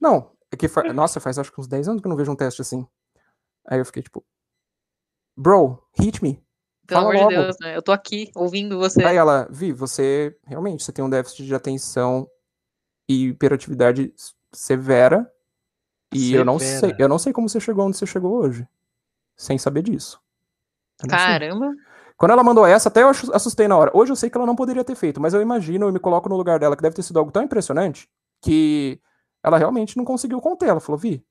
não, 0.00 0.32
é 0.52 0.56
que 0.56 0.66
fa- 0.66 0.92
nossa, 0.92 1.20
faz 1.20 1.38
acho 1.38 1.52
que 1.52 1.60
uns 1.60 1.68
10 1.68 1.86
anos 1.86 2.00
que 2.00 2.06
eu 2.08 2.10
não 2.10 2.16
vejo 2.16 2.32
um 2.32 2.36
teste 2.36 2.60
assim. 2.60 2.84
Aí 3.64 3.78
eu 3.78 3.84
fiquei 3.84 4.02
tipo, 4.02 4.24
bro, 5.36 5.80
hit 5.98 6.20
me. 6.22 6.42
Pelo 6.86 7.02
Fala 7.02 7.14
amor 7.14 7.14
de 7.30 7.36
logo. 7.36 7.44
Deus, 7.46 7.56
né? 7.60 7.76
Eu 7.76 7.82
tô 7.82 7.92
aqui 7.92 8.30
ouvindo 8.34 8.76
você. 8.76 9.04
Aí 9.04 9.16
ela, 9.16 9.46
Vi, 9.50 9.72
você 9.72 10.36
realmente 10.44 10.82
você 10.82 10.90
tem 10.92 11.04
um 11.04 11.10
déficit 11.10 11.46
de 11.46 11.54
atenção 11.54 12.28
e 13.08 13.26
hiperatividade 13.28 14.12
severa. 14.52 15.30
E 16.12 16.34
eu 16.34 16.44
não 16.44 16.58
sei, 16.58 16.68
Severa. 16.68 16.96
eu 16.98 17.08
não 17.08 17.18
sei 17.20 17.32
como 17.32 17.48
você 17.48 17.60
chegou 17.60 17.86
onde 17.86 17.96
você 17.96 18.04
chegou 18.06 18.34
hoje, 18.34 18.66
sem 19.40 19.56
saber 19.58 19.82
disso. 19.82 20.20
Sei. 21.00 21.08
Caramba. 21.08 21.72
Quando 22.16 22.32
ela 22.32 22.44
mandou 22.44 22.66
essa, 22.66 22.88
até 22.90 23.02
eu 23.02 23.08
assu- 23.08 23.34
assustei 23.34 23.66
na 23.66 23.76
hora. 23.76 23.90
Hoje 23.94 24.12
eu 24.12 24.16
sei 24.16 24.28
que 24.28 24.36
ela 24.36 24.46
não 24.46 24.54
poderia 24.54 24.84
ter 24.84 24.94
feito, 24.94 25.20
mas 25.20 25.32
eu 25.32 25.40
imagino, 25.40 25.86
eu 25.86 25.92
me 25.92 25.98
coloco 25.98 26.28
no 26.28 26.36
lugar 26.36 26.58
dela, 26.58 26.76
que 26.76 26.82
deve 26.82 26.94
ter 26.94 27.02
sido 27.02 27.18
algo 27.18 27.32
tão 27.32 27.42
impressionante 27.42 28.08
que 28.42 29.00
ela 29.42 29.56
realmente 29.56 29.96
não 29.96 30.04
conseguiu 30.04 30.40
conter. 30.40 30.68
Ela 30.68 30.80
falou, 30.80 30.98
Vi, 30.98 31.24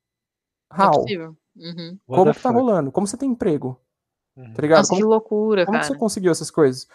é 0.73 0.83
how? 0.83 0.91
possível. 0.91 1.37
Uhum. 1.55 1.99
Como 2.07 2.33
que 2.33 2.41
tá 2.41 2.49
rolando? 2.49 2.91
Como 2.91 3.05
você 3.05 3.17
tem 3.17 3.29
emprego? 3.29 3.79
Uhum. 4.35 4.53
Tá 4.53 4.61
ligado? 4.61 4.77
Nossa, 4.79 4.89
Como, 4.89 5.01
que 5.01 5.05
loucura, 5.07 5.65
como 5.65 5.77
que 5.77 5.83
cara. 5.83 5.93
você 5.93 5.99
conseguiu 5.99 6.31
essas 6.31 6.49
coisas? 6.49 6.87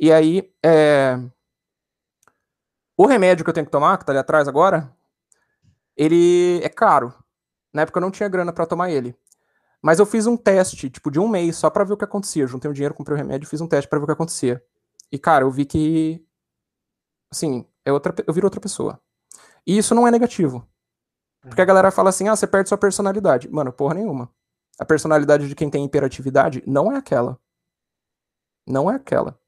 E 0.00 0.10
aí, 0.10 0.52
é... 0.64 1.16
o 2.96 3.06
remédio 3.06 3.44
que 3.44 3.50
eu 3.50 3.54
tenho 3.54 3.66
que 3.66 3.72
tomar, 3.72 3.98
que 3.98 4.04
tá 4.04 4.10
ali 4.10 4.18
atrás 4.18 4.48
agora, 4.48 4.90
ele 5.96 6.60
é 6.64 6.68
caro. 6.68 7.14
Na 7.72 7.82
época 7.82 7.98
eu 7.98 8.02
não 8.02 8.10
tinha 8.10 8.28
grana 8.28 8.52
pra 8.52 8.66
tomar 8.66 8.90
ele. 8.90 9.14
Mas 9.82 9.98
eu 9.98 10.06
fiz 10.06 10.26
um 10.28 10.36
teste, 10.36 10.88
tipo, 10.88 11.10
de 11.10 11.18
um 11.18 11.26
mês, 11.26 11.56
só 11.56 11.68
pra 11.68 11.82
ver 11.82 11.94
o 11.94 11.96
que 11.96 12.04
acontecia. 12.04 12.44
Eu 12.44 12.48
juntei 12.48 12.70
um 12.70 12.74
dinheiro, 12.74 12.94
comprei 12.94 13.16
o 13.16 13.18
remédio, 13.18 13.48
fiz 13.48 13.60
um 13.60 13.66
teste 13.66 13.88
pra 13.88 13.98
ver 13.98 14.04
o 14.04 14.06
que 14.06 14.12
acontecia. 14.12 14.62
E, 15.10 15.18
cara, 15.18 15.44
eu 15.44 15.50
vi 15.50 15.64
que. 15.64 16.24
Assim, 17.30 17.66
é 17.84 17.92
outra, 17.92 18.14
eu 18.26 18.32
viro 18.32 18.46
outra 18.46 18.60
pessoa. 18.60 19.00
E 19.66 19.76
isso 19.76 19.94
não 19.94 20.06
é 20.06 20.10
negativo. 20.10 20.66
Porque 21.42 21.60
a 21.60 21.64
galera 21.64 21.90
fala 21.90 22.10
assim: 22.10 22.28
ah, 22.28 22.36
você 22.36 22.46
perde 22.46 22.68
sua 22.68 22.78
personalidade. 22.78 23.48
Mano, 23.48 23.72
porra 23.72 23.94
nenhuma. 23.94 24.30
A 24.78 24.84
personalidade 24.84 25.48
de 25.48 25.54
quem 25.54 25.68
tem 25.68 25.84
hiperatividade 25.84 26.62
não 26.66 26.92
é 26.92 26.96
aquela. 26.96 27.38
Não 28.66 28.90
é 28.90 28.94
aquela. 28.94 29.38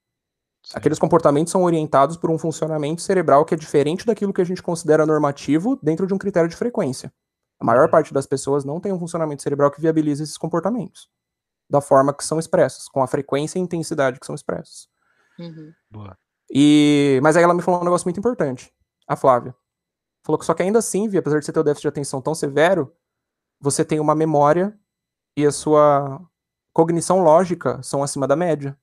Sim. 0.65 0.73
Aqueles 0.77 0.99
comportamentos 0.99 1.53
são 1.53 1.63
orientados 1.63 2.17
por 2.17 2.31
um 2.31 2.39
funcionamento 2.39 3.03
cerebral 3.03 3.45
que 3.45 3.55
é 3.55 3.57
diferente 3.57 4.05
daquilo 4.05 4.33
que 4.33 4.41
a 4.41 4.45
gente 4.45 4.63
considera 4.63 5.07
normativo 5.07 5.79
dentro 5.83 6.07
de 6.07 6.15
um 6.15 6.19
critério 6.19 6.49
de 6.49 6.57
frequência. 6.57 7.13
A 7.61 7.65
maior 7.65 7.85
Uhum. 7.85 7.91
parte 7.91 8.13
das 8.13 8.27
pessoas 8.27 8.65
não 8.65 8.81
tem 8.81 8.93
um 8.93 8.99
funcionamento 8.99 9.43
cerebral 9.43 9.71
que 9.71 9.81
viabiliza 9.81 10.23
esses 10.23 10.37
comportamentos. 10.37 11.09
Da 11.69 11.81
forma 11.81 12.13
que 12.13 12.25
são 12.25 12.39
expressos, 12.39 12.89
com 12.89 13.03
a 13.03 13.07
frequência 13.07 13.59
e 13.59 13.63
intensidade 13.63 14.21
que 14.21 14.27
são 14.27 14.35
expressos. 14.35 14.89
Uhum. 15.39 15.73
Boa. 15.91 16.17
E... 16.51 17.19
Mas 17.23 17.37
aí 17.37 17.43
ela 17.43 17.55
me 17.55 17.63
falou 17.63 17.81
um 17.81 17.85
negócio 17.85 18.07
muito 18.07 18.19
importante, 18.19 18.73
a 19.09 19.17
Flávia. 19.17 19.55
Falou 20.25 20.39
que 20.39 20.45
só 20.45 20.55
que 20.55 20.63
ainda 20.63 20.79
assim, 20.79 21.09
Vi, 21.09 21.19
apesar 21.19 21.39
de 21.39 21.45
você 21.45 21.53
ter 21.53 21.61
o 21.61 21.65
déficit 21.65 21.83
de 21.83 21.89
atenção 21.89 22.21
tão 22.21 22.35
severo, 22.35 22.95
você 23.61 23.85
tem 23.85 24.01
uma 24.01 24.15
memória 24.15 24.79
e 25.37 25.47
a 25.47 25.53
sua 25.53 26.21
cognição 26.73 27.23
lógica 27.23 27.83
são 27.83 28.03
acima 28.03 28.27
da 28.27 28.37
média. 28.37 28.79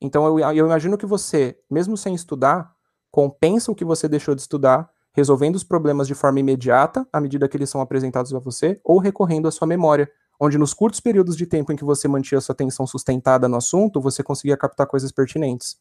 Então 0.00 0.26
eu, 0.26 0.38
eu 0.38 0.66
imagino 0.66 0.96
que 0.96 1.06
você, 1.06 1.58
mesmo 1.70 1.96
sem 1.96 2.14
estudar, 2.14 2.74
compensa 3.10 3.70
o 3.70 3.74
que 3.74 3.84
você 3.84 4.08
deixou 4.08 4.34
de 4.34 4.40
estudar, 4.40 4.90
resolvendo 5.12 5.56
os 5.56 5.64
problemas 5.64 6.06
de 6.06 6.14
forma 6.14 6.40
imediata, 6.40 7.06
à 7.12 7.20
medida 7.20 7.48
que 7.48 7.56
eles 7.56 7.70
são 7.70 7.80
apresentados 7.80 8.32
a 8.34 8.38
você, 8.38 8.80
ou 8.84 8.98
recorrendo 8.98 9.48
à 9.48 9.50
sua 9.50 9.66
memória, 9.66 10.10
onde 10.40 10.56
nos 10.56 10.72
curtos 10.72 11.00
períodos 11.00 11.36
de 11.36 11.46
tempo 11.46 11.72
em 11.72 11.76
que 11.76 11.84
você 11.84 12.08
mantinha 12.08 12.40
sua 12.40 12.52
atenção 12.52 12.86
sustentada 12.86 13.48
no 13.48 13.56
assunto, 13.56 14.00
você 14.00 14.22
conseguia 14.22 14.56
captar 14.56 14.86
coisas 14.86 15.12
pertinentes. 15.12 15.78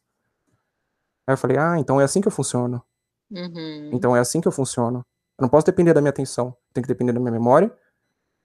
Aí 1.25 1.33
eu 1.33 1.37
falei, 1.37 1.57
ah, 1.57 1.77
então 1.77 2.01
é 2.01 2.03
assim 2.03 2.19
que 2.19 2.27
eu 2.27 2.31
funciono. 2.31 2.83
Uhum. 3.31 3.91
Então 3.93 4.15
é 4.15 4.19
assim 4.19 4.41
que 4.41 4.47
eu 4.47 4.51
funciono. 4.51 5.05
Eu 5.37 5.43
não 5.43 5.49
posso 5.49 5.65
depender 5.65 5.93
da 5.93 6.01
minha 6.01 6.09
atenção. 6.09 6.55
Tem 6.73 6.81
que 6.81 6.87
depender 6.87 7.13
da 7.13 7.19
minha 7.19 7.31
memória 7.31 7.73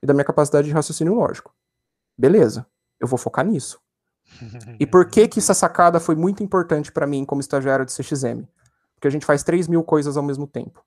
e 0.03 0.07
da 0.07 0.15
minha 0.15 0.25
capacidade 0.25 0.69
de 0.69 0.73
raciocínio 0.73 1.15
lógico. 1.15 1.53
Beleza, 2.17 2.67
eu 3.01 3.09
vou 3.09 3.19
focar 3.19 3.45
nisso. 3.45 3.81
E 4.79 4.87
por 4.87 5.09
que 5.09 5.29
que 5.29 5.39
essa 5.39 5.55
sacada 5.55 6.01
foi 6.01 6.15
muito 6.15 6.43
importante 6.43 6.91
pra 6.91 7.07
mim 7.07 7.25
como 7.25 7.41
estagiário 7.41 7.85
de 7.85 7.93
CXM? 7.93 8.47
Porque 9.05 9.09
a 9.09 9.11
gente 9.11 9.27
faz 9.27 9.43
3 9.43 9.69
mil 9.69 9.85
coisas 9.85 10.17
ao 10.17 10.23
mesmo 10.23 10.47
tempo. 10.47 10.83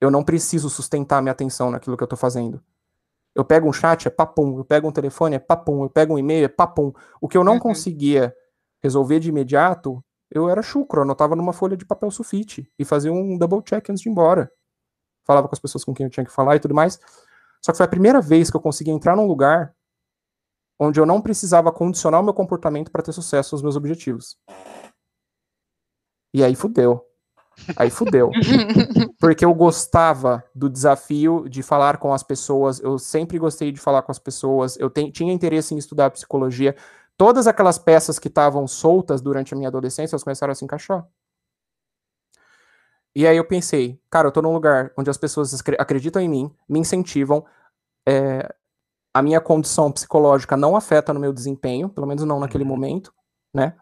Eu 0.00 0.10
não 0.10 0.24
preciso 0.24 0.68
sustentar 0.68 1.22
minha 1.22 1.30
atenção 1.30 1.70
naquilo 1.70 1.96
que 1.96 2.02
eu 2.02 2.08
tô 2.08 2.16
fazendo. 2.16 2.60
Eu 3.36 3.44
pego 3.44 3.68
um 3.68 3.72
chat, 3.72 4.08
é 4.08 4.10
papum. 4.10 4.58
Eu 4.58 4.64
pego 4.64 4.88
um 4.88 4.92
telefone, 4.92 5.36
é 5.36 5.38
papum. 5.38 5.84
Eu 5.84 5.88
pego 5.90 6.14
um 6.14 6.18
e-mail, 6.18 6.44
é 6.44 6.48
papum. 6.48 6.92
O 7.20 7.28
que 7.28 7.38
eu 7.38 7.44
não 7.44 7.52
Uhum. 7.52 7.60
conseguia 7.60 8.34
resolver 8.82 9.20
de 9.20 9.28
imediato, 9.28 10.04
eu 10.28 10.48
era 10.50 10.60
chucro. 10.60 11.02
Anotava 11.02 11.36
numa 11.36 11.52
folha 11.52 11.76
de 11.76 11.86
papel 11.86 12.10
sulfite 12.10 12.68
e 12.76 12.84
fazia 12.84 13.12
um 13.12 13.38
double 13.38 13.62
check 13.62 13.88
antes 13.88 14.02
de 14.02 14.08
ir 14.08 14.10
embora. 14.10 14.50
Falava 15.24 15.46
com 15.46 15.54
as 15.54 15.60
pessoas 15.60 15.84
com 15.84 15.94
quem 15.94 16.02
eu 16.06 16.10
tinha 16.10 16.26
que 16.26 16.32
falar 16.32 16.56
e 16.56 16.58
tudo 16.58 16.74
mais. 16.74 16.98
Só 17.64 17.70
que 17.70 17.76
foi 17.76 17.86
a 17.86 17.88
primeira 17.88 18.20
vez 18.20 18.50
que 18.50 18.56
eu 18.56 18.60
consegui 18.60 18.90
entrar 18.90 19.14
num 19.14 19.28
lugar 19.28 19.72
onde 20.80 20.98
eu 20.98 21.06
não 21.06 21.22
precisava 21.22 21.70
condicionar 21.70 22.20
o 22.20 22.24
meu 22.24 22.34
comportamento 22.34 22.90
para 22.90 23.04
ter 23.04 23.12
sucesso 23.12 23.54
nos 23.54 23.62
meus 23.62 23.76
objetivos. 23.76 24.36
E 26.32 26.42
aí 26.42 26.54
fudeu. 26.54 27.04
Aí 27.76 27.90
fudeu. 27.90 28.30
Porque 29.20 29.44
eu 29.44 29.54
gostava 29.54 30.42
do 30.54 30.68
desafio 30.68 31.48
de 31.48 31.62
falar 31.62 31.98
com 31.98 32.12
as 32.12 32.22
pessoas, 32.22 32.80
eu 32.80 32.98
sempre 32.98 33.38
gostei 33.38 33.70
de 33.70 33.78
falar 33.80 34.02
com 34.02 34.10
as 34.10 34.18
pessoas, 34.18 34.76
eu 34.78 34.88
ten- 34.90 35.10
tinha 35.10 35.32
interesse 35.32 35.74
em 35.74 35.78
estudar 35.78 36.10
psicologia. 36.10 36.74
Todas 37.16 37.46
aquelas 37.46 37.78
peças 37.78 38.18
que 38.18 38.28
estavam 38.28 38.66
soltas 38.66 39.20
durante 39.20 39.52
a 39.52 39.56
minha 39.56 39.68
adolescência, 39.68 40.14
elas 40.14 40.24
começaram 40.24 40.50
a 40.52 40.54
se 40.54 40.64
encaixar. 40.64 41.06
E 43.14 43.26
aí 43.26 43.36
eu 43.36 43.44
pensei, 43.46 44.00
cara, 44.10 44.28
eu 44.28 44.32
tô 44.32 44.40
num 44.40 44.52
lugar 44.54 44.90
onde 44.96 45.10
as 45.10 45.18
pessoas 45.18 45.52
acre- 45.60 45.76
acreditam 45.78 46.20
em 46.22 46.28
mim, 46.28 46.54
me 46.68 46.78
incentivam, 46.78 47.44
é, 48.08 48.52
a 49.14 49.20
minha 49.22 49.40
condição 49.40 49.92
psicológica 49.92 50.56
não 50.56 50.74
afeta 50.74 51.12
no 51.12 51.20
meu 51.20 51.32
desempenho, 51.32 51.90
pelo 51.90 52.06
menos 52.06 52.24
não 52.24 52.40
naquele 52.40 52.64
Uhum. 52.64 52.70
momento, 52.70 53.12
né? 53.54 53.76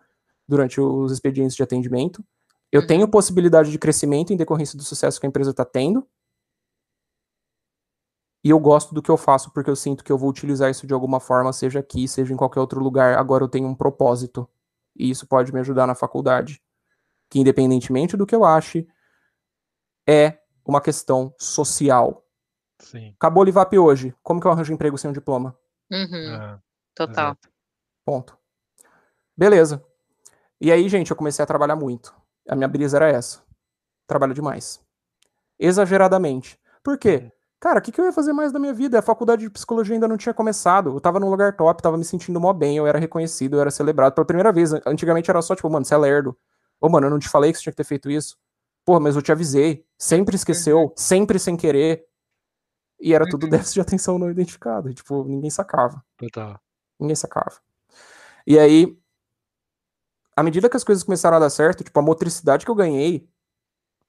Durante 0.48 0.80
os 0.80 1.12
expedientes 1.12 1.54
de 1.54 1.62
atendimento. 1.62 2.24
Eu 2.72 2.82
Uhum. 2.82 2.86
tenho 2.86 3.08
possibilidade 3.08 3.70
de 3.70 3.78
crescimento 3.78 4.32
em 4.32 4.36
decorrência 4.36 4.76
do 4.78 4.84
sucesso 4.84 5.18
que 5.20 5.26
a 5.26 5.28
empresa 5.28 5.50
está 5.50 5.64
tendo. 5.64 6.06
E 8.44 8.50
eu 8.50 8.58
gosto 8.58 8.94
do 8.94 9.02
que 9.02 9.10
eu 9.10 9.16
faço 9.18 9.50
porque 9.52 9.68
eu 9.68 9.76
sinto 9.76 10.02
que 10.02 10.10
eu 10.10 10.16
vou 10.16 10.30
utilizar 10.30 10.70
isso 10.70 10.86
de 10.86 10.94
alguma 10.94 11.20
forma, 11.20 11.52
seja 11.52 11.80
aqui, 11.80 12.08
seja 12.08 12.32
em 12.32 12.36
qualquer 12.36 12.60
outro 12.60 12.80
lugar. 12.82 13.18
Agora 13.18 13.44
eu 13.44 13.48
tenho 13.48 13.68
um 13.68 13.74
propósito. 13.74 14.48
E 14.96 15.10
isso 15.10 15.26
pode 15.26 15.52
me 15.52 15.60
ajudar 15.60 15.86
na 15.86 15.94
faculdade. 15.94 16.62
Que 17.28 17.38
independentemente 17.38 18.16
do 18.16 18.26
que 18.26 18.34
eu 18.34 18.44
ache, 18.44 18.88
é 20.08 20.38
uma 20.64 20.80
questão 20.80 21.34
social. 21.38 22.24
Sim. 22.80 23.12
Acabou 23.18 23.42
o 23.42 23.44
Livap 23.44 23.76
hoje. 23.78 24.14
Como 24.22 24.40
que 24.40 24.46
eu 24.46 24.50
arranjo 24.50 24.72
emprego 24.72 24.96
sem 24.96 25.10
um 25.10 25.12
diploma? 25.12 25.56
Uhum, 25.90 26.34
É, 26.34 26.58
total. 26.94 27.12
exato. 27.32 27.50
Ponto. 28.06 28.38
Beleza. 29.36 29.84
E 30.60 30.72
aí, 30.72 30.88
gente, 30.88 31.10
eu 31.10 31.16
comecei 31.16 31.42
a 31.42 31.46
trabalhar 31.46 31.76
muito. 31.76 32.14
A 32.48 32.56
minha 32.56 32.68
brisa 32.68 32.96
era 32.96 33.08
essa. 33.08 33.40
Trabalho 34.06 34.34
demais. 34.34 34.80
Exageradamente. 35.58 36.58
Por 36.82 36.98
quê? 36.98 37.30
Cara, 37.60 37.78
o 37.78 37.82
que, 37.82 37.92
que 37.92 38.00
eu 38.00 38.06
ia 38.06 38.12
fazer 38.12 38.32
mais 38.32 38.52
da 38.52 38.58
minha 38.58 38.72
vida? 38.72 38.98
A 38.98 39.02
faculdade 39.02 39.42
de 39.42 39.50
psicologia 39.50 39.94
ainda 39.94 40.08
não 40.08 40.16
tinha 40.16 40.32
começado. 40.32 40.90
Eu 40.90 41.00
tava 41.00 41.20
num 41.20 41.28
lugar 41.28 41.54
top, 41.54 41.82
tava 41.82 41.98
me 41.98 42.04
sentindo 42.04 42.40
mó 42.40 42.54
bem, 42.54 42.78
eu 42.78 42.86
era 42.86 42.98
reconhecido, 42.98 43.56
eu 43.56 43.60
era 43.60 43.70
celebrado 43.70 44.14
pela 44.14 44.24
primeira 44.24 44.50
vez. 44.50 44.72
Antigamente 44.86 45.30
era 45.30 45.42
só 45.42 45.54
tipo, 45.54 45.68
mano, 45.68 45.84
você 45.84 45.94
é 45.94 45.98
lerdo. 45.98 46.36
Ô, 46.80 46.88
mano, 46.88 47.06
eu 47.06 47.10
não 47.10 47.18
te 47.18 47.28
falei 47.28 47.52
que 47.52 47.58
você 47.58 47.64
tinha 47.64 47.72
que 47.72 47.76
ter 47.76 47.84
feito 47.84 48.10
isso. 48.10 48.38
Porra, 48.84 49.00
mas 49.00 49.14
eu 49.14 49.20
te 49.20 49.30
avisei. 49.30 49.84
Sempre 49.98 50.36
esqueceu, 50.36 50.92
sempre 50.96 51.38
sem 51.38 51.54
querer. 51.54 52.06
E 52.98 53.12
era 53.14 53.28
tudo 53.28 53.46
déficit 53.48 53.74
de 53.74 53.80
atenção 53.82 54.18
não 54.18 54.30
identificado. 54.30 54.88
E, 54.88 54.94
tipo, 54.94 55.22
ninguém 55.24 55.50
sacava. 55.50 56.02
Ninguém 56.98 57.16
sacava. 57.16 57.60
E 58.46 58.58
aí, 58.58 58.98
à 60.36 60.42
medida 60.42 60.68
que 60.68 60.76
as 60.76 60.84
coisas 60.84 61.04
começaram 61.04 61.36
a 61.36 61.40
dar 61.40 61.50
certo, 61.50 61.84
tipo, 61.84 61.98
a 61.98 62.02
motricidade 62.02 62.64
que 62.64 62.70
eu 62.70 62.74
ganhei 62.74 63.28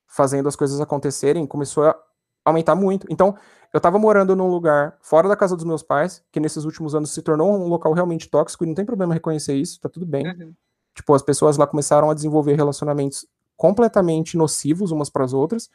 fazendo 0.07 0.47
as 0.47 0.55
coisas 0.55 0.79
acontecerem 0.81 1.45
começou 1.47 1.85
a 1.85 1.95
aumentar 2.43 2.75
muito. 2.75 3.07
Então, 3.09 3.35
eu 3.73 3.79
tava 3.79 3.97
morando 3.97 4.35
num 4.35 4.47
lugar 4.47 4.97
fora 5.01 5.29
da 5.29 5.35
casa 5.35 5.55
dos 5.55 5.63
meus 5.63 5.81
pais, 5.81 6.23
que 6.31 6.39
nesses 6.39 6.65
últimos 6.65 6.93
anos 6.93 7.13
se 7.13 7.21
tornou 7.21 7.53
um 7.53 7.67
local 7.67 7.93
realmente 7.93 8.29
tóxico, 8.29 8.63
e 8.63 8.67
não 8.67 8.75
tem 8.75 8.85
problema 8.85 9.13
reconhecer 9.13 9.55
isso, 9.55 9.79
tá 9.79 9.87
tudo 9.87 10.05
bem. 10.05 10.27
Uhum. 10.27 10.53
Tipo, 10.93 11.13
as 11.13 11.21
pessoas 11.21 11.57
lá 11.57 11.65
começaram 11.65 12.09
a 12.09 12.13
desenvolver 12.13 12.55
relacionamentos 12.55 13.25
completamente 13.55 14.35
nocivos 14.35 14.91
umas 14.91 15.09
para 15.09 15.23
as 15.23 15.33
outras. 15.33 15.69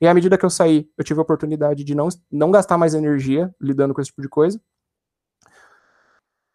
E 0.00 0.06
à 0.06 0.14
medida 0.14 0.38
que 0.38 0.44
eu 0.44 0.50
saí, 0.50 0.88
eu 0.96 1.04
tive 1.04 1.20
a 1.20 1.22
oportunidade 1.22 1.84
de 1.84 1.94
não, 1.94 2.08
não 2.30 2.50
gastar 2.50 2.78
mais 2.78 2.94
energia 2.94 3.54
lidando 3.60 3.92
com 3.92 4.00
esse 4.00 4.10
tipo 4.10 4.22
de 4.22 4.28
coisa. 4.28 4.60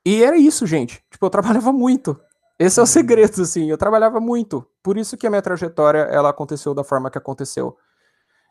E 0.05 0.23
era 0.23 0.37
isso, 0.37 0.65
gente. 0.65 1.03
Tipo, 1.11 1.25
eu 1.25 1.29
trabalhava 1.31 1.71
muito. 1.71 2.19
Esse 2.59 2.79
é 2.79 2.83
o 2.83 2.87
segredo, 2.87 3.41
assim. 3.41 3.69
Eu 3.69 3.77
trabalhava 3.77 4.19
muito. 4.19 4.65
Por 4.81 4.97
isso 4.97 5.15
que 5.15 5.27
a 5.27 5.29
minha 5.29 5.41
trajetória, 5.41 5.99
ela 5.99 6.29
aconteceu 6.29 6.73
da 6.73 6.83
forma 6.83 7.11
que 7.11 7.17
aconteceu. 7.17 7.77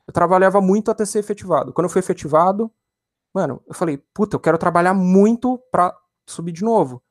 Eu 0.07 0.13
trabalhava 0.13 0.61
muito 0.61 0.91
até 0.91 1.05
ser 1.05 1.19
efetivado. 1.19 1.73
Quando 1.73 1.87
eu 1.87 1.91
fui 1.91 1.99
efetivado, 1.99 2.71
mano, 3.35 3.61
eu 3.67 3.75
falei, 3.75 3.99
puta, 4.15 4.37
eu 4.37 4.41
quero 4.41 4.59
trabalhar 4.59 4.95
muito 4.95 5.61
pra 5.71 5.97
subir 6.27 6.53
de 6.53 6.63
novo. 6.63 7.03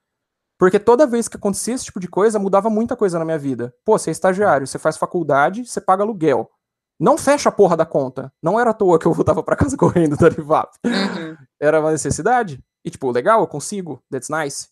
Porque 0.58 0.80
toda 0.80 1.06
vez 1.06 1.28
que 1.28 1.36
acontecia 1.36 1.74
esse 1.74 1.86
tipo 1.86 2.00
de 2.00 2.08
coisa, 2.08 2.40
mudava 2.40 2.70
muita 2.70 2.96
coisa 2.96 3.20
na 3.20 3.26
minha 3.26 3.38
vida. 3.38 3.76
Pô, 3.84 3.98
você 3.98 4.10
é 4.10 4.14
estagiário, 4.14 4.66
você 4.66 4.80
faz 4.80 4.96
faculdade, 4.96 5.66
você 5.66 5.82
paga 5.82 6.04
aluguel. 6.04 6.50
Não 6.98 7.18
fecha 7.18 7.50
a 7.50 7.52
porra 7.52 7.76
da 7.76 7.86
conta. 7.86 8.32
Não 8.42 8.58
era 8.58 8.70
à 8.70 8.74
toa 8.74 8.98
que 8.98 9.06
eu 9.06 9.12
voltava 9.14 9.44
pra 9.44 9.58
casa 9.58 9.76
correndo 9.76 10.16
da 10.16 10.30
Livap. 10.30 10.72
Uhum. 10.86 11.36
Era 11.60 11.82
uma 11.82 11.92
necessidade. 11.92 12.64
E, 12.86 12.90
tipo, 12.90 13.12
legal, 13.12 13.42
eu 13.42 13.48
consigo, 13.48 14.02
that's 14.10 14.30
nice. 14.30 14.70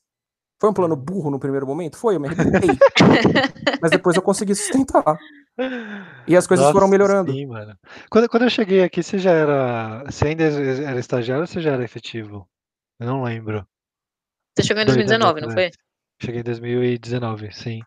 Foi 0.64 0.70
um 0.70 0.74
plano 0.74 0.96
burro 0.96 1.30
no 1.30 1.38
primeiro 1.38 1.68
momento? 1.68 1.98
Foi, 1.98 2.16
eu 2.16 2.22
me 2.22 2.30
arrebentei. 2.30 2.70
Mas 3.82 3.92
depois 3.92 4.16
eu 4.16 4.22
consegui 4.22 4.56
sustentar. 4.56 5.20
E 6.26 6.38
as 6.38 6.48
coisas 6.48 6.64
Nossa, 6.64 6.74
foram 6.74 6.88
melhorando. 6.88 7.34
Sim, 7.34 7.48
mano. 7.48 7.78
Quando, 8.10 8.30
quando 8.30 8.44
eu 8.44 8.50
cheguei 8.50 8.82
aqui, 8.82 9.04
você 9.04 9.18
já 9.18 9.32
era. 9.32 10.06
Você 10.06 10.28
ainda 10.28 10.46
era 10.46 10.98
estagiário 10.98 11.42
ou 11.42 11.48
você 11.48 11.60
já 11.60 11.72
era 11.74 11.84
efetivo? 11.84 12.48
Eu 12.98 13.08
não 13.08 13.24
lembro. 13.24 13.68
Você 14.56 14.66
chegou 14.66 14.82
em 14.82 14.86
Dois 14.86 14.96
anos 14.96 15.10
2019, 15.10 15.42
não 15.42 15.52
foi? 15.52 15.70
Cheguei 16.22 16.40
em 16.40 16.44
2019, 16.46 17.52
sim. 17.52 17.82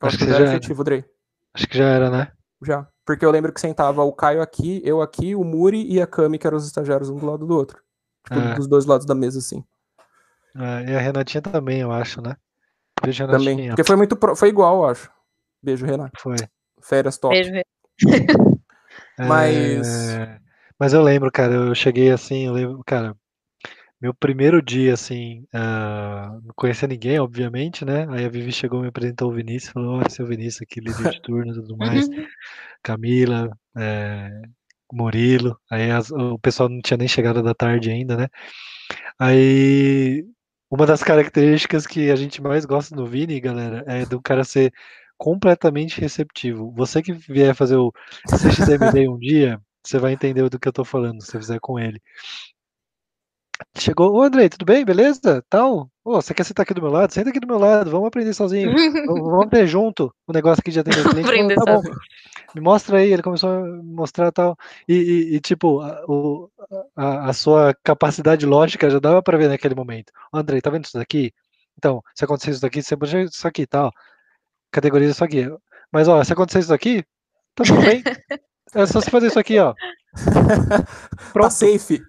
Acho 0.00 0.06
acho 0.06 0.16
que 0.16 0.24
que 0.24 0.30
você 0.30 0.38
já 0.38 0.44
era 0.46 0.56
efetivo, 0.56 0.84
Dre. 0.84 1.04
Acho 1.52 1.66
que 1.66 1.76
já 1.76 1.84
era, 1.84 2.08
né? 2.08 2.32
Já. 2.64 2.88
Porque 3.04 3.26
eu 3.26 3.30
lembro 3.30 3.52
que 3.52 3.60
sentava 3.60 4.02
o 4.02 4.14
Caio 4.14 4.40
aqui, 4.40 4.80
eu 4.82 5.02
aqui, 5.02 5.34
o 5.34 5.44
Muri 5.44 5.84
e 5.92 6.00
a 6.00 6.06
Cami, 6.06 6.38
que 6.38 6.46
eram 6.46 6.56
os 6.56 6.66
estagiários 6.66 7.10
um 7.10 7.18
do 7.18 7.26
lado 7.26 7.46
do 7.46 7.54
outro. 7.54 7.82
Tipo, 8.26 8.40
É. 8.40 8.54
dos 8.54 8.66
dois 8.66 8.86
lados 8.86 9.04
da 9.04 9.14
mesa, 9.14 9.40
assim. 9.40 9.62
É, 10.56 10.90
e 10.92 10.96
a 10.96 11.00
Renatinha 11.00 11.42
também, 11.42 11.80
eu 11.80 11.90
acho, 11.92 12.20
né? 12.20 12.36
Beijo, 13.02 13.26
Também. 13.26 13.46
Renatinha. 13.48 13.70
Porque 13.70 13.84
foi 13.84 13.96
muito. 13.96 14.16
pro- 14.16 14.36
Foi 14.36 14.48
igual, 14.48 14.82
eu 14.82 14.88
acho. 14.90 15.10
Beijo, 15.62 15.86
Renato. 15.86 16.12
Foi. 16.20 16.36
Férias 16.82 17.18
top. 17.18 17.34
Beijo. 17.34 17.50
Mas- 19.18 20.14
É, 20.14 20.38
mas 20.78 20.92
eu 20.92 21.02
lembro, 21.02 21.30
cara, 21.30 21.52
eu 21.54 21.74
cheguei 21.74 22.10
assim, 22.10 22.46
eu 22.46 22.52
lembro, 22.52 22.82
cara, 22.84 23.14
meu 24.00 24.12
primeiro 24.14 24.60
dia, 24.62 24.94
assim, 24.94 25.46
ah, 25.54 26.38
não 26.42 26.52
conhecia 26.56 26.88
ninguém, 26.88 27.18
obviamente, 27.20 27.84
né? 27.84 28.06
Aí 28.10 28.24
a 28.24 28.28
Vivi 28.28 28.50
chegou, 28.52 28.80
me 28.82 28.88
apresentou 28.88 29.30
o 29.30 29.34
Vinícius, 29.34 29.72
falou, 29.72 29.98
olha, 29.98 30.10
seu 30.10 30.26
Vinícius 30.26 30.62
aqui, 30.62 30.80
líder 30.80 31.08
de 31.10 31.22
turno 31.22 31.52
e 31.52 31.54
tudo 31.54 31.76
mais, 31.76 32.08
Uhum. 32.08 32.26
Camila, 32.82 33.50
é, 33.76 34.30
Murilo, 34.92 35.56
aí 35.70 35.90
as- 35.90 36.10
o 36.10 36.38
pessoal 36.38 36.68
não 36.68 36.80
tinha 36.80 36.96
nem 36.96 37.08
chegado 37.08 37.42
da 37.42 37.54
tarde 37.54 37.90
ainda, 37.90 38.16
né? 38.16 38.28
Aí, 39.18 40.24
uma 40.72 40.86
das 40.86 41.02
características 41.02 41.86
que 41.86 42.10
a 42.10 42.16
gente 42.16 42.40
mais 42.40 42.64
gosta 42.64 42.96
no 42.96 43.04
Vini, 43.04 43.38
galera, 43.38 43.84
é 43.86 44.06
do 44.06 44.22
cara 44.22 44.42
ser 44.42 44.72
completamente 45.18 46.00
receptivo. 46.00 46.72
Você 46.74 47.02
que 47.02 47.12
vier 47.12 47.54
fazer 47.54 47.76
o 47.76 47.92
CXMD 48.26 49.06
um 49.06 49.18
dia, 49.18 49.60
você 49.84 49.98
vai 49.98 50.14
entender 50.14 50.48
do 50.48 50.58
que 50.58 50.66
eu 50.66 50.72
tô 50.72 50.82
falando, 50.82 51.20
se 51.20 51.30
você 51.30 51.38
fizer 51.38 51.58
com 51.60 51.78
ele. 51.78 52.00
Chegou, 53.76 54.14
ô 54.14 54.22
Andrei, 54.22 54.48
tudo 54.48 54.64
bem? 54.64 54.82
Beleza? 54.82 55.44
Tal? 55.50 55.90
Ô, 56.02 56.14
você 56.14 56.32
quer 56.32 56.44
sentar 56.44 56.64
aqui 56.64 56.72
do 56.72 56.80
meu 56.80 56.90
lado? 56.90 57.12
Senta 57.12 57.28
aqui 57.28 57.38
do 57.38 57.46
meu 57.46 57.58
lado, 57.58 57.90
vamos 57.90 58.08
aprender 58.08 58.32
sozinho. 58.32 58.72
Vamos 59.06 59.44
aprender 59.44 59.66
junto 59.66 60.10
o 60.26 60.32
negócio 60.32 60.62
aqui 60.62 60.70
de 60.70 60.80
atender 60.80 61.04
cliente. 61.04 61.54
Tá 61.54 61.64
bom. 61.66 61.82
Me 62.54 62.60
mostra 62.60 62.98
aí. 62.98 63.12
Ele 63.12 63.22
começou 63.22 63.50
a 63.50 63.60
me 63.62 63.82
mostrar 63.94 64.30
tal. 64.32 64.56
E, 64.88 64.94
e- 64.94 65.36
e, 65.36 65.40
tipo, 65.40 65.80
a, 65.80 66.04
o- 66.06 66.50
a- 66.96 67.30
a 67.30 67.32
sua 67.32 67.74
capacidade 67.82 68.44
lógica 68.46 68.88
já 68.90 68.98
dava 68.98 69.22
pra 69.22 69.38
ver 69.38 69.48
naquele 69.48 69.74
momento. 69.74 70.12
Ô, 70.32 70.38
Andrei, 70.38 70.60
tá 70.60 70.70
vendo 70.70 70.84
isso 70.84 70.98
daqui? 70.98 71.32
Então, 71.78 72.02
se 72.14 72.24
acontecer 72.24 72.50
isso 72.52 72.60
daqui, 72.62 72.82
você 72.82 72.96
pode 72.96 73.16
isso 73.24 73.46
aqui, 73.48 73.66
tal. 73.66 73.90
Categoriza 74.70 75.12
isso 75.12 75.24
aqui. 75.24 75.46
Mas, 75.90 76.08
ó, 76.08 76.22
se 76.24 76.32
acontecer 76.32 76.60
isso 76.60 76.72
aqui, 76.74 77.02
tá 77.54 77.64
tudo 77.64 77.80
bem. 77.82 78.02
É 78.74 78.86
só 78.86 79.02
você 79.02 79.10
fazer 79.10 79.26
isso 79.26 79.38
aqui, 79.38 79.58
ó. 79.58 79.74
Tá 79.74 80.86
Pronto. 81.32 81.50
safe. 81.50 82.00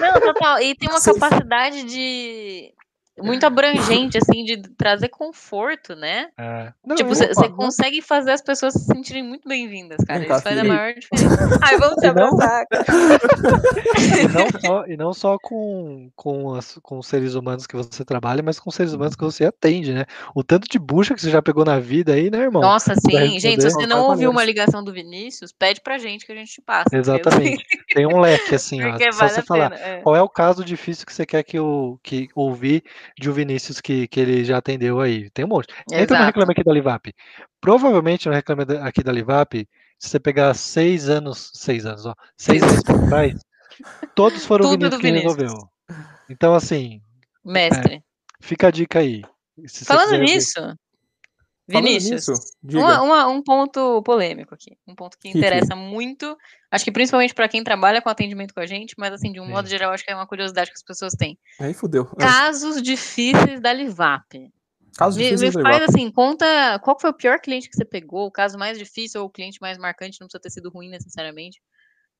Não, 0.00 0.20
total. 0.20 0.60
E 0.60 0.74
tem 0.74 0.90
uma 0.90 1.00
Sim. 1.00 1.14
capacidade 1.18 1.84
de. 1.84 2.70
Muito 3.18 3.44
abrangente, 3.46 4.18
assim, 4.18 4.44
de 4.44 4.58
trazer 4.76 5.08
conforto, 5.08 5.96
né? 5.96 6.28
É. 6.38 6.72
Não, 6.84 6.94
tipo, 6.96 7.08
você 7.08 7.28
consegue 7.48 8.02
fazer 8.02 8.32
as 8.32 8.42
pessoas 8.42 8.74
se 8.74 8.84
sentirem 8.84 9.22
muito 9.22 9.48
bem-vindas, 9.48 9.96
cara. 10.06 10.18
Vem 10.20 10.28
cá, 10.28 10.34
Isso 10.34 10.42
faz 10.44 10.58
a 10.58 10.60
filha. 10.60 10.74
maior 10.74 10.94
diferença. 10.94 11.58
Ai, 11.62 11.76
vamos 11.78 11.94
se 12.00 12.12
não- 12.12 12.26
abraçar. 12.28 12.66
cara. 12.66 12.84
E 14.22 14.28
não 14.28 14.60
só, 14.60 14.86
e 14.86 14.96
não 14.96 15.12
só 15.14 15.38
com, 15.38 16.10
com, 16.14 16.54
as, 16.54 16.78
com 16.82 16.98
os 16.98 17.06
seres 17.06 17.34
humanos 17.34 17.66
que 17.66 17.74
você 17.76 18.04
trabalha, 18.04 18.42
mas 18.42 18.60
com 18.60 18.68
os 18.70 18.76
seres 18.76 18.92
humanos 18.92 19.16
que 19.16 19.24
você 19.24 19.46
atende, 19.46 19.92
né? 19.92 20.04
O 20.34 20.42
tanto 20.44 20.68
de 20.68 20.78
bucha 20.78 21.14
que 21.14 21.20
você 21.20 21.30
já 21.30 21.40
pegou 21.40 21.64
na 21.64 21.78
vida 21.78 22.12
aí, 22.12 22.30
né, 22.30 22.38
irmão? 22.40 22.62
Nossa, 22.62 22.94
sim. 22.94 23.38
Gente, 23.40 23.62
se 23.62 23.70
você 23.70 23.86
não 23.86 24.08
ouviu 24.08 24.30
uma 24.30 24.44
ligação 24.44 24.82
do 24.84 24.92
Vinícius, 24.92 25.52
pede 25.52 25.80
pra 25.80 25.98
gente 25.98 26.26
que 26.26 26.32
a 26.32 26.36
gente 26.36 26.52
te 26.52 26.60
passa. 26.62 26.96
Exatamente. 26.96 27.64
Tem 27.94 28.06
um 28.06 28.20
leque, 28.20 28.54
assim, 28.54 28.82
ó. 28.84 28.90
Porque 28.90 29.12
Só 29.12 29.20
vale 29.20 29.32
você 29.32 29.42
falar. 29.42 29.72
é. 29.72 30.00
Qual 30.02 30.14
é 30.16 30.22
o 30.22 30.28
caso 30.28 30.64
difícil 30.64 31.06
que 31.06 31.12
você 31.14 31.24
quer 31.24 31.42
que, 31.42 31.58
o, 31.58 31.98
que 32.02 32.28
ouvir 32.34 32.82
de 33.18 33.30
o 33.30 33.32
Vinícius 33.32 33.80
que, 33.80 34.06
que 34.08 34.20
ele 34.20 34.44
já 34.44 34.58
atendeu 34.58 35.00
aí? 35.00 35.30
Tem 35.30 35.44
um 35.44 35.48
monte. 35.48 35.68
Entra 35.92 35.98
no 35.98 36.02
Exato. 36.02 36.24
Reclame 36.24 36.52
Aqui 36.52 36.64
da 36.64 36.72
Livap. 36.72 37.14
Provavelmente 37.60 38.28
no 38.28 38.34
Reclame 38.34 38.62
Aqui 38.82 39.02
da 39.02 39.12
Livap, 39.12 39.68
se 39.98 40.08
você 40.08 40.20
pegar 40.20 40.54
seis 40.54 41.08
anos, 41.08 41.50
seis 41.54 41.86
anos, 41.86 42.06
ó, 42.06 42.14
seis 42.36 42.62
meses 42.62 42.82
pra 42.82 43.06
trás, 43.06 43.40
todos 44.14 44.44
foram 44.44 44.66
o 44.66 44.70
Vinícius 44.70 44.90
do 44.90 45.00
que 45.00 45.06
Vinícius. 45.06 45.36
resolveu. 45.36 45.68
Então, 46.28 46.54
assim, 46.54 47.00
Mestre. 47.44 48.02
fica 48.40 48.68
a 48.68 48.70
dica 48.70 48.98
aí. 48.98 49.22
Falando 49.84 50.18
nisso, 50.18 50.60
Vinícius, 51.68 52.26
nisso, 52.28 52.78
uma- 52.78 53.02
uma- 53.02 53.26
um 53.28 53.42
ponto 53.42 54.02
polêmico 54.02 54.54
aqui. 54.54 54.76
Um 54.86 54.94
ponto 54.94 55.18
que 55.18 55.28
interessa 55.28 55.74
muito, 55.74 56.36
acho 56.70 56.84
que 56.84 56.92
principalmente 56.92 57.34
para 57.34 57.48
quem 57.48 57.64
trabalha 57.64 58.00
com 58.00 58.08
atendimento 58.08 58.54
com 58.54 58.60
a 58.60 58.66
gente, 58.66 58.94
mas 58.96 59.12
assim, 59.12 59.32
de 59.32 59.40
um 59.40 59.44
Sim. 59.46 59.50
modo 59.50 59.68
geral, 59.68 59.92
acho 59.92 60.04
que 60.04 60.10
é 60.10 60.14
uma 60.14 60.26
curiosidade 60.26 60.70
que 60.70 60.76
as 60.76 60.82
pessoas 60.84 61.14
têm. 61.14 61.36
Aí 61.60 61.74
fudeu. 61.74 62.08
É. 62.18 62.22
Casos 62.22 62.80
difíceis 62.80 63.60
da 63.60 63.72
Livap. 63.72 64.50
Casos 64.96 65.16
Me, 65.16 65.24
difíceis 65.24 65.54
me 65.56 65.62
faz 65.62 65.82
assim, 65.82 66.10
conta 66.10 66.78
qual 66.82 66.96
que 66.96 67.02
foi 67.02 67.10
o 67.10 67.14
pior 67.16 67.40
cliente 67.40 67.68
que 67.68 67.76
você 67.76 67.84
pegou, 67.84 68.26
o 68.26 68.30
caso 68.30 68.56
mais 68.56 68.78
difícil 68.78 69.20
ou 69.20 69.26
o 69.26 69.30
cliente 69.30 69.58
mais 69.60 69.76
marcante, 69.76 70.18
não 70.20 70.26
precisa 70.26 70.40
ter 70.40 70.50
sido 70.50 70.70
ruim 70.70 70.88
necessariamente. 70.88 71.60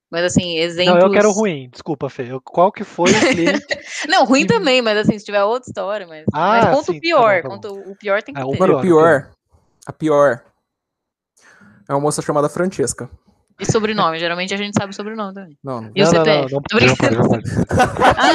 Mas 0.09 0.23
assim, 0.23 0.57
exemplos. 0.57 0.95
Não, 1.03 1.07
eu 1.07 1.11
quero 1.11 1.31
ruim, 1.31 1.69
desculpa, 1.69 2.09
Fê. 2.09 2.27
Qual 2.45 2.71
que 2.71 2.83
foi 2.85 3.11
o 3.11 3.19
cliente? 3.19 3.65
Não, 4.09 4.23
ruim 4.25 4.45
também, 4.47 4.81
mas 4.81 4.97
assim, 4.99 5.19
se 5.19 5.25
tiver 5.25 5.43
outra 5.43 5.69
história, 5.69 6.07
mas, 6.07 6.23
Ah, 6.33 6.47
mas 6.51 6.65
conta 6.69 6.91
sim, 6.91 6.91
o 6.91 6.95
tá 6.95 7.01
pior. 7.01 7.35
bom, 7.35 7.41
tá 7.41 7.49
bom. 7.49 7.55
conta 7.55 7.71
o, 7.73 7.91
o 7.91 7.95
pior 7.97 8.23
tem 8.23 8.33
que 8.33 8.39
Ah, 8.39 8.45
o 8.45 8.51
ter. 8.51 8.59
Mano, 8.59 8.79
pior, 8.79 9.31
a 9.87 9.93
pior, 9.93 10.41
é 11.87 11.93
uma 11.93 12.01
moça 12.01 12.21
chamada 12.21 12.49
Francesca. 12.49 13.09
E 13.59 13.65
sobrenome? 13.65 14.19
Geralmente 14.19 14.53
a 14.53 14.57
gente 14.57 14.75
sabe 14.77 14.91
o 14.91 14.95
sobrenome 14.95 15.33
também. 15.33 15.57
Não, 15.63 15.81
não. 15.81 15.91
E 15.95 16.03
o 16.03 16.05
Não, 16.05 16.13
não, 16.13 16.23
CPF? 16.25 16.53
não, 16.53 16.61
Tô. 16.61 16.77
Ah, 18.17 18.33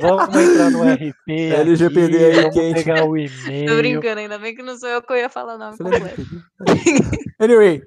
tô. 0.00 0.16
Vamos 0.16 0.36
entrar 0.36 0.70
no 0.70 0.82
RP. 0.90 1.28
LGPD 1.28 2.16
aqui, 2.16 2.24
aí, 2.24 2.34
vamos 2.40 2.54
quente. 2.54 2.74
pegar 2.84 3.04
o 3.04 3.08
Tô 3.08 3.16
e-mail. 3.16 3.76
brincando, 3.78 4.20
ainda 4.20 4.38
bem 4.38 4.54
que 4.54 4.62
não 4.62 4.76
sou 4.78 4.88
eu 4.88 5.02
que 5.02 5.12
eu 5.12 5.16
ia 5.18 5.28
falar 5.28 5.56
o 5.56 5.58
nome 5.58 5.76
completo. 5.76 6.22
Anyway, 7.40 7.82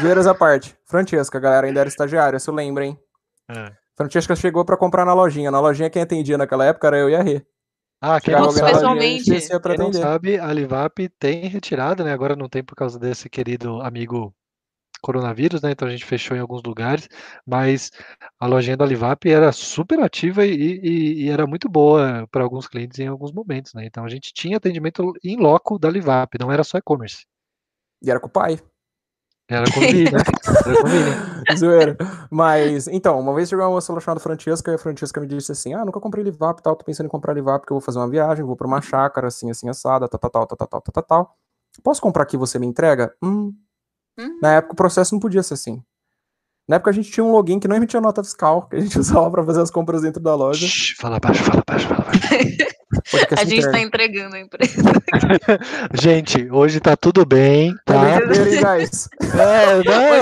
zoeiras 0.00 0.26
à 0.26 0.34
parte. 0.34 0.76
Francesca, 0.86 1.40
galera 1.40 1.66
ainda 1.66 1.80
era 1.80 1.88
estagiária, 1.88 2.38
se 2.38 2.50
lembra, 2.50 2.84
hein? 2.84 2.96
É. 3.50 3.72
Francesca 3.96 4.36
chegou 4.36 4.64
pra 4.64 4.76
comprar 4.76 5.04
na 5.04 5.14
lojinha. 5.14 5.50
Na 5.50 5.58
lojinha 5.60 5.88
quem 5.90 6.02
atendia 6.02 6.36
naquela 6.38 6.64
época 6.66 6.86
era 6.86 6.98
eu 6.98 7.08
e 7.10 7.16
a 7.16 7.22
Rê. 7.22 7.42
Ah, 8.02 8.20
quem 8.20 8.34
não, 8.34 8.52
pessoalmente? 8.52 9.30
quem 9.64 9.78
não 9.78 9.92
sabe, 9.92 10.38
a 10.38 10.52
Livap 10.52 11.08
tem 11.18 11.46
retirada, 11.46 12.02
né? 12.04 12.12
Agora 12.12 12.34
não 12.36 12.48
tem 12.48 12.62
por 12.62 12.74
causa 12.74 12.98
desse 12.98 13.30
querido 13.30 13.80
amigo 13.80 14.34
coronavírus, 15.02 15.62
né? 15.62 15.72
Então 15.72 15.88
a 15.88 15.90
gente 15.90 16.04
fechou 16.04 16.36
em 16.36 16.40
alguns 16.40 16.62
lugares, 16.64 17.08
mas 17.46 17.90
a 18.40 18.46
lojinha 18.46 18.76
da 18.76 18.86
Livap 18.86 19.26
era 19.28 19.52
super 19.52 20.00
ativa 20.00 20.46
e, 20.46 20.52
e- 20.54 21.24
e 21.24 21.30
era 21.30 21.46
muito 21.46 21.68
boa 21.68 22.26
para 22.30 22.44
alguns 22.44 22.68
clientes 22.68 22.98
em 22.98 23.06
alguns 23.08 23.32
momentos, 23.32 23.74
né? 23.74 23.84
Então 23.86 24.04
a 24.04 24.08
gente 24.08 24.32
tinha 24.34 24.56
atendimento 24.58 25.12
em 25.24 25.36
loco 25.36 25.78
da 25.78 25.90
Livap, 25.90 26.38
não 26.40 26.52
era 26.52 26.64
só 26.64 26.78
e-commerce. 26.78 27.26
E 28.02 28.10
era 28.10 28.20
com 28.20 28.26
o 28.26 28.30
pai. 28.30 28.58
Era 29.48 29.70
comida. 29.72 30.18
Né? 30.18 30.24
Era. 31.46 31.56
Zoeira. 31.58 31.96
Mas, 32.30 32.88
então, 32.88 33.18
uma 33.20 33.34
vez 33.34 33.48
chegou 33.48 33.64
uma 33.64 33.72
moça 33.72 33.98
chamada 34.00 34.20
Francesca 34.20 34.70
e 34.70 34.74
a 34.74 34.78
Francesca 34.78 35.20
me 35.20 35.26
disse 35.26 35.52
assim: 35.52 35.74
Ah, 35.74 35.84
nunca 35.84 36.00
comprei 36.00 36.24
Livap 36.24 36.60
e 36.60 36.62
tal, 36.62 36.76
tô 36.76 36.84
pensando 36.84 37.06
em 37.06 37.10
comprar 37.10 37.34
Livap 37.34 37.60
porque 37.60 37.72
eu 37.72 37.76
vou 37.76 37.84
fazer 37.84 37.98
uma 37.98 38.08
viagem, 38.08 38.44
vou 38.44 38.56
pra 38.56 38.66
uma 38.66 38.80
chácara 38.80 39.28
assim, 39.28 39.50
assim, 39.50 39.68
assada, 39.68 40.08
tal, 40.08 40.18
tal, 40.18 40.30
tal, 40.30 40.46
tal, 40.46 40.68
tal, 40.68 40.80
tal, 40.80 41.02
tal. 41.02 41.36
Posso 41.82 42.00
comprar 42.00 42.22
aqui 42.22 42.36
você 42.36 42.58
me 42.58 42.66
entrega? 42.66 43.14
Hum. 43.22 43.54
hum. 44.18 44.38
Na 44.42 44.54
época 44.54 44.74
o 44.74 44.76
processo 44.76 45.14
não 45.14 45.20
podia 45.20 45.42
ser 45.42 45.54
assim. 45.54 45.82
Na 46.68 46.76
época 46.76 46.90
a 46.90 46.94
gente 46.94 47.10
tinha 47.10 47.24
um 47.24 47.32
login 47.32 47.58
que 47.58 47.66
não 47.66 47.76
emitia 47.76 48.00
nota 48.00 48.22
fiscal, 48.22 48.68
que 48.68 48.76
a 48.76 48.80
gente 48.80 48.96
usava 49.00 49.30
para 49.30 49.44
fazer 49.44 49.60
as 49.60 49.70
compras 49.70 50.02
dentro 50.02 50.22
da 50.22 50.34
loja. 50.34 50.66
Shhh, 50.66 50.96
fala 50.98 51.18
baixo, 51.18 51.42
fala 51.44 51.62
baixo, 51.66 51.88
fala 51.88 52.04
baixo. 52.04 52.22
Podcast 53.10 53.34
A 53.34 53.44
gente 53.44 53.62
tá 53.62 53.68
interno. 53.70 53.86
entregando 53.86 54.36
a 54.36 54.40
empresa. 54.40 54.82
Gente, 55.94 56.48
hoje 56.50 56.80
tá 56.80 56.96
tudo 56.96 57.24
bem, 57.24 57.70
É 57.70 57.74
tá? 57.84 58.20
guys? 58.76 59.08
É, 59.20 59.76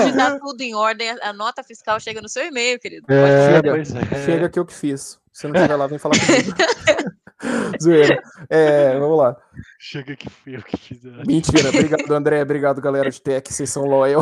Hoje 0.05 0.11
não. 0.15 0.17
tá 0.17 0.39
tudo 0.39 0.61
em 0.61 0.73
ordem, 0.73 1.09
a 1.21 1.33
nota 1.33 1.63
fiscal 1.63 1.99
chega 1.99 2.21
no 2.21 2.29
seu 2.29 2.45
e-mail, 2.45 2.79
querido. 2.79 3.05
É, 3.11 3.55
Chega, 3.55 3.71
pois 3.71 3.95
é. 3.95 4.25
Chega 4.25 4.49
que 4.49 4.59
eu 4.59 4.65
que 4.65 4.73
fiz. 4.73 5.19
Se 5.33 5.47
não 5.47 5.53
tiver 5.59 5.75
lá, 5.75 5.87
vem 5.87 5.97
falar 5.99 6.15
comigo. 6.19 6.51
Zoeira. 7.81 8.21
É, 8.49 8.97
vamos 8.99 9.17
lá. 9.17 9.35
Chega 9.79 10.15
que 10.15 10.27
eu 10.45 10.61
que 10.61 10.77
fiz. 10.77 11.03
né? 11.03 11.23
Mentira. 11.25 11.69
Obrigado, 11.69 12.11
André. 12.13 12.41
Obrigado, 12.41 12.81
galera 12.81 13.09
de 13.09 13.21
tech. 13.21 13.51
Vocês 13.51 13.69
são 13.69 13.83
loyal. 13.83 14.21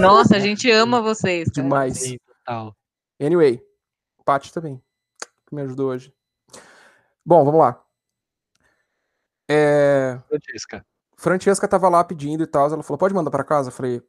Nossa, 0.00 0.36
a 0.36 0.40
gente 0.40 0.70
ama 0.70 1.00
vocês. 1.00 1.48
cara. 1.50 1.62
Demais. 1.62 1.98
Sim, 1.98 2.16
total. 2.44 2.74
Anyway, 3.22 3.60
Paty 4.24 4.52
também, 4.52 4.80
que 5.48 5.54
me 5.54 5.62
ajudou 5.62 5.90
hoje. 5.90 6.12
Bom, 7.24 7.44
vamos 7.44 7.60
lá. 7.60 7.80
É, 9.48 10.18
Francesca. 10.28 10.86
Francesca 11.16 11.68
tava 11.68 11.88
lá 11.88 12.02
pedindo 12.04 12.42
e 12.42 12.46
tal. 12.46 12.70
Ela 12.70 12.82
falou: 12.82 12.98
pode 12.98 13.14
mandar 13.14 13.30
pra 13.30 13.44
casa? 13.44 13.68
Eu 13.68 13.72
falei: 13.72 14.02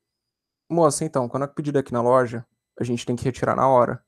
moça, 0.69 1.05
então, 1.05 1.27
quando 1.29 1.43
é 1.43 1.47
pedido 1.47 1.77
aqui 1.79 1.93
na 1.93 2.01
loja, 2.01 2.45
a 2.79 2.83
gente 2.83 3.05
tem 3.05 3.15
que 3.15 3.23
retirar 3.25 3.55
na 3.55 3.67
hora. 3.67 4.03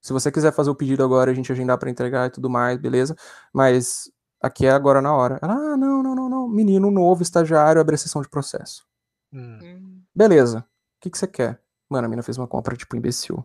Se 0.00 0.12
você 0.12 0.30
quiser 0.30 0.52
fazer 0.52 0.70
o 0.70 0.74
pedido 0.74 1.02
agora, 1.02 1.30
a 1.30 1.34
gente 1.34 1.50
agendar 1.50 1.78
pra 1.78 1.90
entregar 1.90 2.26
e 2.26 2.30
tudo 2.30 2.50
mais, 2.50 2.78
beleza? 2.78 3.16
Mas 3.52 4.10
aqui 4.40 4.66
é 4.66 4.70
agora 4.70 5.00
na 5.02 5.14
hora. 5.14 5.38
Ela: 5.42 5.54
ah, 5.54 5.76
não, 5.76 6.02
não, 6.02 6.14
não, 6.14 6.28
não. 6.28 6.48
Menino 6.48 6.90
novo, 6.90 7.22
estagiário, 7.22 7.80
abre 7.80 7.94
a 7.94 7.98
sessão 7.98 8.22
de 8.22 8.28
processo. 8.28 8.86
Hum, 9.32 9.58
Hum. 9.62 10.02
Beleza. 10.14 10.60
O 10.60 10.64
que, 11.00 11.10
que 11.10 11.18
você 11.18 11.26
quer? 11.26 11.60
Mano, 11.90 12.06
a 12.06 12.08
mina 12.08 12.22
fez 12.22 12.38
uma 12.38 12.46
compra, 12.46 12.76
tipo, 12.76 12.96
imbecil. 12.96 13.44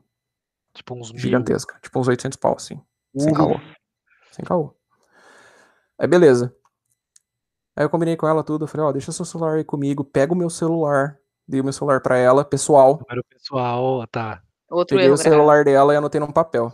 tipo 0.74 0.94
uns 0.94 1.12
mil. 1.12 1.20
Gigantesca. 1.20 1.78
Tipo, 1.82 2.00
uns 2.00 2.08
800 2.08 2.38
pau, 2.38 2.56
assim. 2.56 2.80
Sem 3.18 3.34
Uh. 3.34 3.36
caô. 3.36 3.60
Sem 4.32 4.46
caô. 4.46 4.74
Aí, 5.98 6.08
beleza. 6.08 6.56
Aí 7.80 7.86
eu 7.86 7.90
combinei 7.90 8.18
com 8.18 8.28
ela 8.28 8.44
tudo. 8.44 8.66
Eu 8.66 8.68
falei, 8.68 8.86
ó, 8.88 8.92
deixa 8.92 9.10
seu 9.14 9.24
celular 9.24 9.56
aí 9.56 9.64
comigo. 9.64 10.04
Pega 10.04 10.34
o 10.34 10.36
meu 10.36 10.50
celular. 10.50 11.18
Dei 11.48 11.62
o 11.62 11.64
meu 11.64 11.72
celular 11.72 12.02
pra 12.02 12.18
ela, 12.18 12.44
pessoal. 12.44 13.00
Número 13.00 13.24
pessoal, 13.30 14.06
tá. 14.08 14.44
Outro 14.70 14.98
Peguei 14.98 15.06
erro 15.06 15.16
o 15.16 15.18
grave. 15.18 15.30
celular 15.30 15.64
dela 15.64 15.94
e 15.94 15.96
anotei 15.96 16.20
num 16.20 16.30
papel. 16.30 16.74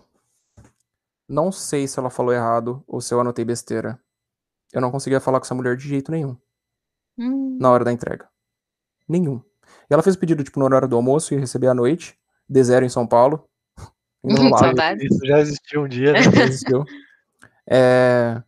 Não 1.30 1.52
sei 1.52 1.88
se 1.88 1.99
ela 1.99 2.10
falou 2.10 2.34
errado 2.34 2.84
ou 2.88 2.99
se 2.99 3.14
eu 3.14 3.19
anotei 3.19 3.45
besteira. 3.45 3.99
Eu 4.73 4.82
não 4.82 4.90
conseguia 4.90 5.19
falar 5.19 5.40
com 5.40 5.45
essa 5.45 5.53
mulher 5.53 5.77
de 5.77 5.88
jeito 5.88 6.10
nenhum. 6.10 6.36
Hum. 7.19 7.56
Na 7.61 7.69
hora 7.69 7.86
da 7.86 7.94
entrega. 7.94 8.27
Nenhum. 9.07 9.40
E 9.88 9.94
ela 9.94 10.02
fez 10.02 10.15
o 10.15 10.19
pedido, 10.19 10.44
tipo, 10.44 10.57
no 10.57 10.65
horário 10.65 10.88
do 10.88 10.95
almoço 10.95 11.36
e 11.36 11.38
receber 11.38 11.68
à 11.68 11.73
noite. 11.76 12.18
D0 12.52 12.84
em 12.84 12.90
São 12.90 13.06
Paulo. 13.06 13.48
Saudade. 14.57 15.06
Isso 15.06 15.23
já 15.23 15.40
existiu 15.40 15.84
um 15.84 15.88
dia, 15.88 16.14
né? 16.14 16.19
não 16.36 16.41
existiu. 16.41 16.84
É, 17.69 18.41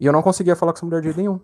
E 0.00 0.06
eu 0.06 0.12
não 0.12 0.22
conseguia 0.22 0.56
falar 0.56 0.72
com 0.72 0.78
essa 0.78 0.86
mulher 0.86 1.00
de 1.00 1.04
jeito 1.08 1.18
nenhum. 1.18 1.38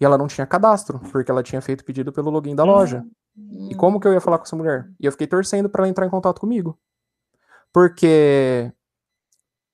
E 0.00 0.04
ela 0.04 0.16
não 0.16 0.26
tinha 0.26 0.46
cadastro, 0.46 0.98
porque 1.12 1.30
ela 1.30 1.42
tinha 1.42 1.60
feito 1.60 1.84
pedido 1.84 2.12
pelo 2.12 2.30
login 2.30 2.54
da 2.54 2.64
loja. 2.64 3.04
E 3.36 3.74
Hum. 3.74 3.76
como 3.76 4.00
que 4.00 4.08
eu 4.08 4.12
ia 4.14 4.20
falar 4.20 4.38
com 4.38 4.44
essa 4.44 4.56
mulher? 4.56 4.90
E 4.98 5.04
eu 5.04 5.12
fiquei 5.12 5.26
torcendo 5.26 5.68
pra 5.68 5.82
ela 5.82 5.88
entrar 5.90 6.06
em 6.06 6.10
contato 6.10 6.40
comigo. 6.40 6.78
Porque 7.72 8.72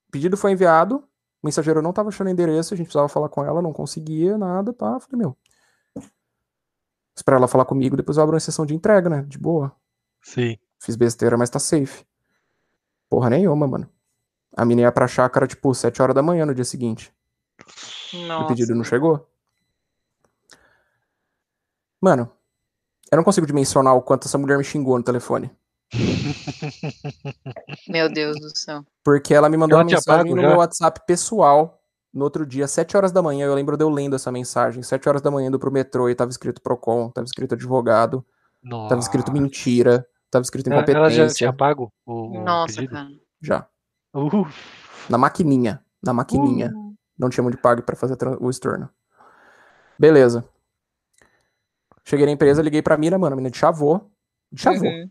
o 0.09 0.11
pedido 0.11 0.37
foi 0.37 0.53
enviado, 0.53 0.97
o 0.97 1.47
mensageiro 1.47 1.81
não 1.81 1.93
tava 1.93 2.09
achando 2.09 2.31
endereço, 2.31 2.75
a 2.75 2.77
gente 2.77 2.87
precisava 2.87 3.09
falar 3.09 3.29
com 3.29 3.45
ela, 3.45 3.63
não 3.63 3.73
conseguia 3.73 4.37
nada, 4.37 4.73
pá. 4.73 4.99
Falei, 4.99 5.19
meu. 5.19 5.37
Esperar 7.15 7.37
ela 7.37 7.47
falar 7.49 7.65
comigo, 7.67 7.97
depois 7.97 8.17
eu 8.17 8.23
abro 8.23 8.35
uma 8.35 8.41
sessão 8.41 8.65
de 8.67 8.75
entrega, 8.75 9.09
né? 9.09 9.23
De 9.29 9.39
boa. 9.39 9.71
Sim. 10.23 10.57
Fiz 10.81 10.97
besteira, 10.97 11.37
mas 11.37 11.51
tá 11.51 11.59
safe. 11.59 12.05
Porra 13.09 13.31
nenhuma, 13.31 13.67
mano. 13.67 13.89
A 14.57 14.65
menina 14.65 14.89
ia 14.89 14.93
pra 14.93 15.07
chácara, 15.07 15.47
tipo, 15.47 15.73
7 15.75 16.01
horas 16.03 16.15
da 16.15 16.23
manhã 16.23 16.45
no 16.47 16.55
dia 16.55 16.65
seguinte. 16.65 17.15
O 18.15 18.27
Nossa. 18.27 18.49
pedido 18.49 18.75
não 18.75 18.85
chegou. 18.85 19.29
Mano, 22.01 22.31
eu 23.11 23.17
não 23.17 23.25
consigo 23.25 23.47
dimensionar 23.47 23.95
o 23.95 24.03
quanto 24.03 24.27
essa 24.27 24.39
mulher 24.39 24.59
me 24.59 24.65
xingou 24.65 24.97
no 24.99 25.05
telefone. 25.05 25.51
Meu 27.89 28.11
Deus 28.13 28.41
do 28.41 28.57
céu. 28.57 28.85
Porque 29.05 29.35
ela 29.35 29.49
me 29.49 29.57
mandou 29.57 29.79
uma 29.79 29.85
mensagem 29.85 30.35
no 30.35 30.41
já? 30.41 30.49
meu 30.49 30.59
WhatsApp 30.59 31.01
pessoal 31.07 31.79
no 32.13 32.25
outro 32.25 32.45
dia, 32.47 32.67
7 32.67 32.97
horas 32.97 33.13
da 33.13 33.23
manhã. 33.23 33.47
Eu 33.47 33.55
lembro 33.55 33.77
de 33.77 33.85
eu 33.85 33.89
lendo 33.89 34.17
essa 34.17 34.33
mensagem. 34.33 34.83
7 34.83 35.09
horas 35.09 35.23
da 35.23 35.31
manhã 35.31 35.49
indo 35.49 35.59
pro 35.59 35.71
metrô 35.73 36.09
e 36.09 36.15
tava 36.15 36.31
escrito 36.31 36.61
Procon, 36.63 37.11
tava 37.11 37.25
escrito 37.25 37.55
advogado, 37.55 38.25
Nossa. 38.63 38.89
tava 38.91 39.01
escrito 39.01 39.33
mentira, 39.33 40.07
tava 40.31 40.43
escrito 40.43 40.69
incompetência. 40.69 40.99
Ela 40.99 41.11
já 41.11 41.29
tinha 41.29 41.53
pago 41.53 41.93
o, 42.05 42.39
o 42.41 42.45
Nossa, 42.45 42.75
pedido? 42.75 42.93
cara. 42.95 43.09
Já. 43.41 43.67
Uh, 44.15 44.47
Na 45.09 45.17
maquininha. 45.19 45.83
Na 46.03 46.13
maquininha. 46.13 46.73
Uh. 46.75 46.82
Não 47.23 47.31
tinha 47.31 47.45
muito 47.45 47.59
pago 47.59 47.83
pra 47.83 47.95
fazer 47.95 48.17
o 48.41 48.51
estorno. 48.51 48.91
Beleza. 49.97 50.45
Cheguei 52.05 52.27
na 52.27 52.33
empresa, 52.33 52.61
liguei 52.61 52.83
pra 52.83 52.97
mina, 52.97 53.17
mano, 53.17 53.35
a 53.35 53.37
mina 53.37 53.49
de 53.49 53.57
chavô. 53.57 54.01
De 54.51 54.61
chavô. 54.61 54.85
Uhum. 54.85 55.09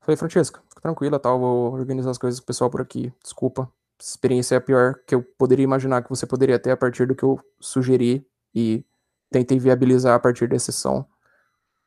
Falei, 0.00 0.16
Francesca, 0.18 0.60
fica 0.68 0.82
tranquila, 0.82 1.18
tal, 1.18 1.38
vou 1.38 1.72
organizar 1.72 2.10
as 2.10 2.18
coisas 2.18 2.38
com 2.38 2.44
o 2.44 2.46
pessoal 2.46 2.68
por 2.68 2.82
aqui. 2.82 3.10
Desculpa. 3.22 3.72
Essa 3.98 4.10
experiência 4.10 4.54
é 4.54 4.58
a 4.58 4.60
pior 4.60 4.96
que 5.06 5.14
eu 5.14 5.22
poderia 5.22 5.64
imaginar 5.64 6.02
que 6.02 6.10
você 6.10 6.26
poderia 6.26 6.58
ter 6.58 6.70
a 6.70 6.76
partir 6.76 7.06
do 7.06 7.14
que 7.14 7.22
eu 7.22 7.40
sugeri 7.58 8.24
e 8.54 8.84
tentei 9.30 9.58
viabilizar 9.58 10.14
a 10.14 10.20
partir 10.20 10.46
da 10.46 10.58
sessão. 10.58 11.06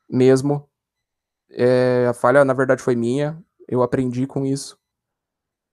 Mesmo. 0.09 0.67
É, 1.51 2.07
a 2.09 2.13
falha, 2.13 2.43
na 2.43 2.53
verdade, 2.53 2.81
foi 2.81 2.95
minha. 2.95 3.39
Eu 3.67 3.83
aprendi 3.83 4.25
com 4.25 4.43
isso. 4.45 4.80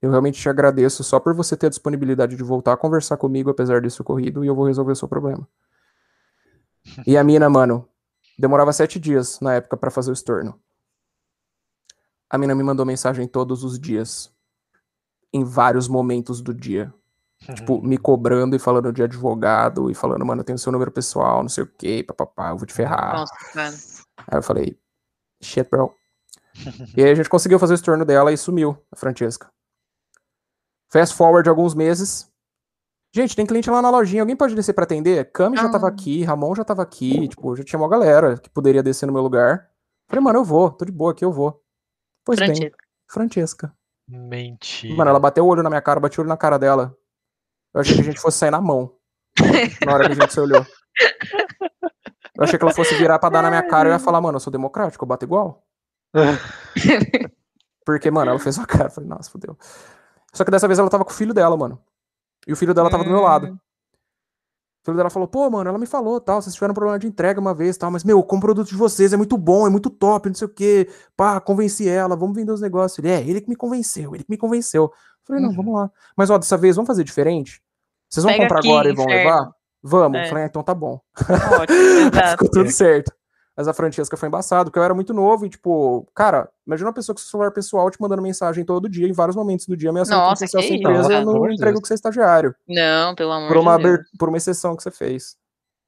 Eu 0.00 0.10
realmente 0.10 0.40
te 0.40 0.48
agradeço 0.48 1.02
só 1.02 1.18
por 1.18 1.34
você 1.34 1.56
ter 1.56 1.66
a 1.66 1.70
disponibilidade 1.70 2.36
de 2.36 2.42
voltar 2.42 2.72
a 2.72 2.76
conversar 2.76 3.16
comigo, 3.16 3.50
apesar 3.50 3.80
disso 3.80 4.02
ocorrido, 4.02 4.44
e 4.44 4.48
eu 4.48 4.54
vou 4.54 4.66
resolver 4.66 4.92
o 4.92 4.96
seu 4.96 5.08
problema. 5.08 5.46
E 7.06 7.16
a 7.16 7.24
mina, 7.24 7.50
mano, 7.50 7.86
demorava 8.38 8.72
sete 8.72 8.98
dias 8.98 9.40
na 9.40 9.54
época 9.54 9.76
pra 9.76 9.90
fazer 9.90 10.10
o 10.10 10.14
estorno. 10.14 10.58
A 12.30 12.38
mina 12.38 12.54
me 12.54 12.62
mandou 12.62 12.86
mensagem 12.86 13.26
todos 13.26 13.64
os 13.64 13.78
dias. 13.78 14.32
Em 15.32 15.44
vários 15.44 15.88
momentos 15.88 16.40
do 16.40 16.54
dia. 16.54 16.92
Tipo, 17.54 17.80
me 17.80 17.96
cobrando 17.96 18.56
e 18.56 18.58
falando 18.58 18.92
de 18.92 19.02
advogado 19.02 19.90
e 19.90 19.94
falando, 19.94 20.24
mano, 20.24 20.40
eu 20.40 20.44
tenho 20.44 20.58
seu 20.58 20.72
número 20.72 20.90
pessoal, 20.90 21.42
não 21.42 21.48
sei 21.48 21.64
o 21.64 21.66
que, 21.66 22.02
papapá, 22.02 22.50
eu 22.50 22.56
vou 22.56 22.66
te 22.66 22.72
ferrar. 22.72 23.14
Nossa, 23.14 23.34
cara. 23.52 23.74
Aí 24.26 24.38
eu 24.38 24.42
falei, 24.42 24.78
shit, 25.40 25.68
bro. 25.70 25.94
e 26.96 27.02
aí 27.02 27.10
a 27.10 27.14
gente 27.14 27.28
conseguiu 27.28 27.58
fazer 27.58 27.74
o 27.74 27.76
estorno 27.76 28.04
dela 28.04 28.32
e 28.32 28.36
sumiu 28.36 28.76
a 28.90 28.96
Francesca. 28.96 29.48
Fast 30.90 31.14
forward 31.14 31.48
alguns 31.48 31.74
meses. 31.74 32.30
Gente, 33.14 33.34
tem 33.34 33.46
cliente 33.46 33.70
lá 33.70 33.80
na 33.80 33.90
lojinha, 33.90 34.22
alguém 34.22 34.36
pode 34.36 34.54
descer 34.54 34.72
pra 34.74 34.84
atender? 34.84 35.30
Cami 35.32 35.56
já 35.56 35.68
tava 35.70 35.86
Ah. 35.86 35.90
aqui, 35.90 36.22
Ramon 36.24 36.54
já 36.54 36.64
tava 36.64 36.82
aqui, 36.82 37.26
tipo, 37.28 37.56
já 37.56 37.64
tinha 37.64 37.78
uma 37.78 37.88
galera 37.88 38.36
que 38.38 38.50
poderia 38.50 38.82
descer 38.82 39.06
no 39.06 39.12
meu 39.12 39.22
lugar. 39.22 39.68
Falei, 40.08 40.22
mano, 40.22 40.38
eu 40.40 40.44
vou, 40.44 40.70
tô 40.70 40.84
de 40.84 40.92
boa 40.92 41.12
aqui, 41.12 41.24
eu 41.24 41.32
vou. 41.32 41.62
Pois 42.24 42.38
bem, 42.38 42.48
Francesca. 42.48 42.78
Francesca. 43.10 43.76
mentira. 44.08 44.94
Mano, 44.94 45.10
ela 45.10 45.20
bateu 45.20 45.44
o 45.44 45.48
olho 45.48 45.62
na 45.62 45.70
minha 45.70 45.80
cara, 45.82 46.00
bateu 46.00 46.20
o 46.20 46.22
olho 46.22 46.28
na 46.28 46.36
cara 46.36 46.58
dela. 46.58 46.94
Eu 47.74 47.80
achei 47.80 47.94
que 47.94 48.00
a 48.00 48.04
gente 48.04 48.20
fosse 48.20 48.38
sair 48.38 48.50
na 48.50 48.60
mão. 48.60 48.94
Na 49.86 49.94
hora 49.94 50.06
que 50.06 50.12
a 50.12 50.14
gente 50.14 50.32
se 50.32 50.40
olhou. 50.40 50.64
Eu 52.36 52.44
achei 52.44 52.58
que 52.58 52.64
ela 52.64 52.74
fosse 52.74 52.94
virar 52.96 53.18
pra 53.18 53.28
dar 53.28 53.42
na 53.42 53.50
minha 53.50 53.62
cara 53.62 53.88
e 53.88 53.90
eu 53.90 53.94
ia 53.94 53.98
falar, 53.98 54.20
mano, 54.20 54.36
eu 54.36 54.40
sou 54.40 54.50
democrático, 54.50 55.04
eu 55.04 55.08
bato 55.08 55.24
igual. 55.24 55.62
Porque, 57.84 58.10
mano, 58.10 58.30
ela 58.30 58.38
fez 58.40 58.56
uma 58.58 58.66
cara. 58.66 58.86
Eu 58.86 58.90
falei, 58.90 59.08
nossa, 59.08 59.30
fodeu. 59.30 59.56
Só 60.32 60.44
que 60.44 60.50
dessa 60.50 60.66
vez 60.68 60.78
ela 60.78 60.90
tava 60.90 61.04
com 61.04 61.10
o 61.10 61.14
filho 61.14 61.34
dela, 61.34 61.56
mano. 61.56 61.80
E 62.46 62.52
o 62.52 62.56
filho 62.56 62.74
dela 62.74 62.90
tava 62.90 63.04
do 63.04 63.10
meu 63.10 63.20
lado. 63.20 63.48
Hum. 63.48 63.54
O 64.82 64.84
filho 64.84 64.96
dela 64.96 65.10
falou, 65.10 65.28
pô, 65.28 65.50
mano, 65.50 65.68
ela 65.68 65.78
me 65.78 65.86
falou, 65.86 66.20
tal, 66.20 66.40
vocês 66.40 66.54
tiveram 66.54 66.72
um 66.72 66.74
problema 66.74 66.98
de 66.98 67.06
entrega 67.06 67.38
uma 67.40 67.52
vez, 67.52 67.76
tal, 67.76 67.90
mas, 67.90 68.04
meu, 68.04 68.22
com 68.22 68.36
o 68.36 68.40
produto 68.40 68.68
de 68.68 68.76
vocês 68.76 69.12
é 69.12 69.16
muito 69.16 69.36
bom, 69.36 69.66
é 69.66 69.70
muito 69.70 69.90
top, 69.90 70.28
não 70.28 70.34
sei 70.34 70.46
o 70.46 70.50
quê. 70.50 70.88
Pá, 71.16 71.40
convenci 71.40 71.88
ela, 71.88 72.16
vamos 72.16 72.34
vender 72.36 72.52
os 72.52 72.60
negócios. 72.60 72.98
Ele, 72.98 73.10
é, 73.10 73.20
ele 73.20 73.40
que 73.40 73.48
me 73.48 73.56
convenceu, 73.56 74.14
ele 74.14 74.24
que 74.24 74.30
me 74.30 74.38
convenceu. 74.38 74.84
Eu 74.84 74.92
falei, 75.26 75.42
não, 75.42 75.50
Uhum. 75.50 75.56
vamos 75.56 75.74
lá. 75.74 75.90
Mas, 76.16 76.30
ó, 76.30 76.38
dessa 76.38 76.56
vez, 76.56 76.76
vamos 76.76 76.86
fazer 76.86 77.04
diferente? 77.04 77.60
Vocês 78.08 78.24
vão 78.24 78.32
Pega 78.32 78.44
comprar 78.44 78.58
aqui, 78.60 78.70
agora 78.70 78.88
e 78.88 78.94
vão 78.94 79.06
levar? 79.06 79.50
Vamos. 79.82 80.18
É. 80.20 80.28
Falei, 80.28 80.44
ah, 80.44 80.46
então 80.46 80.62
tá 80.62 80.74
bom. 80.74 81.00
Ótimo, 81.60 81.78
exato. 82.14 82.30
Ficou 82.30 82.50
tudo 82.50 82.70
certo. 82.70 83.12
Mas 83.58 83.66
a 83.66 83.74
Francesca 83.74 84.16
foi 84.16 84.28
embaçado, 84.28 84.70
porque 84.70 84.78
eu 84.78 84.84
era 84.84 84.94
muito 84.94 85.12
novo 85.12 85.44
e, 85.44 85.48
tipo, 85.48 86.06
cara, 86.14 86.48
imagina 86.64 86.90
uma 86.90 86.94
pessoa 86.94 87.12
com 87.12 87.20
seu 87.20 87.28
celular 87.28 87.50
pessoal 87.50 87.90
te 87.90 88.00
mandando 88.00 88.22
mensagem 88.22 88.64
todo 88.64 88.88
dia, 88.88 89.08
em 89.08 89.12
vários 89.12 89.34
momentos 89.34 89.66
do 89.66 89.76
dia, 89.76 89.90
ameaçando 89.90 90.20
Nossa, 90.20 90.44
que 90.44 90.50
sua 90.52 90.60
isso, 90.60 90.74
empresa 90.74 91.24
no 91.24 91.52
emprego 91.52 91.82
que 91.82 91.88
você 91.88 91.94
é 91.94 91.96
estagiário. 91.96 92.54
Não, 92.68 93.16
pelo 93.16 93.32
amor 93.32 93.48
Por 93.48 93.56
uma, 93.56 93.76
de 93.76 93.82
Deus. 93.82 93.98
por 94.16 94.28
uma 94.28 94.38
exceção 94.38 94.76
que 94.76 94.82
você 94.84 94.92
fez. 94.92 95.36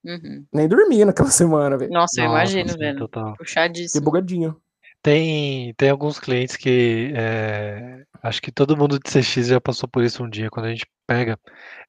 Uhum. 0.04 0.44
Nem 0.52 0.66
dormi 0.66 1.04
naquela 1.04 1.30
semana, 1.30 1.78
velho. 1.78 1.92
Nossa, 1.92 2.20
eu 2.20 2.24
imagino, 2.24 2.76
velho. 2.76 2.98
total. 2.98 3.36
Puxadíssimo. 3.36 4.04
bugadinho. 4.04 4.60
Tem, 5.00 5.72
tem 5.74 5.90
alguns 5.90 6.18
clientes 6.18 6.56
que 6.56 7.12
é, 7.14 8.02
acho 8.20 8.42
que 8.42 8.50
todo 8.50 8.76
mundo 8.76 8.98
de 8.98 9.08
CX 9.08 9.46
já 9.46 9.60
passou 9.60 9.88
por 9.88 10.02
isso 10.02 10.24
um 10.24 10.28
dia, 10.28 10.50
quando 10.50 10.66
a 10.66 10.70
gente 10.70 10.86
pega 11.06 11.38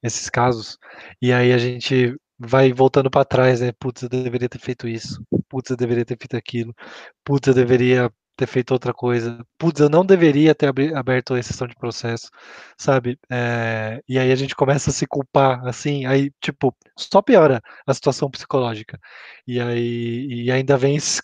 esses 0.03 0.29
casos 0.29 0.77
e 1.19 1.33
aí 1.33 1.51
a 1.51 1.57
gente 1.57 2.15
vai 2.37 2.71
voltando 2.71 3.09
para 3.09 3.25
trás, 3.25 3.61
né? 3.61 3.71
Putz, 3.79 4.03
eu 4.03 4.09
deveria 4.09 4.47
ter 4.47 4.59
feito 4.59 4.87
isso, 4.87 5.23
putz, 5.51 5.69
eu 5.69 5.75
deveria 5.77 6.05
ter 6.05 6.17
feito 6.17 6.37
aquilo, 6.37 6.73
putz, 7.25 7.45
eu 7.47 7.53
deveria 7.53 8.09
ter 8.37 8.47
feito 8.47 8.71
outra 8.71 8.93
coisa, 8.93 9.45
putz, 9.57 9.81
eu 9.81 9.89
não 9.89 10.05
deveria 10.05 10.55
ter 10.55 10.67
aberto 10.95 11.33
a 11.33 11.39
exceção 11.39 11.67
de 11.67 11.75
processo, 11.75 12.29
sabe? 12.77 13.19
É, 13.29 14.01
e 14.07 14.17
aí 14.17 14.31
a 14.31 14.35
gente 14.35 14.55
começa 14.55 14.89
a 14.89 14.93
se 14.93 15.05
culpar, 15.05 15.63
assim, 15.67 16.05
aí, 16.05 16.31
tipo, 16.41 16.75
só 16.97 17.21
piora 17.21 17.61
a 17.85 17.93
situação 17.93 18.31
psicológica. 18.31 18.99
E 19.45 19.59
aí 19.59 20.45
e 20.45 20.51
ainda 20.51 20.77
vem 20.77 20.95
esses, 20.95 21.21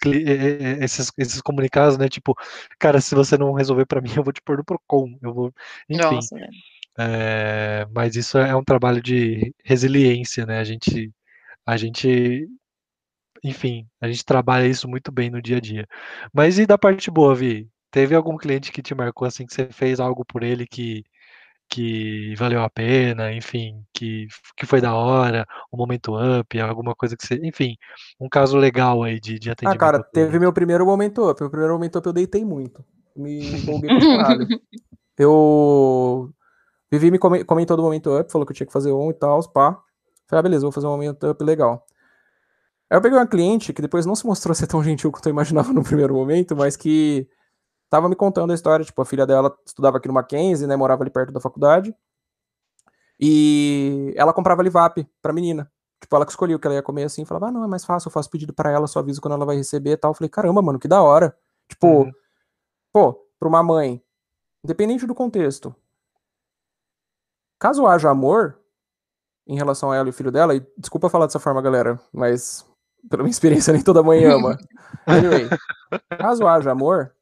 esses, 0.81 1.11
esses 1.17 1.41
comunicados, 1.41 1.97
né? 1.97 2.09
Tipo, 2.09 2.35
cara, 2.77 3.01
se 3.01 3.15
você 3.15 3.37
não 3.37 3.53
resolver 3.53 3.85
para 3.85 4.01
mim, 4.01 4.11
eu 4.17 4.23
vou 4.23 4.33
te 4.33 4.41
pôr 4.41 4.57
no 4.57 4.65
Procon. 4.65 5.17
Eu 5.21 5.33
vou, 5.33 5.53
enfim. 5.89 6.03
Nossa, 6.03 6.35
velho. 6.35 6.51
é, 6.99 7.87
mas 7.93 8.15
isso 8.15 8.37
é 8.37 8.55
um 8.55 8.63
trabalho 8.63 9.01
de 9.01 9.53
resiliência, 9.63 10.45
né? 10.45 10.59
A 10.59 10.63
gente, 10.63 11.11
a 11.65 11.77
gente, 11.77 12.47
enfim, 13.47 13.87
a 14.01 14.07
gente 14.07 14.25
trabalha 14.25 14.67
isso 14.67 14.87
muito 14.87 15.11
bem 15.11 15.29
no 15.29 15.41
dia 15.41 15.57
a 15.57 15.61
dia. 15.61 15.87
Mas 16.33 16.59
e 16.59 16.65
da 16.65 16.77
parte 16.77 17.09
boa, 17.11 17.35
Vi? 17.35 17.69
Teve 17.91 18.15
algum 18.15 18.37
cliente 18.37 18.71
que 18.71 18.81
te 18.81 18.93
marcou 18.95 19.27
assim 19.27 19.45
que 19.45 19.53
você 19.53 19.69
fez 19.71 19.99
algo 19.99 20.25
por 20.25 20.43
ele 20.43 20.65
que 20.67 21.03
que 21.69 22.35
valeu 22.37 22.61
a 22.63 22.69
pena, 22.69 23.33
enfim, 23.33 23.83
que, 23.93 24.27
que 24.55 24.65
foi 24.65 24.79
da 24.81 24.95
hora, 24.95 25.45
um 25.73 25.77
momento 25.77 26.13
up, 26.15 26.59
alguma 26.61 26.95
coisa 26.95 27.17
que 27.17 27.25
você, 27.25 27.35
enfim, 27.43 27.75
um 28.19 28.29
caso 28.29 28.57
legal 28.57 29.03
aí 29.03 29.19
de, 29.19 29.39
de 29.39 29.49
Ah, 29.49 29.53
atendimento. 29.53 29.81
cara, 29.81 29.97
ao 29.97 30.03
teve 30.03 30.39
meu 30.39 30.53
primeiro 30.53 30.85
momento 30.85 31.29
up. 31.29 31.41
Meu 31.41 31.49
primeiro 31.49 31.73
momento 31.73 31.97
up 31.99 32.07
eu 32.07 32.13
deitei 32.13 32.45
muito. 32.45 32.83
Me 33.15 33.57
empolguei 33.57 33.89
pra 33.89 34.01
caralho. 34.03 34.47
Eu. 35.17 36.31
Vivi 36.91 37.11
me 37.11 37.19
come- 37.19 37.43
comentou 37.45 37.77
do 37.77 37.83
momento 37.83 38.17
up, 38.17 38.31
falou 38.31 38.45
que 38.45 38.51
eu 38.53 38.55
tinha 38.57 38.67
que 38.67 38.73
fazer 38.73 38.91
um 38.93 39.11
e 39.11 39.13
tal, 39.13 39.41
pá. 39.51 39.73
Falei, 40.27 40.39
ah, 40.39 40.43
beleza, 40.43 40.63
vou 40.63 40.71
fazer 40.71 40.87
um 40.87 40.91
momento 40.91 41.29
up 41.29 41.43
legal. 41.43 41.85
Aí 42.89 42.97
eu 42.97 43.01
peguei 43.01 43.17
uma 43.17 43.27
cliente 43.27 43.73
que 43.73 43.81
depois 43.81 44.05
não 44.05 44.15
se 44.15 44.25
mostrou 44.25 44.55
ser 44.55 44.67
tão 44.67 44.83
gentil 44.83 45.11
quanto 45.11 45.27
eu 45.27 45.31
imaginava 45.31 45.73
no 45.73 45.83
primeiro 45.83 46.13
momento, 46.13 46.55
mas 46.55 46.75
que 46.77 47.27
tava 47.89 48.09
me 48.09 48.15
contando 48.15 48.51
a 48.51 48.55
história, 48.55 48.85
tipo, 48.85 49.01
a 49.01 49.05
filha 49.05 49.25
dela 49.25 49.55
estudava 49.65 49.97
aqui 49.97 50.07
no 50.07 50.13
Mackenzie, 50.13 50.67
né, 50.67 50.75
morava 50.75 51.03
ali 51.03 51.11
perto 51.11 51.31
da 51.33 51.39
faculdade, 51.39 51.95
e 53.19 54.13
ela 54.15 54.33
comprava 54.33 54.61
Livap 54.63 55.07
pra 55.21 55.33
menina. 55.33 55.71
Tipo, 55.99 56.15
ela 56.15 56.25
que 56.25 56.31
escolhia 56.31 56.55
o 56.55 56.59
que 56.59 56.67
ela 56.67 56.75
ia 56.75 56.83
comer 56.83 57.05
assim, 57.05 57.25
falava, 57.25 57.47
ah, 57.47 57.51
não, 57.51 57.63
é 57.63 57.67
mais 57.67 57.83
fácil, 57.83 58.07
eu 58.09 58.11
faço 58.11 58.29
pedido 58.29 58.53
pra 58.53 58.71
ela, 58.71 58.85
só 58.85 58.99
aviso 58.99 59.19
quando 59.19 59.33
ela 59.33 59.45
vai 59.45 59.55
receber 59.55 59.91
e 59.91 59.97
tal. 59.97 60.11
Eu 60.11 60.15
falei, 60.15 60.29
caramba, 60.29 60.61
mano, 60.61 60.77
que 60.79 60.87
da 60.87 61.01
hora. 61.01 61.35
Tipo, 61.67 61.87
Uhum. 62.03 62.11
pô, 62.93 63.13
pra 63.39 63.49
uma 63.49 63.63
mãe, 63.63 64.01
independente 64.63 65.07
do 65.07 65.15
contexto, 65.15 65.75
caso 67.59 67.87
haja 67.87 68.09
amor 68.11 68.59
em 69.47 69.55
relação 69.55 69.91
a 69.91 69.95
ela 69.95 70.09
e 70.09 70.11
o 70.11 70.13
filho 70.13 70.31
dela, 70.31 70.55
e 70.55 70.65
desculpa 70.77 71.09
falar 71.09 71.25
dessa 71.25 71.39
forma, 71.39 71.61
galera, 71.61 71.99
mas 72.13 72.66
pela 73.09 73.23
minha 73.23 73.31
experiência, 73.31 73.73
nem 73.73 73.81
toda 73.81 74.03
mãe 74.03 74.23
ama. 74.25 74.57
Anyway, 75.05 75.49
caso 76.17 76.45
haja 76.47 76.71
amor, 76.71 77.13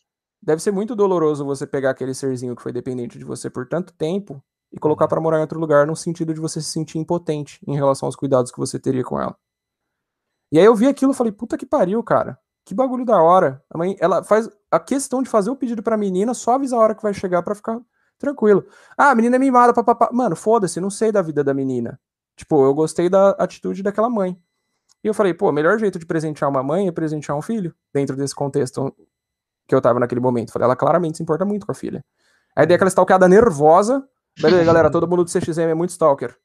deve 0.41 0.61
ser 0.61 0.72
muito 0.72 0.95
doloroso 0.95 1.45
você 1.45 1.68
pegar 1.68 1.91
aquele 1.91 2.14
serzinho 2.14 2.56
que 2.56 2.61
foi 2.61 2.72
dependente 2.72 3.18
de 3.18 3.26
você 3.26 3.49
por 3.49 3.68
tanto 3.68 3.93
tempo 3.93 4.43
e 4.72 4.80
colocar 4.80 5.07
pra 5.07 5.22
morar 5.22 5.38
em 5.38 5.41
outro 5.41 5.60
lugar, 5.60 5.85
no 5.85 5.95
sentido 5.95 6.34
de 6.34 6.39
você 6.39 6.61
se 6.61 6.69
sentir 6.69 6.97
impotente 6.97 7.60
em 7.68 7.76
relação 7.76 8.07
aos 8.07 8.15
cuidados 8.15 8.52
que 8.52 8.57
você 8.57 8.80
teria 8.80 9.03
com 9.03 9.19
ela. 9.19 9.35
E 10.52 10.60
aí 10.60 10.65
eu 10.65 10.76
vi 10.76 10.88
aquilo 10.88 11.11
e 11.11 11.15
falei, 11.15 11.31
puta 11.31 11.57
que 11.57 11.65
pariu, 11.65 12.02
cara. 12.03 12.39
Que 12.65 12.73
bagulho 12.73 13.06
da 13.06 13.22
hora. 13.22 13.64
A 13.69 13.77
mãe, 13.77 13.95
ela 13.99 14.23
faz 14.23 14.49
a 14.72 14.80
questão 14.80 15.22
de 15.22 15.30
fazer 15.30 15.49
o 15.49 15.56
pedido 15.56 15.84
pra 15.84 15.97
menina, 15.97 16.34
só 16.34 16.56
avisa 16.56 16.76
a 16.76 16.80
hora 16.80 16.95
que 16.95 17.03
vai 17.03 17.14
chegar 17.14 17.43
pra 17.43 17.56
ficar 17.56 17.80
tranquilo. 18.18 18.65
Ah, 18.97 19.11
a 19.11 19.15
menina 19.15 19.35
é 19.35 19.39
mimada, 19.39 19.73
papapá. 19.73 20.10
Mano, 20.11 20.35
foda-se, 20.35 20.80
não 20.80 20.89
sei 20.89 21.11
da 21.11 21.22
vida 21.22 21.43
da 21.43 21.53
menina. 21.53 21.99
Tipo, 22.35 22.65
eu 22.65 22.73
gostei 22.73 23.10
da 23.10 23.31
atitude 23.31 23.84
daquela 23.84 24.10
mãe. 24.10 24.38
E 25.06 25.07
eu 25.07 25.14
falei, 25.14 25.36
pô, 25.36 25.49
o 25.49 25.52
melhor 25.52 25.77
jeito 25.77 25.99
de 25.99 26.06
presentear 26.06 26.49
uma 26.49 26.64
mãe 26.64 26.88
é 26.88 26.91
presentear 26.91 27.38
um 27.38 27.41
filho, 27.41 27.76
dentro 27.94 28.18
desse 28.18 28.34
contexto 28.34 28.91
que 29.68 29.76
eu 29.76 29.80
tava 29.80 29.99
naquele 29.99 30.19
momento. 30.19 30.52
Falei, 30.52 30.65
ela 30.65 30.76
claramente 30.76 31.18
se 31.18 31.22
importa 31.22 31.45
muito 31.45 31.64
com 31.64 31.72
a 31.72 31.76
filha. 31.76 32.03
Aí 32.56 32.65
dei 32.65 32.73
aquela 32.73 32.88
stalkeada 32.88 33.27
nervosa. 33.27 34.03
Beleza, 34.41 34.64
galera, 34.64 34.90
todo 34.90 35.07
mundo 35.07 35.23
do 35.23 35.30
CXM 35.30 35.69
é 35.69 35.76
muito 35.76 35.91
stalker. 35.91 36.36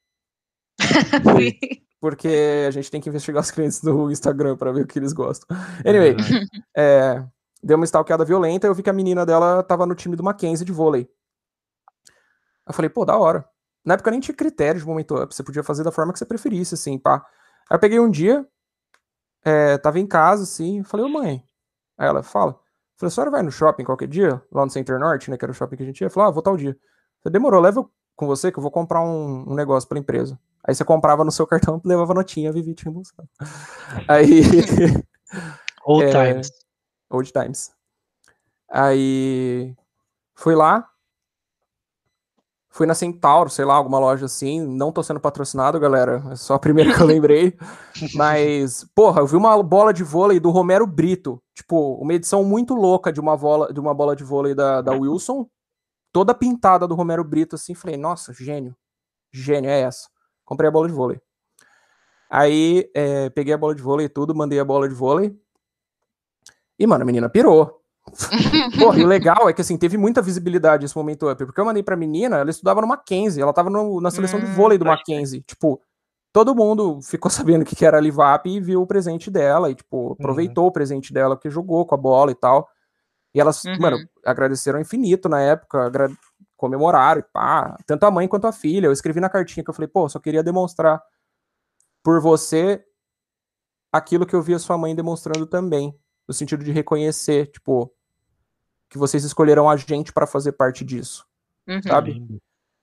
Porque 1.99 2.65
a 2.67 2.69
gente 2.69 2.91
tem 2.91 3.01
que 3.01 3.09
investigar 3.09 3.41
os 3.41 3.49
clientes 3.49 3.81
do 3.81 4.11
Instagram 4.11 4.55
pra 4.55 4.71
ver 4.71 4.83
o 4.83 4.87
que 4.87 4.99
eles 4.99 5.11
gostam. 5.11 5.57
Anyway, 5.83 6.15
é, 6.77 7.25
deu 7.63 7.77
uma 7.77 7.85
stalkeada 7.85 8.23
violenta, 8.23 8.67
eu 8.67 8.75
vi 8.75 8.83
que 8.83 8.91
a 8.91 8.93
menina 8.93 9.25
dela 9.25 9.63
tava 9.63 9.87
no 9.87 9.95
time 9.95 10.15
do 10.15 10.21
Mackenzie 10.21 10.63
de 10.63 10.71
vôlei. 10.71 11.09
Eu 12.67 12.75
falei, 12.75 12.89
pô, 12.89 13.05
da 13.05 13.17
hora. 13.17 13.43
Na 13.83 13.95
época 13.95 14.11
nem 14.11 14.19
tinha 14.19 14.35
critério 14.35 14.79
de 14.79 14.85
momento 14.85 15.15
up, 15.15 15.33
você 15.33 15.41
podia 15.41 15.63
fazer 15.63 15.83
da 15.83 15.91
forma 15.91 16.13
que 16.13 16.19
você 16.19 16.25
preferisse, 16.25 16.75
assim, 16.75 16.99
pá. 16.99 17.25
Aí 17.69 17.75
eu 17.75 17.79
peguei 17.79 17.99
um 17.99 18.09
dia, 18.09 18.45
é, 19.43 19.77
tava 19.77 19.99
em 19.99 20.07
casa, 20.07 20.43
assim, 20.43 20.83
falei, 20.83 21.05
ô 21.05 21.09
mãe. 21.09 21.43
Aí 21.97 22.07
ela, 22.07 22.23
fala. 22.23 22.59
Falei, 22.97 23.07
a 23.07 23.09
senhora 23.09 23.31
vai 23.31 23.41
no 23.41 23.51
shopping 23.51 23.83
qualquer 23.83 24.07
dia? 24.07 24.41
Lá 24.51 24.65
no 24.65 24.71
Center 24.71 24.99
Norte, 24.99 25.31
né, 25.31 25.37
que 25.37 25.45
era 25.45 25.51
o 25.51 25.55
shopping 25.55 25.77
que 25.77 25.83
a 25.83 25.85
gente 25.85 26.01
ia? 26.01 26.09
Falou, 26.09 26.29
ah, 26.29 26.31
vou 26.31 26.43
tal 26.43 26.57
dia. 26.57 26.77
Falei, 27.23 27.33
demorou, 27.33 27.61
leva 27.61 27.87
com 28.15 28.27
você 28.27 28.51
que 28.51 28.59
eu 28.59 28.61
vou 28.61 28.71
comprar 28.71 29.01
um, 29.01 29.51
um 29.51 29.55
negócio 29.55 29.87
pra 29.89 29.97
empresa. 29.97 30.39
Aí 30.63 30.75
você 30.75 30.85
comprava 30.85 31.23
no 31.23 31.31
seu 31.31 31.47
cartão, 31.47 31.81
levava 31.85 32.13
notinha, 32.13 32.51
Vivi 32.51 32.75
te 32.75 32.85
reembolsava. 32.85 33.27
Aí... 34.07 34.41
Old 35.85 36.05
É, 36.15 36.33
times. 36.33 36.51
Old 37.09 37.31
Times. 37.31 37.71
Aí 38.69 39.75
fui 40.35 40.55
lá. 40.55 40.90
Fui 42.73 42.87
na 42.87 42.95
Centauro, 42.95 43.49
sei 43.49 43.65
lá, 43.65 43.75
alguma 43.75 43.99
loja 43.99 44.25
assim. 44.25 44.65
Não 44.65 44.93
tô 44.93 45.03
sendo 45.03 45.19
patrocinado, 45.19 45.77
galera. 45.77 46.23
É 46.31 46.35
só 46.37 46.53
a 46.53 46.59
primeira 46.59 46.95
que 46.95 47.01
eu 47.01 47.05
lembrei. 47.05 47.57
Mas, 48.15 48.85
porra, 48.95 49.19
eu 49.19 49.27
vi 49.27 49.35
uma 49.35 49.61
bola 49.61 49.93
de 49.93 50.05
vôlei 50.05 50.39
do 50.39 50.49
Romero 50.51 50.87
Brito. 50.87 51.43
Tipo, 51.53 51.95
uma 51.95 52.13
edição 52.13 52.45
muito 52.45 52.73
louca 52.73 53.11
de 53.11 53.19
uma 53.19 53.35
bola 53.35 53.73
de, 53.73 53.79
uma 53.79 53.93
bola 53.93 54.15
de 54.15 54.23
vôlei 54.23 54.55
da, 54.55 54.81
da 54.81 54.93
Wilson. 54.93 55.45
Toda 56.13 56.33
pintada 56.33 56.87
do 56.87 56.95
Romero 56.95 57.25
Brito, 57.25 57.55
assim. 57.55 57.75
Falei, 57.75 57.97
nossa, 57.97 58.31
gênio. 58.31 58.73
Gênio, 59.33 59.69
é 59.69 59.81
essa. 59.81 60.07
Comprei 60.45 60.69
a 60.69 60.71
bola 60.71 60.87
de 60.87 60.93
vôlei. 60.93 61.21
Aí, 62.29 62.89
é, 62.95 63.29
peguei 63.31 63.53
a 63.53 63.57
bola 63.57 63.75
de 63.75 63.81
vôlei 63.81 64.05
e 64.05 64.09
tudo, 64.09 64.33
mandei 64.33 64.61
a 64.61 64.65
bola 64.65 64.87
de 64.87 64.95
vôlei. 64.95 65.37
E, 66.79 66.87
mano, 66.87 67.03
a 67.03 67.05
menina 67.05 67.29
pirou. 67.29 67.80
Porra, 68.77 68.99
e 68.99 69.03
o 69.03 69.07
legal 69.07 69.47
é 69.49 69.53
que, 69.53 69.61
assim, 69.61 69.77
teve 69.77 69.97
muita 69.97 70.21
visibilidade 70.21 70.85
esse 70.85 70.95
momento 70.95 71.29
up, 71.29 71.45
porque 71.45 71.59
eu 71.59 71.65
mandei 71.65 71.83
pra 71.83 71.95
menina, 71.95 72.37
ela 72.37 72.49
estudava 72.49 72.81
no 72.81 72.87
Mackenzie, 72.87 73.41
ela 73.41 73.53
tava 73.53 73.69
no- 73.69 74.01
na 74.01 74.09
seleção 74.11 74.39
de 74.39 74.45
Hum, 74.45 74.53
vôlei 74.53 74.77
do 74.77 74.85
Mackenzie. 74.85 75.41
Tipo, 75.41 75.81
todo 76.33 76.55
mundo 76.55 76.99
ficou 77.01 77.29
sabendo 77.59 77.61
o 77.61 77.65
que 77.65 77.85
era 77.85 77.97
a 77.97 78.01
Livap 78.01 78.47
e 78.49 78.59
viu 78.59 78.81
o 78.81 78.87
presente 78.87 79.29
dela, 79.29 79.69
e, 79.69 79.75
tipo, 79.75 80.13
aproveitou 80.13 80.67
o 80.67 80.71
presente 80.71 81.13
dela, 81.13 81.35
porque 81.35 81.49
jogou 81.49 81.85
com 81.85 81.95
a 81.95 81.97
bola 81.97 82.31
e 82.31 82.35
tal. 82.35 82.67
E 83.33 83.39
elas, 83.39 83.63
Uhum. 83.65 83.77
mano, 83.79 84.09
agradeceram 84.25 84.79
infinito 84.79 85.29
na 85.29 85.39
época, 85.39 85.85
agra- 85.85 86.11
comemoraram, 86.57 87.19
e 87.21 87.23
pá, 87.23 87.77
tanto 87.85 88.05
a 88.05 88.11
mãe 88.11 88.27
quanto 88.27 88.45
a 88.45 88.51
filha. 88.51 88.87
Eu 88.87 88.91
escrevi 88.91 89.19
na 89.19 89.29
cartinha 89.29 89.63
que 89.63 89.69
eu 89.69 89.73
falei, 89.73 89.87
pô, 89.87 90.07
só 90.09 90.19
queria 90.19 90.43
demonstrar 90.43 91.01
por 92.03 92.19
você 92.21 92.83
aquilo 93.91 94.25
que 94.25 94.35
eu 94.35 94.41
vi 94.41 94.53
a 94.53 94.59
sua 94.59 94.77
mãe 94.77 94.95
demonstrando 94.95 95.45
também, 95.45 95.95
no 96.31 96.33
sentido 96.33 96.63
de 96.63 96.71
reconhecer, 96.71 97.47
tipo, 97.47 97.91
que 98.89 98.97
vocês 98.97 99.23
escolheram 99.25 99.69
a 99.69 99.75
gente 99.75 100.13
pra 100.13 100.25
fazer 100.25 100.53
parte 100.53 100.85
disso, 100.85 101.25
Uhum. 101.67 101.81
sabe? 101.83 102.25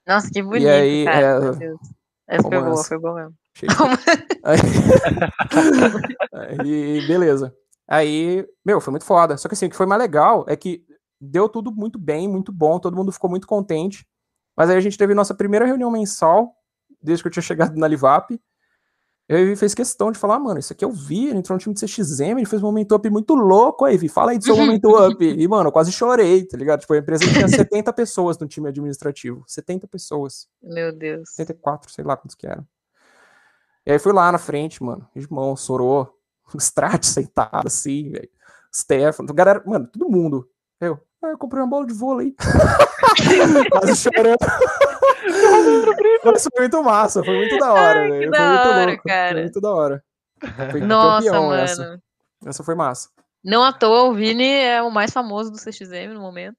Nossa, 0.06 0.30
que 0.30 0.42
bonito, 0.42 0.68
aí, 0.68 1.04
cara. 1.06 1.20
é, 1.26 1.40
meu 1.40 1.56
Deus. 1.56 1.80
Essa 2.26 2.42
foi 2.48 2.60
boa, 2.62 2.84
foi 2.84 2.98
boa 2.98 3.14
mesmo. 3.14 3.34
Aí, 4.44 4.60
aí, 6.32 7.06
beleza. 7.06 7.54
Aí, 7.88 8.46
meu, 8.64 8.80
foi 8.80 8.90
muito 8.92 9.04
foda. 9.04 9.36
Só 9.36 9.48
que 9.48 9.54
assim, 9.54 9.66
o 9.66 9.70
que 9.70 9.76
foi 9.76 9.86
mais 9.86 10.00
legal 10.00 10.44
é 10.48 10.54
que 10.56 10.84
deu 11.20 11.48
tudo 11.48 11.72
muito 11.72 11.98
bem, 11.98 12.28
muito 12.28 12.52
bom, 12.52 12.78
todo 12.78 12.96
mundo 12.96 13.10
ficou 13.10 13.28
muito 13.28 13.46
contente. 13.46 14.06
Mas 14.56 14.70
aí 14.70 14.76
a 14.76 14.80
gente 14.80 14.96
teve 14.98 15.12
nossa 15.14 15.34
primeira 15.34 15.66
reunião 15.66 15.90
mensal, 15.90 16.54
desde 17.02 17.22
que 17.22 17.28
eu 17.28 17.32
tinha 17.32 17.42
chegado 17.42 17.76
na 17.76 17.88
Livap. 17.88 18.38
Eu 19.28 19.55
fez 19.59 19.74
questão 19.74 20.10
de 20.10 20.18
falar, 20.18 20.36
ah, 20.36 20.38
mano, 20.38 20.59
isso 20.59 20.72
aqui 20.72 20.82
eu 20.82 20.90
vi, 20.90 21.26
ele 21.26 21.38
entrou 21.38 21.55
no 21.55 21.60
time 21.60 21.74
de 21.74 21.84
CXM, 21.84 22.38
ele 22.38 22.46
fez 22.46 22.62
um 22.62 22.66
momento 22.66 22.94
up 22.94 23.10
muito 23.10 23.34
louco 23.34 23.84
aí, 23.84 23.98
Vi, 23.98 24.09
fala 24.09 24.30
aí 24.30 24.38
do 24.38 24.44
seu 24.44 24.56
momento 24.56 24.88
up. 24.96 25.22
E, 25.22 25.46
mano, 25.46 25.68
eu 25.68 25.72
quase 25.72 25.92
chorei, 25.92 26.46
tá 26.46 26.56
ligado? 26.56 26.80
Tipo, 26.80 26.94
a 26.94 26.98
empresa 26.98 27.24
tinha 27.26 27.46
70 27.46 27.92
pessoas 27.92 28.38
no 28.38 28.48
time 28.48 28.70
administrativo. 28.70 29.44
70 29.46 29.86
pessoas. 29.86 30.48
Meu 30.62 30.90
Deus. 30.96 31.28
74, 31.34 31.92
sei 31.92 32.05
lá 32.05 32.16
quantos 32.16 32.34
que 32.34 32.46
eram. 32.46 32.66
E 33.84 33.92
aí 33.92 33.98
fui 33.98 34.14
lá 34.14 34.32
na 34.32 34.38
frente, 34.38 34.82
mano, 34.82 35.06
irmão, 35.14 35.55
Sorô, 35.56 36.09
Strat 36.59 37.05
sentado 37.05 37.66
assim, 37.66 38.10
velho. 38.10 38.30
Stefano, 38.74 39.34
galera, 39.34 39.62
mano, 39.66 39.86
todo 39.92 40.09
mundo. 40.09 40.48
Eu, 40.80 40.98
ah, 41.22 41.28
eu 41.28 41.38
comprei 41.38 41.62
uma 41.62 41.68
bola 41.68 41.86
de 41.86 41.92
vôlei. 41.92 42.34
quase 43.70 43.94
chorando. 43.96 44.38
Foi 46.22 46.32
muito 46.60 46.82
massa, 46.82 47.24
foi 47.24 47.36
muito 47.36 47.58
da 47.58 47.72
hora, 47.72 48.00
Ai, 48.00 48.10
velho. 48.10 48.22
Foi 48.30 48.38
da 48.38 48.48
muito 48.48 48.68
hora, 48.68 48.86
louco. 48.86 49.02
cara. 49.06 49.32
Foi 49.34 49.42
muito 49.42 49.60
da 49.60 49.70
hora. 49.74 50.04
Foi 50.70 50.80
Nossa, 50.80 51.26
campeão 51.26 51.46
mano. 51.48 51.62
Essa. 51.62 52.02
essa 52.46 52.64
foi 52.64 52.74
massa. 52.74 53.08
Não 53.44 53.62
à 53.64 53.72
toa, 53.72 54.04
o 54.10 54.14
Vini 54.14 54.48
é 54.50 54.82
o 54.82 54.90
mais 54.90 55.12
famoso 55.12 55.50
do 55.50 55.58
CXM 55.58 56.12
no 56.14 56.20
momento. 56.20 56.56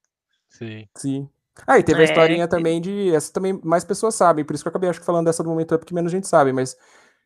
Sim. 0.49 0.87
Sim. 0.95 1.29
Ah, 1.67 1.77
e 1.77 1.83
teve 1.83 1.99
a 1.99 2.03
É, 2.03 2.05
historinha 2.05 2.47
que- 2.47 2.55
também 2.55 2.79
de. 2.81 3.13
Essa 3.13 3.33
também 3.33 3.59
mais 3.63 3.83
pessoas 3.83 4.15
sabem, 4.15 4.45
por 4.45 4.53
isso 4.55 4.63
que 4.63 4.67
eu 4.67 4.71
acabei 4.71 4.89
acho 4.89 4.99
que 4.99 5.05
falando 5.05 5.25
dessa 5.25 5.43
do 5.43 5.49
momento 5.49 5.75
up 5.75 5.85
que 5.85 5.93
menos 5.93 6.11
gente 6.11 6.27
sabe, 6.27 6.53
mas 6.53 6.77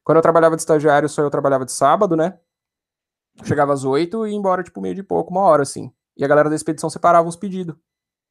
quando 0.03 0.17
eu 0.17 0.21
trabalhava 0.23 0.55
de 0.55 0.61
estagiário, 0.63 1.07
só 1.07 1.21
eu 1.21 1.29
trabalhava 1.29 1.65
de 1.65 1.71
sábado, 1.71 2.15
né? 2.15 2.37
Chegava 3.43 3.73
às 3.73 3.83
oito 3.83 4.25
e 4.27 4.31
ia 4.31 4.35
embora, 4.37 4.63
tipo, 4.63 4.81
meio 4.81 4.95
de 4.95 5.03
pouco, 5.03 5.31
uma 5.31 5.41
hora, 5.41 5.63
assim. 5.63 5.91
E 6.17 6.23
a 6.23 6.27
galera 6.27 6.49
da 6.49 6.55
expedição 6.55 6.89
separava 6.89 7.27
os 7.27 7.35
pedidos 7.35 7.75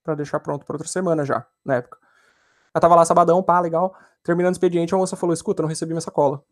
pra 0.04 0.14
deixar 0.14 0.38
pronto 0.40 0.64
pra 0.66 0.74
outra 0.74 0.88
semana 0.88 1.24
já, 1.24 1.44
na 1.64 1.76
época. 1.76 1.98
Eu 2.74 2.81
tava 2.81 2.94
lá 2.94 3.05
sabadão, 3.05 3.43
pá, 3.43 3.61
legal. 3.61 3.94
Terminando 4.23 4.53
o 4.53 4.57
expediente, 4.57 4.94
a 4.94 4.99
moça 4.99 5.16
falou: 5.16 5.35
escuta, 5.35 5.62
não 5.62 5.69
recebi 5.69 5.93
minha 5.93 6.01
sacola. 6.01 6.43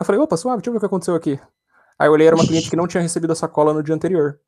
Eu 0.00 0.04
falei, 0.04 0.20
opa, 0.20 0.36
suave, 0.36 0.58
deixa 0.58 0.68
eu 0.68 0.72
ver 0.72 0.76
o 0.78 0.80
que 0.80 0.86
aconteceu 0.86 1.14
aqui. 1.14 1.40
Aí 1.98 2.08
eu 2.08 2.12
olhei, 2.12 2.26
era 2.26 2.36
uma 2.36 2.46
cliente 2.46 2.68
que 2.68 2.76
não 2.76 2.86
tinha 2.86 3.02
recebido 3.02 3.32
a 3.32 3.36
sacola 3.36 3.72
no 3.72 3.82
dia 3.82 3.94
anterior. 3.94 4.38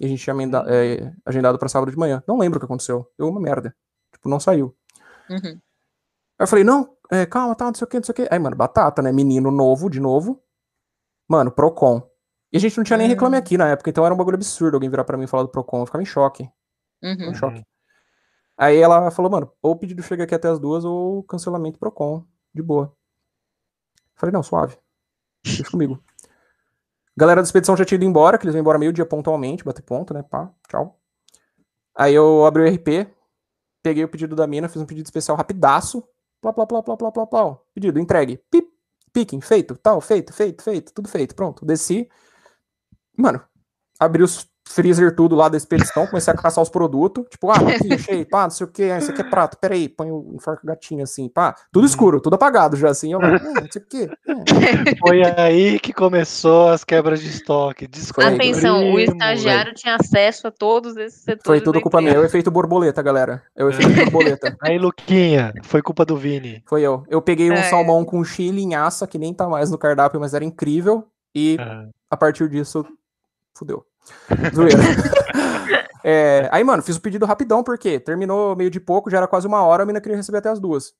E 0.00 0.06
a 0.06 0.08
gente 0.08 0.22
tinha 0.22 0.34
amenda- 0.34 0.64
é, 0.66 1.12
agendado 1.24 1.56
pra 1.58 1.68
sábado 1.68 1.90
de 1.92 1.96
manhã. 1.96 2.22
Não 2.26 2.36
lembro 2.38 2.56
o 2.56 2.60
que 2.60 2.64
aconteceu. 2.64 3.08
Deu 3.16 3.28
uma 3.28 3.40
merda. 3.40 3.74
Tipo, 4.12 4.28
não 4.28 4.40
saiu. 4.40 4.76
Uhum. 5.30 5.38
Aí 5.44 5.60
eu 6.40 6.46
falei, 6.48 6.64
não, 6.64 6.96
é, 7.12 7.24
calma, 7.26 7.54
tá, 7.54 7.66
não 7.66 7.74
sei 7.74 7.84
o 7.84 7.88
que, 7.88 7.96
não 7.98 8.02
sei 8.04 8.12
o 8.12 8.16
que. 8.16 8.28
Aí, 8.28 8.38
mano, 8.40 8.56
batata, 8.56 9.00
né? 9.00 9.12
Menino 9.12 9.52
novo, 9.52 9.88
de 9.88 10.00
novo. 10.00 10.42
Mano, 11.28 11.52
Procon. 11.52 12.02
E 12.52 12.56
a 12.56 12.60
gente 12.60 12.76
não 12.76 12.82
tinha 12.84 12.96
nem 12.96 13.06
Hum. 13.06 13.10
reclame 13.10 13.36
aqui 13.36 13.56
na 13.56 13.68
época, 13.68 13.90
então 13.90 14.04
era 14.04 14.12
um 14.14 14.16
bagulho 14.18 14.34
absurdo 14.36 14.74
alguém 14.74 14.90
virar 14.90 15.04
pra 15.04 15.16
mim 15.16 15.24
e 15.24 15.28
falar 15.28 15.44
do 15.44 15.48
Procon. 15.50 15.80
Eu 15.82 15.86
ficava 15.86 16.02
em 16.02 16.06
choque. 16.06 16.48
Uhum. 17.02 17.30
Em 17.30 17.34
choque. 17.34 17.64
Aí 18.56 18.78
ela 18.78 19.10
falou, 19.10 19.30
mano, 19.30 19.52
ou 19.60 19.72
o 19.72 19.76
pedido 19.76 20.02
chega 20.02 20.24
aqui 20.24 20.34
até 20.34 20.48
as 20.48 20.58
duas, 20.58 20.84
ou 20.84 21.22
cancelamento 21.24 21.78
Procon. 21.78 22.24
De 22.54 22.62
boa. 22.62 22.96
Falei, 24.14 24.32
não, 24.32 24.42
suave. 24.42 24.78
Deixa 25.44 25.68
comigo. 25.68 26.02
Galera 27.16 27.40
da 27.40 27.46
expedição 27.46 27.76
já 27.76 27.84
tinha 27.84 27.96
ido 27.96 28.04
embora, 28.04 28.38
que 28.38 28.44
eles 28.44 28.54
vão 28.54 28.60
embora 28.60 28.78
meio-dia 28.78 29.06
pontualmente, 29.06 29.64
bater 29.64 29.82
ponto, 29.82 30.14
né? 30.14 30.22
Pá, 30.22 30.52
tchau. 30.68 31.00
Aí 31.94 32.14
eu 32.14 32.44
abri 32.44 32.62
o 32.62 32.66
RP, 32.66 33.08
peguei 33.82 34.02
o 34.02 34.08
pedido 34.08 34.34
da 34.34 34.46
mina, 34.46 34.68
fiz 34.68 34.80
um 34.82 34.86
pedido 34.86 35.06
especial 35.06 35.36
rapidaço. 35.36 36.02
Plá, 36.40 36.52
plá, 36.52 36.66
plá, 36.66 36.82
plá, 36.82 36.96
plá, 36.96 37.12
plá, 37.12 37.26
plá. 37.26 37.58
Pedido, 37.72 38.00
entregue. 38.00 38.38
Pip, 38.50 38.68
picking, 39.12 39.40
feito, 39.40 39.76
tal, 39.76 40.00
feito, 40.00 40.32
feito, 40.32 40.62
feito, 40.62 40.92
tudo 40.92 41.08
feito, 41.08 41.34
pronto. 41.34 41.64
Desci. 41.64 42.08
Mano, 43.16 43.40
abri 43.98 44.22
os 44.22 44.50
freezer 44.66 45.14
tudo 45.14 45.36
lá 45.36 45.48
da 45.48 45.56
expedição, 45.56 46.06
comecei 46.06 46.32
a 46.32 46.36
caçar 46.36 46.62
os 46.62 46.68
produtos. 46.70 47.24
Tipo, 47.30 47.50
ah, 47.50 47.54
tá 47.60 47.68
aqui, 47.70 47.92
achei, 47.94 48.24
pá, 48.24 48.44
não 48.44 48.50
sei 48.50 48.66
o 48.66 48.70
que, 48.70 48.82
ah, 48.84 48.98
isso 48.98 49.10
aqui 49.10 49.20
é 49.20 49.24
prato, 49.24 49.58
peraí, 49.58 49.88
põe 49.88 50.10
o 50.10 50.32
enforca 50.34 50.62
gatinho 50.66 51.02
assim, 51.02 51.28
pá. 51.28 51.54
Tudo 51.70 51.86
escuro, 51.86 52.20
tudo 52.20 52.34
apagado 52.34 52.76
já, 52.76 52.88
assim, 52.90 53.14
ó, 53.14 53.18
hum, 53.18 53.20
não 53.62 53.70
sei 53.70 53.82
o 53.82 53.86
que. 53.86 54.10
Foi 54.98 55.22
aí 55.38 55.78
que 55.78 55.92
começou 55.92 56.68
as 56.68 56.82
quebras 56.84 57.20
de 57.20 57.28
estoque. 57.28 57.86
Desculpa, 57.86 58.30
Atenção, 58.30 58.92
o 58.92 58.98
estagiário 58.98 59.74
tinha 59.74 59.96
acesso 59.96 60.46
a 60.46 60.50
todos 60.50 60.96
esses 60.96 61.20
setores. 61.22 61.42
Foi 61.44 61.60
tudo 61.60 61.80
culpa 61.80 62.00
minha, 62.00 62.14
é 62.14 62.18
o 62.18 62.24
efeito 62.24 62.50
borboleta, 62.50 63.02
galera. 63.02 63.42
É 63.56 63.64
o 63.64 63.68
efeito 63.70 63.94
borboleta. 64.04 64.46
velho. 64.48 64.58
Aí, 64.62 64.78
Luquinha, 64.78 65.52
foi 65.62 65.82
culpa 65.82 66.04
do 66.04 66.16
Vini. 66.16 66.62
Foi 66.66 66.82
eu. 66.82 67.04
Eu 67.08 67.20
peguei 67.22 67.50
um 67.50 67.54
É. 67.54 67.62
salmão 67.64 68.04
com 68.04 68.22
chile 68.24 68.62
em 68.62 68.74
aça, 68.74 69.06
que 69.06 69.18
nem 69.18 69.32
tá 69.34 69.48
mais 69.48 69.70
no 69.70 69.78
cardápio, 69.78 70.18
mas 70.20 70.34
era 70.34 70.44
incrível. 70.44 71.06
E 71.34 71.56
Ah, 71.60 71.86
a 72.10 72.16
partir 72.16 72.48
disso, 72.48 72.84
fudeu. 73.56 73.84
Zoeira. 74.54 74.78
É, 76.06 76.50
aí, 76.52 76.62
mano, 76.62 76.82
fiz 76.82 76.96
o 76.96 77.00
pedido 77.00 77.24
rapidão, 77.24 77.64
porque 77.64 77.98
terminou 77.98 78.54
meio 78.54 78.68
de 78.68 78.78
pouco, 78.78 79.08
já 79.08 79.16
era 79.16 79.26
quase 79.26 79.46
uma 79.46 79.62
hora, 79.62 79.84
a 79.84 79.86
mina 79.86 80.02
queria 80.02 80.18
receber 80.18 80.36
até 80.36 80.50
as 80.50 80.60
duas. 80.60 80.94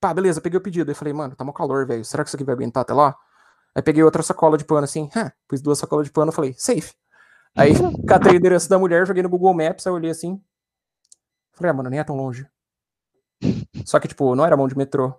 Pá, 0.00 0.12
beleza, 0.12 0.40
peguei 0.40 0.58
o 0.58 0.60
pedido. 0.60 0.90
Aí 0.90 0.94
falei, 0.94 1.14
mano, 1.14 1.36
tá 1.36 1.44
mó 1.44 1.52
calor, 1.52 1.86
velho. 1.86 2.04
Será 2.04 2.24
que 2.24 2.30
isso 2.30 2.36
aqui 2.36 2.44
vai 2.44 2.52
aguentar 2.52 2.80
até 2.80 2.92
lá? 2.92 3.16
Aí 3.76 3.80
peguei 3.80 4.02
outra 4.02 4.24
sacola 4.24 4.58
de 4.58 4.64
pano 4.64 4.82
assim, 4.82 5.08
pus 5.46 5.62
duas 5.62 5.78
sacolas 5.78 6.06
de 6.06 6.12
pano, 6.12 6.32
falei, 6.32 6.52
safe. 6.58 6.94
Aí 7.56 7.72
catei 8.08 8.32
o 8.32 8.34
endereço 8.34 8.68
da 8.68 8.76
mulher, 8.76 9.06
joguei 9.06 9.22
no 9.22 9.28
Google 9.28 9.54
Maps, 9.54 9.86
aí 9.86 9.92
olhei 9.92 10.10
assim. 10.10 10.42
Falei, 11.52 11.70
ah, 11.70 11.74
mano, 11.74 11.88
nem 11.88 12.00
é 12.00 12.04
tão 12.04 12.16
longe. 12.16 12.44
Só 13.84 14.00
que, 14.00 14.08
tipo, 14.08 14.34
não 14.34 14.44
era 14.44 14.56
mão 14.56 14.66
de 14.66 14.76
metrô. 14.76 15.14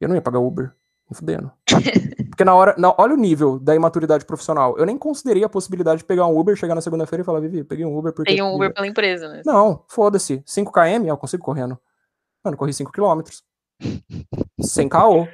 Eu 0.00 0.08
não 0.08 0.16
ia 0.16 0.22
pagar 0.22 0.40
Uber. 0.40 0.74
Me 1.08 1.16
fudendo. 1.16 1.52
Porque 2.40 2.44
na 2.46 2.54
hora. 2.54 2.74
na- 2.78 2.94
olha 2.96 3.12
o 3.12 3.18
nível 3.18 3.58
da 3.58 3.74
imaturidade 3.74 4.24
profissional. 4.24 4.74
Eu 4.78 4.86
nem 4.86 4.96
considerei 4.96 5.44
a 5.44 5.48
possibilidade 5.48 5.98
de 5.98 6.04
pegar 6.06 6.26
um 6.26 6.38
Uber, 6.38 6.56
chegar 6.56 6.74
na 6.74 6.80
segunda-feira 6.80 7.20
e 7.22 7.24
falar, 7.24 7.38
Vivi, 7.40 7.62
peguei 7.62 7.84
um 7.84 7.94
Uber 7.96 8.14
porque. 8.14 8.32
Tem 8.32 8.42
um 8.42 8.54
Uber 8.54 8.72
pela 8.72 8.86
empresa, 8.86 9.28
né? 9.28 9.42
Não, 9.44 9.84
foda-se. 9.88 10.42
5km, 10.46 11.06
eu 11.06 11.16
consigo 11.18 11.44
correndo. 11.44 11.78
Mano, 12.42 12.56
corri 12.56 12.72
5km. 12.72 13.42
Sem 14.60 14.88
caô. 14.88 15.26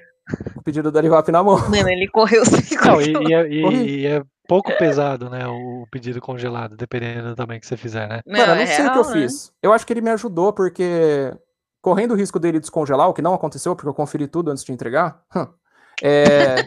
O 0.56 0.62
pedido 0.64 0.90
da 0.90 1.00
Livap 1.00 1.30
na 1.30 1.44
mão. 1.44 1.56
Mano, 1.70 1.88
ele 1.88 2.08
correu 2.08 2.42
sem 2.46 2.76
Não, 2.78 3.00
e, 3.00 3.12
e 3.28 3.32
é, 3.34 3.48
e- 3.48 4.00
e 4.00 4.06
é 4.08 4.22
pouco 4.48 4.76
pesado, 4.76 5.30
né? 5.30 5.46
O 5.46 5.86
pedido 5.92 6.20
congelado, 6.20 6.76
dependendo 6.76 7.28
do 7.28 7.36
tamanho 7.36 7.60
que 7.60 7.66
você 7.68 7.76
fizer, 7.76 8.08
né? 8.08 8.20
Mano, 8.26 8.40
eu 8.52 8.56
não 8.56 8.62
é 8.62 8.66
sei 8.66 8.84
o 8.84 8.90
que 8.92 8.98
eu 8.98 9.02
real, 9.04 9.14
né? 9.14 9.20
fiz. 9.22 9.52
Eu 9.62 9.72
acho 9.72 9.86
que 9.86 9.92
ele 9.92 10.00
me 10.00 10.10
ajudou 10.10 10.52
porque, 10.52 11.32
correndo 11.80 12.14
o 12.14 12.16
risco 12.16 12.40
dele 12.40 12.58
descongelar, 12.58 13.08
o 13.08 13.14
que 13.14 13.22
não 13.22 13.34
aconteceu, 13.34 13.76
porque 13.76 13.88
eu 13.88 13.94
conferi 13.94 14.26
tudo 14.26 14.50
antes 14.50 14.64
de 14.64 14.72
entregar, 14.72 15.22
hum, 15.36 15.46
é, 16.02 16.64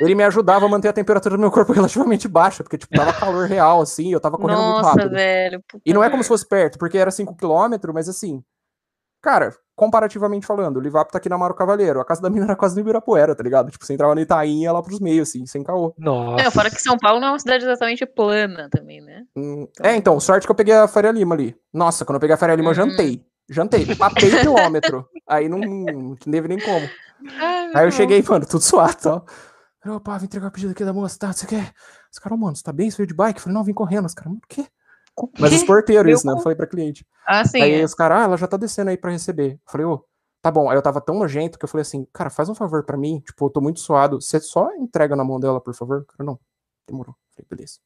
ele 0.00 0.14
me 0.14 0.24
ajudava 0.24 0.64
a 0.66 0.68
manter 0.68 0.88
a 0.88 0.92
temperatura 0.92 1.36
do 1.36 1.40
meu 1.40 1.50
corpo 1.50 1.72
relativamente 1.74 2.26
baixa, 2.28 2.62
porque, 2.62 2.78
tipo, 2.78 2.94
tava 2.96 3.12
calor 3.12 3.46
real, 3.46 3.80
assim, 3.82 4.12
eu 4.12 4.20
tava 4.20 4.36
correndo 4.38 4.62
muito 4.62 4.76
Nossa, 4.78 4.90
rápido. 4.90 5.10
velho. 5.10 5.62
E 5.84 5.92
não 5.92 6.02
é 6.02 6.10
como 6.10 6.22
se 6.22 6.28
fosse 6.28 6.46
perto, 6.48 6.78
porque 6.78 6.98
era 6.98 7.10
5km, 7.10 7.92
mas 7.92 8.08
assim, 8.08 8.42
cara, 9.22 9.54
comparativamente 9.76 10.46
falando, 10.46 10.76
o 10.76 10.80
Livap 10.80 11.10
tá 11.10 11.18
aqui 11.18 11.28
na 11.28 11.36
Amaro 11.36 11.54
Cavaleiro, 11.54 12.00
a 12.00 12.04
casa 12.04 12.22
da 12.22 12.30
mina 12.30 12.46
era 12.46 12.56
quase 12.56 12.74
no 12.74 12.80
Ibirapuera, 12.80 13.34
tá 13.34 13.42
ligado? 13.42 13.70
Tipo, 13.70 13.84
você 13.84 13.92
entrava 13.92 14.14
no 14.14 14.20
Itaim 14.20 14.60
e 14.60 14.62
ia 14.62 14.72
lá 14.72 14.82
pros 14.82 15.00
meios, 15.00 15.28
assim, 15.28 15.44
sem 15.46 15.62
caô. 15.64 15.92
Nossa. 15.98 16.44
Não, 16.44 16.50
fora 16.50 16.70
que 16.70 16.80
São 16.80 16.96
Paulo 16.96 17.20
não 17.20 17.28
é 17.28 17.30
uma 17.32 17.38
cidade 17.38 17.64
exatamente 17.64 18.06
plana 18.06 18.68
também, 18.70 19.00
né? 19.00 19.24
Hum, 19.36 19.66
É, 19.82 19.94
então, 19.96 20.18
sorte 20.20 20.46
que 20.46 20.50
eu 20.50 20.54
peguei 20.56 20.74
a 20.74 20.86
Faria 20.88 21.10
Lima 21.10 21.34
ali. 21.34 21.56
Nossa, 21.72 22.04
quando 22.04 22.16
eu 22.16 22.20
peguei 22.20 22.34
a 22.34 22.38
Faria 22.38 22.54
Lima, 22.54 22.70
eu 22.72 22.78
Uhum. 22.84 22.90
jantei. 22.90 23.22
Jantei, 23.50 23.84
papei 23.96 24.30
quilômetro. 24.40 25.06
Aí 25.26 25.48
não, 25.48 25.58
não 25.58 26.16
teve 26.16 26.48
nem 26.48 26.58
como. 26.58 26.88
Ai, 27.40 27.72
Aí 27.74 27.86
eu 27.86 27.90
cheguei, 27.90 28.22
mano, 28.22 28.46
tudo 28.46 28.62
suado 28.62 28.92
e 28.92 29.02
tal. 29.02 29.26
Vim 30.18 30.24
entregar 30.24 30.48
o 30.48 30.50
pedido 30.50 30.72
aqui 30.72 30.84
da 30.84 30.92
moça, 30.92 31.18
tá? 31.18 31.32
Você 31.32 31.46
quer? 31.46 31.72
Os 32.10 32.18
caras, 32.18 32.38
mano, 32.38 32.56
você 32.56 32.62
tá 32.62 32.72
bem? 32.72 32.90
Você 32.90 32.96
veio 32.98 33.06
de 33.06 33.14
bike? 33.14 33.38
Eu 33.38 33.42
falei, 33.42 33.54
não, 33.54 33.64
vim 33.64 33.74
correndo. 33.74 34.06
Os 34.06 34.14
caras, 34.14 34.30
mano, 34.32 34.40
o 34.42 34.48
quê? 34.48 34.66
Mas 35.38 35.52
os 35.52 35.62
porteiros, 35.62 36.06
Meu 36.06 36.14
isso, 36.14 36.26
né? 36.26 36.32
Eu 36.32 36.40
falei 36.40 36.56
pra 36.56 36.66
cliente. 36.66 37.06
Ah, 37.26 37.44
sim. 37.44 37.60
aí 37.60 37.80
é. 37.80 37.84
os 37.84 37.94
caras, 37.94 38.18
ah, 38.20 38.24
ela 38.24 38.36
já 38.36 38.46
tá 38.46 38.56
descendo 38.56 38.90
aí 38.90 38.96
pra 38.96 39.10
receber. 39.10 39.52
Eu 39.52 39.60
falei, 39.66 39.86
ô, 39.86 40.04
tá 40.42 40.50
bom. 40.50 40.68
Aí 40.68 40.76
eu 40.76 40.82
tava 40.82 41.00
tão 41.00 41.18
nojento 41.18 41.58
que 41.58 41.64
eu 41.64 41.68
falei 41.68 41.82
assim, 41.82 42.06
cara, 42.12 42.30
faz 42.30 42.48
um 42.48 42.54
favor 42.54 42.84
pra 42.84 42.96
mim. 42.96 43.20
Tipo, 43.20 43.46
eu 43.46 43.50
tô 43.50 43.60
muito 43.60 43.80
suado. 43.80 44.20
Você 44.20 44.40
só 44.40 44.72
entrega 44.74 45.14
na 45.14 45.24
mão 45.24 45.38
dela, 45.38 45.60
por 45.60 45.74
favor? 45.74 46.00
O 46.00 46.04
Cara, 46.04 46.24
não. 46.24 46.38
Demorou. 46.86 47.14
Falei, 47.34 47.46
beleza. 47.48 47.78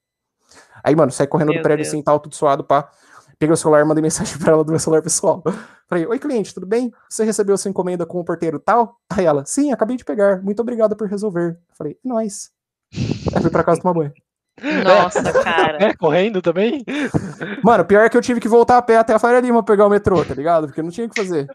Aí, 0.82 0.96
mano, 0.96 1.12
saí 1.12 1.26
correndo 1.26 1.48
Meu 1.48 1.58
do 1.58 1.62
prédio 1.62 1.82
Deus. 1.84 1.88
assim, 1.88 2.02
tal, 2.02 2.18
tudo 2.18 2.34
suado, 2.34 2.64
pá. 2.64 2.90
Peguei 3.38 3.54
o 3.54 3.56
celular, 3.56 3.84
mandei 3.84 4.02
mensagem 4.02 4.36
pra 4.38 4.52
ela 4.52 4.64
do 4.64 4.70
meu 4.70 4.80
celular 4.80 5.00
pessoal. 5.00 5.42
Falei, 5.88 6.06
oi, 6.06 6.18
cliente, 6.18 6.52
tudo 6.52 6.66
bem? 6.66 6.92
Você 7.08 7.24
recebeu 7.24 7.56
sua 7.56 7.68
encomenda 7.70 8.04
com 8.04 8.18
o 8.18 8.24
porteiro 8.24 8.58
tal? 8.58 8.98
Aí 9.08 9.24
ela, 9.24 9.44
sim, 9.46 9.72
acabei 9.72 9.96
de 9.96 10.04
pegar. 10.04 10.42
Muito 10.42 10.60
obrigada 10.60 10.96
por 10.96 11.08
resolver. 11.08 11.56
Falei, 11.72 11.92
é 12.04 12.08
nóis. 12.08 12.50
Aí 13.32 13.40
fui 13.40 13.50
pra 13.50 13.62
casa 13.62 13.80
tomar 13.80 13.94
banho. 13.94 14.12
Nossa, 14.84 15.22
cara. 15.44 15.78
É, 15.82 15.94
correndo 15.94 16.42
também? 16.42 16.84
Mano, 17.62 17.84
pior 17.84 18.04
é 18.04 18.08
que 18.08 18.16
eu 18.16 18.22
tive 18.22 18.40
que 18.40 18.48
voltar 18.48 18.76
a 18.76 18.82
pé 18.82 18.96
até 18.96 19.14
a 19.14 19.18
Faria 19.20 19.40
Lima 19.40 19.62
pegar 19.62 19.86
o 19.86 19.90
metrô, 19.90 20.24
tá 20.24 20.34
ligado? 20.34 20.66
Porque 20.66 20.82
não 20.82 20.90
tinha 20.90 21.06
o 21.06 21.10
que 21.10 21.20
fazer. 21.22 21.46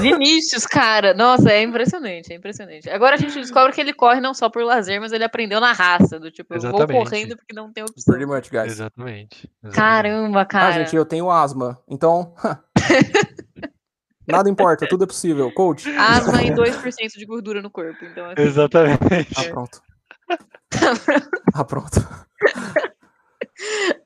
Vinícius, 0.00 0.66
cara. 0.66 1.14
Nossa, 1.14 1.50
é 1.50 1.62
impressionante, 1.62 2.32
é 2.32 2.36
impressionante. 2.36 2.90
Agora 2.90 3.14
a 3.14 3.18
gente 3.18 3.34
descobre 3.38 3.72
que 3.72 3.80
ele 3.80 3.92
corre 3.92 4.20
não 4.20 4.34
só 4.34 4.48
por 4.50 4.64
lazer, 4.64 5.00
mas 5.00 5.12
ele 5.12 5.22
aprendeu 5.24 5.60
na 5.60 5.72
raça, 5.72 6.18
do 6.18 6.30
tipo, 6.30 6.54
eu 6.54 6.60
vou 6.60 6.86
correndo 6.86 7.36
porque 7.36 7.54
não 7.54 7.72
tem 7.72 7.84
opção. 7.84 8.12
Pretty 8.14 8.26
much, 8.26 8.50
guys. 8.50 8.72
Exatamente. 8.72 9.48
exatamente. 9.62 9.76
Caramba, 9.76 10.40
Ah, 10.40 10.46
cara. 10.46 10.72
gente, 10.72 10.96
eu 10.96 11.04
tenho 11.04 11.30
asma. 11.30 11.78
Então, 11.88 12.34
Nada 14.26 14.48
importa, 14.48 14.86
tudo 14.88 15.04
é 15.04 15.06
possível. 15.06 15.50
Coach. 15.52 15.88
Asma 15.96 16.42
e 16.42 16.50
2% 16.52 17.16
de 17.16 17.26
gordura 17.26 17.60
no 17.60 17.70
corpo. 17.70 18.04
Então, 18.04 18.26
assim, 18.30 18.42
Exatamente. 18.42 19.00
Ah, 19.36 19.44
pronto. 19.50 19.82
Ah, 21.54 21.64
pronto. 21.64 22.08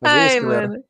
Mas 0.01 0.13
é 0.13 0.19
Ai, 0.19 0.37
isso, 0.39 0.47
galera. 0.47 0.69
mano. 0.69 0.85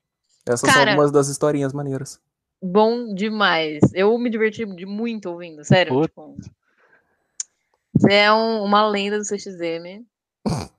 Essas 0.47 0.61
são 0.61 0.71
Cara- 0.73 0.91
algumas 0.93 1.11
das 1.11 1.29
historinhas 1.29 1.73
maneiras. 1.73 2.21
Bom 2.67 3.15
demais. 3.15 3.83
Eu 3.93 4.17
me 4.17 4.31
diverti 4.31 4.65
de 4.65 4.87
muito 4.87 5.29
ouvindo, 5.31 5.63
sério. 5.65 6.01
Tipo, 6.03 6.35
você 7.95 8.13
é 8.15 8.33
um- 8.33 8.65
uma 8.65 8.87
lenda 8.89 9.19
do 9.19 9.25
CXM. 9.25 10.03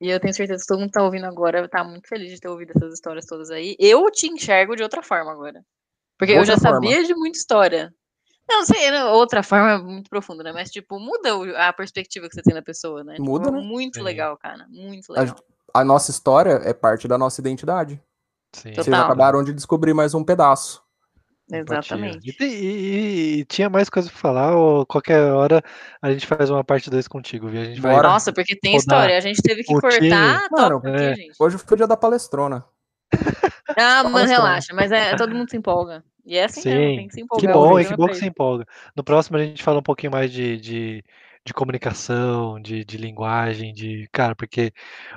e 0.00 0.08
eu 0.10 0.18
tenho 0.18 0.32
certeza 0.32 0.62
que 0.62 0.66
todo 0.66 0.78
mundo 0.78 0.88
que 0.88 0.94
tá 0.94 1.02
ouvindo 1.04 1.26
agora 1.26 1.68
tá 1.68 1.84
muito 1.84 2.08
feliz 2.08 2.30
de 2.30 2.40
ter 2.40 2.48
ouvido 2.48 2.72
essas 2.74 2.94
histórias 2.94 3.26
todas 3.26 3.50
aí. 3.50 3.76
Eu 3.78 4.10
te 4.10 4.28
enxergo 4.28 4.74
de 4.74 4.82
outra 4.82 5.02
forma 5.02 5.30
agora. 5.30 5.62
Porque 6.18 6.32
eu 6.32 6.38
Outra 6.38 6.54
já 6.54 6.58
forma. 6.58 6.76
sabia 6.76 7.04
de 7.04 7.14
muita 7.14 7.38
história. 7.38 7.94
Não, 8.48 8.58
não 8.60 8.66
sei, 8.66 8.90
outra 9.04 9.42
forma 9.42 9.72
é 9.72 9.78
muito 9.78 10.10
profunda, 10.10 10.42
né? 10.42 10.52
Mas, 10.52 10.70
tipo, 10.70 10.98
muda 10.98 11.30
a 11.68 11.72
perspectiva 11.72 12.28
que 12.28 12.34
você 12.34 12.42
tem 12.42 12.52
da 12.54 12.62
pessoa, 12.62 13.04
né? 13.04 13.12
Tipo, 13.14 13.24
Muda, 13.24 13.48
é 13.48 13.52
né? 13.52 13.60
Muito 13.60 13.98
Sim. 13.98 14.02
legal, 14.02 14.36
cara. 14.38 14.66
Muito 14.68 15.12
A 15.14 15.20
legal. 15.20 15.36
A 15.72 15.84
nossa 15.84 16.10
história 16.10 16.60
é 16.64 16.72
parte 16.74 17.06
da 17.06 17.16
nossa 17.16 17.40
identidade. 17.40 18.02
Sim. 18.54 18.70
Total. 18.70 18.84
Vocês 18.84 18.96
acabaram 18.98 19.44
de 19.44 19.52
descobrir 19.52 19.94
mais 19.94 20.14
um 20.14 20.24
pedaço. 20.24 20.82
Exatamente. 21.52 22.36
E, 22.40 22.44
e- 22.44 23.38
e 23.40 23.44
tinha 23.44 23.68
mais 23.68 23.88
coisa 23.90 24.08
pra 24.10 24.18
falar, 24.18 24.56
ou 24.56 24.86
qualquer 24.86 25.20
hora 25.32 25.62
a 26.00 26.10
gente 26.12 26.26
faz 26.26 26.50
uma 26.50 26.62
parte 26.64 26.88
2 26.90 27.08
contigo, 27.08 27.48
viu? 27.48 27.60
A 27.60 27.64
gente 27.64 27.80
vai. 27.80 28.00
Nossa, 28.00 28.32
porque 28.32 28.56
tem 28.56 28.76
história. 28.76 29.16
A 29.16 29.20
gente 29.20 29.42
teve 29.42 29.62
que 29.62 29.74
o 29.76 29.80
cortar 29.80 30.46
Mano, 30.50 30.76
aqui, 30.78 30.88
é. 30.88 31.14
gente. 31.14 31.32
Hoje 31.38 31.58
foi 31.58 31.74
o 31.74 31.76
dia 31.76 31.86
da 31.86 31.96
palestrona. 31.96 32.64
Ah, 33.76 34.04
mano, 34.04 34.26
relaxa, 34.28 34.72
mas 34.74 34.90
é, 34.92 35.14
todo 35.16 35.34
mundo 35.34 35.48
se 35.50 35.56
empolga. 35.56 36.02
E 36.24 36.36
é 36.36 36.44
assim 36.44 36.68
mesmo, 36.68 36.80
Sim, 36.90 36.96
tem 36.96 37.08
que 37.08 37.14
se 37.14 37.20
Que 37.20 37.24
empolgar. 37.24 37.52
bom, 37.54 37.62
que 37.62 37.70
bom 37.70 37.78
é 37.78 37.84
que 37.84 37.96
pra 37.96 38.12
se 38.14 38.20
isso. 38.20 38.24
empolga. 38.28 38.66
No 38.96 39.02
próximo 39.02 39.36
a 39.36 39.40
gente 39.40 39.62
fala 39.62 39.78
um 39.78 39.82
pouquinho 39.82 40.12
mais 40.12 40.30
de, 40.30 40.56
de, 40.58 41.04
de 41.44 41.54
comunicação, 41.54 42.60
de, 42.60 42.84
de 42.84 42.96
linguagem, 42.96 43.72
de. 43.72 44.08
Cara, 44.12 44.34
porque 44.36 44.72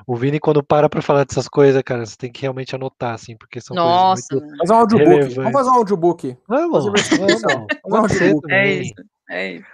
o 0.07 0.15
Vini, 0.15 0.39
quando 0.39 0.63
para 0.63 0.87
pra 0.89 1.01
falar 1.01 1.25
dessas 1.25 1.47
coisas, 1.47 1.81
cara, 1.83 2.05
você 2.05 2.15
tem 2.17 2.31
que 2.31 2.41
realmente 2.41 2.75
anotar, 2.75 3.13
assim, 3.13 3.35
porque 3.35 3.59
são 3.59 3.75
Nossa, 3.75 4.23
coisas 4.29 4.47
muito. 4.47 4.47
mano. 4.47 4.57
Fazer 4.59 4.73
um 4.73 4.77
audiobook. 4.77 5.35
Vamos 5.35 5.51
fazer 5.51 5.69
um 5.69 5.73
audiobook. 5.73 6.37
Vamos, 6.47 6.85
vamos. 6.85 7.01
Pode 7.09 7.09
Fazer 7.09 7.75
um 7.85 7.95
audiobook. 7.97 8.51
É 8.51 8.63
também. 8.63 8.81
isso, 8.81 8.93
é 9.29 9.51
isso. 9.53 9.65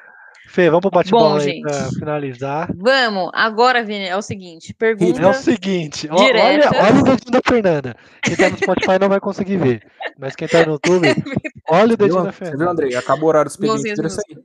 Fê, 0.47 0.67
vamos 0.67 0.81
pro 0.81 0.89
bate-bola 0.89 1.39
aí 1.43 1.61
pra 1.61 1.71
gente. 1.71 1.99
finalizar. 1.99 2.73
Vamos, 2.76 3.30
agora, 3.35 3.84
Vini, 3.84 4.05
é 4.07 4.17
o 4.17 4.21
seguinte: 4.23 4.69
É 4.71 4.73
o 4.73 4.76
pergunta. 4.76 5.34
seguinte, 5.34 6.09
olha, 6.11 6.71
olha 6.73 6.99
o 6.99 7.03
dedinho 7.03 7.31
da 7.31 7.41
Fernanda. 7.47 7.95
Quem 8.23 8.35
tá 8.35 8.49
no 8.49 8.57
Spotify 8.57 8.97
não 8.99 9.09
vai 9.09 9.19
conseguir 9.19 9.57
ver. 9.57 9.84
Mas 10.17 10.35
quem 10.35 10.47
tá 10.47 10.65
no 10.65 10.73
YouTube, 10.73 11.05
olha 11.69 11.93
o 11.93 11.97
dedinho 11.97 12.23
da 12.23 12.31
Você 12.31 12.39
viu, 12.45 12.47
Fernanda. 12.47 12.71
Andrei? 12.71 12.95
Acabou 12.95 13.26
o 13.26 13.27
horário 13.27 13.47
do 13.47 13.51
expediente. 13.51 13.76
Mãozinhas 13.76 13.97
Vira 13.97 14.07
isso 14.07 14.21
aí. 14.27 14.43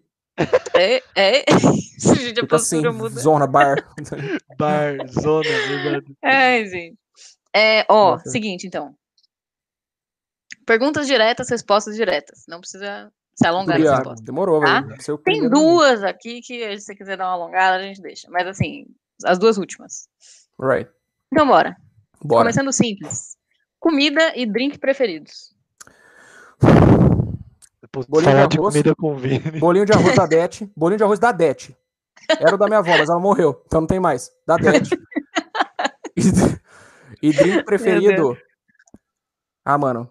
É, 0.74 1.02
é. 1.14 1.44
gente, 1.98 2.40
a 2.40 2.42
Fica 2.42 2.56
assim, 2.56 2.82
muda. 2.88 3.08
zona, 3.20 3.46
bar. 3.46 3.76
Bar, 4.58 5.06
zona, 5.08 5.48
verdade. 5.48 6.16
Ai, 6.22 6.66
gente. 6.66 6.98
É, 7.54 7.84
ó, 7.88 8.12
Nossa. 8.12 8.30
seguinte, 8.30 8.66
então. 8.66 8.94
Perguntas 10.66 11.06
diretas, 11.06 11.48
respostas 11.50 11.94
diretas. 11.94 12.44
Não 12.48 12.60
precisa 12.60 13.12
se 13.34 13.46
alongar 13.46 13.78
nas 13.78 13.84
Guria, 13.86 13.94
respostas. 13.96 14.24
Demorou, 14.24 14.60
Tá? 14.60 14.80
velho. 14.80 15.18
Tem 15.18 15.48
duas 15.48 16.02
aqui 16.02 16.40
que, 16.40 16.78
se 16.78 16.86
você 16.86 16.94
quiser 16.96 17.16
dar 17.16 17.26
uma 17.26 17.34
alongada, 17.34 17.76
a 17.76 17.82
gente 17.82 18.00
deixa. 18.02 18.28
Mas, 18.30 18.46
assim, 18.46 18.86
as 19.24 19.38
duas 19.38 19.56
últimas. 19.58 20.08
Right. 20.60 20.90
Então, 21.32 21.46
bora. 21.46 21.76
Bora. 22.22 22.44
Começando 22.44 22.72
simples. 22.72 23.36
Comida 23.78 24.32
e 24.34 24.46
drink 24.46 24.78
preferidos. 24.78 25.54
Bolinho 28.08 28.30
falar 28.32 28.42
de 28.46 28.56
de 28.56 28.58
arroz. 28.58 28.72
comida 28.74 28.94
com 28.94 29.16
Vini. 29.16 29.58
Bolinho 29.58 29.86
de 29.86 29.92
arroz 29.92 30.14
da 30.16 30.26
Dete. 30.26 30.70
Bolinho 30.76 30.98
de 30.98 31.04
arroz 31.04 31.18
da 31.18 31.32
Dete. 31.32 31.76
Era 32.40 32.54
o 32.54 32.58
da 32.58 32.66
minha 32.66 32.78
avó, 32.78 32.96
mas 32.96 33.08
ela 33.08 33.20
morreu. 33.20 33.62
Então 33.66 33.80
não 33.82 33.86
tem 33.88 34.00
mais. 34.00 34.30
Da 34.46 34.56
Dete. 34.56 34.90
e, 36.16 37.28
e 37.28 37.32
drink 37.32 37.64
preferido. 37.64 38.36
Ah, 39.64 39.78
mano. 39.78 40.10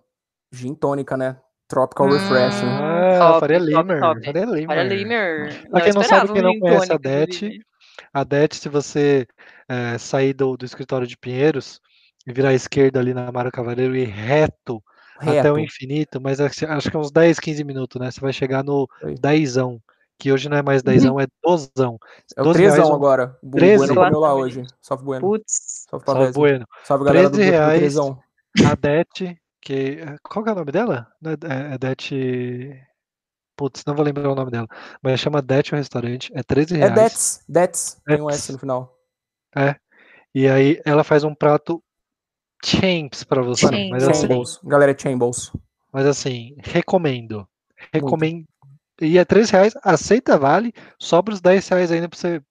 Gin 0.51 0.73
tônica, 0.75 1.17
né? 1.17 1.37
Tropical 1.67 2.07
Hum. 2.07 2.11
Refreshing. 2.11 2.67
Ah, 2.67 3.17
Top, 3.19 3.39
Faria 3.39 3.57
Limer. 3.59 3.99
Faria 3.99 4.45
Limer. 4.45 4.69
Olha, 4.69 4.83
Limer. 4.83 5.69
Pra 5.69 5.81
quem 5.81 5.93
não 5.93 6.03
sabe, 6.03 6.33
quem 6.33 6.41
não 6.41 6.59
conhece 6.59 6.91
a 6.91 6.97
tônica, 6.97 7.09
Dete, 7.09 7.45
inclusive. 7.45 7.65
A 8.13 8.23
Det, 8.23 8.55
se 8.55 8.69
você 8.69 9.27
eh, 9.67 9.97
sair 9.97 10.33
do, 10.33 10.55
do 10.55 10.65
escritório 10.65 11.07
de 11.07 11.17
Pinheiros 11.17 11.79
e 12.27 12.33
virar 12.33 12.49
à 12.49 12.53
esquerda 12.53 12.99
ali 12.99 13.13
na 13.13 13.31
Mário 13.31 13.51
Cavaleiro 13.51 13.95
e 13.95 14.03
ir 14.03 14.07
reto, 15.23 15.39
até 15.39 15.51
o 15.51 15.59
infinito, 15.59 16.19
mas 16.21 16.39
acho 16.39 16.89
que 16.89 16.95
é 16.95 16.99
uns 16.99 17.11
10, 17.11 17.39
15 17.39 17.63
minutos, 17.63 17.99
né? 17.99 18.11
Você 18.11 18.19
vai 18.19 18.33
chegar 18.33 18.63
no 18.63 18.87
Aí. 19.03 19.15
dezão, 19.15 19.79
que 20.19 20.31
hoje 20.31 20.47
não 20.49 20.57
é 20.57 20.61
mais 20.61 20.81
dezão, 20.83 21.19
é 21.19 21.25
dozão. 21.43 21.97
É 22.35 22.41
o 22.41 22.45
12 22.45 22.59
reais 22.59 22.73
trezão 22.75 22.91
um- 22.91 22.95
agora. 22.95 23.37
O 23.41 23.51
13? 23.51 23.77
Bueno 23.77 23.95
comeu 23.95 24.19
lá 24.19 24.33
hoje. 24.35 24.63
Salve 24.81 25.03
Bueno. 25.03 25.21
Putz. 25.27 25.85
Salve 25.89 26.05
Salve. 26.05 26.31
Bueno. 26.33 26.65
Salve 26.83 27.05
galera 27.05 27.29
do 27.29 27.35
13 27.37 27.51
grupo 27.51 27.61
do 27.63 27.67
reais. 27.67 27.79
trezão. 27.81 28.19
A 28.71 28.75
Det, 28.75 29.37
que. 29.61 29.97
Qual 30.23 30.43
que 30.43 30.49
é 30.49 30.53
o 30.53 30.55
nome 30.55 30.71
dela? 30.71 31.07
É, 31.25 31.29
é, 31.31 31.73
é 31.73 31.77
Det. 31.77 32.81
Putz, 33.55 33.83
não 33.85 33.93
vou 33.95 34.03
lembrar 34.03 34.29
o 34.31 34.35
nome 34.35 34.49
dela. 34.51 34.67
Mas 35.01 35.19
chama 35.19 35.41
Det 35.41 35.71
o 35.73 35.75
restaurante. 35.75 36.31
É 36.35 36.41
13 36.43 36.75
É 36.75 36.77
reais. 36.79 36.95
Dets. 36.95 37.43
Dets. 37.47 38.01
Tem 38.05 38.21
um. 38.21 38.29
S 38.29 38.51
no 38.51 38.59
final. 38.59 38.95
E 40.35 40.47
aí 40.47 40.81
ela 40.85 41.03
faz 41.03 41.23
um 41.23 41.35
prato 41.35 41.83
champs 42.63 43.23
pra 43.23 43.41
você. 43.41 43.67
Champs. 43.67 43.89
Mas 43.89 44.07
assim, 44.07 44.27
Chambles. 44.27 44.59
Galera, 44.63 44.91
é 44.91 44.97
Chambles. 44.97 45.51
mas 45.91 46.05
assim, 46.05 46.55
recomendo. 46.63 47.47
Recomendo. 47.93 48.45
E 49.01 49.17
é 49.17 49.25
13 49.25 49.51
reais, 49.51 49.73
aceita 49.83 50.37
vale, 50.37 50.71
sobra 50.99 51.33
os 51.33 51.41
10 51.41 51.67
reais 51.67 51.91
ainda 51.91 52.07
pra 52.07 52.17
você 52.17 52.41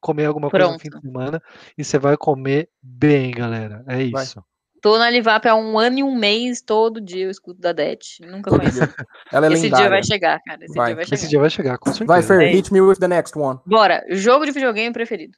comer 0.00 0.26
alguma 0.26 0.50
coisa 0.50 0.66
no 0.66 0.70
Pronto. 0.72 0.82
fim 0.82 0.90
de 0.90 1.00
semana. 1.00 1.42
E 1.78 1.84
você 1.84 1.98
vai 1.98 2.16
comer 2.16 2.68
bem, 2.82 3.30
galera. 3.30 3.84
É 3.86 4.08
Vai. 4.10 4.24
isso. 4.24 4.42
Tô 4.82 4.96
na 4.98 5.10
Livap 5.10 5.46
há 5.46 5.54
um 5.54 5.78
ano 5.78 5.98
e 5.98 6.02
um 6.02 6.16
mês, 6.16 6.62
todo 6.62 7.02
dia 7.02 7.24
eu 7.26 7.30
escuto 7.30 7.60
da 7.60 7.70
Det. 7.72 7.98
Nunca 8.22 8.50
conheci. 8.50 8.80
Ela 9.30 9.46
é 9.46 9.52
Esse 9.52 9.64
lendária. 9.64 9.84
dia 9.84 9.90
vai 9.90 10.02
chegar, 10.02 10.40
cara. 10.42 10.64
Esse 10.64 10.74
Vai. 10.74 10.86
dia 10.86 10.96
vai 10.96 11.04
chegar. 11.04 11.14
Esse 11.14 11.28
dia 11.28 11.38
vai 11.40 11.50
chegar, 11.50 11.78
com 11.78 11.90
certeza. 11.90 12.06
Vai, 12.06 12.22
Fer, 12.22 12.40
É 12.42 12.50
hit 12.50 12.72
me 12.72 12.80
with 12.80 12.96
the 12.96 13.06
next 13.08 13.38
one. 13.38 13.58
Bora, 13.66 14.02
jogo 14.10 14.46
de 14.46 14.52
videogame 14.52 14.92
preferido. 14.92 15.36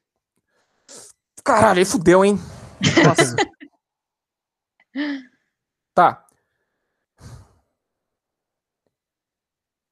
Caralho, 1.44 1.80
aí 1.80 1.84
fudeu, 1.84 2.24
hein? 2.24 2.38
Nossa. 3.04 3.34
Tá. 5.94 6.26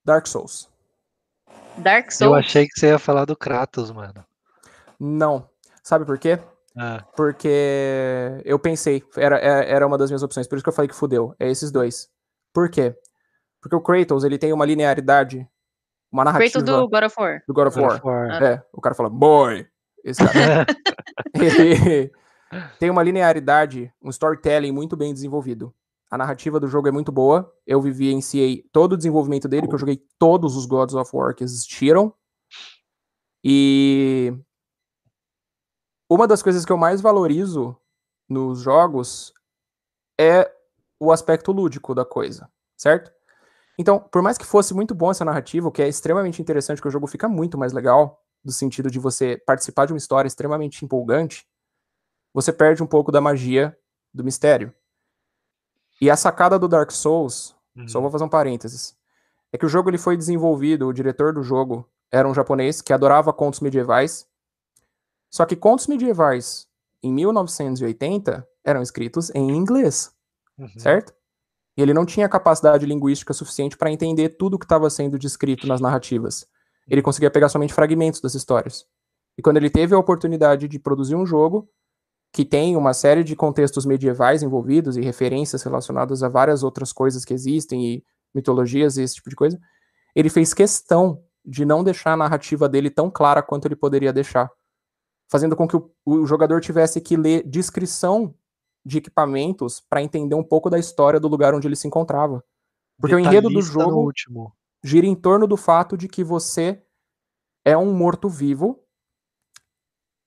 Dark 0.05 0.27
Souls. 0.27 0.69
Dark 1.79 2.11
Souls. 2.11 2.33
Eu 2.33 2.35
achei 2.35 2.67
que 2.67 2.79
você 2.79 2.89
ia 2.89 2.99
falar 2.99 3.25
do 3.25 3.37
Kratos, 3.37 3.91
mano. 3.91 4.25
Não. 4.99 5.49
Sabe 5.83 6.05
por 6.05 6.19
quê? 6.19 6.39
Ah, 6.77 7.05
Porque 7.17 8.41
eu 8.45 8.59
pensei, 8.59 9.03
era, 9.17 9.39
era 9.39 9.65
era 9.65 9.87
uma 9.87 9.99
das 9.99 10.09
minhas 10.11 10.23
opções, 10.23 10.47
por 10.47 10.57
isso 10.57 10.63
que 10.63 10.69
eu 10.69 10.75
falei 10.75 10.89
que 10.89 10.95
fudeu. 10.95 11.35
É 11.39 11.51
esses 11.51 11.71
dois. 11.71 12.09
Por 12.53 12.71
quê? 12.71 12.95
Porque 13.61 13.77
o 13.77 13.81
Kratos, 13.81 14.25
ele 14.25 14.39
tem 14.39 14.53
uma 14.53 14.65
linearidade, 14.65 15.47
uma 16.11 16.25
narrativa 16.25 16.65
Kratos 16.65 16.65
do 16.65 16.89
God 16.89 17.05
of 17.05 17.15
War. 17.19 17.43
do 17.47 17.55
God 17.55 17.67
of 17.69 17.77
God 17.79 17.85
War. 17.85 17.97
of 17.97 18.07
War. 18.07 18.31
Ah. 18.31 18.47
É, 18.47 18.63
o 18.73 18.81
cara 18.81 18.95
fala, 18.95 19.11
boy! 19.11 19.67
Esse 20.05 20.25
cara. 20.25 20.67
ele 21.35 22.13
tem 22.79 22.91
uma 22.91 23.03
linearidade, 23.03 23.93
um 24.03 24.11
storytelling 24.11 24.73
muito 24.73 24.97
bem 24.97 25.13
desenvolvido. 25.13 25.75
A 26.11 26.19
narrativa 26.19 26.59
do 26.59 26.67
jogo 26.67 26.89
é 26.89 26.91
muito 26.91 27.13
boa. 27.13 27.53
Eu 27.65 27.81
vivenciei 27.81 28.65
todo 28.73 28.93
o 28.93 28.97
desenvolvimento 28.97 29.47
dele, 29.47 29.69
que 29.69 29.75
eu 29.75 29.79
joguei 29.79 30.03
todos 30.19 30.57
os 30.57 30.67
Gods 30.67 30.95
of 30.95 31.11
War 31.15 31.35
que 31.35 31.45
existiram. 31.45 32.13
E 33.45 34.37
uma 36.11 36.27
das 36.27 36.43
coisas 36.43 36.65
que 36.65 36.73
eu 36.73 36.77
mais 36.77 37.01
valorizo 37.01 37.77
nos 38.29 38.61
jogos 38.61 39.33
é 40.21 40.51
o 40.99 41.13
aspecto 41.13 41.53
lúdico 41.53 41.95
da 41.95 42.05
coisa, 42.05 42.51
certo? 42.77 43.13
Então, 43.79 44.01
por 44.01 44.21
mais 44.21 44.37
que 44.37 44.45
fosse 44.45 44.75
muito 44.75 44.95
bom 44.95 45.11
essa 45.11 45.25
narrativa, 45.25 45.69
o 45.69 45.73
que 45.73 45.81
é 45.81 45.89
extremamente 45.89 46.43
interessante, 46.43 46.83
que 46.83 46.89
o 46.89 46.91
jogo 46.91 47.07
fica 47.07 47.29
muito 47.29 47.57
mais 47.57 47.73
legal, 47.73 48.23
do 48.45 48.53
sentido 48.53 48.91
de 48.91 48.99
você 48.99 49.37
participar 49.47 49.87
de 49.87 49.93
uma 49.93 49.99
história 49.99 50.27
extremamente 50.27 50.85
empolgante, 50.85 51.47
você 52.33 52.53
perde 52.53 52.83
um 52.83 52.87
pouco 52.87 53.11
da 53.13 53.21
magia 53.21 53.77
do 54.13 54.23
mistério. 54.25 54.73
E 56.01 56.09
a 56.11 56.17
sacada 56.17 56.59
do 56.59 56.69
Dark 56.69 56.91
Souls, 56.91 57.55
só 57.87 57.99
Uhum. 57.99 58.03
vou 58.03 58.11
fazer 58.11 58.25
um 58.25 58.29
parênteses, 58.29 58.97
é 59.53 59.59
que 59.59 59.67
o 59.67 59.69
jogo 59.69 59.91
ele 59.91 59.99
foi 59.99 60.17
desenvolvido, 60.17 60.87
o 60.87 60.93
diretor 60.93 61.33
do 61.33 61.43
jogo 61.43 61.89
era 62.11 62.27
um 62.29 62.35
japonês 62.35 62.81
que 62.81 62.93
adorava 62.93 63.33
contos 63.33 63.61
medievais, 63.61 64.27
só 65.31 65.45
que 65.45 65.55
contos 65.57 65.87
medievais 65.87 66.69
em 67.03 67.13
1980 67.13 68.47
eram 68.65 68.83
escritos 68.83 69.31
em 69.35 69.51
inglês 69.51 70.13
Uhum. 70.59 70.69
certo? 70.79 71.15
E 71.77 71.81
ele 71.81 71.95
não 71.95 72.05
tinha 72.05 72.29
capacidade 72.29 72.85
linguística 72.85 73.33
suficiente 73.33 73.77
para 73.79 73.91
entender 73.91 74.31
tudo 74.31 74.59
que 74.59 74.65
estava 74.67 74.91
sendo 74.91 75.19
descrito 75.19 75.67
nas 75.67 75.81
narrativas. 75.81 76.47
Ele 76.87 77.01
conseguia 77.01 77.31
pegar 77.31 77.49
somente 77.49 77.73
fragmentos 77.73 78.21
das 78.21 78.35
histórias. 78.35 78.85
E 79.39 79.43
quando 79.43 79.57
ele 79.57 79.71
teve 79.71 79.95
a 79.95 79.99
oportunidade 79.99 80.69
de 80.69 80.79
produzir 80.79 81.15
um 81.15 81.25
jogo 81.25 81.71
que 82.33 82.45
tem 82.45 82.77
uma 82.77 82.95
série 82.95 83.25
de 83.25 83.35
contextos 83.35 83.85
medievais 83.85 84.43
envolvidos 84.43 84.97
e 84.97 85.01
referências 85.01 85.63
relacionadas 85.63 86.23
a 86.23 86.29
várias 86.29 86.63
outras 86.63 86.93
coisas 86.93 87.25
que 87.25 87.35
existem 87.35 87.85
e 87.85 88.05
mitologias 88.35 88.97
e 88.97 89.03
esse 89.03 89.17
tipo 89.17 89.31
de 89.31 89.37
coisa, 89.37 89.61
ele 90.15 90.31
fez 90.31 90.55
questão 90.55 91.23
de 91.45 91.65
não 91.65 91.83
deixar 91.83 92.13
a 92.13 92.17
narrativa 92.17 92.69
dele 92.69 92.91
tão 92.91 93.11
clara 93.11 93.43
quanto 93.43 93.67
ele 93.67 93.75
poderia 93.75 94.13
deixar, 94.13 94.51
fazendo 95.29 95.57
com 95.57 95.67
que 95.67 95.77
o, 95.77 95.91
o 96.05 96.27
jogador 96.27 96.61
tivesse 96.61 97.01
que 97.01 97.17
ler 97.17 97.43
descrição 97.49 98.35
de 98.85 98.99
equipamentos 98.99 99.81
para 99.81 100.03
entender 100.03 100.35
um 100.35 100.45
pouco 100.45 100.71
da 100.71 100.79
história 100.79 101.19
do 101.19 101.29
lugar 101.29 101.55
onde 101.55 101.67
ele 101.67 101.77
se 101.77 101.87
encontrava. 101.87 102.45
Porque 102.99 103.15
o 103.15 103.19
enredo 103.19 103.49
do 103.49 103.63
jogo 103.63 104.13
gira 104.83 105.07
em 105.07 105.15
torno 105.15 105.47
do 105.47 105.57
fato 105.57 105.97
de 105.97 106.09
que 106.09 106.23
você 106.23 106.83
é 107.65 107.77
um 107.77 107.93
morto-vivo 107.93 108.83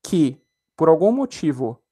que, 0.04 0.42
por 0.76 0.90
algum 0.90 1.12
motivo, 1.12 1.83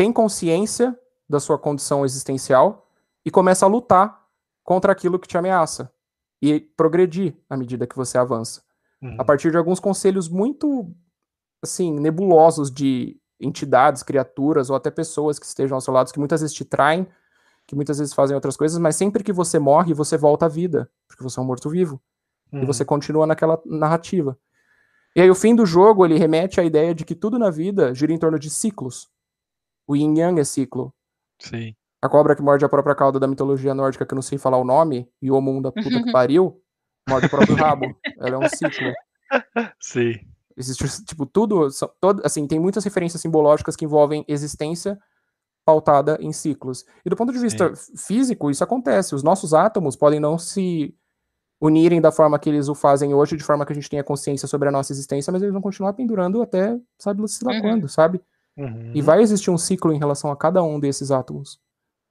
tem 0.00 0.10
consciência 0.10 0.98
da 1.28 1.38
sua 1.38 1.58
condição 1.58 2.06
existencial 2.06 2.88
e 3.22 3.30
começa 3.30 3.66
a 3.66 3.68
lutar 3.68 4.24
contra 4.64 4.92
aquilo 4.92 5.18
que 5.18 5.28
te 5.28 5.36
ameaça 5.36 5.92
e 6.40 6.58
progredir 6.58 7.36
à 7.50 7.54
medida 7.54 7.86
que 7.86 7.94
você 7.94 8.16
avança. 8.16 8.62
Uhum. 9.02 9.16
A 9.18 9.24
partir 9.26 9.50
de 9.50 9.58
alguns 9.58 9.78
conselhos 9.78 10.26
muito 10.26 10.90
assim 11.62 11.92
nebulosos 11.92 12.70
de 12.70 13.20
entidades, 13.38 14.02
criaturas 14.02 14.70
ou 14.70 14.76
até 14.76 14.90
pessoas 14.90 15.38
que 15.38 15.44
estejam 15.44 15.74
ao 15.74 15.82
seu 15.82 15.92
lado 15.92 16.14
que 16.14 16.18
muitas 16.18 16.40
vezes 16.40 16.56
te 16.56 16.64
traem, 16.64 17.06
que 17.66 17.76
muitas 17.76 17.98
vezes 17.98 18.14
fazem 18.14 18.34
outras 18.34 18.56
coisas, 18.56 18.78
mas 18.78 18.96
sempre 18.96 19.22
que 19.22 19.34
você 19.34 19.58
morre, 19.58 19.92
você 19.92 20.16
volta 20.16 20.46
à 20.46 20.48
vida, 20.48 20.90
porque 21.06 21.22
você 21.22 21.38
é 21.38 21.42
um 21.42 21.46
morto-vivo. 21.46 22.00
Uhum. 22.50 22.62
E 22.62 22.64
você 22.64 22.86
continua 22.86 23.26
naquela 23.26 23.60
narrativa. 23.66 24.34
E 25.14 25.20
aí 25.20 25.30
o 25.30 25.34
fim 25.34 25.54
do 25.54 25.66
jogo, 25.66 26.06
ele 26.06 26.16
remete 26.16 26.58
à 26.58 26.64
ideia 26.64 26.94
de 26.94 27.04
que 27.04 27.14
tudo 27.14 27.38
na 27.38 27.50
vida 27.50 27.94
gira 27.94 28.14
em 28.14 28.18
torno 28.18 28.38
de 28.38 28.48
ciclos. 28.48 29.10
O 29.90 29.96
yin 29.96 30.16
yang 30.16 30.40
é 30.40 30.44
ciclo. 30.44 30.94
Sim. 31.40 31.74
A 32.00 32.08
cobra 32.08 32.36
que 32.36 32.42
morde 32.42 32.64
a 32.64 32.68
própria 32.68 32.94
cauda 32.94 33.18
da 33.18 33.26
mitologia 33.26 33.74
nórdica, 33.74 34.06
que 34.06 34.14
eu 34.14 34.14
não 34.14 34.22
sei 34.22 34.38
falar 34.38 34.56
o 34.56 34.62
nome, 34.62 35.10
e 35.20 35.32
o 35.32 35.40
mundo 35.40 35.64
da 35.64 35.72
puta 35.72 36.00
que 36.00 36.12
pariu, 36.12 36.62
morde 37.08 37.26
o 37.26 37.28
próprio 37.28 37.56
rabo. 37.56 37.86
Ela 38.20 38.36
é 38.36 38.38
um 38.38 38.48
ciclo. 38.48 38.92
Sim. 39.80 40.12
Existe, 40.56 41.04
tipo, 41.04 41.26
tudo, 41.26 41.68
todo, 42.00 42.22
assim, 42.24 42.46
tem 42.46 42.60
muitas 42.60 42.84
referências 42.84 43.20
simbológicas 43.20 43.74
que 43.74 43.84
envolvem 43.84 44.24
existência 44.28 44.96
pautada 45.64 46.16
em 46.20 46.32
ciclos. 46.32 46.84
E 47.04 47.10
do 47.10 47.16
ponto 47.16 47.32
de 47.32 47.40
vista 47.40 47.74
Sim. 47.74 47.96
físico, 47.96 48.48
isso 48.48 48.62
acontece. 48.62 49.16
Os 49.16 49.24
nossos 49.24 49.52
átomos 49.52 49.96
podem 49.96 50.20
não 50.20 50.38
se 50.38 50.94
unirem 51.60 52.00
da 52.00 52.12
forma 52.12 52.38
que 52.38 52.48
eles 52.48 52.68
o 52.68 52.76
fazem 52.76 53.12
hoje, 53.12 53.36
de 53.36 53.42
forma 53.42 53.66
que 53.66 53.72
a 53.72 53.74
gente 53.74 53.90
tenha 53.90 54.04
consciência 54.04 54.46
sobre 54.46 54.68
a 54.68 54.72
nossa 54.72 54.92
existência, 54.92 55.32
mas 55.32 55.42
eles 55.42 55.52
vão 55.52 55.60
continuar 55.60 55.94
pendurando 55.94 56.40
até 56.40 56.78
sabe 56.96 57.26
se 57.26 57.44
lá 57.44 57.54
uhum. 57.54 57.60
quando, 57.60 57.88
sabe? 57.88 58.20
Uhum. 58.60 58.92
E 58.94 59.00
vai 59.00 59.22
existir 59.22 59.50
um 59.50 59.58
ciclo 59.58 59.92
em 59.92 59.98
relação 59.98 60.30
a 60.30 60.36
cada 60.36 60.62
um 60.62 60.78
desses 60.78 61.10
átomos. 61.10 61.58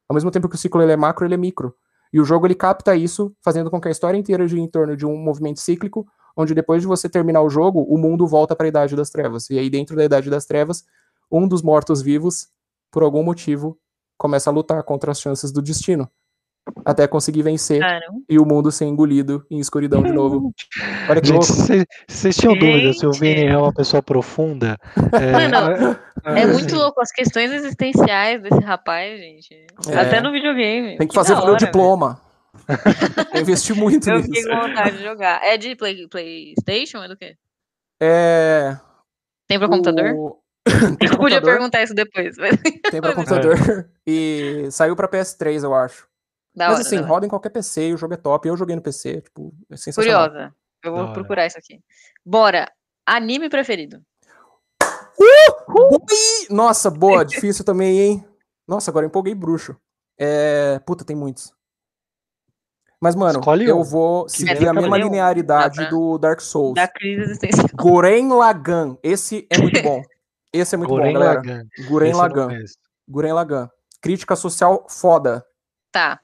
Ao 0.08 0.14
mesmo 0.14 0.32
tempo 0.32 0.50
que 0.50 0.56
o 0.56 0.58
ciclo 0.58 0.82
ele 0.82 0.92
é 0.92 0.98
macro, 0.98 1.26
ele 1.26 1.36
é 1.36 1.38
micro. 1.38 1.76
E 2.12 2.20
o 2.20 2.26
jogo 2.26 2.48
ele 2.48 2.56
capta 2.56 2.96
isso, 2.96 3.32
fazendo 3.42 3.70
com 3.70 3.80
que 3.80 3.88
a 3.88 3.92
história 3.92 4.18
inteira 4.18 4.48
gire 4.48 4.62
em 4.62 4.68
torno 4.68 4.98
de 4.98 5.06
um 5.06 5.16
movimento 5.16 5.60
cíclico, 5.60 6.08
onde 6.36 6.56
depois 6.56 6.82
de 6.82 6.88
você 6.88 7.08
terminar 7.08 7.42
o 7.42 7.50
jogo, 7.50 7.82
o 7.84 7.98
mundo 7.98 8.26
volta 8.26 8.56
para 8.56 8.66
a 8.66 8.70
Idade 8.70 8.96
das 8.96 9.10
Trevas. 9.10 9.50
E 9.50 9.60
aí 9.60 9.70
dentro 9.70 9.96
da 9.96 10.04
Idade 10.04 10.30
das 10.30 10.46
Trevas, 10.46 10.84
um 11.32 11.48
dos 11.48 11.62
mortos-vivos, 11.62 12.48
por 12.92 13.04
algum 13.04 13.22
motivo, 13.22 13.78
começa 14.18 14.50
a 14.50 14.54
lutar 14.54 14.82
contra 14.84 15.12
as 15.12 15.22
chances 15.22 15.52
do 15.52 15.62
destino 15.62 16.10
até 16.86 17.08
conseguir 17.08 17.42
vencer 17.42 17.80
Caramba. 17.80 18.20
e 18.30 18.40
o 18.40 18.46
mundo 18.46 18.72
ser 18.72 18.86
engolido 18.86 19.46
em 19.50 19.60
escuridão 19.60 20.04
de 20.04 20.12
novo. 20.12 20.52
Olha 21.10 21.22
que 21.22 21.28
Gente, 21.28 21.52
louco. 21.52 21.86
Vocês 22.08 22.36
tinham 22.36 22.58
dúvida 22.58 22.94
se 22.94 23.06
o 23.06 23.12
Vini 23.12 23.46
é 23.46 23.58
uma 23.58 23.74
pessoa 23.74 24.02
profunda? 24.02 24.78
É, 25.14 25.48
Mano, 25.48 25.98
é, 26.26 26.42
é 26.42 26.46
muito 26.46 26.76
louco 26.76 27.02
as 27.02 27.12
questões 27.12 27.52
existenciais 27.52 28.42
desse 28.42 28.62
rapaz, 28.62 29.20
gente. 29.20 29.66
É. 29.88 29.98
Até 29.98 30.22
no 30.22 30.32
videogame. 30.32 30.98
Tem 30.98 31.08
que, 31.08 31.08
que 31.08 31.16
fazer 31.16 31.34
o 31.34 31.46
meu 31.46 31.56
diploma. 31.56 32.22
Eu 33.34 33.42
investi 33.42 33.74
muito 33.74 34.10
Eu 34.10 34.18
nisso. 34.18 34.30
Eu 34.30 34.36
fiquei 34.36 34.44
com 34.44 34.68
vontade 34.68 34.98
de 34.98 35.04
jogar. 35.04 35.44
É 35.44 35.58
de 35.58 35.76
play, 35.76 36.08
PlayStation? 36.08 37.04
É 37.04 37.08
do 37.08 37.18
quê? 37.18 37.36
É. 38.02 38.78
Tem 39.48 39.58
pra 39.58 39.68
computador? 39.68 40.14
O... 40.14 40.40
Tem 41.00 41.10
podia 41.10 41.42
perguntar 41.42 41.84
isso 41.84 41.94
depois. 41.94 42.38
Mas... 42.38 42.58
Tem 42.92 43.02
pra 43.02 43.14
computador. 43.16 43.90
E 44.06 44.68
saiu 44.72 44.96
pra 44.96 45.08
PS3, 45.08 45.64
eu 45.64 45.74
acho. 45.74 46.09
Da 46.60 46.68
Mas 46.68 46.80
hora, 46.80 46.82
assim, 46.82 46.98
roda 46.98 47.26
em 47.26 47.30
qualquer 47.30 47.52
PC, 47.52 47.94
o 47.94 47.98
jogo 47.98 48.16
é 48.16 48.18
top. 48.18 48.46
Eu 48.46 48.58
joguei 48.58 48.76
no 48.76 48.82
PC, 48.82 49.22
tipo, 49.22 49.54
é 49.72 49.78
sensacional. 49.78 50.28
Curiosa. 50.28 50.56
Eu 50.84 50.94
vou 50.94 51.14
procurar 51.14 51.46
isso 51.46 51.58
aqui. 51.58 51.80
Bora. 52.26 52.70
Anime 53.06 53.50
preferido. 53.50 54.02
Uh! 55.18 56.54
Nossa, 56.54 56.92
boa. 56.92 57.24
Difícil 57.24 57.64
também, 57.64 57.98
hein? 57.98 58.28
Nossa, 58.68 58.92
agora 58.92 59.06
empolguei 59.06 59.34
bruxo. 59.34 59.74
É... 60.18 60.80
Puta, 60.80 61.06
tem 61.06 61.16
muitos. 61.16 61.54
Mas, 63.00 63.16
mano, 63.16 63.40
Escolhe 63.40 63.66
eu 63.66 63.80
um. 63.80 63.84
vou 63.86 64.28
seguir 64.28 64.68
a 64.68 64.74
mesma 64.74 64.98
linearidade 64.98 65.90
do 65.90 66.18
Dark 66.18 66.42
Souls. 66.42 66.76
Da 66.76 66.90
crise 66.90 67.22
existencial. 67.22 67.70
Guren 67.74 68.34
Lagan. 68.34 68.98
Esse 69.02 69.48
é 69.50 69.58
muito 69.58 69.82
bom. 69.82 70.02
Esse 70.52 70.76
é 70.76 70.78
muito 70.78 70.90
Guren 70.90 71.14
bom, 71.14 71.20
galera. 71.20 71.36
Lagan. 71.36 71.68
Guren 71.88 72.14
Lagan. 72.14 72.50
Guren 73.08 73.32
Lagan. 73.32 73.70
Crítica 74.02 74.36
social 74.36 74.86
foda. 74.90 75.46
Tá. 75.90 76.20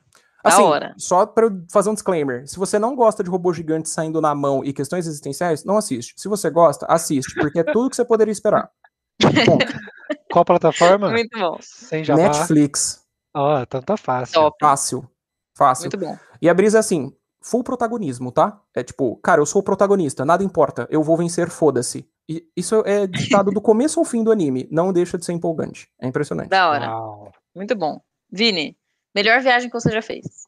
Assim, 0.46 0.62
da 0.62 0.70
hora. 0.70 0.96
só 0.98 1.26
para 1.26 1.50
fazer 1.72 1.90
um 1.90 1.94
disclaimer, 1.94 2.48
se 2.48 2.58
você 2.58 2.78
não 2.78 2.96
gosta 2.96 3.24
de 3.24 3.30
robô 3.30 3.52
gigante 3.52 3.90
saindo 3.90 4.22
na 4.22 4.36
mão 4.36 4.64
e 4.64 4.72
questões 4.72 5.08
existenciais, 5.08 5.64
não 5.64 5.78
assiste. 5.78 6.14
Se 6.16 6.28
você 6.28 6.50
gosta, 6.50 6.86
assiste, 6.88 7.34
porque 7.36 7.60
é 7.60 7.64
tudo 7.64 7.90
que 7.90 7.96
você 7.96 8.06
poderia 8.06 8.32
esperar. 8.32 8.70
Bom, 9.46 9.58
Qual 10.32 10.44
plataforma? 10.44 11.10
Muito 11.10 11.40
bom. 11.40 11.58
Sem 11.62 12.04
jabá. 12.04 12.24
Netflix. 12.24 13.06
Ó, 13.34 13.56
oh, 13.56 13.62
então 13.62 13.82
tá 13.82 13.96
fácil. 13.96 14.34
Top. 14.34 14.58
Fácil. 14.60 15.10
Fácil. 15.58 15.84
Muito 15.84 15.98
bom. 15.98 16.18
E 16.42 16.50
a 16.50 16.54
brisa 16.54 16.78
é 16.78 16.80
assim, 16.80 17.14
full 17.42 17.64
protagonismo, 17.64 18.32
tá? 18.32 18.62
É 18.76 18.84
tipo, 18.84 19.16
cara, 19.18 19.40
eu 19.40 19.46
sou 19.46 19.62
o 19.62 19.64
protagonista, 19.64 20.26
nada 20.26 20.44
importa, 20.44 20.88
eu 20.90 21.02
vou 21.02 21.16
vencer, 21.16 21.50
foda-se. 21.50 22.06
E 22.28 22.46
isso 22.56 22.84
é 22.86 23.08
ditado 23.08 23.52
do 23.52 23.62
começo 23.62 24.00
ao 24.00 24.06
fim 24.06 24.24
do 24.24 24.32
anime, 24.32 24.68
não 24.70 24.92
deixa 24.92 25.18
de 25.18 25.24
ser 25.24 25.34
empolgante. 25.34 25.88
É 26.02 26.08
impressionante. 26.08 26.50
Da 26.50 26.70
hora. 26.70 26.90
Uau. 26.90 27.32
Muito 27.56 27.76
bom. 27.76 28.02
Vini, 28.30 28.76
Melhor 29.16 29.40
viagem 29.42 29.70
que 29.70 29.80
você 29.80 29.90
já 29.90 30.02
fez? 30.02 30.46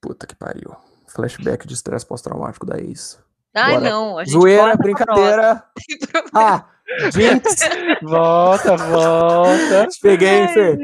Puta 0.00 0.26
que 0.26 0.36
pariu. 0.36 0.76
Flashback 1.08 1.66
de 1.66 1.74
estresse 1.74 2.06
pós-traumático 2.06 2.64
da 2.64 2.78
ex. 2.78 3.18
Ai, 3.52 3.74
Bora. 3.74 3.90
não. 3.90 4.18
A 4.18 4.24
gente 4.24 4.32
Zoeira, 4.32 4.76
brincadeira. 4.76 5.64
ah, 6.32 6.64
Jinx. 7.12 7.56
volta, 8.02 8.76
volta. 8.76 9.88
Peguei, 10.00 10.46
Fê. 10.48 10.76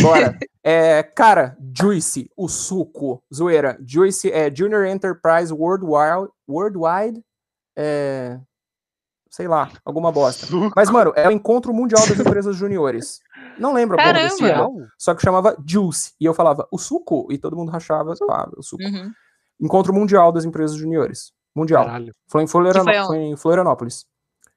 Bora. 0.00 0.38
É, 0.62 1.02
cara, 1.02 1.56
Juice, 1.76 2.30
o 2.34 2.48
suco. 2.48 3.22
Zoeira. 3.32 3.76
Juice 3.84 4.32
é 4.32 4.54
Junior 4.54 4.86
Enterprise 4.86 5.52
Worldwide. 5.52 6.32
Worldwide 6.48 7.22
é, 7.76 8.38
sei 9.34 9.48
lá, 9.48 9.68
alguma 9.84 10.12
bosta. 10.12 10.46
Mas, 10.76 10.88
mano, 10.88 11.12
é 11.16 11.26
o 11.26 11.32
encontro 11.32 11.74
mundial 11.74 12.06
das 12.06 12.20
empresas 12.20 12.54
juniores. 12.54 13.20
Não 13.58 13.72
lembro 13.72 13.96
a 13.98 14.02
porra 14.02 14.12
desse 14.12 14.48
ano, 14.48 14.86
só 14.96 15.12
que 15.12 15.22
chamava 15.22 15.56
Juice. 15.66 16.12
E 16.20 16.24
eu 16.24 16.32
falava, 16.32 16.68
o 16.70 16.78
suco? 16.78 17.26
E 17.32 17.36
todo 17.36 17.56
mundo 17.56 17.72
rachava, 17.72 18.14
ah, 18.30 18.48
o 18.56 18.62
suco. 18.62 18.84
Uhum. 18.84 19.10
Encontro 19.60 19.92
Mundial 19.92 20.30
das 20.30 20.44
Empresas 20.44 20.76
Juniores. 20.76 21.32
Mundial. 21.52 21.84
Foi 22.28 22.44
em, 22.44 22.46
Florianópolis, 22.46 23.06
foi 23.08 23.18
em 23.18 23.36
Florianópolis. 23.36 24.06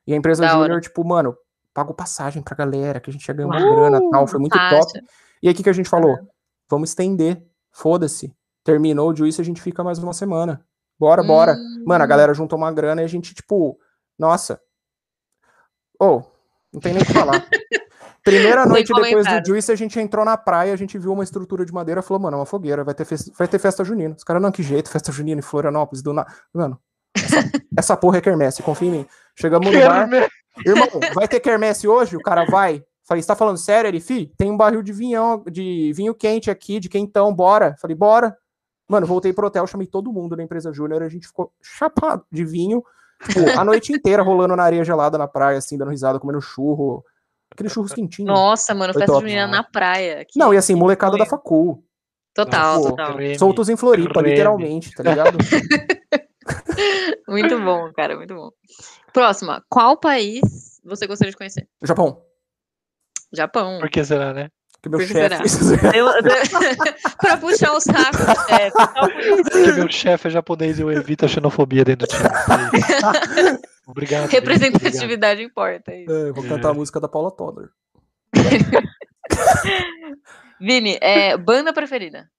E 0.06 0.14
a 0.14 0.16
empresa 0.16 0.44
da 0.44 0.50
júnior, 0.50 0.72
hora. 0.72 0.82
tipo, 0.82 1.04
mano, 1.04 1.36
pagou 1.74 1.96
passagem 1.96 2.44
pra 2.44 2.56
galera, 2.56 3.00
que 3.00 3.10
a 3.10 3.14
gente 3.14 3.28
ia 3.28 3.34
ganhar 3.34 3.48
uma 3.48 3.60
Uau, 3.60 3.76
grana 3.76 3.98
e 3.98 4.10
tal. 4.12 4.28
Foi 4.28 4.40
muito 4.40 4.58
top. 4.70 5.00
E 5.42 5.48
aí, 5.48 5.54
o 5.54 5.58
que, 5.58 5.64
que 5.64 5.70
a 5.72 5.74
gente 5.74 5.90
falou? 5.90 6.12
Uhum. 6.12 6.28
Vamos 6.70 6.90
estender. 6.90 7.44
Foda-se. 7.72 8.32
Terminou 8.64 9.10
o 9.10 9.16
Juice, 9.16 9.42
a 9.42 9.44
gente 9.44 9.60
fica 9.60 9.84
mais 9.84 9.98
uma 9.98 10.14
semana. 10.14 10.64
Bora, 11.00 11.24
hum. 11.24 11.28
bora. 11.28 11.56
Mano, 11.84 12.04
a 12.04 12.08
galera 12.08 12.34
juntou 12.36 12.60
uma 12.60 12.72
grana 12.72 13.02
e 13.02 13.06
a 13.06 13.08
gente, 13.08 13.34
tipo, 13.34 13.80
nossa. 14.18 14.60
Ou, 16.00 16.20
oh, 16.20 16.24
não 16.74 16.80
tem 16.80 16.94
nem 16.94 17.02
o 17.02 17.06
que 17.06 17.14
falar. 17.14 17.46
Primeira 18.24 18.66
noite 18.66 18.92
depois 18.94 19.26
do 19.26 19.48
Juice, 19.48 19.72
a 19.72 19.76
gente 19.76 19.98
entrou 20.00 20.26
na 20.26 20.36
praia, 20.36 20.74
a 20.74 20.76
gente 20.76 20.98
viu 20.98 21.14
uma 21.14 21.24
estrutura 21.24 21.66
de 21.66 21.72
madeira, 21.72 22.02
falou, 22.02 22.24
mano, 22.24 22.36
é 22.36 22.40
uma 22.42 22.46
fogueira, 22.46 22.84
vai 22.84 22.94
ter, 22.94 23.06
festa, 23.06 23.32
vai 23.38 23.48
ter 23.48 23.58
festa 23.58 23.86
junina. 23.86 24.16
Os 24.18 24.24
caras, 24.24 24.42
não, 24.42 24.52
que 24.52 24.62
jeito, 24.62 24.90
festa 24.90 25.14
junina 25.14 25.40
em 25.40 25.42
Florianópolis, 25.42 26.02
do 26.02 26.12
nada. 26.12 26.30
Mano, 26.54 26.78
essa, 27.16 27.38
essa, 27.78 27.98
porra 27.98 28.18
é 28.18 28.22
quermesse, 28.22 28.62
confia 28.62 28.90
em 28.90 28.92
mim. 28.92 29.06
Chegamos 29.34 29.72
no 29.72 29.80
bar, 29.80 30.10
irmão, 30.66 30.88
vai 31.16 31.26
ter 31.26 31.40
quermesse 31.40 31.88
hoje? 31.88 32.18
O 32.18 32.22
cara 32.22 32.44
vai. 32.44 32.84
Falei, 33.06 33.22
você 33.22 33.28
tá 33.28 33.36
falando 33.36 33.58
sério? 33.58 33.88
Ele, 33.88 34.02
fi, 34.02 34.26
tem 34.38 34.52
um 34.52 34.58
barril 34.58 34.84
de 34.84 34.92
vinho, 34.92 35.42
de 35.50 35.94
vinho 35.94 36.14
quente 36.14 36.52
aqui, 36.52 36.82
de 36.82 36.90
quentão, 36.90 37.34
bora. 37.34 37.78
Falei, 37.80 37.96
bora. 37.96 38.36
Mano, 38.90 39.08
voltei 39.08 39.32
pro 39.32 39.48
hotel, 39.48 39.66
chamei 39.68 39.88
todo 39.88 40.12
mundo 40.12 40.36
da 40.36 40.44
empresa 40.44 40.74
Júnior, 40.74 41.02
a 41.02 41.10
gente 41.10 41.28
ficou 41.28 41.54
chapado 41.62 42.26
de 42.30 42.44
vinho, 42.44 42.84
tipo, 43.26 43.60
a 43.60 43.64
noite 43.64 43.94
inteira 43.94 44.22
rolando 44.22 44.56
na 44.56 44.64
areia 44.64 44.84
gelada 44.84 45.18
na 45.18 45.28
praia, 45.28 45.58
assim, 45.58 45.78
dando 45.78 45.92
risada, 45.92 46.20
comendo 46.20 46.42
churro, 46.42 47.04
Aquele 47.52 47.70
churros 47.70 47.94
quentinho. 47.94 48.28
Nossa, 48.28 48.74
mano, 48.76 48.94
Foi 48.94 49.02
festa 49.02 49.14
top. 49.14 49.28
junina 49.28 49.48
na 49.48 49.64
praia. 49.64 50.26
Que 50.26 50.38
não, 50.38 50.54
e 50.54 50.58
assim, 50.58 50.76
molecada 50.76 51.18
da 51.18 51.26
facul. 51.26 51.84
Total, 52.34 52.82
Pô, 52.82 52.90
total. 52.90 53.18
Soltos 53.38 53.70
em 53.70 53.76
Floripa, 53.76 54.20
Creme. 54.20 54.30
literalmente, 54.30 54.92
tá 54.92 55.02
ligado? 55.02 55.38
muito 57.28 57.60
bom, 57.60 57.92
cara, 57.94 58.16
muito 58.16 58.36
bom. 58.36 58.52
Próxima. 59.12 59.64
Qual 59.70 59.98
país 59.98 60.80
você 60.86 61.08
gostaria 61.08 61.32
de 61.32 61.38
conhecer? 61.38 61.68
Japão. 61.82 62.22
Japão. 63.34 63.80
Por 63.80 63.90
que 63.90 64.06
será, 64.06 64.34
né? 64.34 64.50
Que 64.82 64.90
meu 64.90 65.00
chefe. 65.00 65.44
Pra 67.18 67.38
puxar 67.38 67.74
o 67.74 67.80
saco 67.80 68.18
do 68.18 68.36
chefe. 68.48 68.78
isso. 69.32 69.44
Porque 69.44 69.72
meu 69.74 69.92
chefe 69.92 70.28
é 70.28 70.32
japonês 70.32 70.80
e 70.80 70.82
eu 70.82 70.92
evito 70.92 71.26
a 71.26 71.28
xenofobia 71.28 71.84
dentro 71.84 72.08
do 72.08 72.14
time. 72.14 72.28
É 72.28 72.78
isso. 72.78 72.96
Obrigado. 73.88 74.28
Vini, 74.28 74.28
obrigado. 74.28 74.30
Representatividade 74.30 75.42
importa. 75.42 75.92
é 75.92 76.02
isso. 76.02 76.12
É, 76.12 76.30
eu 76.30 76.34
vou 76.34 76.44
cantar 76.44 76.72
a 76.72 76.74
música 76.74 77.00
da 77.00 77.08
Paula 77.08 77.32
Toller. 77.32 77.70
Vini, 80.60 80.98
é, 81.02 81.38
banda 81.38 81.72
preferida? 81.72 82.30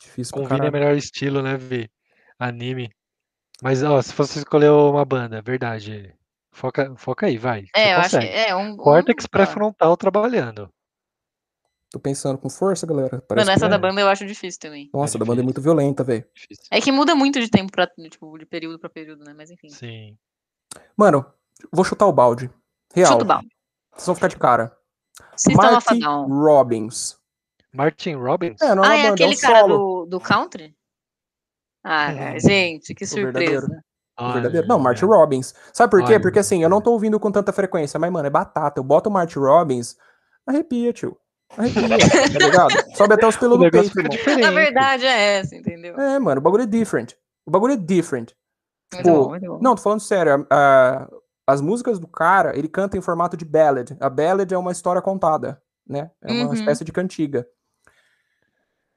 Difícil 0.00 0.32
Com 0.32 0.46
Vini 0.46 0.66
é 0.66 0.70
melhor 0.70 0.94
estilo, 0.94 1.42
né, 1.42 1.56
Vi? 1.56 1.90
Anime. 2.38 2.88
Mas, 3.60 3.82
ó, 3.82 4.00
se 4.00 4.12
fosse 4.12 4.38
escolher 4.38 4.70
uma 4.70 5.04
banda, 5.04 5.42
verdade. 5.42 6.14
Foca, 6.52 6.94
foca 6.96 7.26
aí, 7.26 7.38
vai. 7.38 7.64
É, 7.74 7.94
eu 7.94 7.98
acho 7.98 8.10
que 8.10 8.16
consegue. 8.26 8.34
é 8.50 8.54
um. 8.54 8.72
um 8.72 8.76
Cortex 8.76 9.24
sei 9.24 9.28
lá. 9.32 9.46
pré-frontal 9.46 9.96
trabalhando. 9.96 10.68
Tô 11.90 11.98
pensando 11.98 12.38
com 12.38 12.48
força, 12.48 12.86
galera. 12.86 13.16
Mano, 13.16 13.24
Parece 13.28 13.46
que 13.48 13.52
essa 13.52 13.66
é. 13.66 13.68
da 13.68 13.78
banda 13.78 14.00
eu 14.00 14.08
acho 14.08 14.26
difícil 14.26 14.60
também. 14.60 14.88
Nossa, 14.94 15.16
É 15.16 15.18
da 15.18 15.24
banda 15.24 15.40
é 15.42 15.44
muito 15.44 15.60
violenta, 15.60 16.02
velho. 16.04 16.24
Difícil. 16.34 16.64
É 16.70 16.80
que 16.80 16.90
muda 16.92 17.14
muito 17.14 17.38
de 17.40 17.50
tempo 17.50 17.70
pra, 17.72 17.86
tipo, 18.10 18.38
de 18.38 18.46
período 18.46 18.78
pra 18.78 18.88
período, 18.88 19.24
né? 19.24 19.34
Mas 19.36 19.50
enfim. 19.50 19.68
Sim. 19.68 20.16
Mano, 20.96 21.24
vou 21.70 21.84
chutar 21.84 22.06
o 22.06 22.12
balde. 22.12 22.50
Real. 22.94 23.12
Chuta 23.12 23.24
o 23.24 23.26
balde. 23.26 23.48
Vocês 23.92 24.06
vão 24.06 24.14
ficar 24.14 24.28
de 24.28 24.36
cara. 24.38 24.74
Marty 25.54 25.98
Down. 26.00 26.28
Robbins. 26.28 27.18
Martin 27.74 28.14
Robbins? 28.14 28.60
É, 28.62 28.74
não 28.74 28.84
é 28.84 28.88
Ah, 28.88 28.96
é 28.96 29.02
banda, 29.02 29.14
aquele 29.14 29.34
é 29.34 29.36
um 29.36 29.40
cara 29.40 29.60
solo. 29.60 30.04
do, 30.04 30.10
do 30.10 30.20
country? 30.20 30.76
Ah, 31.84 32.10
Hum. 32.34 32.38
gente, 32.40 32.94
que 32.94 33.04
surpresa. 33.06 33.66
Ah, 34.22 34.32
verdadeiro. 34.32 34.66
Não, 34.68 34.76
é. 34.78 34.82
Marty 34.82 35.04
Robbins. 35.04 35.54
Sabe 35.72 35.90
por 35.90 36.00
quê? 36.04 36.12
Olha, 36.12 36.20
Porque 36.20 36.38
assim, 36.38 36.62
eu 36.62 36.68
não 36.68 36.80
tô 36.80 36.92
ouvindo 36.92 37.18
com 37.20 37.30
tanta 37.30 37.52
frequência, 37.52 37.98
mas, 37.98 38.10
mano, 38.10 38.26
é 38.26 38.30
batata. 38.30 38.78
Eu 38.80 38.84
boto 38.84 39.08
o 39.08 39.12
Marty 39.12 39.38
Robbins, 39.38 39.96
arrepia, 40.46 40.92
tio. 40.92 41.16
Arrepia, 41.56 41.82
tá 42.32 42.38
ligado? 42.38 42.96
Sobe 42.96 43.14
até 43.14 43.26
os 43.26 43.36
pelos 43.36 43.58
do 43.58 43.70
peito. 43.70 44.46
A 44.46 44.50
verdade 44.50 45.04
é 45.06 45.38
essa, 45.40 45.54
entendeu? 45.54 45.98
É, 46.00 46.18
mano, 46.18 46.40
o 46.40 46.42
bagulho 46.42 46.62
é 46.62 46.66
different. 46.66 47.14
O 47.46 47.50
bagulho 47.50 47.74
é 47.74 47.76
different. 47.76 48.32
Muito 48.94 49.06
Pô, 49.08 49.22
bom, 49.24 49.28
muito 49.30 49.46
bom. 49.46 49.58
Não, 49.60 49.74
tô 49.74 49.82
falando 49.82 50.00
sério. 50.00 50.46
a- 50.50 50.54
a- 50.54 51.08
as 51.46 51.60
músicas 51.60 51.98
do 51.98 52.06
cara, 52.06 52.56
ele 52.56 52.68
canta 52.68 52.96
em 52.96 53.00
formato 53.00 53.36
de 53.36 53.44
ballad. 53.44 53.90
A 54.00 54.08
ballad 54.08 54.52
é 54.52 54.56
uma 54.56 54.70
história 54.72 55.02
contada, 55.02 55.60
né? 55.86 56.10
É 56.22 56.32
uma 56.32 56.46
Uhum. 56.46 56.54
espécie 56.54 56.84
de 56.84 56.92
cantiga. 56.92 57.46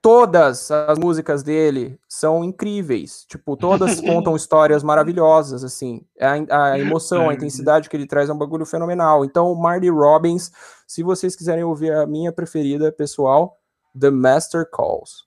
Todas 0.06 0.70
as 0.70 1.00
músicas 1.00 1.42
dele 1.42 2.00
são 2.08 2.44
incríveis. 2.44 3.26
Tipo, 3.28 3.58
todas 3.58 4.00
contam 4.06 4.36
histórias 4.36 4.84
maravilhosas, 4.84 5.64
assim. 5.64 6.06
A, 6.22 6.74
a 6.74 6.78
emoção, 6.78 7.28
a 7.28 7.34
intensidade 7.34 7.90
que 7.90 7.98
ele 7.98 8.06
traz 8.06 8.30
é 8.30 8.34
um 8.34 8.38
bagulho 8.38 8.68
fenomenal. 8.68 9.26
Então, 9.26 9.56
Marty 9.56 9.90
Robbins, 9.90 10.52
se 10.86 11.02
vocês 11.02 11.36
quiserem 11.36 11.64
ouvir 11.64 11.92
a 11.92 12.06
minha 12.06 12.32
preferida, 12.32 12.92
pessoal, 12.92 13.60
The 14.00 14.12
Master 14.12 14.70
Calls. 14.70 15.26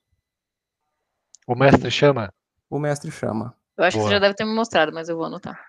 O 1.45 1.55
mestre 1.55 1.91
chama? 1.91 2.33
O 2.69 2.79
mestre 2.79 3.11
chama. 3.11 3.53
Eu 3.77 3.83
acho 3.83 3.97
que 3.97 3.99
Boa. 3.99 4.07
você 4.11 4.15
já 4.15 4.19
deve 4.21 4.35
ter 4.35 4.45
me 4.45 4.55
mostrado, 4.55 4.93
mas 4.93 5.09
eu 5.09 5.17
vou 5.17 5.25
anotar. 5.25 5.59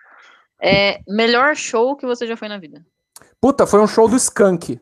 É, 0.57 1.01
melhor 1.05 1.53
show 1.57 1.97
que 1.97 2.05
você 2.05 2.25
já 2.25 2.37
foi 2.37 2.47
na 2.47 2.57
vida? 2.57 2.81
Puta, 3.41 3.67
foi 3.67 3.81
um 3.81 3.87
show 3.87 4.07
do 4.07 4.15
Skank. 4.15 4.79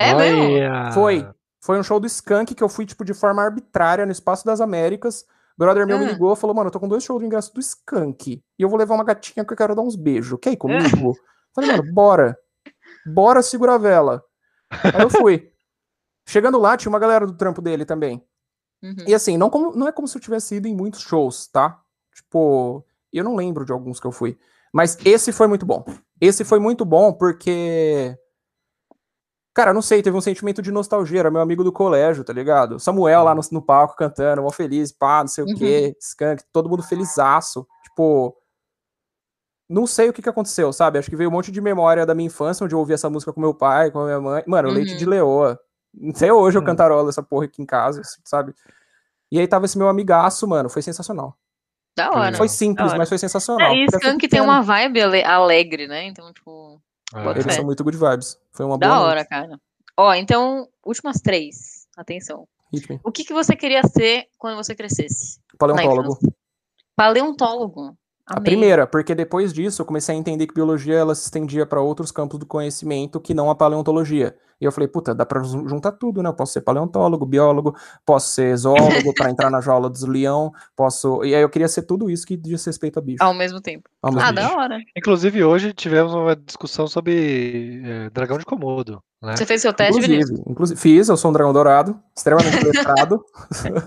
É 0.00 0.14
mesmo? 0.14 0.42
Olha! 0.42 0.90
Foi. 0.90 1.37
Foi 1.60 1.78
um 1.78 1.82
show 1.82 1.98
do 1.98 2.06
Skank 2.06 2.54
que 2.54 2.62
eu 2.62 2.68
fui, 2.68 2.86
tipo, 2.86 3.04
de 3.04 3.12
forma 3.14 3.42
arbitrária 3.42 4.06
no 4.06 4.12
Espaço 4.12 4.44
das 4.46 4.60
Américas. 4.60 5.24
Brother 5.56 5.86
meu 5.86 5.98
me 5.98 6.04
Ah. 6.06 6.12
ligou 6.12 6.32
e 6.32 6.36
falou, 6.36 6.54
mano, 6.54 6.68
eu 6.68 6.72
tô 6.72 6.78
com 6.78 6.86
dois 6.88 7.02
shows 7.02 7.18
de 7.20 7.26
ingresso 7.26 7.52
do 7.52 7.60
Skank. 7.60 8.32
E 8.58 8.62
eu 8.62 8.68
vou 8.68 8.78
levar 8.78 8.94
uma 8.94 9.04
gatinha 9.04 9.44
que 9.44 9.52
eu 9.52 9.56
quero 9.56 9.74
dar 9.74 9.82
uns 9.82 9.96
beijos. 9.96 10.38
Quer 10.40 10.52
ir 10.52 10.56
comigo? 10.56 11.16
Falei, 11.54 11.70
mano, 11.72 11.92
bora. 11.92 12.38
Bora 13.06 13.42
segurar 13.42 13.74
a 13.74 13.78
vela. 13.78 14.22
Aí 14.70 15.02
eu 15.02 15.10
fui. 15.10 15.50
Chegando 16.28 16.58
lá, 16.58 16.76
tinha 16.76 16.90
uma 16.90 16.98
galera 16.98 17.26
do 17.26 17.32
trampo 17.36 17.60
dele 17.60 17.84
também. 17.84 18.22
Uhum. 18.82 18.94
E 19.06 19.14
assim, 19.14 19.36
não, 19.36 19.50
como- 19.50 19.74
não 19.74 19.88
é 19.88 19.92
como 19.92 20.06
se 20.06 20.16
eu 20.16 20.20
tivesse 20.22 20.54
ido 20.56 20.68
em 20.68 20.74
muitos 20.76 21.00
shows, 21.00 21.48
tá? 21.48 21.80
Tipo, 22.14 22.84
eu 23.12 23.24
não 23.24 23.34
lembro 23.34 23.64
de 23.64 23.72
alguns 23.72 23.98
que 23.98 24.06
eu 24.06 24.12
fui. 24.12 24.38
Mas 24.72 24.96
esse 25.04 25.32
foi 25.32 25.46
muito 25.48 25.64
bom. 25.66 25.84
Esse 26.20 26.44
foi 26.44 26.58
muito 26.60 26.84
bom 26.84 27.12
porque. 27.12 28.16
Cara, 29.58 29.74
não 29.74 29.82
sei, 29.82 30.00
teve 30.04 30.16
um 30.16 30.20
sentimento 30.20 30.62
de 30.62 30.70
nostalgia. 30.70 31.18
Era 31.18 31.32
meu 31.32 31.40
amigo 31.40 31.64
do 31.64 31.72
colégio, 31.72 32.22
tá 32.22 32.32
ligado? 32.32 32.78
Samuel 32.78 33.24
lá 33.24 33.34
no, 33.34 33.40
no 33.50 33.60
palco 33.60 33.96
cantando, 33.96 34.40
mó 34.40 34.52
feliz, 34.52 34.92
pá, 34.92 35.18
não 35.20 35.26
sei 35.26 35.42
Uhum. 35.42 35.50
o 35.52 35.56
quê, 35.56 35.96
skunk, 36.00 36.44
todo 36.52 36.68
mundo 36.68 36.82
felizaço. 36.84 37.66
Tipo. 37.82 38.36
Não 39.68 39.84
sei 39.84 40.08
o 40.08 40.12
que, 40.12 40.22
que 40.22 40.28
aconteceu, 40.28 40.72
sabe? 40.72 40.96
Acho 41.00 41.10
que 41.10 41.16
veio 41.16 41.28
um 41.28 41.32
monte 41.32 41.50
de 41.50 41.60
memória 41.60 42.06
da 42.06 42.14
minha 42.14 42.28
infância, 42.28 42.64
onde 42.64 42.72
eu 42.74 42.78
ouvi 42.78 42.92
essa 42.92 43.10
música 43.10 43.32
com 43.32 43.40
meu 43.40 43.52
pai, 43.52 43.90
com 43.90 43.98
a 43.98 44.04
minha 44.04 44.20
mãe. 44.20 44.44
Mano, 44.46 44.68
Uhum. 44.68 44.74
leite 44.74 44.96
de 44.96 45.04
leoa. 45.04 45.58
Até 46.14 46.32
hoje 46.32 46.56
eu 46.56 46.62
Hum. 46.62 46.64
cantarolo 46.64 47.08
essa 47.08 47.22
porra 47.24 47.46
aqui 47.46 47.60
em 47.60 47.66
casa, 47.66 48.00
sabe? 48.24 48.54
E 49.32 49.40
aí 49.40 49.46
tava 49.48 49.64
esse 49.64 49.76
meu 49.76 49.88
amigaço, 49.88 50.46
mano. 50.46 50.68
Foi 50.70 50.82
sensacional. 50.82 51.36
Da 51.96 52.10
hora. 52.12 52.36
Foi 52.36 52.48
simples, 52.48 52.90
hora. 52.90 52.98
mas 52.98 53.08
foi 53.08 53.18
sensacional. 53.18 53.72
É, 53.72 53.74
e 53.74 53.86
Skunk 53.86 54.28
tem 54.28 54.40
uma 54.40 54.62
vibe 54.62 55.02
ale- 55.02 55.24
alegre, 55.24 55.88
né? 55.88 56.04
Então, 56.04 56.32
tipo, 56.32 56.80
Eles 57.14 57.54
são 57.54 57.64
muito 57.64 57.82
good 57.82 57.96
vibes. 57.96 58.38
Foi 58.52 58.66
uma 58.66 58.78
da 58.78 58.88
boa 58.88 59.00
hora, 59.00 59.14
noite. 59.16 59.28
cara. 59.28 59.60
Ó, 59.96 60.14
então, 60.14 60.68
últimas 60.84 61.20
três. 61.20 61.86
Atenção. 61.96 62.46
O 63.02 63.10
que, 63.10 63.24
que 63.24 63.32
você 63.32 63.56
queria 63.56 63.82
ser 63.82 64.26
quando 64.38 64.56
você 64.56 64.74
crescesse? 64.74 65.40
Paleontólogo. 65.58 66.18
Paleontólogo. 66.94 67.96
A 68.26 68.36
Amei. 68.36 68.52
primeira, 68.52 68.86
porque 68.86 69.14
depois 69.14 69.54
disso 69.54 69.80
eu 69.80 69.86
comecei 69.86 70.14
a 70.14 70.18
entender 70.18 70.46
que 70.46 70.54
biologia 70.54 70.96
ela 70.96 71.14
se 71.14 71.24
estendia 71.24 71.64
para 71.64 71.80
outros 71.80 72.12
campos 72.12 72.38
do 72.38 72.44
conhecimento 72.44 73.18
que 73.18 73.32
não 73.32 73.48
a 73.48 73.54
paleontologia. 73.54 74.36
E 74.60 74.64
eu 74.64 74.72
falei, 74.72 74.88
puta, 74.88 75.14
dá 75.14 75.24
pra 75.24 75.42
jun- 75.42 75.68
juntar 75.68 75.92
tudo, 75.92 76.22
né? 76.22 76.28
Eu 76.28 76.34
posso 76.34 76.52
ser 76.52 76.62
paleontólogo, 76.62 77.24
biólogo, 77.24 77.76
posso 78.04 78.32
ser 78.32 78.56
zoólogo 78.56 79.14
para 79.14 79.30
entrar 79.30 79.50
na 79.50 79.60
jaula 79.60 79.88
dos 79.88 80.02
leão, 80.02 80.52
posso. 80.74 81.22
E 81.24 81.34
aí 81.34 81.42
eu 81.42 81.48
queria 81.48 81.68
ser 81.68 81.82
tudo 81.82 82.10
isso 82.10 82.26
que 82.26 82.36
diz 82.36 82.64
respeito 82.64 82.98
a 82.98 83.02
bicho. 83.02 83.22
Ao 83.22 83.32
mesmo 83.32 83.60
tempo. 83.60 83.88
Ao 84.02 84.12
mesmo 84.12 84.28
Ah, 84.28 84.32
tempo. 84.34 84.48
da 84.48 84.56
hora. 84.56 84.78
Inclusive, 84.96 85.44
hoje 85.44 85.72
tivemos 85.72 86.12
uma 86.12 86.34
discussão 86.34 86.86
sobre 86.88 87.82
eh, 87.84 88.10
dragão 88.10 88.36
de 88.38 88.44
Komodo. 88.44 89.00
Né? 89.22 89.36
Você 89.36 89.44
fez 89.46 89.62
seu 89.62 89.72
teste, 89.72 90.00
Vinícius? 90.00 90.30
Inclusive, 90.30 90.50
inclusive, 90.52 90.80
fiz, 90.80 91.08
eu 91.08 91.16
sou 91.16 91.30
um 91.30 91.34
dragão 91.34 91.52
dourado, 91.52 91.98
extremamente. 92.16 92.56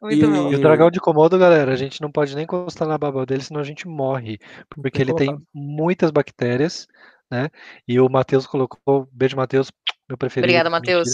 Muito 0.00 0.24
E- 0.24 0.26
bom. 0.26 0.50
E 0.52 0.54
o 0.56 0.60
dragão 0.60 0.90
de 0.90 1.00
Komodo, 1.00 1.38
galera, 1.38 1.72
a 1.72 1.76
gente 1.76 2.00
não 2.00 2.10
pode 2.10 2.34
nem 2.34 2.44
encostar 2.44 2.86
na 2.88 2.98
baba 2.98 3.24
dele, 3.26 3.42
senão 3.42 3.60
a 3.60 3.64
gente 3.64 3.86
morre. 3.86 4.38
Porque 4.70 5.00
ele 5.02 5.14
tem 5.14 5.36
muitas 5.54 6.10
bactérias, 6.10 6.86
né? 7.32 7.48
E 7.88 7.98
o 7.98 8.08
Matheus 8.08 8.46
colocou. 8.46 9.08
Beijo, 9.10 9.36
Matheus, 9.36 9.72
meu 10.08 10.18
preferido. 10.18 10.46
Obrigada. 10.48 10.68
Matheus. 10.70 11.08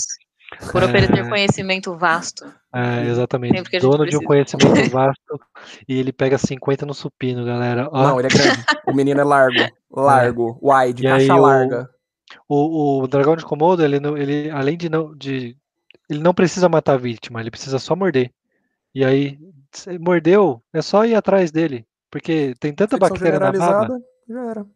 Por 0.73 0.83
oferecer 0.83 1.19
É. 1.19 1.29
conhecimento 1.29 1.95
vasto. 1.97 2.45
É, 2.75 3.05
exatamente. 3.07 3.53
Dono 3.81 3.99
de 4.07 4.17
um 4.17 4.21
precisa. 4.21 4.25
conhecimento 4.25 4.91
vasto 4.91 5.41
e 5.87 5.99
ele 6.01 6.11
pega 6.13 6.39
50 6.39 6.85
no 6.87 6.95
supino, 6.95 7.45
galera. 7.45 7.87
Ó, 7.93 8.03
Não, 8.03 8.19
ele 8.19 8.29
é 8.29 8.31
grande. 8.31 8.65
O 8.87 8.93
menino 8.95 9.21
é 9.21 9.25
largo. 9.25 9.55
Largo, 9.91 10.59
wide, 10.63 11.03
E 11.03 11.07
aí 11.07 11.27
caixa 11.27 11.35
o- 11.35 11.43
larga. 11.43 11.91
o, 12.49 13.03
o 13.03 13.07
dragão 13.09 13.37
de 13.37 13.45
Komodo, 13.45 13.83
ele, 13.85 13.99
não- 14.01 14.17
ele 14.19 14.51
além 14.51 14.77
de 14.77 14.89
não. 14.89 15.15
De, 15.15 15.57
ele 16.11 16.21
não 16.21 16.33
precisa 16.35 16.69
matar 16.69 16.95
a 16.95 16.99
vítima, 16.99 17.41
ele 17.41 17.51
precisa 17.51 17.79
só 17.79 17.95
morder. 17.97 18.31
E 18.95 19.05
aí, 19.05 19.39
mordeu, 20.01 20.63
é 20.73 20.81
só 20.83 21.05
ir 21.05 21.15
atrás 21.15 21.51
dele. 21.51 21.87
Porque 22.11 22.55
tem 22.59 22.73
tanta 22.73 22.97
Infecção 22.97 23.15
bactéria 23.17 23.39
na 23.39 23.53
baba 23.53 23.99
já 24.29 24.51
era. 24.51 24.67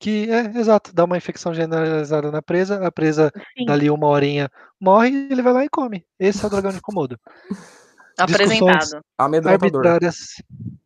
Que 0.00 0.30
é 0.30 0.58
exato, 0.58 0.92
dá 0.94 1.04
uma 1.04 1.18
infecção 1.18 1.52
generalizada 1.52 2.30
na 2.32 2.40
presa, 2.40 2.84
a 2.86 2.90
presa 2.90 3.30
Sim. 3.56 3.66
dali 3.66 3.90
uma 3.90 4.06
horinha 4.06 4.50
morre 4.80 5.10
e 5.10 5.28
ele 5.30 5.42
vai 5.42 5.52
lá 5.52 5.64
e 5.64 5.68
come. 5.68 6.04
Esse 6.18 6.42
é 6.42 6.46
o 6.46 6.50
dragão 6.50 6.72
de 6.72 6.80
Komodo. 6.80 7.20
Apresentado. 8.18 9.02
Amedrontador. 9.16 10.00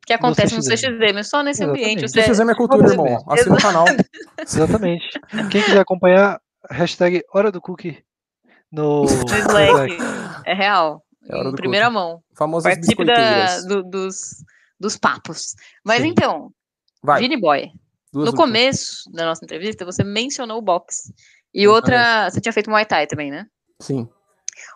Que 0.06 0.12
acontece 0.12 0.54
no 0.54 0.60
CXM. 0.62 1.22
Só 1.24 1.42
nesse 1.42 1.62
Exatamente. 1.62 1.84
ambiente. 1.84 2.08
Você... 2.08 2.22
CXM 2.22 2.50
é 2.50 2.54
cultura, 2.54 2.88
irmão. 2.88 3.24
Assina 3.28 3.54
o 3.56 3.60
canal. 3.60 3.84
Exatamente. 4.38 5.04
Quem 5.50 5.62
quiser 5.62 5.80
acompanhar, 5.80 6.40
hashtag 6.70 7.24
Hora 7.32 7.50
do 7.50 7.60
Cookie 7.60 8.04
no, 8.70 9.02
No 9.02 9.06
Slack. 9.06 9.96
É 10.44 10.54
real. 10.54 11.02
É 11.28 11.34
hora 11.36 11.48
em 11.48 11.50
do 11.50 11.56
primeira 11.56 11.86
cookie. 11.86 11.98
mão. 11.98 12.22
Famosas 12.36 12.72
Participe 12.72 13.04
da, 13.04 13.60
do- 13.62 13.82
dos, 13.82 14.44
dos 14.78 14.96
papos. 14.96 15.54
Mas 15.84 16.02
Sim. 16.02 16.08
então, 16.08 16.50
Vai. 17.02 17.20
Vini 17.20 17.40
Boy, 17.40 17.70
duas 18.14 18.30
no 18.30 18.36
começo 18.36 19.10
da 19.12 19.26
nossa 19.26 19.44
entrevista, 19.44 19.84
você 19.84 20.02
mencionou 20.02 20.58
o 20.58 20.62
boxe. 20.62 21.12
E 21.52 21.68
outra, 21.68 22.30
você 22.30 22.40
tinha 22.40 22.52
feito 22.52 22.70
Muay 22.70 22.86
Thai 22.86 23.06
também, 23.06 23.30
né? 23.30 23.46
Sim. 23.80 24.08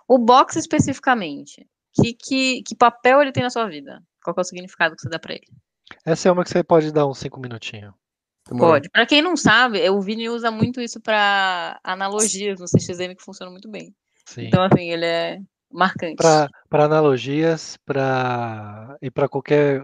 O 0.06 0.19
boxe 0.19 0.59
especificamente, 0.59 1.66
que, 1.94 2.12
que, 2.12 2.62
que 2.62 2.77
papel 2.77 3.23
ele 3.23 3.32
tem 3.32 3.43
na 3.43 3.51
sua 3.51 3.66
vida? 3.69 4.02
Qual 4.23 4.35
que 4.35 4.40
é 4.40 4.43
o 4.43 4.44
significado 4.44 4.94
que 4.94 5.02
você 5.02 5.09
dá 5.09 5.19
pra 5.19 5.35
ele? 5.35 5.47
Essa 6.05 6.28
é 6.28 6.32
uma 6.32 6.44
que 6.44 6.51
você 6.51 6.62
pode 6.62 6.93
dar 6.93 7.06
uns 7.06 7.19
5 7.19 7.40
minutinhos. 7.40 7.94
Demorou. 8.48 8.74
Pode. 8.74 8.89
Pra 8.90 9.06
quem 9.06 9.23
não 9.23 9.36
sabe, 9.36 9.89
o 9.90 10.01
Vini 10.01 10.28
usa 10.28 10.51
muito 10.51 10.81
isso 10.81 11.01
pra 11.01 11.78
analogias 11.82 12.60
no 12.60 12.66
CXM 12.66 13.15
que 13.15 13.24
funciona 13.24 13.51
muito 13.51 13.70
bem. 13.70 13.94
Sim. 14.27 14.47
Então, 14.47 14.62
assim, 14.62 14.90
ele 14.90 15.05
é 15.05 15.39
marcante. 15.70 16.16
para 16.16 16.85
analogias, 16.85 17.77
para 17.85 18.97
e 19.02 19.10
para 19.10 19.28
qualquer 19.28 19.82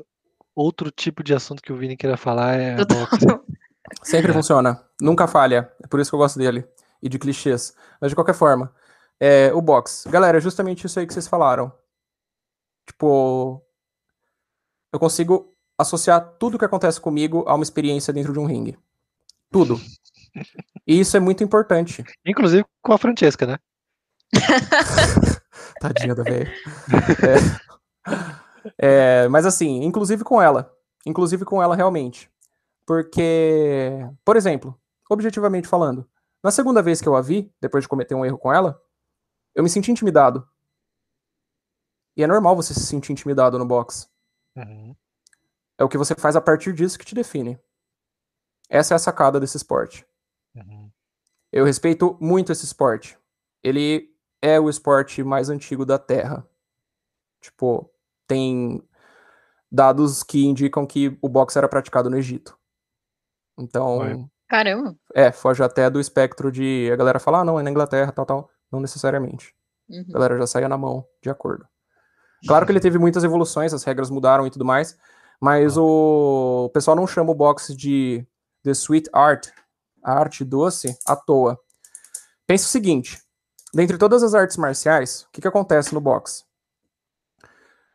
outro 0.55 0.91
tipo 0.91 1.23
de 1.23 1.35
assunto 1.35 1.63
que 1.63 1.73
o 1.73 1.77
Vini 1.77 1.97
queira 1.97 2.17
falar 2.17 2.55
é. 2.59 2.77
Sempre 4.03 4.31
É. 4.31 4.35
funciona. 4.35 4.83
Nunca 5.01 5.27
falha. 5.27 5.71
É 5.83 5.87
por 5.87 6.01
isso 6.01 6.11
que 6.11 6.15
eu 6.15 6.19
gosto 6.19 6.39
dele. 6.39 6.65
e 7.03 7.09
de 7.09 7.19
clichês. 7.19 7.75
Mas 8.01 8.11
de 8.11 8.15
qualquer 8.15 8.35
forma, 8.35 8.73
é, 9.21 9.53
o 9.53 9.61
box. 9.61 10.07
Galera, 10.09 10.39
é 10.39 10.41
justamente 10.41 10.87
isso 10.87 10.99
aí 10.99 11.07
que 11.07 11.13
vocês 11.13 11.29
falaram. 11.29 11.71
Tipo, 12.87 13.63
eu 14.93 14.99
consigo 14.99 15.55
associar 15.79 16.21
tudo 16.39 16.59
que 16.59 16.65
acontece 16.65 17.01
comigo 17.01 17.45
a 17.47 17.55
uma 17.55 17.63
experiência 17.65 18.13
dentro 18.13 18.33
de 18.33 18.39
um 18.39 18.47
ringue. 18.47 18.79
Tudo. 19.51 19.79
E 20.87 20.99
isso 21.01 21.17
é 21.17 21.21
muito 21.21 21.43
importante. 21.45 22.05
Inclusive 22.27 22.65
com 22.83 22.93
a 22.93 22.99
Francesca, 22.99 23.47
né? 23.47 23.57
Tadinha 25.81 26.15
da 26.15 26.23
velha. 26.25 26.53
É, 27.23 28.15
é, 28.79 29.29
mas 29.29 29.47
assim, 29.47 29.83
inclusive 29.83 30.25
com 30.25 30.41
ela. 30.41 30.75
Inclusive 31.07 31.45
com 31.45 31.63
ela 31.63 31.77
realmente. 31.77 32.31
Porque, 32.87 34.07
por 34.25 34.37
exemplo, 34.37 34.79
objetivamente 35.09 35.69
falando, 35.69 36.09
na 36.43 36.51
segunda 36.51 36.83
vez 36.83 37.01
que 37.01 37.09
eu 37.09 37.17
a 37.17 37.21
vi, 37.21 37.53
depois 37.61 37.85
de 37.85 37.89
cometer 37.89 38.15
um 38.15 38.25
erro 38.25 38.39
com 38.39 38.53
ela, 38.53 38.81
eu 39.55 39.63
me 39.63 39.71
senti 39.71 39.91
intimidado. 39.91 40.47
E 42.17 42.23
é 42.23 42.27
normal 42.27 42.55
você 42.55 42.75
se 42.75 42.85
sentir 42.85 43.13
intimidado 43.13 43.59
no 43.59 43.67
box. 43.67 44.09
Uhum. 44.57 44.95
É 45.79 45.85
o 45.85 45.89
que 45.89 45.99
você 45.99 46.15
faz 46.15 46.37
a 46.37 46.41
partir 46.41 46.73
disso 46.73 46.99
que 46.99 47.05
te 47.05 47.15
define. 47.15 47.59
Essa 48.69 48.95
é 48.95 48.97
a 48.97 48.99
sacada 48.99 49.41
desse 49.41 49.57
esporte. 49.57 50.07
Uhum. 50.55 50.91
Eu 51.51 51.65
respeito 51.65 52.17
muito 52.21 52.53
esse 52.53 52.65
esporte. 52.65 53.19
Ele 53.63 54.15
é 54.43 54.61
o 54.61 54.69
esporte 54.69 55.23
mais 55.23 55.49
antigo 55.49 55.85
da 55.85 55.99
Terra. 55.99 56.47
Tipo, 57.41 57.91
tem 58.27 58.83
dados 59.71 60.23
que 60.23 60.45
indicam 60.45 60.87
que 60.87 61.19
o 61.21 61.29
boxe 61.29 61.59
era 61.59 61.69
praticado 61.69 62.09
no 62.09 62.17
Egito. 62.17 62.57
Então. 63.59 64.29
Caramba! 64.49 64.97
É, 65.15 65.33
foge 65.33 65.63
até 65.63 65.89
do 65.91 66.01
espectro 66.01 66.53
de 66.53 66.91
a 66.93 66.97
galera 66.97 67.19
falar, 67.19 67.41
ah, 67.41 67.45
não, 67.45 67.59
é 67.59 67.63
na 67.63 67.71
Inglaterra, 67.71 68.13
tal, 68.13 68.27
tal. 68.27 68.51
Não 68.71 68.81
necessariamente. 68.81 69.55
Uhum. 69.89 70.05
A 70.11 70.13
galera 70.13 70.39
já 70.39 70.47
saía 70.47 70.69
na 70.69 70.79
mão, 70.79 71.05
de 71.23 71.31
acordo. 71.31 71.67
Claro 72.47 72.67
que 72.67 72.73
ele 72.73 72.81
teve 72.81 72.99
muitas 72.99 73.25
evoluções, 73.25 73.73
as 73.73 73.85
regras 73.85 74.11
mudaram 74.11 74.47
e 74.47 74.51
tudo 74.51 74.65
mais, 74.65 74.99
mas 75.41 75.77
o, 75.77 76.67
o 76.67 76.71
pessoal 76.71 76.97
não 76.97 77.07
chama 77.07 77.31
o 77.31 77.35
boxe 77.35 77.75
de 77.75 78.27
The 78.63 78.73
Sweet 78.73 79.09
Art, 79.13 79.49
a 80.03 80.13
arte 80.13 80.45
doce, 80.45 80.97
à 81.07 81.17
toa. 81.17 81.59
Pensa 82.47 82.67
o 82.67 82.69
seguinte: 82.69 83.19
dentre 83.73 83.97
todas 83.97 84.23
as 84.23 84.35
artes 84.35 84.57
marciais, 84.57 85.23
o 85.23 85.31
que, 85.33 85.41
que 85.41 85.49
acontece 85.49 85.95
no 85.95 86.01
boxe? 86.01 86.45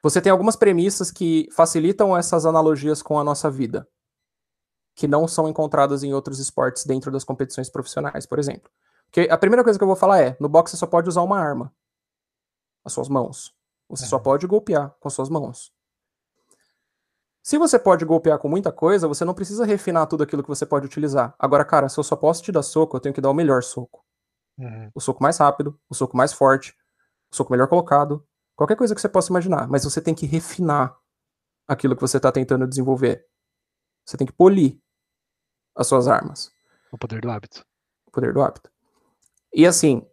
Você 0.01 0.21
tem 0.21 0.31
algumas 0.31 0.55
premissas 0.55 1.11
que 1.11 1.49
facilitam 1.51 2.15
essas 2.15 2.45
analogias 2.45 3.01
com 3.01 3.19
a 3.19 3.23
nossa 3.23 3.49
vida, 3.49 3.87
que 4.95 5.07
não 5.07 5.27
são 5.27 5.47
encontradas 5.47 6.03
em 6.03 6.13
outros 6.13 6.39
esportes 6.39 6.85
dentro 6.85 7.11
das 7.11 7.23
competições 7.23 7.69
profissionais, 7.69 8.25
por 8.25 8.39
exemplo. 8.39 8.71
Porque 9.05 9.29
a 9.29 9.37
primeira 9.37 9.63
coisa 9.63 9.77
que 9.77 9.83
eu 9.83 9.87
vou 9.87 9.95
falar 9.95 10.21
é: 10.21 10.37
no 10.39 10.47
boxe 10.47 10.71
você 10.71 10.77
só 10.77 10.87
pode 10.87 11.09
usar 11.09 11.21
uma 11.21 11.39
arma, 11.39 11.73
as 12.85 12.93
suas 12.93 13.09
mãos. 13.09 13.53
Você 13.89 14.05
é. 14.05 14.07
só 14.07 14.19
pode 14.19 14.45
golpear 14.47 14.95
com 14.99 15.07
as 15.07 15.13
suas 15.13 15.29
mãos. 15.29 15.73
Se 17.41 17.57
você 17.57 17.79
pode 17.79 18.05
golpear 18.05 18.37
com 18.37 18.47
muita 18.47 18.71
coisa, 18.71 19.07
você 19.07 19.25
não 19.25 19.33
precisa 19.33 19.65
refinar 19.65 20.05
tudo 20.07 20.23
aquilo 20.23 20.43
que 20.43 20.49
você 20.49 20.65
pode 20.65 20.85
utilizar. 20.85 21.33
Agora, 21.39 21.65
cara, 21.65 21.89
se 21.89 21.97
eu 21.97 22.03
só 22.03 22.15
posso 22.15 22.43
te 22.43 22.51
dar 22.51 22.61
soco, 22.61 22.95
eu 22.95 23.01
tenho 23.01 23.15
que 23.15 23.21
dar 23.21 23.31
o 23.31 23.33
melhor 23.33 23.63
soco. 23.63 24.05
Uhum. 24.57 24.91
O 24.93 25.01
soco 25.01 25.23
mais 25.23 25.37
rápido, 25.37 25.79
o 25.89 25.95
soco 25.95 26.15
mais 26.15 26.31
forte, 26.31 26.75
o 27.31 27.35
soco 27.35 27.51
melhor 27.51 27.67
colocado, 27.67 28.23
qualquer 28.59 28.75
coisa 28.75 28.93
que 28.93 28.99
você 28.99 29.07
possa 29.07 29.31
imaginar. 29.31 29.69
Mas 29.69 29.85
você 29.85 30.01
tem 30.01 30.13
que 30.13 30.25
refinar 30.25 30.93
aquilo 31.65 31.95
que 31.95 32.01
você 32.01 32.17
está 32.17 32.29
tentando 32.29 32.67
desenvolver. 32.67 33.25
Você 34.05 34.17
tem 34.17 34.27
que 34.27 34.33
polir 34.33 34.77
as 35.73 35.87
suas 35.87 36.09
armas. 36.09 36.51
O 36.91 36.97
poder 36.97 37.21
do 37.21 37.31
hábito. 37.31 37.65
O 38.05 38.11
poder 38.11 38.33
do 38.33 38.41
hábito. 38.41 38.69
E 39.53 39.65
assim, 39.65 40.05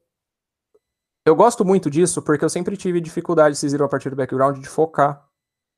eu 1.25 1.35
gosto 1.35 1.65
muito 1.65 1.91
disso 1.91 2.23
porque 2.23 2.45
eu 2.45 2.49
sempre 2.49 2.77
tive 2.77 3.01
dificuldade, 3.01 3.57
vocês 3.57 3.73
viram 3.73 3.87
a 3.87 3.89
partir 3.89 4.11
do 4.11 4.17
background, 4.17 4.59
de 4.59 4.69
focar 4.69 5.29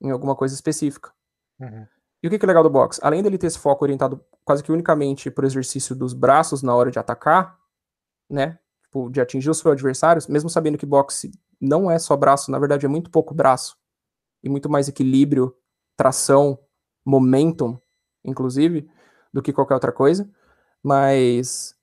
em 0.01 0.11
alguma 0.11 0.37
coisa 0.37 0.55
específica. 0.55 1.11
Uhum. 1.59 1.87
E 2.23 2.27
o 2.27 2.31
que, 2.31 2.45
é 2.45 2.47
legal 2.47 2.63
do 2.63 2.71
box? 2.71 3.01
Além 3.03 3.23
dele 3.23 3.39
ter 3.39 3.47
esse 3.47 3.59
foco 3.59 3.85
orientado 3.85 4.23
quase 4.45 4.63
que 4.63 4.71
unicamente 4.71 5.31
para 5.31 5.45
o 5.45 5.47
exercício 5.47 5.97
dos 5.97 6.13
braços 6.13 6.63
na 6.63 6.75
hora 6.75 6.91
de 6.91 6.99
atacar, 6.99 7.59
né? 8.29 8.59
Tipo, 8.83 9.09
de 9.09 9.21
atingir 9.21 9.49
os 9.49 9.59
seus 9.59 9.73
adversários, 9.73 10.27
mesmo 10.27 10.51
sabendo 10.51 10.77
que 10.77 10.85
boxe 10.85 11.31
não 11.61 11.91
é 11.91 11.99
só 11.99 12.17
braço, 12.17 12.51
na 12.51 12.59
verdade 12.59 12.87
é 12.87 12.89
muito 12.89 13.11
pouco 13.11 13.35
braço. 13.35 13.77
E 14.43 14.49
muito 14.49 14.71
mais 14.71 14.89
equilíbrio, 14.89 15.55
tração, 15.97 16.59
momentum, 17.05 17.79
inclusive, 18.25 18.89
do 19.33 19.43
que 19.43 19.53
qualquer 19.53 19.75
outra 19.75 19.91
coisa. 19.91 20.31
Mas, 20.83 21.75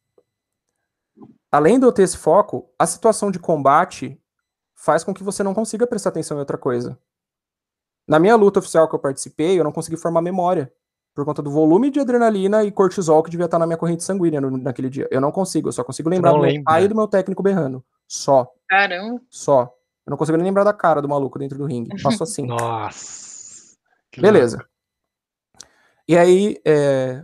além 1.52 1.80
de 1.80 1.86
eu 1.86 1.92
ter 1.92 2.04
esse 2.04 2.18
foco, 2.18 2.70
a 2.80 2.88
situação 2.88 3.30
de 3.30 3.40
combate 3.40 4.22
faz 4.74 5.04
com 5.04 5.14
que 5.14 5.24
você 5.24 5.44
não 5.44 5.54
consiga 5.54 5.88
prestar 5.88 6.10
atenção 6.10 6.38
em 6.38 6.40
outra 6.40 6.58
coisa. 6.58 6.98
Na 8.08 8.20
minha 8.20 8.36
luta 8.36 8.60
oficial 8.60 8.88
que 8.88 8.96
eu 8.96 9.00
participei, 9.00 9.60
eu 9.60 9.64
não 9.64 9.72
consegui 9.72 9.98
formar 9.98 10.22
memória. 10.22 10.72
Por 11.14 11.24
conta 11.24 11.42
do 11.42 11.50
volume 11.50 11.90
de 11.90 12.00
adrenalina 12.00 12.64
e 12.64 12.72
cortisol 12.72 13.24
que 13.24 13.30
devia 13.30 13.46
estar 13.46 13.58
na 13.58 13.66
minha 13.66 13.78
corrente 13.78 14.04
sanguínea 14.04 14.42
no, 14.42 14.52
naquele 14.58 14.90
dia. 14.90 15.08
Eu 15.10 15.22
não 15.22 15.32
consigo, 15.32 15.70
eu 15.70 15.72
só 15.72 15.84
consigo 15.84 16.10
lembrar 16.10 16.34
do 16.34 16.42
meu 16.42 16.64
pai 16.64 16.84
e 16.84 16.88
do 16.88 16.96
meu 16.96 17.08
técnico 17.08 17.42
berrando. 17.42 17.84
Só. 18.06 18.52
Caramba. 18.68 19.22
Só. 19.30 19.74
Eu 20.06 20.12
não 20.12 20.18
consigo 20.18 20.38
nem 20.38 20.46
lembrar 20.46 20.64
da 20.64 20.74
cara 20.74 21.02
do 21.02 21.10
maluco 21.10 21.40
dentro 21.40 21.58
do 21.58 21.66
ringue. 21.66 22.02
Passou 22.02 22.24
assim. 22.26 22.46
Nossa. 22.46 23.76
Beleza. 24.18 24.58
Louco. 24.58 24.72
E 26.08 26.16
aí, 26.16 26.62
é... 26.66 27.24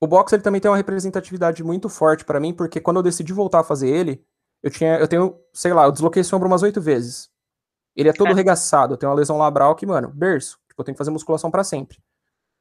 o 0.00 0.06
boxe 0.06 0.36
ele 0.36 0.42
também 0.42 0.60
tem 0.60 0.70
uma 0.70 0.76
representatividade 0.76 1.64
muito 1.64 1.88
forte 1.88 2.24
para 2.24 2.38
mim, 2.38 2.54
porque 2.54 2.80
quando 2.80 2.98
eu 2.98 3.02
decidi 3.02 3.32
voltar 3.32 3.60
a 3.60 3.64
fazer 3.64 3.88
ele, 3.88 4.24
eu 4.62 4.70
tinha, 4.70 4.96
eu 4.98 5.08
tenho, 5.08 5.36
sei 5.52 5.72
lá, 5.72 5.84
eu 5.84 5.92
desloquei 5.92 6.20
esse 6.20 6.32
ombro 6.34 6.46
umas 6.46 6.62
oito 6.62 6.80
vezes. 6.80 7.28
Ele 7.96 8.08
é 8.08 8.12
todo 8.12 8.30
é. 8.30 8.34
regaçado. 8.34 8.94
Eu 8.94 8.96
tenho 8.96 9.10
uma 9.10 9.18
lesão 9.18 9.36
labral 9.36 9.74
que, 9.74 9.84
mano, 9.84 10.08
berço. 10.08 10.58
Tipo, 10.68 10.80
eu 10.80 10.84
tenho 10.84 10.94
que 10.94 10.98
fazer 10.98 11.10
musculação 11.10 11.50
para 11.50 11.64
sempre. 11.64 11.98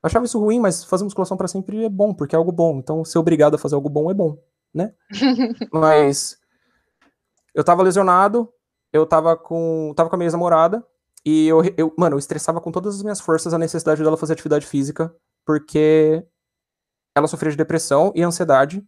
Eu 0.03 0.07
achava 0.07 0.25
isso 0.25 0.39
ruim, 0.39 0.59
mas 0.59 0.83
fazer 0.83 1.03
musculação 1.03 1.37
para 1.37 1.47
sempre 1.47 1.85
é 1.85 1.89
bom, 1.89 2.13
porque 2.13 2.35
é 2.35 2.37
algo 2.37 2.51
bom. 2.51 2.79
Então, 2.79 3.05
ser 3.05 3.19
obrigado 3.19 3.53
a 3.53 3.57
fazer 3.59 3.75
algo 3.75 3.87
bom 3.87 4.09
é 4.09 4.13
bom, 4.13 4.37
né? 4.73 4.93
mas 5.71 6.40
eu 7.53 7.63
tava 7.63 7.83
lesionado, 7.83 8.51
eu 8.93 9.05
tava 9.05 9.37
com, 9.37 9.93
tava 9.95 10.09
com 10.09 10.15
a 10.15 10.17
minha 10.17 10.27
ex-namorada, 10.27 10.85
e 11.25 11.47
eu, 11.47 11.61
eu, 11.77 11.93
mano, 11.97 12.15
eu 12.15 12.19
estressava 12.19 12.59
com 12.59 12.71
todas 12.71 12.95
as 12.95 13.03
minhas 13.03 13.21
forças 13.21 13.53
a 13.53 13.57
necessidade 13.57 14.03
dela 14.03 14.17
fazer 14.17 14.33
atividade 14.33 14.65
física, 14.65 15.13
porque 15.45 16.25
ela 17.15 17.27
sofria 17.27 17.51
de 17.51 17.57
depressão 17.57 18.11
e 18.15 18.23
ansiedade, 18.23 18.83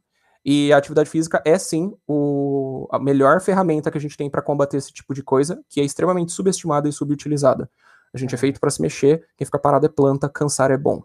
e 0.46 0.74
a 0.74 0.78
atividade 0.78 1.10
física 1.10 1.42
é 1.46 1.58
sim 1.58 1.96
o, 2.08 2.88
a 2.92 3.00
melhor 3.00 3.40
ferramenta 3.40 3.90
que 3.90 3.98
a 3.98 4.02
gente 4.02 4.18
tem 4.18 4.30
para 4.30 4.42
combater 4.42 4.78
esse 4.78 4.92
tipo 4.92 5.14
de 5.14 5.24
coisa, 5.24 5.64
que 5.70 5.80
é 5.80 5.84
extremamente 5.84 6.32
subestimada 6.32 6.90
e 6.90 6.92
subutilizada. 6.92 7.70
A 8.14 8.18
gente 8.18 8.36
é 8.36 8.38
feito 8.38 8.60
para 8.60 8.70
se 8.70 8.82
mexer, 8.82 9.26
quem 9.38 9.46
fica 9.46 9.58
parado 9.58 9.86
é 9.86 9.90
planta, 9.90 10.30
cansar 10.30 10.70
é 10.70 10.78
bom. 10.78 11.04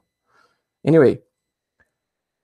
Anyway, 0.86 1.22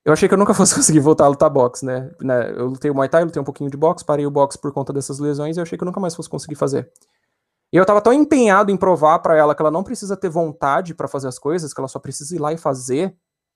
eu 0.05 0.13
achei 0.13 0.27
que 0.29 0.33
eu 0.33 0.37
nunca 0.37 0.53
fosse 0.55 0.75
conseguir 0.75 0.99
voltar 0.99 1.25
a 1.25 1.27
lutar 1.27 1.49
boxe, 1.49 1.83
né? 1.83 2.11
né? 2.21 2.51
Eu 2.51 2.67
lutei 2.67 2.91
o 2.91 2.95
Muay 2.95 3.09
Thai, 3.09 3.23
lutei 3.23 3.41
um 3.41 3.45
pouquinho 3.45 3.69
de 3.69 3.75
boxe, 3.75 4.05
parei 4.05 4.25
o 4.25 4.31
boxe 4.31 4.57
por 4.57 4.71
conta 4.71 4.93
dessas 4.93 5.19
lesões 5.19 5.57
e 5.57 5.59
eu 5.59 5.63
achei 5.63 5.77
que 5.77 5.83
eu 5.83 5.85
nunca 5.87 5.99
mais 5.99 6.15
fosse 6.15 6.29
conseguir 6.29 6.55
fazer. 6.55 6.89
E 7.73 7.77
eu 7.77 7.85
tava 7.85 7.99
tão 7.99 8.13
empenhado 8.13 8.71
em 8.71 8.77
provar 8.77 9.19
para 9.19 9.35
ela 9.35 9.55
que 9.55 9.61
ela 9.61 9.71
não 9.71 9.83
precisa 9.83 10.15
ter 10.15 10.29
vontade 10.29 10.93
para 10.93 11.07
fazer 11.07 11.27
as 11.27 11.39
coisas, 11.39 11.73
que 11.73 11.81
ela 11.81 11.87
só 11.87 11.99
precisa 11.99 12.35
ir 12.35 12.39
lá 12.39 12.53
e 12.53 12.57
fazer. 12.57 13.15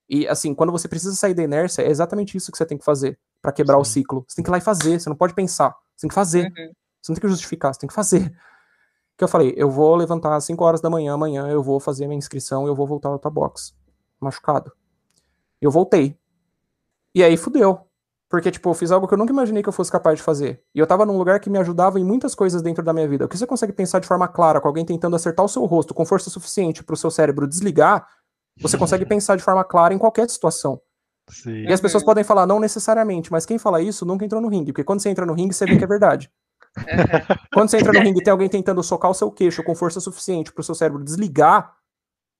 E 0.09 0.27
assim, 0.27 0.55
quando 0.55 0.71
você 0.71 0.87
precisa 0.87 1.13
sair 1.15 1.35
da 1.35 1.43
inércia, 1.43 1.83
é 1.83 1.89
exatamente 1.89 2.35
isso 2.35 2.51
que 2.51 2.57
você 2.57 2.65
tem 2.65 2.77
que 2.77 2.83
fazer 2.83 3.17
para 3.41 3.51
quebrar 3.51 3.75
Sim. 3.75 3.81
o 3.81 3.85
ciclo. 3.85 4.25
Você 4.27 4.35
tem 4.35 4.43
que 4.43 4.49
ir 4.49 4.51
lá 4.51 4.57
e 4.57 4.61
fazer, 4.61 4.99
você 4.99 5.07
não 5.07 5.15
pode 5.15 5.35
pensar. 5.35 5.69
Você 5.95 6.01
tem 6.01 6.09
que 6.09 6.15
fazer. 6.15 6.45
Uhum. 6.45 6.73
Você 7.01 7.11
não 7.11 7.15
tem 7.15 7.21
que 7.21 7.27
justificar, 7.29 7.73
você 7.73 7.79
tem 7.79 7.87
que 7.87 7.93
fazer. 7.93 8.31
Que 9.17 9.23
eu 9.25 9.27
falei, 9.27 9.53
eu 9.57 9.69
vou 9.69 9.97
levantar 9.97 10.33
às 10.33 10.45
5 10.45 10.63
horas 10.63 10.79
da 10.79 10.89
manhã, 10.89 11.13
amanhã 11.13 11.45
eu 11.49 11.61
vou 11.61 11.77
fazer 11.77 12.07
minha 12.07 12.17
inscrição 12.17 12.63
e 12.65 12.69
eu 12.69 12.73
vou 12.73 12.87
voltar 12.87 13.09
ao 13.09 13.19
box 13.19 13.75
machucado. 14.17 14.71
Eu 15.59 15.69
voltei. 15.69 16.17
E 17.19 17.23
aí 17.23 17.35
fudeu. 17.35 17.81
Porque, 18.29 18.49
tipo, 18.49 18.69
eu 18.69 18.73
fiz 18.73 18.91
algo 18.91 19.05
que 19.05 19.13
eu 19.13 19.17
nunca 19.17 19.33
imaginei 19.33 19.61
que 19.61 19.67
eu 19.67 19.73
fosse 19.73 19.91
capaz 19.91 20.17
de 20.17 20.23
fazer. 20.23 20.63
E 20.73 20.79
eu 20.79 20.87
tava 20.87 21.05
num 21.05 21.17
lugar 21.17 21.37
que 21.41 21.49
me 21.49 21.57
ajudava 21.57 21.99
em 21.99 22.03
muitas 22.03 22.33
coisas 22.33 22.61
dentro 22.61 22.81
da 22.81 22.93
minha 22.93 23.07
vida. 23.09 23.25
O 23.25 23.27
que 23.27 23.37
você 23.37 23.45
consegue 23.45 23.73
pensar 23.73 23.99
de 23.99 24.07
forma 24.07 24.25
clara, 24.25 24.61
com 24.61 24.69
alguém 24.69 24.85
tentando 24.85 25.17
acertar 25.17 25.45
o 25.45 25.49
seu 25.49 25.65
rosto 25.65 25.93
com 25.93 26.05
força 26.05 26.29
suficiente 26.29 26.81
para 26.81 26.93
o 26.93 26.97
seu 26.97 27.11
cérebro 27.11 27.45
desligar, 27.45 28.07
você 28.61 28.77
consegue 28.77 29.05
pensar 29.05 29.35
de 29.35 29.43
forma 29.43 29.65
clara 29.65 29.93
em 29.93 29.97
qualquer 29.97 30.29
situação. 30.29 30.79
Sim. 31.29 31.65
E 31.67 31.73
as 31.73 31.81
pessoas 31.81 32.03
podem 32.03 32.23
falar, 32.23 32.47
não 32.47 32.57
necessariamente, 32.57 33.33
mas 33.33 33.45
quem 33.45 33.57
fala 33.57 33.81
isso 33.81 34.05
nunca 34.05 34.23
entrou 34.23 34.41
no 34.41 34.47
ringue, 34.47 34.71
porque 34.71 34.85
quando 34.85 35.01
você 35.01 35.09
entra 35.09 35.25
no 35.25 35.33
ringue, 35.33 35.53
você 35.53 35.65
vê 35.65 35.77
que 35.77 35.83
é 35.83 35.87
verdade. 35.87 36.31
quando 37.53 37.69
você 37.69 37.79
entra 37.79 37.91
no 37.91 37.99
ringue 37.99 38.21
e 38.21 38.23
tem 38.23 38.31
alguém 38.31 38.47
tentando 38.47 38.81
socar 38.81 39.11
o 39.11 39.13
seu 39.13 39.29
queixo 39.29 39.61
com 39.61 39.75
força 39.75 39.99
suficiente 39.99 40.53
pro 40.53 40.63
seu 40.63 40.73
cérebro 40.73 41.03
desligar, 41.03 41.75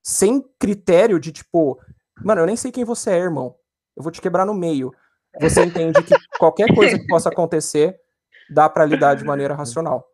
sem 0.02 0.42
critério 0.58 1.20
de 1.20 1.32
tipo, 1.32 1.78
mano, 2.24 2.40
eu 2.40 2.46
nem 2.46 2.56
sei 2.56 2.72
quem 2.72 2.84
você 2.84 3.10
é, 3.10 3.18
irmão. 3.18 3.54
Eu 3.96 4.02
vou 4.02 4.12
te 4.12 4.20
quebrar 4.20 4.44
no 4.46 4.54
meio. 4.54 4.92
Você 5.40 5.62
entende 5.62 6.02
que 6.02 6.14
qualquer 6.38 6.74
coisa 6.74 6.98
que 6.98 7.06
possa 7.06 7.28
acontecer 7.28 7.96
dá 8.50 8.68
para 8.68 8.84
lidar 8.84 9.14
de 9.14 9.24
maneira 9.24 9.54
racional. 9.54 10.04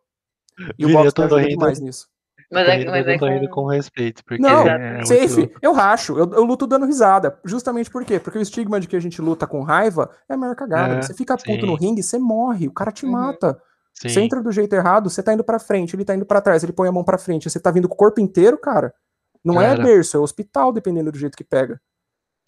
E 0.78 0.84
o 0.86 0.92
boxe 0.92 1.20
ajuda 1.20 1.38
muito 1.40 1.58
mais 1.58 1.80
nisso. 1.80 2.08
Mas 2.50 2.64
Tô 2.64 2.70
é, 2.70 2.76
rindo, 2.76 2.90
mas 2.90 3.00
mas 3.00 3.06
eu 3.06 3.12
é 3.12 3.18
tô 3.18 3.26
rindo 3.26 3.48
com... 3.48 3.62
com 3.62 3.66
respeito, 3.66 4.24
porque 4.24 4.40
Não, 4.40 4.66
é 4.66 5.04
Safe, 5.04 5.52
eu 5.60 5.72
racho, 5.72 6.16
eu, 6.16 6.30
eu 6.32 6.44
luto 6.44 6.66
dando 6.66 6.86
risada. 6.86 7.38
Justamente 7.44 7.90
por 7.90 8.04
quê? 8.04 8.20
Porque 8.20 8.38
o 8.38 8.42
estigma 8.42 8.78
de 8.78 8.86
que 8.86 8.94
a 8.94 9.00
gente 9.00 9.20
luta 9.20 9.46
com 9.46 9.62
raiva 9.62 10.10
é 10.28 10.34
a 10.34 10.36
maior 10.36 10.54
cagada. 10.54 10.94
É, 10.94 11.02
você 11.02 11.12
fica 11.12 11.36
puto 11.36 11.60
sim. 11.60 11.66
no 11.66 11.74
ringue, 11.74 12.02
você 12.02 12.18
morre, 12.18 12.68
o 12.68 12.72
cara 12.72 12.92
te 12.92 13.04
Uhum. 13.04 13.12
mata. 13.12 13.60
Você 13.92 14.10
Sim, 14.10 14.20
entra 14.20 14.42
do 14.42 14.52
jeito 14.52 14.74
errado, 14.74 15.08
você 15.08 15.22
tá 15.22 15.32
indo 15.32 15.42
pra 15.42 15.58
frente, 15.58 15.96
ele 15.96 16.04
tá 16.04 16.14
indo 16.14 16.26
pra 16.26 16.40
trás, 16.40 16.62
ele 16.62 16.72
põe 16.72 16.86
a 16.86 16.92
mão 16.92 17.02
pra 17.02 17.16
frente, 17.16 17.48
você 17.48 17.58
tá 17.58 17.70
vindo 17.70 17.88
com 17.88 17.94
o 17.94 17.98
corpo 17.98 18.20
inteiro, 18.20 18.58
cara. 18.58 18.94
Não 19.42 19.54
Já 19.54 19.62
é 19.62 19.70
era. 19.70 19.82
berço, 19.82 20.16
é 20.16 20.20
hospital, 20.20 20.70
dependendo 20.70 21.10
do 21.10 21.18
jeito 21.18 21.36
que 21.36 21.44
pega. 21.44 21.80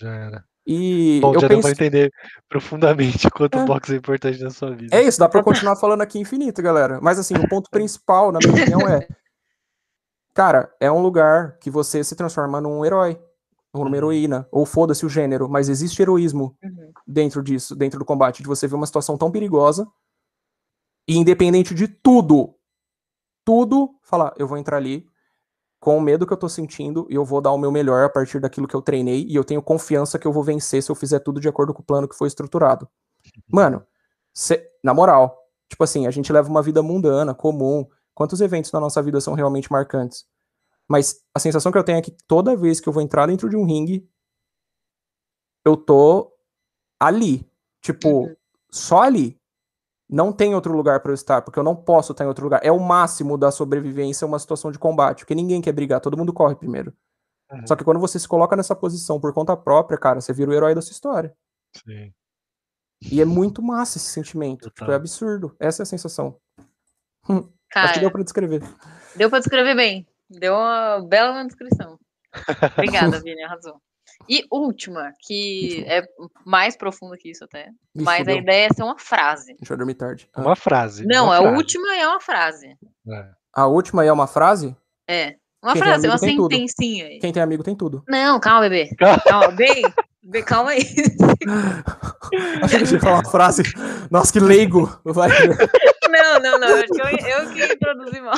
já 0.00 0.14
era. 0.14 0.44
E 0.70 1.18
Bom, 1.22 1.30
eu 1.34 1.40
já 1.40 1.48
deu 1.48 1.56
penso. 1.56 1.62
pra 1.62 1.70
entender 1.70 2.12
profundamente 2.46 3.30
quanto 3.30 3.58
É. 3.58 3.62
o 3.62 3.64
boxe 3.64 3.94
é 3.94 3.96
importante 3.96 4.38
na 4.42 4.50
sua 4.50 4.70
vida. 4.76 4.94
É 4.94 5.02
isso, 5.02 5.18
dá 5.18 5.26
pra 5.26 5.40
eu 5.40 5.44
continuar 5.44 5.76
falando 5.76 6.02
aqui 6.02 6.18
infinito, 6.18 6.60
galera. 6.60 7.00
Mas 7.00 7.18
assim, 7.18 7.38
o 7.38 7.48
ponto 7.48 7.70
principal, 7.70 8.30
na 8.30 8.38
minha 8.38 8.52
opinião, 8.52 8.86
é. 8.86 9.08
Cara, 10.34 10.70
é 10.78 10.92
um 10.92 11.00
lugar 11.00 11.56
que 11.58 11.70
você 11.70 12.04
se 12.04 12.14
transforma 12.14 12.60
num 12.60 12.84
herói, 12.84 13.18
ou 13.72 13.82
numa 13.84 13.92
Uhum. 13.92 13.96
heroína, 13.96 14.46
ou 14.52 14.66
foda-se 14.66 15.06
o 15.06 15.08
gênero, 15.08 15.48
mas 15.48 15.70
existe 15.70 16.02
heroísmo 16.02 16.54
Uhum. 16.62 16.92
dentro 17.06 17.42
disso, 17.42 17.74
dentro 17.74 17.98
do 17.98 18.04
combate, 18.04 18.42
de 18.42 18.48
você 18.48 18.68
ver 18.68 18.74
uma 18.74 18.86
situação 18.86 19.16
tão 19.16 19.30
perigosa 19.30 19.86
e 21.08 21.16
independente 21.16 21.74
de 21.74 21.88
tudo, 21.88 22.54
tudo, 23.44 23.94
falar, 24.02 24.34
eu 24.36 24.46
vou 24.46 24.58
entrar 24.58 24.76
ali 24.76 25.06
com 25.80 25.96
o 25.96 26.00
medo 26.00 26.26
que 26.26 26.32
eu 26.32 26.36
tô 26.36 26.48
sentindo 26.48 27.06
e 27.10 27.14
eu 27.14 27.24
vou 27.24 27.40
dar 27.40 27.52
o 27.52 27.58
meu 27.58 27.70
melhor 27.70 28.04
a 28.04 28.08
partir 28.08 28.40
daquilo 28.40 28.66
que 28.68 28.74
eu 28.74 28.82
treinei 28.82 29.26
e 29.28 29.34
eu 29.36 29.44
tenho 29.44 29.62
confiança 29.62 30.18
que 30.18 30.26
eu 30.26 30.32
vou 30.32 30.42
vencer 30.42 30.82
se 30.82 30.90
eu 30.90 30.94
fizer 30.96 31.20
tudo 31.20 31.40
de 31.40 31.48
acordo 31.48 31.72
com 31.74 31.82
o 31.82 31.84
plano 31.84 32.08
que 32.08 32.16
foi 32.16 32.28
estruturado. 32.28 32.88
Mano, 33.52 33.84
cê- 34.34 34.70
na 34.84 34.94
moral, 34.94 35.38
tipo 35.68 35.84
assim, 35.84 36.06
a 36.06 36.10
gente 36.10 36.32
leva 36.32 36.48
uma 36.48 36.62
vida 36.62 36.82
mundana, 36.82 37.34
comum. 37.34 37.86
Quantos 38.14 38.40
eventos 38.40 38.72
na 38.72 38.80
nossa 38.80 39.02
vida 39.02 39.20
são 39.20 39.34
realmente 39.34 39.70
marcantes? 39.72 40.26
Mas 40.88 41.22
a 41.34 41.38
sensação 41.40 41.72
que 41.72 41.78
eu 41.78 41.84
tenho 41.84 41.98
é 41.98 42.02
que 42.02 42.12
toda 42.28 42.56
vez 42.56 42.80
que 42.80 42.88
eu 42.88 42.92
vou 42.92 43.02
entrar 43.02 43.26
dentro 43.26 43.48
de 43.48 43.56
um 43.56 43.64
ringue, 43.64 44.08
eu 45.64 45.76
tô 45.76 46.32
ali. 47.00 47.48
Tipo, 47.82 48.24
Uhum. 48.26 48.36
só 48.70 49.02
ali. 49.02 49.37
Não 50.08 50.32
tem 50.32 50.54
outro 50.54 50.72
lugar 50.72 51.00
pra 51.00 51.10
eu 51.10 51.14
estar, 51.14 51.42
porque 51.42 51.58
eu 51.58 51.62
não 51.62 51.76
posso 51.76 52.12
estar 52.12 52.24
em 52.24 52.28
outro 52.28 52.44
lugar. 52.44 52.60
É 52.62 52.72
o 52.72 52.80
máximo 52.80 53.36
da 53.36 53.50
sobrevivência 53.50 54.26
uma 54.26 54.38
situação 54.38 54.72
de 54.72 54.78
combate, 54.78 55.20
porque 55.20 55.34
ninguém 55.34 55.60
quer 55.60 55.72
brigar, 55.72 56.00
todo 56.00 56.16
mundo 56.16 56.32
corre 56.32 56.56
primeiro. 56.56 56.94
Uhum. 57.50 57.66
Só 57.66 57.76
que 57.76 57.84
quando 57.84 58.00
você 58.00 58.18
se 58.18 58.26
coloca 58.26 58.56
nessa 58.56 58.74
posição 58.74 59.20
por 59.20 59.32
conta 59.34 59.56
própria, 59.56 59.98
cara, 59.98 60.20
você 60.20 60.32
vira 60.32 60.50
o 60.50 60.54
herói 60.54 60.74
da 60.74 60.80
sua 60.80 60.92
história. 60.92 61.34
Sim. 61.76 62.12
E 63.10 63.20
é 63.20 63.24
muito 63.24 63.62
massa 63.62 63.98
esse 63.98 64.06
sentimento. 64.06 64.70
Tipo, 64.70 64.90
é 64.90 64.94
absurdo. 64.94 65.54
Essa 65.60 65.82
é 65.82 65.84
a 65.84 65.86
sensação. 65.86 66.38
Acho 67.28 67.42
que 67.42 67.50
Cara, 67.70 68.00
deu 68.00 68.10
pra 68.10 68.22
descrever. 68.22 68.62
deu 69.14 69.28
pra 69.28 69.38
descrever 69.40 69.74
bem. 69.74 70.06
Deu 70.30 70.54
uma 70.54 71.06
bela 71.06 71.44
descrição. 71.44 71.98
Obrigada, 72.76 73.20
Vini, 73.20 73.42
arrasou. 73.42 73.80
E 74.28 74.44
última, 74.50 75.12
que 75.26 75.84
é 75.86 76.02
mais 76.44 76.76
profunda 76.76 77.16
que 77.16 77.30
isso 77.30 77.44
até. 77.44 77.64
Vixe, 77.94 78.04
mas 78.04 78.20
a 78.20 78.24
fudeu. 78.24 78.36
ideia 78.38 78.66
é 78.66 78.74
ser 78.74 78.82
uma 78.82 78.98
frase. 78.98 79.54
Deixa 79.58 79.72
eu 79.72 79.76
dormir 79.76 79.94
tarde. 79.94 80.28
Ah. 80.34 80.42
Uma 80.42 80.56
frase. 80.56 81.06
Não, 81.06 81.26
uma 81.26 81.36
a 81.36 81.40
frase. 81.40 81.56
última 81.56 81.96
é 81.96 82.06
uma 82.06 82.20
frase. 82.20 82.76
É. 83.10 83.28
A 83.54 83.66
última 83.66 84.04
é 84.04 84.12
uma 84.12 84.26
frase? 84.26 84.76
É. 85.08 85.36
Uma 85.62 85.72
Quem 85.72 85.82
frase, 85.82 86.06
uma 86.06 86.18
sentencinha 86.18 87.06
aí. 87.06 87.18
Quem 87.18 87.32
tem 87.32 87.42
amigo 87.42 87.64
tem 87.64 87.74
tudo. 87.74 88.04
Não, 88.08 88.38
calma, 88.38 88.68
bebê. 88.68 88.90
Calma, 89.26 89.48
bem. 89.50 89.82
bem, 90.22 90.44
Calma 90.44 90.70
aí. 90.70 90.82
Achei 92.62 92.78
que 92.80 92.84
eu 92.84 92.92
ia 92.92 93.00
falar 93.00 93.14
uma 93.16 93.30
frase. 93.30 93.62
Nossa, 94.10 94.32
que 94.32 94.38
leigo. 94.40 95.00
Vai. 95.04 95.30
Não, 96.10 96.40
não, 96.40 96.58
não. 96.58 96.68
Acho 96.68 96.86
que 96.86 97.02
eu, 97.02 97.06
eu 97.06 97.52
que 97.52 97.74
introduzi 97.74 98.18
mal. 98.22 98.34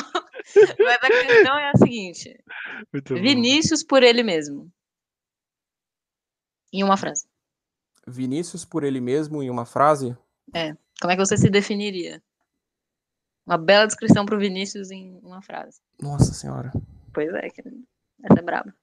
Mas 0.77 0.97
a 1.03 1.07
questão 1.07 1.57
é 1.57 1.69
a 1.69 1.77
seguinte: 1.77 2.37
Muito 2.91 3.13
bom. 3.15 3.21
Vinícius 3.21 3.81
por 3.81 4.03
ele 4.03 4.23
mesmo. 4.23 4.69
Em 6.71 6.83
uma 6.83 6.97
frase. 6.97 7.27
Vinícius 8.07 8.65
por 8.65 8.83
ele 8.83 9.01
mesmo 9.01 9.43
em 9.43 9.49
uma 9.49 9.65
frase? 9.65 10.17
Como 11.01 11.11
é 11.11 11.15
que 11.15 11.25
você 11.25 11.37
se 11.37 11.49
definiria? 11.49 12.21
Uma 13.45 13.57
bela 13.57 13.85
descrição 13.85 14.25
pro 14.25 14.39
Vinícius 14.39 14.91
em 14.91 15.19
uma 15.23 15.41
frase. 15.41 15.81
Nossa 15.99 16.33
senhora. 16.33 16.71
Pois 17.13 17.33
é, 17.33 17.49
querido. 17.49 17.83
Essa 18.23 18.39
é 18.39 18.41
braba. 18.43 18.73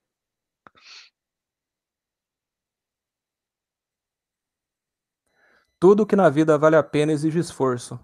Tudo 5.80 6.06
que 6.06 6.16
na 6.16 6.28
vida 6.28 6.58
vale 6.58 6.74
a 6.74 6.82
pena 6.82 7.12
exige 7.12 7.38
esforço. 7.38 7.98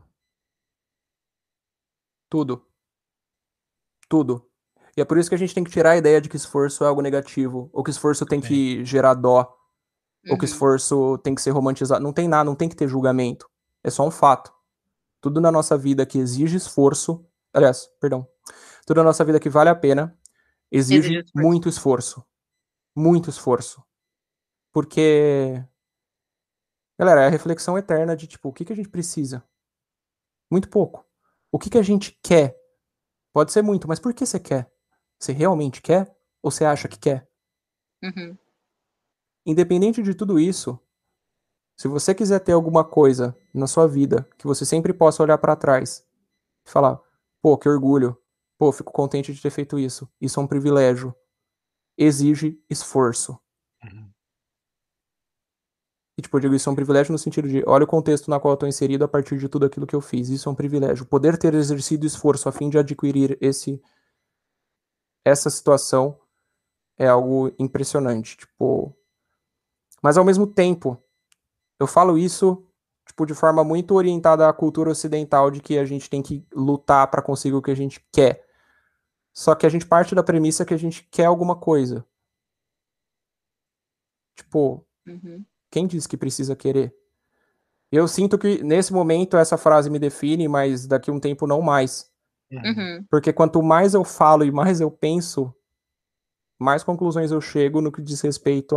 Tudo. 2.31 2.65
Tudo. 4.09 4.49
E 4.97 5.01
é 5.01 5.05
por 5.05 5.19
isso 5.19 5.29
que 5.29 5.35
a 5.35 5.39
gente 5.39 5.55
tem 5.55 5.65
que 5.65 5.73
tirar 5.73 5.91
a 5.91 5.97
ideia 5.97 6.21
de 6.21 6.29
que 6.29 6.37
esforço 6.37 6.85
é 6.85 6.87
algo 6.87 7.03
negativo, 7.03 7.69
ou 7.73 7.83
que 7.83 7.91
esforço 7.91 8.25
tem 8.25 8.41
que 8.41 8.85
gerar 8.85 9.15
dó, 9.15 9.53
ou 10.29 10.39
que 10.39 10.45
Uhum. 10.45 10.53
esforço 10.53 11.19
tem 11.19 11.35
que 11.35 11.43
ser 11.43 11.51
romantizado. 11.51 12.03
Não 12.03 12.13
tem 12.13 12.29
nada, 12.29 12.45
não 12.45 12.57
tem 12.57 12.69
que 12.69 12.77
ter 12.77 12.89
julgamento. 12.89 13.49
É 13.83 13.91
só 13.91 14.07
um 14.07 14.11
fato. 14.11 14.53
Tudo 15.21 15.41
na 15.41 15.51
nossa 15.53 15.77
vida 15.79 16.07
que 16.07 16.19
exige 16.19 16.57
esforço, 16.57 17.25
aliás, 17.53 17.89
perdão, 18.01 18.29
tudo 18.87 18.99
na 18.99 19.05
nossa 19.05 19.25
vida 19.25 19.41
que 19.41 19.49
vale 19.51 19.71
a 19.71 19.75
pena 19.75 20.19
exige, 20.71 20.99
Exige 21.01 21.21
esforço. 21.25 21.33
muito 21.49 21.69
esforço. 21.69 22.25
Muito 22.97 23.31
esforço. 23.31 23.83
Porque, 24.73 25.63
galera, 26.99 27.23
é 27.23 27.27
a 27.27 27.31
reflexão 27.31 27.79
eterna 27.79 28.17
de 28.17 28.27
tipo, 28.27 28.49
o 28.49 28.53
que, 28.53 28.65
que 28.65 28.73
a 28.73 28.77
gente 28.77 28.89
precisa? 28.89 29.43
Muito 30.51 30.69
pouco. 30.69 31.05
O 31.51 31.59
que, 31.59 31.71
que 31.71 31.79
a 31.79 31.83
gente 31.83 32.19
quer? 32.23 32.57
Pode 33.33 33.53
ser 33.53 33.63
muito, 33.63 33.89
mas 33.89 34.01
por 34.01 34.13
que 34.15 34.27
você 34.27 34.39
quer? 34.41 34.71
Você 35.19 35.33
realmente 35.33 35.81
quer? 35.83 36.15
Ou 36.43 36.51
você 36.51 36.65
acha 36.65 36.89
que 36.89 36.99
quer? 36.99 37.29
Uhum. 38.03 38.37
Independente 39.45 40.03
de 40.03 40.15
tudo 40.15 40.39
isso, 40.39 40.79
se 41.77 41.89
você 41.89 42.15
quiser 42.15 42.39
ter 42.41 42.53
alguma 42.53 42.85
coisa 42.85 43.37
na 43.53 43.67
sua 43.67 43.87
vida 43.87 44.29
que 44.39 44.47
você 44.47 44.65
sempre 44.65 44.93
possa 44.93 45.23
olhar 45.23 45.39
pra 45.39 45.57
trás 45.57 46.07
e 46.65 46.71
falar, 46.71 47.01
pô, 47.43 47.59
que 47.59 47.69
orgulho, 47.69 48.17
pô, 48.57 48.71
fico 48.71 48.93
contente 48.93 49.33
de 49.33 49.43
ter 49.43 49.51
feito 49.51 49.79
isso, 49.79 50.09
isso 50.21 50.39
é 50.39 50.43
um 50.43 50.47
privilégio, 50.47 51.15
exige 51.99 52.63
esforço. 52.71 53.39
Uhum. 53.83 54.11
E 56.17 56.23
tipo, 56.23 56.37
eu 56.37 56.41
digo 56.41 56.55
isso 56.55 56.69
é 56.69 56.73
um 56.73 56.77
privilégio 56.77 57.11
no 57.11 57.19
sentido 57.19 57.49
de, 57.49 57.65
olha 57.67 57.85
o 57.85 57.89
contexto 57.89 58.31
na 58.31 58.39
qual 58.39 58.55
eu 58.55 58.59
tô 58.59 58.67
inserido 58.69 59.05
a 59.05 59.09
partir 59.09 59.37
de 59.37 59.49
tudo 59.49 59.67
aquilo 59.67 59.87
que 59.87 59.97
eu 59.97 60.01
fiz, 60.01 60.29
isso 60.29 60.49
é 60.49 60.53
um 60.53 60.55
privilégio. 60.55 61.05
Poder 61.05 61.37
ter 61.37 61.55
exercido 61.55 62.07
esforço 62.07 62.49
a 62.49 62.53
fim 62.53 62.71
de 62.71 62.79
adquirir 62.79 63.37
esse 63.41 63.83
essa 65.25 65.49
situação 65.49 66.21
é 66.99 67.09
algo 67.09 67.53
impressionante, 67.59 68.37
tipo, 68.37 68.95
mas 70.05 70.19
ao 70.19 70.25
mesmo 70.25 70.47
tempo, 70.47 71.03
eu 71.81 71.87
falo 71.87 72.19
isso 72.19 72.63
tipo 73.07 73.25
de 73.25 73.33
forma 73.35 73.65
muito 73.65 73.95
orientada 73.95 74.47
à 74.47 74.53
cultura 74.53 74.91
ocidental 74.91 75.51
de 75.51 75.61
que 75.61 75.79
a 75.79 75.85
gente 75.87 76.11
tem 76.11 76.23
que 76.23 76.47
lutar 76.55 77.11
para 77.11 77.23
conseguir 77.23 77.55
o 77.55 77.63
que 77.63 77.71
a 77.71 77.75
gente 77.75 78.05
quer. 78.13 78.45
Só 79.33 79.55
que 79.55 79.65
a 79.65 79.69
gente 79.69 79.87
parte 79.87 80.15
da 80.15 80.23
premissa 80.23 80.65
que 80.65 80.75
a 80.75 80.77
gente 80.77 81.07
quer 81.11 81.25
alguma 81.25 81.57
coisa. 81.57 82.05
Tipo, 84.37 84.87
Uhum. 85.07 85.45
quem 85.71 85.87
diz 85.87 86.07
que 86.07 86.17
precisa 86.17 86.55
querer? 86.55 86.95
Eu 87.91 88.07
sinto 88.07 88.39
que 88.39 88.63
nesse 88.63 88.93
momento 88.93 89.37
essa 89.37 89.57
frase 89.57 89.89
me 89.89 89.99
define, 89.99 90.49
mas 90.49 90.87
daqui 90.87 91.11
a 91.11 91.15
um 91.15 91.21
tempo 91.21 91.47
não 91.47 91.63
mais. 91.63 92.11
Uhum. 92.51 92.61
Uhum. 92.61 93.07
Porque 93.11 93.33
quanto 93.33 93.63
mais 93.63 93.95
eu 93.95 94.05
falo 94.05 94.45
e 94.45 94.51
mais 94.51 94.81
eu 94.81 94.91
penso, 94.91 95.55
mais 96.59 96.83
conclusões 96.83 97.31
eu 97.31 97.41
chego 97.41 97.81
no 97.81 97.93
que 97.93 98.03
diz 98.03 98.21
respeito 98.21 98.77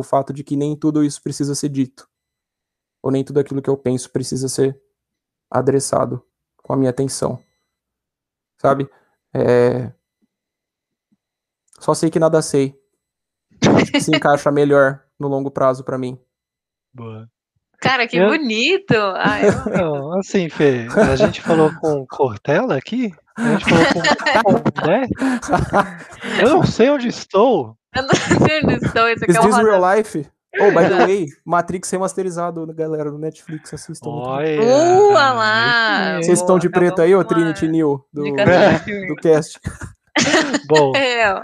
ao 0.00 0.02
fato 0.02 0.32
de 0.32 0.44
que 0.44 0.56
nem 0.56 0.76
tudo 0.76 1.02
isso 1.04 1.22
precisa 1.22 1.54
ser 1.54 1.68
dito. 1.68 2.08
Ou 3.02 3.10
nem 3.10 3.24
tudo 3.24 3.40
aquilo 3.40 3.62
que 3.62 3.70
eu 3.70 3.76
penso 3.76 4.10
precisa 4.10 4.48
ser 4.48 4.80
adressado 5.50 6.22
com 6.62 6.72
a 6.72 6.76
minha 6.76 6.90
atenção. 6.90 7.42
Sabe? 8.60 8.88
É... 9.34 9.92
Só 11.78 11.94
sei 11.94 12.10
que 12.10 12.18
nada 12.18 12.40
sei. 12.42 12.74
Acho 13.80 13.92
que 13.92 14.00
se 14.00 14.14
encaixa 14.14 14.50
melhor 14.50 15.02
no 15.18 15.28
longo 15.28 15.50
prazo 15.50 15.84
pra 15.84 15.98
mim. 15.98 16.18
Boa. 16.92 17.30
Cara, 17.78 18.08
que 18.08 18.16
Eu- 18.16 18.28
bonito! 18.28 18.94
Ah, 18.96 19.38
eu. 19.42 19.52
Não, 19.92 20.18
assim, 20.18 20.48
Fê, 20.48 20.86
a 21.10 21.14
gente 21.14 21.42
falou 21.42 21.70
com 21.80 22.06
Cortella 22.06 22.76
aqui, 22.76 23.12
a 23.36 23.52
gente 23.52 23.64
falou 23.66 23.84
com 23.92 24.70
Pondé. 24.80 25.02
Eu 26.42 26.48
não 26.54 26.66
sei 26.66 26.88
onde 26.90 27.08
estou. 27.08 27.76
Is 28.00 29.22
é 29.36 29.40
this 29.40 29.54
uma 29.54 29.62
real 29.62 29.80
life? 29.80 30.26
Oh, 30.58 30.70
by 30.70 30.88
the 30.88 30.96
way, 31.06 31.26
Matrix 31.44 31.90
remasterizado, 31.90 32.66
galera, 32.74 33.10
no 33.10 33.18
Netflix, 33.18 33.72
assistam. 33.74 34.08
Olha. 34.08 34.62
Uh, 34.62 35.12
lá! 35.12 36.16
Vocês 36.16 36.40
estão 36.40 36.58
de 36.58 36.68
Boa, 36.68 36.80
preto 36.80 37.02
aí, 37.02 37.14
ô 37.14 37.22
Trinity 37.24 37.68
New, 37.68 38.04
do, 38.12 38.22
do 39.08 39.16
cast? 39.16 39.60
Bom, 40.66 40.92
É, 40.96 41.42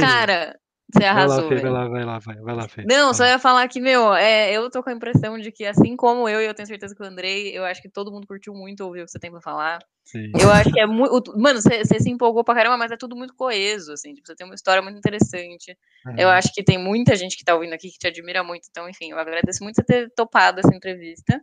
Cara, 0.00 0.56
Você 0.94 1.00
Vai 1.00 1.08
lá, 1.08 1.10
arrasou, 1.10 1.48
Fê, 1.48 1.56
vai 1.56 1.70
lá, 1.70 1.88
vai 1.88 2.04
lá, 2.04 2.18
vai, 2.20 2.54
lá, 2.54 2.68
Fê. 2.68 2.84
Não, 2.86 3.12
só 3.12 3.24
ia 3.24 3.38
falar 3.38 3.66
que, 3.66 3.80
meu, 3.80 4.14
é, 4.14 4.52
eu 4.52 4.70
tô 4.70 4.80
com 4.82 4.90
a 4.90 4.92
impressão 4.92 5.36
de 5.38 5.50
que, 5.50 5.64
assim 5.66 5.96
como 5.96 6.28
eu, 6.28 6.40
e 6.40 6.46
eu 6.46 6.54
tenho 6.54 6.68
certeza 6.68 6.94
que 6.94 7.02
o 7.02 7.06
Andrei, 7.06 7.56
eu 7.56 7.64
acho 7.64 7.82
que 7.82 7.88
todo 7.88 8.12
mundo 8.12 8.26
curtiu 8.26 8.54
muito 8.54 8.84
ouvir 8.84 9.02
o 9.02 9.04
que 9.04 9.10
você 9.10 9.18
tem 9.18 9.30
pra 9.30 9.40
falar. 9.40 9.80
Sim. 10.04 10.30
Eu 10.38 10.50
acho 10.52 10.70
que 10.72 10.78
é 10.78 10.86
muito. 10.86 11.36
Mano, 11.36 11.60
você 11.60 11.84
se 11.84 12.10
empolgou 12.10 12.44
pra 12.44 12.54
caramba, 12.54 12.76
mas 12.76 12.92
é 12.92 12.96
tudo 12.96 13.16
muito 13.16 13.34
coeso, 13.34 13.92
assim. 13.92 14.14
Tipo, 14.14 14.26
você 14.28 14.36
tem 14.36 14.46
uma 14.46 14.54
história 14.54 14.82
muito 14.82 14.96
interessante. 14.98 15.76
Eu 16.16 16.28
Uhum. 16.28 16.34
acho 16.34 16.52
que 16.54 16.62
tem 16.62 16.78
muita 16.78 17.16
gente 17.16 17.36
que 17.36 17.44
tá 17.44 17.54
ouvindo 17.54 17.72
aqui 17.72 17.90
que 17.90 17.98
te 17.98 18.06
admira 18.06 18.44
muito. 18.44 18.66
Então, 18.70 18.88
enfim, 18.88 19.10
eu 19.10 19.18
agradeço 19.18 19.64
muito 19.64 19.76
você 19.76 19.84
ter 19.84 20.10
topado 20.14 20.60
essa 20.60 20.74
entrevista. 20.76 21.40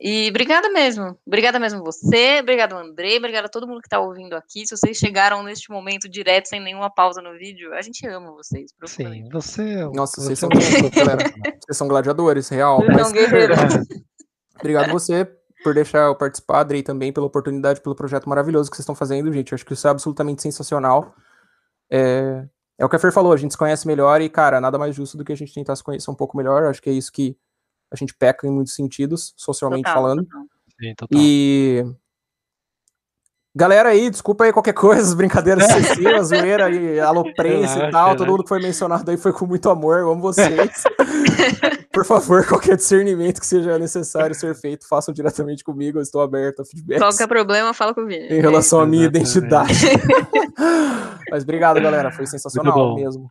E 0.00 0.28
obrigada 0.28 0.68
mesmo. 0.70 1.16
Obrigada 1.24 1.58
mesmo 1.58 1.82
você, 1.84 2.40
obrigado 2.40 2.74
Andrei, 2.76 3.16
obrigada 3.16 3.46
a 3.46 3.50
todo 3.50 3.66
mundo 3.66 3.80
que 3.80 3.88
tá 3.88 4.00
ouvindo 4.00 4.34
aqui. 4.34 4.66
Se 4.66 4.76
vocês 4.76 4.96
chegaram 4.96 5.42
neste 5.42 5.70
momento 5.70 6.08
direto, 6.08 6.48
sem 6.48 6.60
nenhuma 6.60 6.90
pausa 6.92 7.22
no 7.22 7.32
vídeo, 7.38 7.72
a 7.72 7.80
gente 7.80 8.06
ama 8.06 8.32
vocês. 8.32 8.72
Sim, 8.86 9.28
você 9.30 9.74
é 9.74 9.86
um- 9.86 9.92
Nossa, 9.92 10.20
vocês 10.20 10.38
você 10.38 10.48
são, 10.48 10.48
é 10.52 10.90
galera, 10.90 11.18
vocês 11.64 11.76
são 11.76 11.86
gladiadores, 11.88 12.48
real. 12.48 12.78
Vocês 12.78 12.92
Mas 12.92 13.02
são 13.02 13.12
guerreiros. 13.12 13.58
obrigado 14.58 14.90
você 14.90 15.30
por 15.62 15.72
deixar 15.74 16.06
eu 16.06 16.16
participar, 16.16 16.60
Adri, 16.60 16.82
também 16.82 17.12
pela 17.12 17.26
oportunidade, 17.26 17.80
pelo 17.80 17.94
projeto 17.94 18.28
maravilhoso 18.28 18.70
que 18.70 18.76
vocês 18.76 18.82
estão 18.84 18.94
fazendo, 18.94 19.32
gente. 19.32 19.52
Eu 19.52 19.56
acho 19.56 19.64
que 19.64 19.72
isso 19.72 19.86
é 19.86 19.90
absolutamente 19.90 20.42
sensacional. 20.42 21.14
É, 21.90 22.44
é 22.78 22.84
o 22.84 22.88
que 22.88 22.96
a 22.96 22.98
Fer 22.98 23.12
falou, 23.12 23.32
a 23.32 23.36
gente 23.36 23.52
se 23.52 23.58
conhece 23.58 23.86
melhor 23.86 24.20
e, 24.20 24.28
cara, 24.28 24.60
nada 24.60 24.76
mais 24.78 24.94
justo 24.94 25.16
do 25.16 25.24
que 25.24 25.32
a 25.32 25.36
gente 25.36 25.54
tentar 25.54 25.76
se 25.76 25.82
conhecer 25.84 26.10
um 26.10 26.14
pouco 26.14 26.36
melhor. 26.36 26.64
Acho 26.64 26.82
que 26.82 26.90
é 26.90 26.92
isso 26.92 27.10
que 27.12 27.36
a 27.94 27.96
gente 27.96 28.14
peca 28.14 28.46
em 28.46 28.50
muitos 28.50 28.74
sentidos, 28.74 29.32
socialmente 29.36 29.84
Total, 29.84 29.94
falando. 29.94 30.24
total. 30.24 30.42
Sim, 30.80 30.94
total. 30.96 31.20
E. 31.20 31.84
Galera 33.56 33.90
aí, 33.90 34.10
desculpa 34.10 34.42
aí 34.44 34.52
qualquer 34.52 34.72
coisa, 34.74 35.02
as 35.02 35.14
brincadeiras 35.14 35.62
excessivas, 35.70 36.26
zoeira 36.28 36.68
e 36.70 36.98
aloprense 36.98 37.78
e 37.78 37.90
tal. 37.90 38.16
Todo 38.16 38.28
mundo 38.30 38.42
que 38.42 38.48
foi 38.48 38.60
mencionado 38.60 39.08
aí 39.10 39.16
foi 39.16 39.32
com 39.32 39.46
muito 39.46 39.70
amor, 39.70 40.00
eu 40.00 40.10
amo 40.10 40.20
vocês. 40.20 40.82
Por 41.94 42.04
favor, 42.04 42.44
qualquer 42.44 42.76
discernimento 42.76 43.40
que 43.40 43.46
seja 43.46 43.78
necessário 43.78 44.34
ser 44.34 44.56
feito, 44.56 44.88
façam 44.88 45.14
diretamente 45.14 45.62
comigo, 45.62 45.98
eu 45.98 46.02
estou 46.02 46.20
aberto 46.20 46.62
a 46.62 46.64
feedbacks 46.64 47.00
Qualquer 47.00 47.28
problema, 47.28 47.72
fala 47.72 47.94
com 47.94 48.00
o 48.00 48.06
Vini. 48.06 48.26
em 48.26 48.40
relação 48.40 48.80
à 48.80 48.86
minha 48.86 49.06
identidade. 49.06 49.72
Mas 51.30 51.44
obrigado, 51.44 51.80
galera, 51.80 52.10
foi 52.10 52.26
sensacional 52.26 52.96
mesmo. 52.96 53.30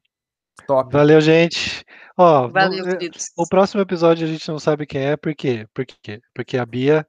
Top. 0.68 0.92
Valeu, 0.92 1.20
gente. 1.20 1.84
Ó, 2.18 2.48
Valeu, 2.48 2.86
no- 2.86 2.92
queridos. 2.98 3.28
o 3.38 3.48
próximo 3.48 3.82
episódio 3.82 4.26
a 4.28 4.30
gente 4.30 4.48
não 4.48 4.60
sabe 4.60 4.86
quem 4.86 5.02
é, 5.02 5.18
por 5.18 5.34
quê? 5.36 5.66
Por 5.74 5.86
quê? 5.86 6.22
Porque 6.34 6.58
a 6.58 6.66
Bia, 6.66 7.06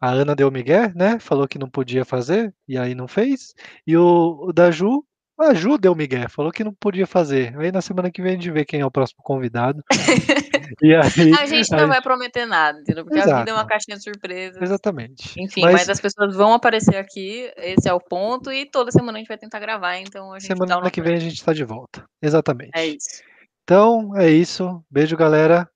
a 0.00 0.10
Ana 0.10 0.34
deu 0.34 0.50
migué, 0.50 0.92
né? 0.94 1.18
Falou 1.18 1.48
que 1.48 1.58
não 1.58 1.68
podia 1.68 2.04
fazer, 2.04 2.54
e 2.68 2.76
aí 2.78 2.94
não 2.94 3.08
fez. 3.08 3.54
E 3.86 3.96
o, 3.96 4.48
o 4.48 4.52
da 4.52 4.70
Ju, 4.70 5.02
a 5.40 5.54
Ju 5.54 5.78
deu 5.78 5.94
migué, 5.94 6.28
falou 6.28 6.52
que 6.52 6.62
não 6.62 6.74
podia 6.74 7.06
fazer. 7.06 7.58
Aí 7.58 7.72
na 7.72 7.80
semana 7.80 8.10
que 8.10 8.20
vem 8.22 8.32
a 8.32 8.34
gente 8.34 8.50
vê 8.50 8.64
quem 8.64 8.80
é 8.80 8.86
o 8.86 8.90
próximo 8.90 9.22
convidado. 9.22 9.82
e 10.82 10.94
aí, 10.94 11.32
A 11.40 11.46
gente 11.46 11.70
não 11.70 11.80
aí- 11.80 11.86
vai 11.86 12.02
prometer 12.02 12.46
nada, 12.46 12.80
entendeu? 12.80 13.04
Porque 13.04 13.18
a 13.18 13.22
Exato. 13.22 13.38
vida 13.38 13.50
é 13.50 13.54
uma 13.54 13.66
caixinha 13.66 13.96
de 13.96 14.02
surpresas. 14.02 14.60
Exatamente. 14.62 15.34
Enfim, 15.38 15.62
Mas 15.62 15.72
mas... 15.72 15.88
as 15.88 16.00
pessoas 16.00 16.34
vão 16.34 16.52
aparecer 16.52 16.96
aqui, 16.96 17.50
esse 17.56 17.88
é 17.88 17.92
o 17.92 18.00
ponto, 18.00 18.50
e 18.52 18.66
toda 18.66 18.90
semana 18.90 19.18
a 19.18 19.20
gente 19.20 19.28
vai 19.28 19.38
tentar 19.38 19.58
gravar, 19.60 19.98
então 19.98 20.32
a 20.32 20.38
gente 20.38 20.48
semana 20.48 20.76
nosso 20.76 20.90
que 20.90 21.02
vem 21.02 21.14
a 21.14 21.20
gente 21.20 21.34
está 21.34 21.52
de 21.52 21.64
volta. 21.64 22.04
Exatamente. 22.22 22.70
É 22.74 22.86
isso. 22.86 23.22
Então, 23.62 24.16
é 24.16 24.28
isso. 24.30 24.84
Beijo, 24.90 25.16
galera. 25.16 25.68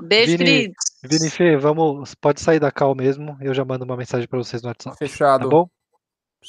Beijo, 0.00 0.32
Vini, 0.32 0.44
queridos. 0.44 0.76
Vini 1.04 1.30
Fê, 1.30 1.56
vamos, 1.56 2.14
pode 2.14 2.40
sair 2.40 2.58
da 2.58 2.70
cal 2.72 2.94
mesmo. 2.94 3.36
Eu 3.40 3.54
já 3.54 3.64
mando 3.64 3.84
uma 3.84 3.96
mensagem 3.96 4.26
para 4.26 4.38
vocês 4.38 4.62
no 4.62 4.68
WhatsApp. 4.68 4.96
Fechado. 4.96 5.42
Tá 5.42 5.48
bom? 5.48 5.68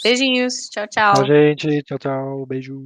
Beijinhos. 0.03 0.69
Tchau, 0.71 0.87
tchau. 0.87 1.13
Tchau, 1.13 1.25
gente. 1.25 1.83
Tchau, 1.83 1.99
tchau. 1.99 2.45
Beijo. 2.45 2.81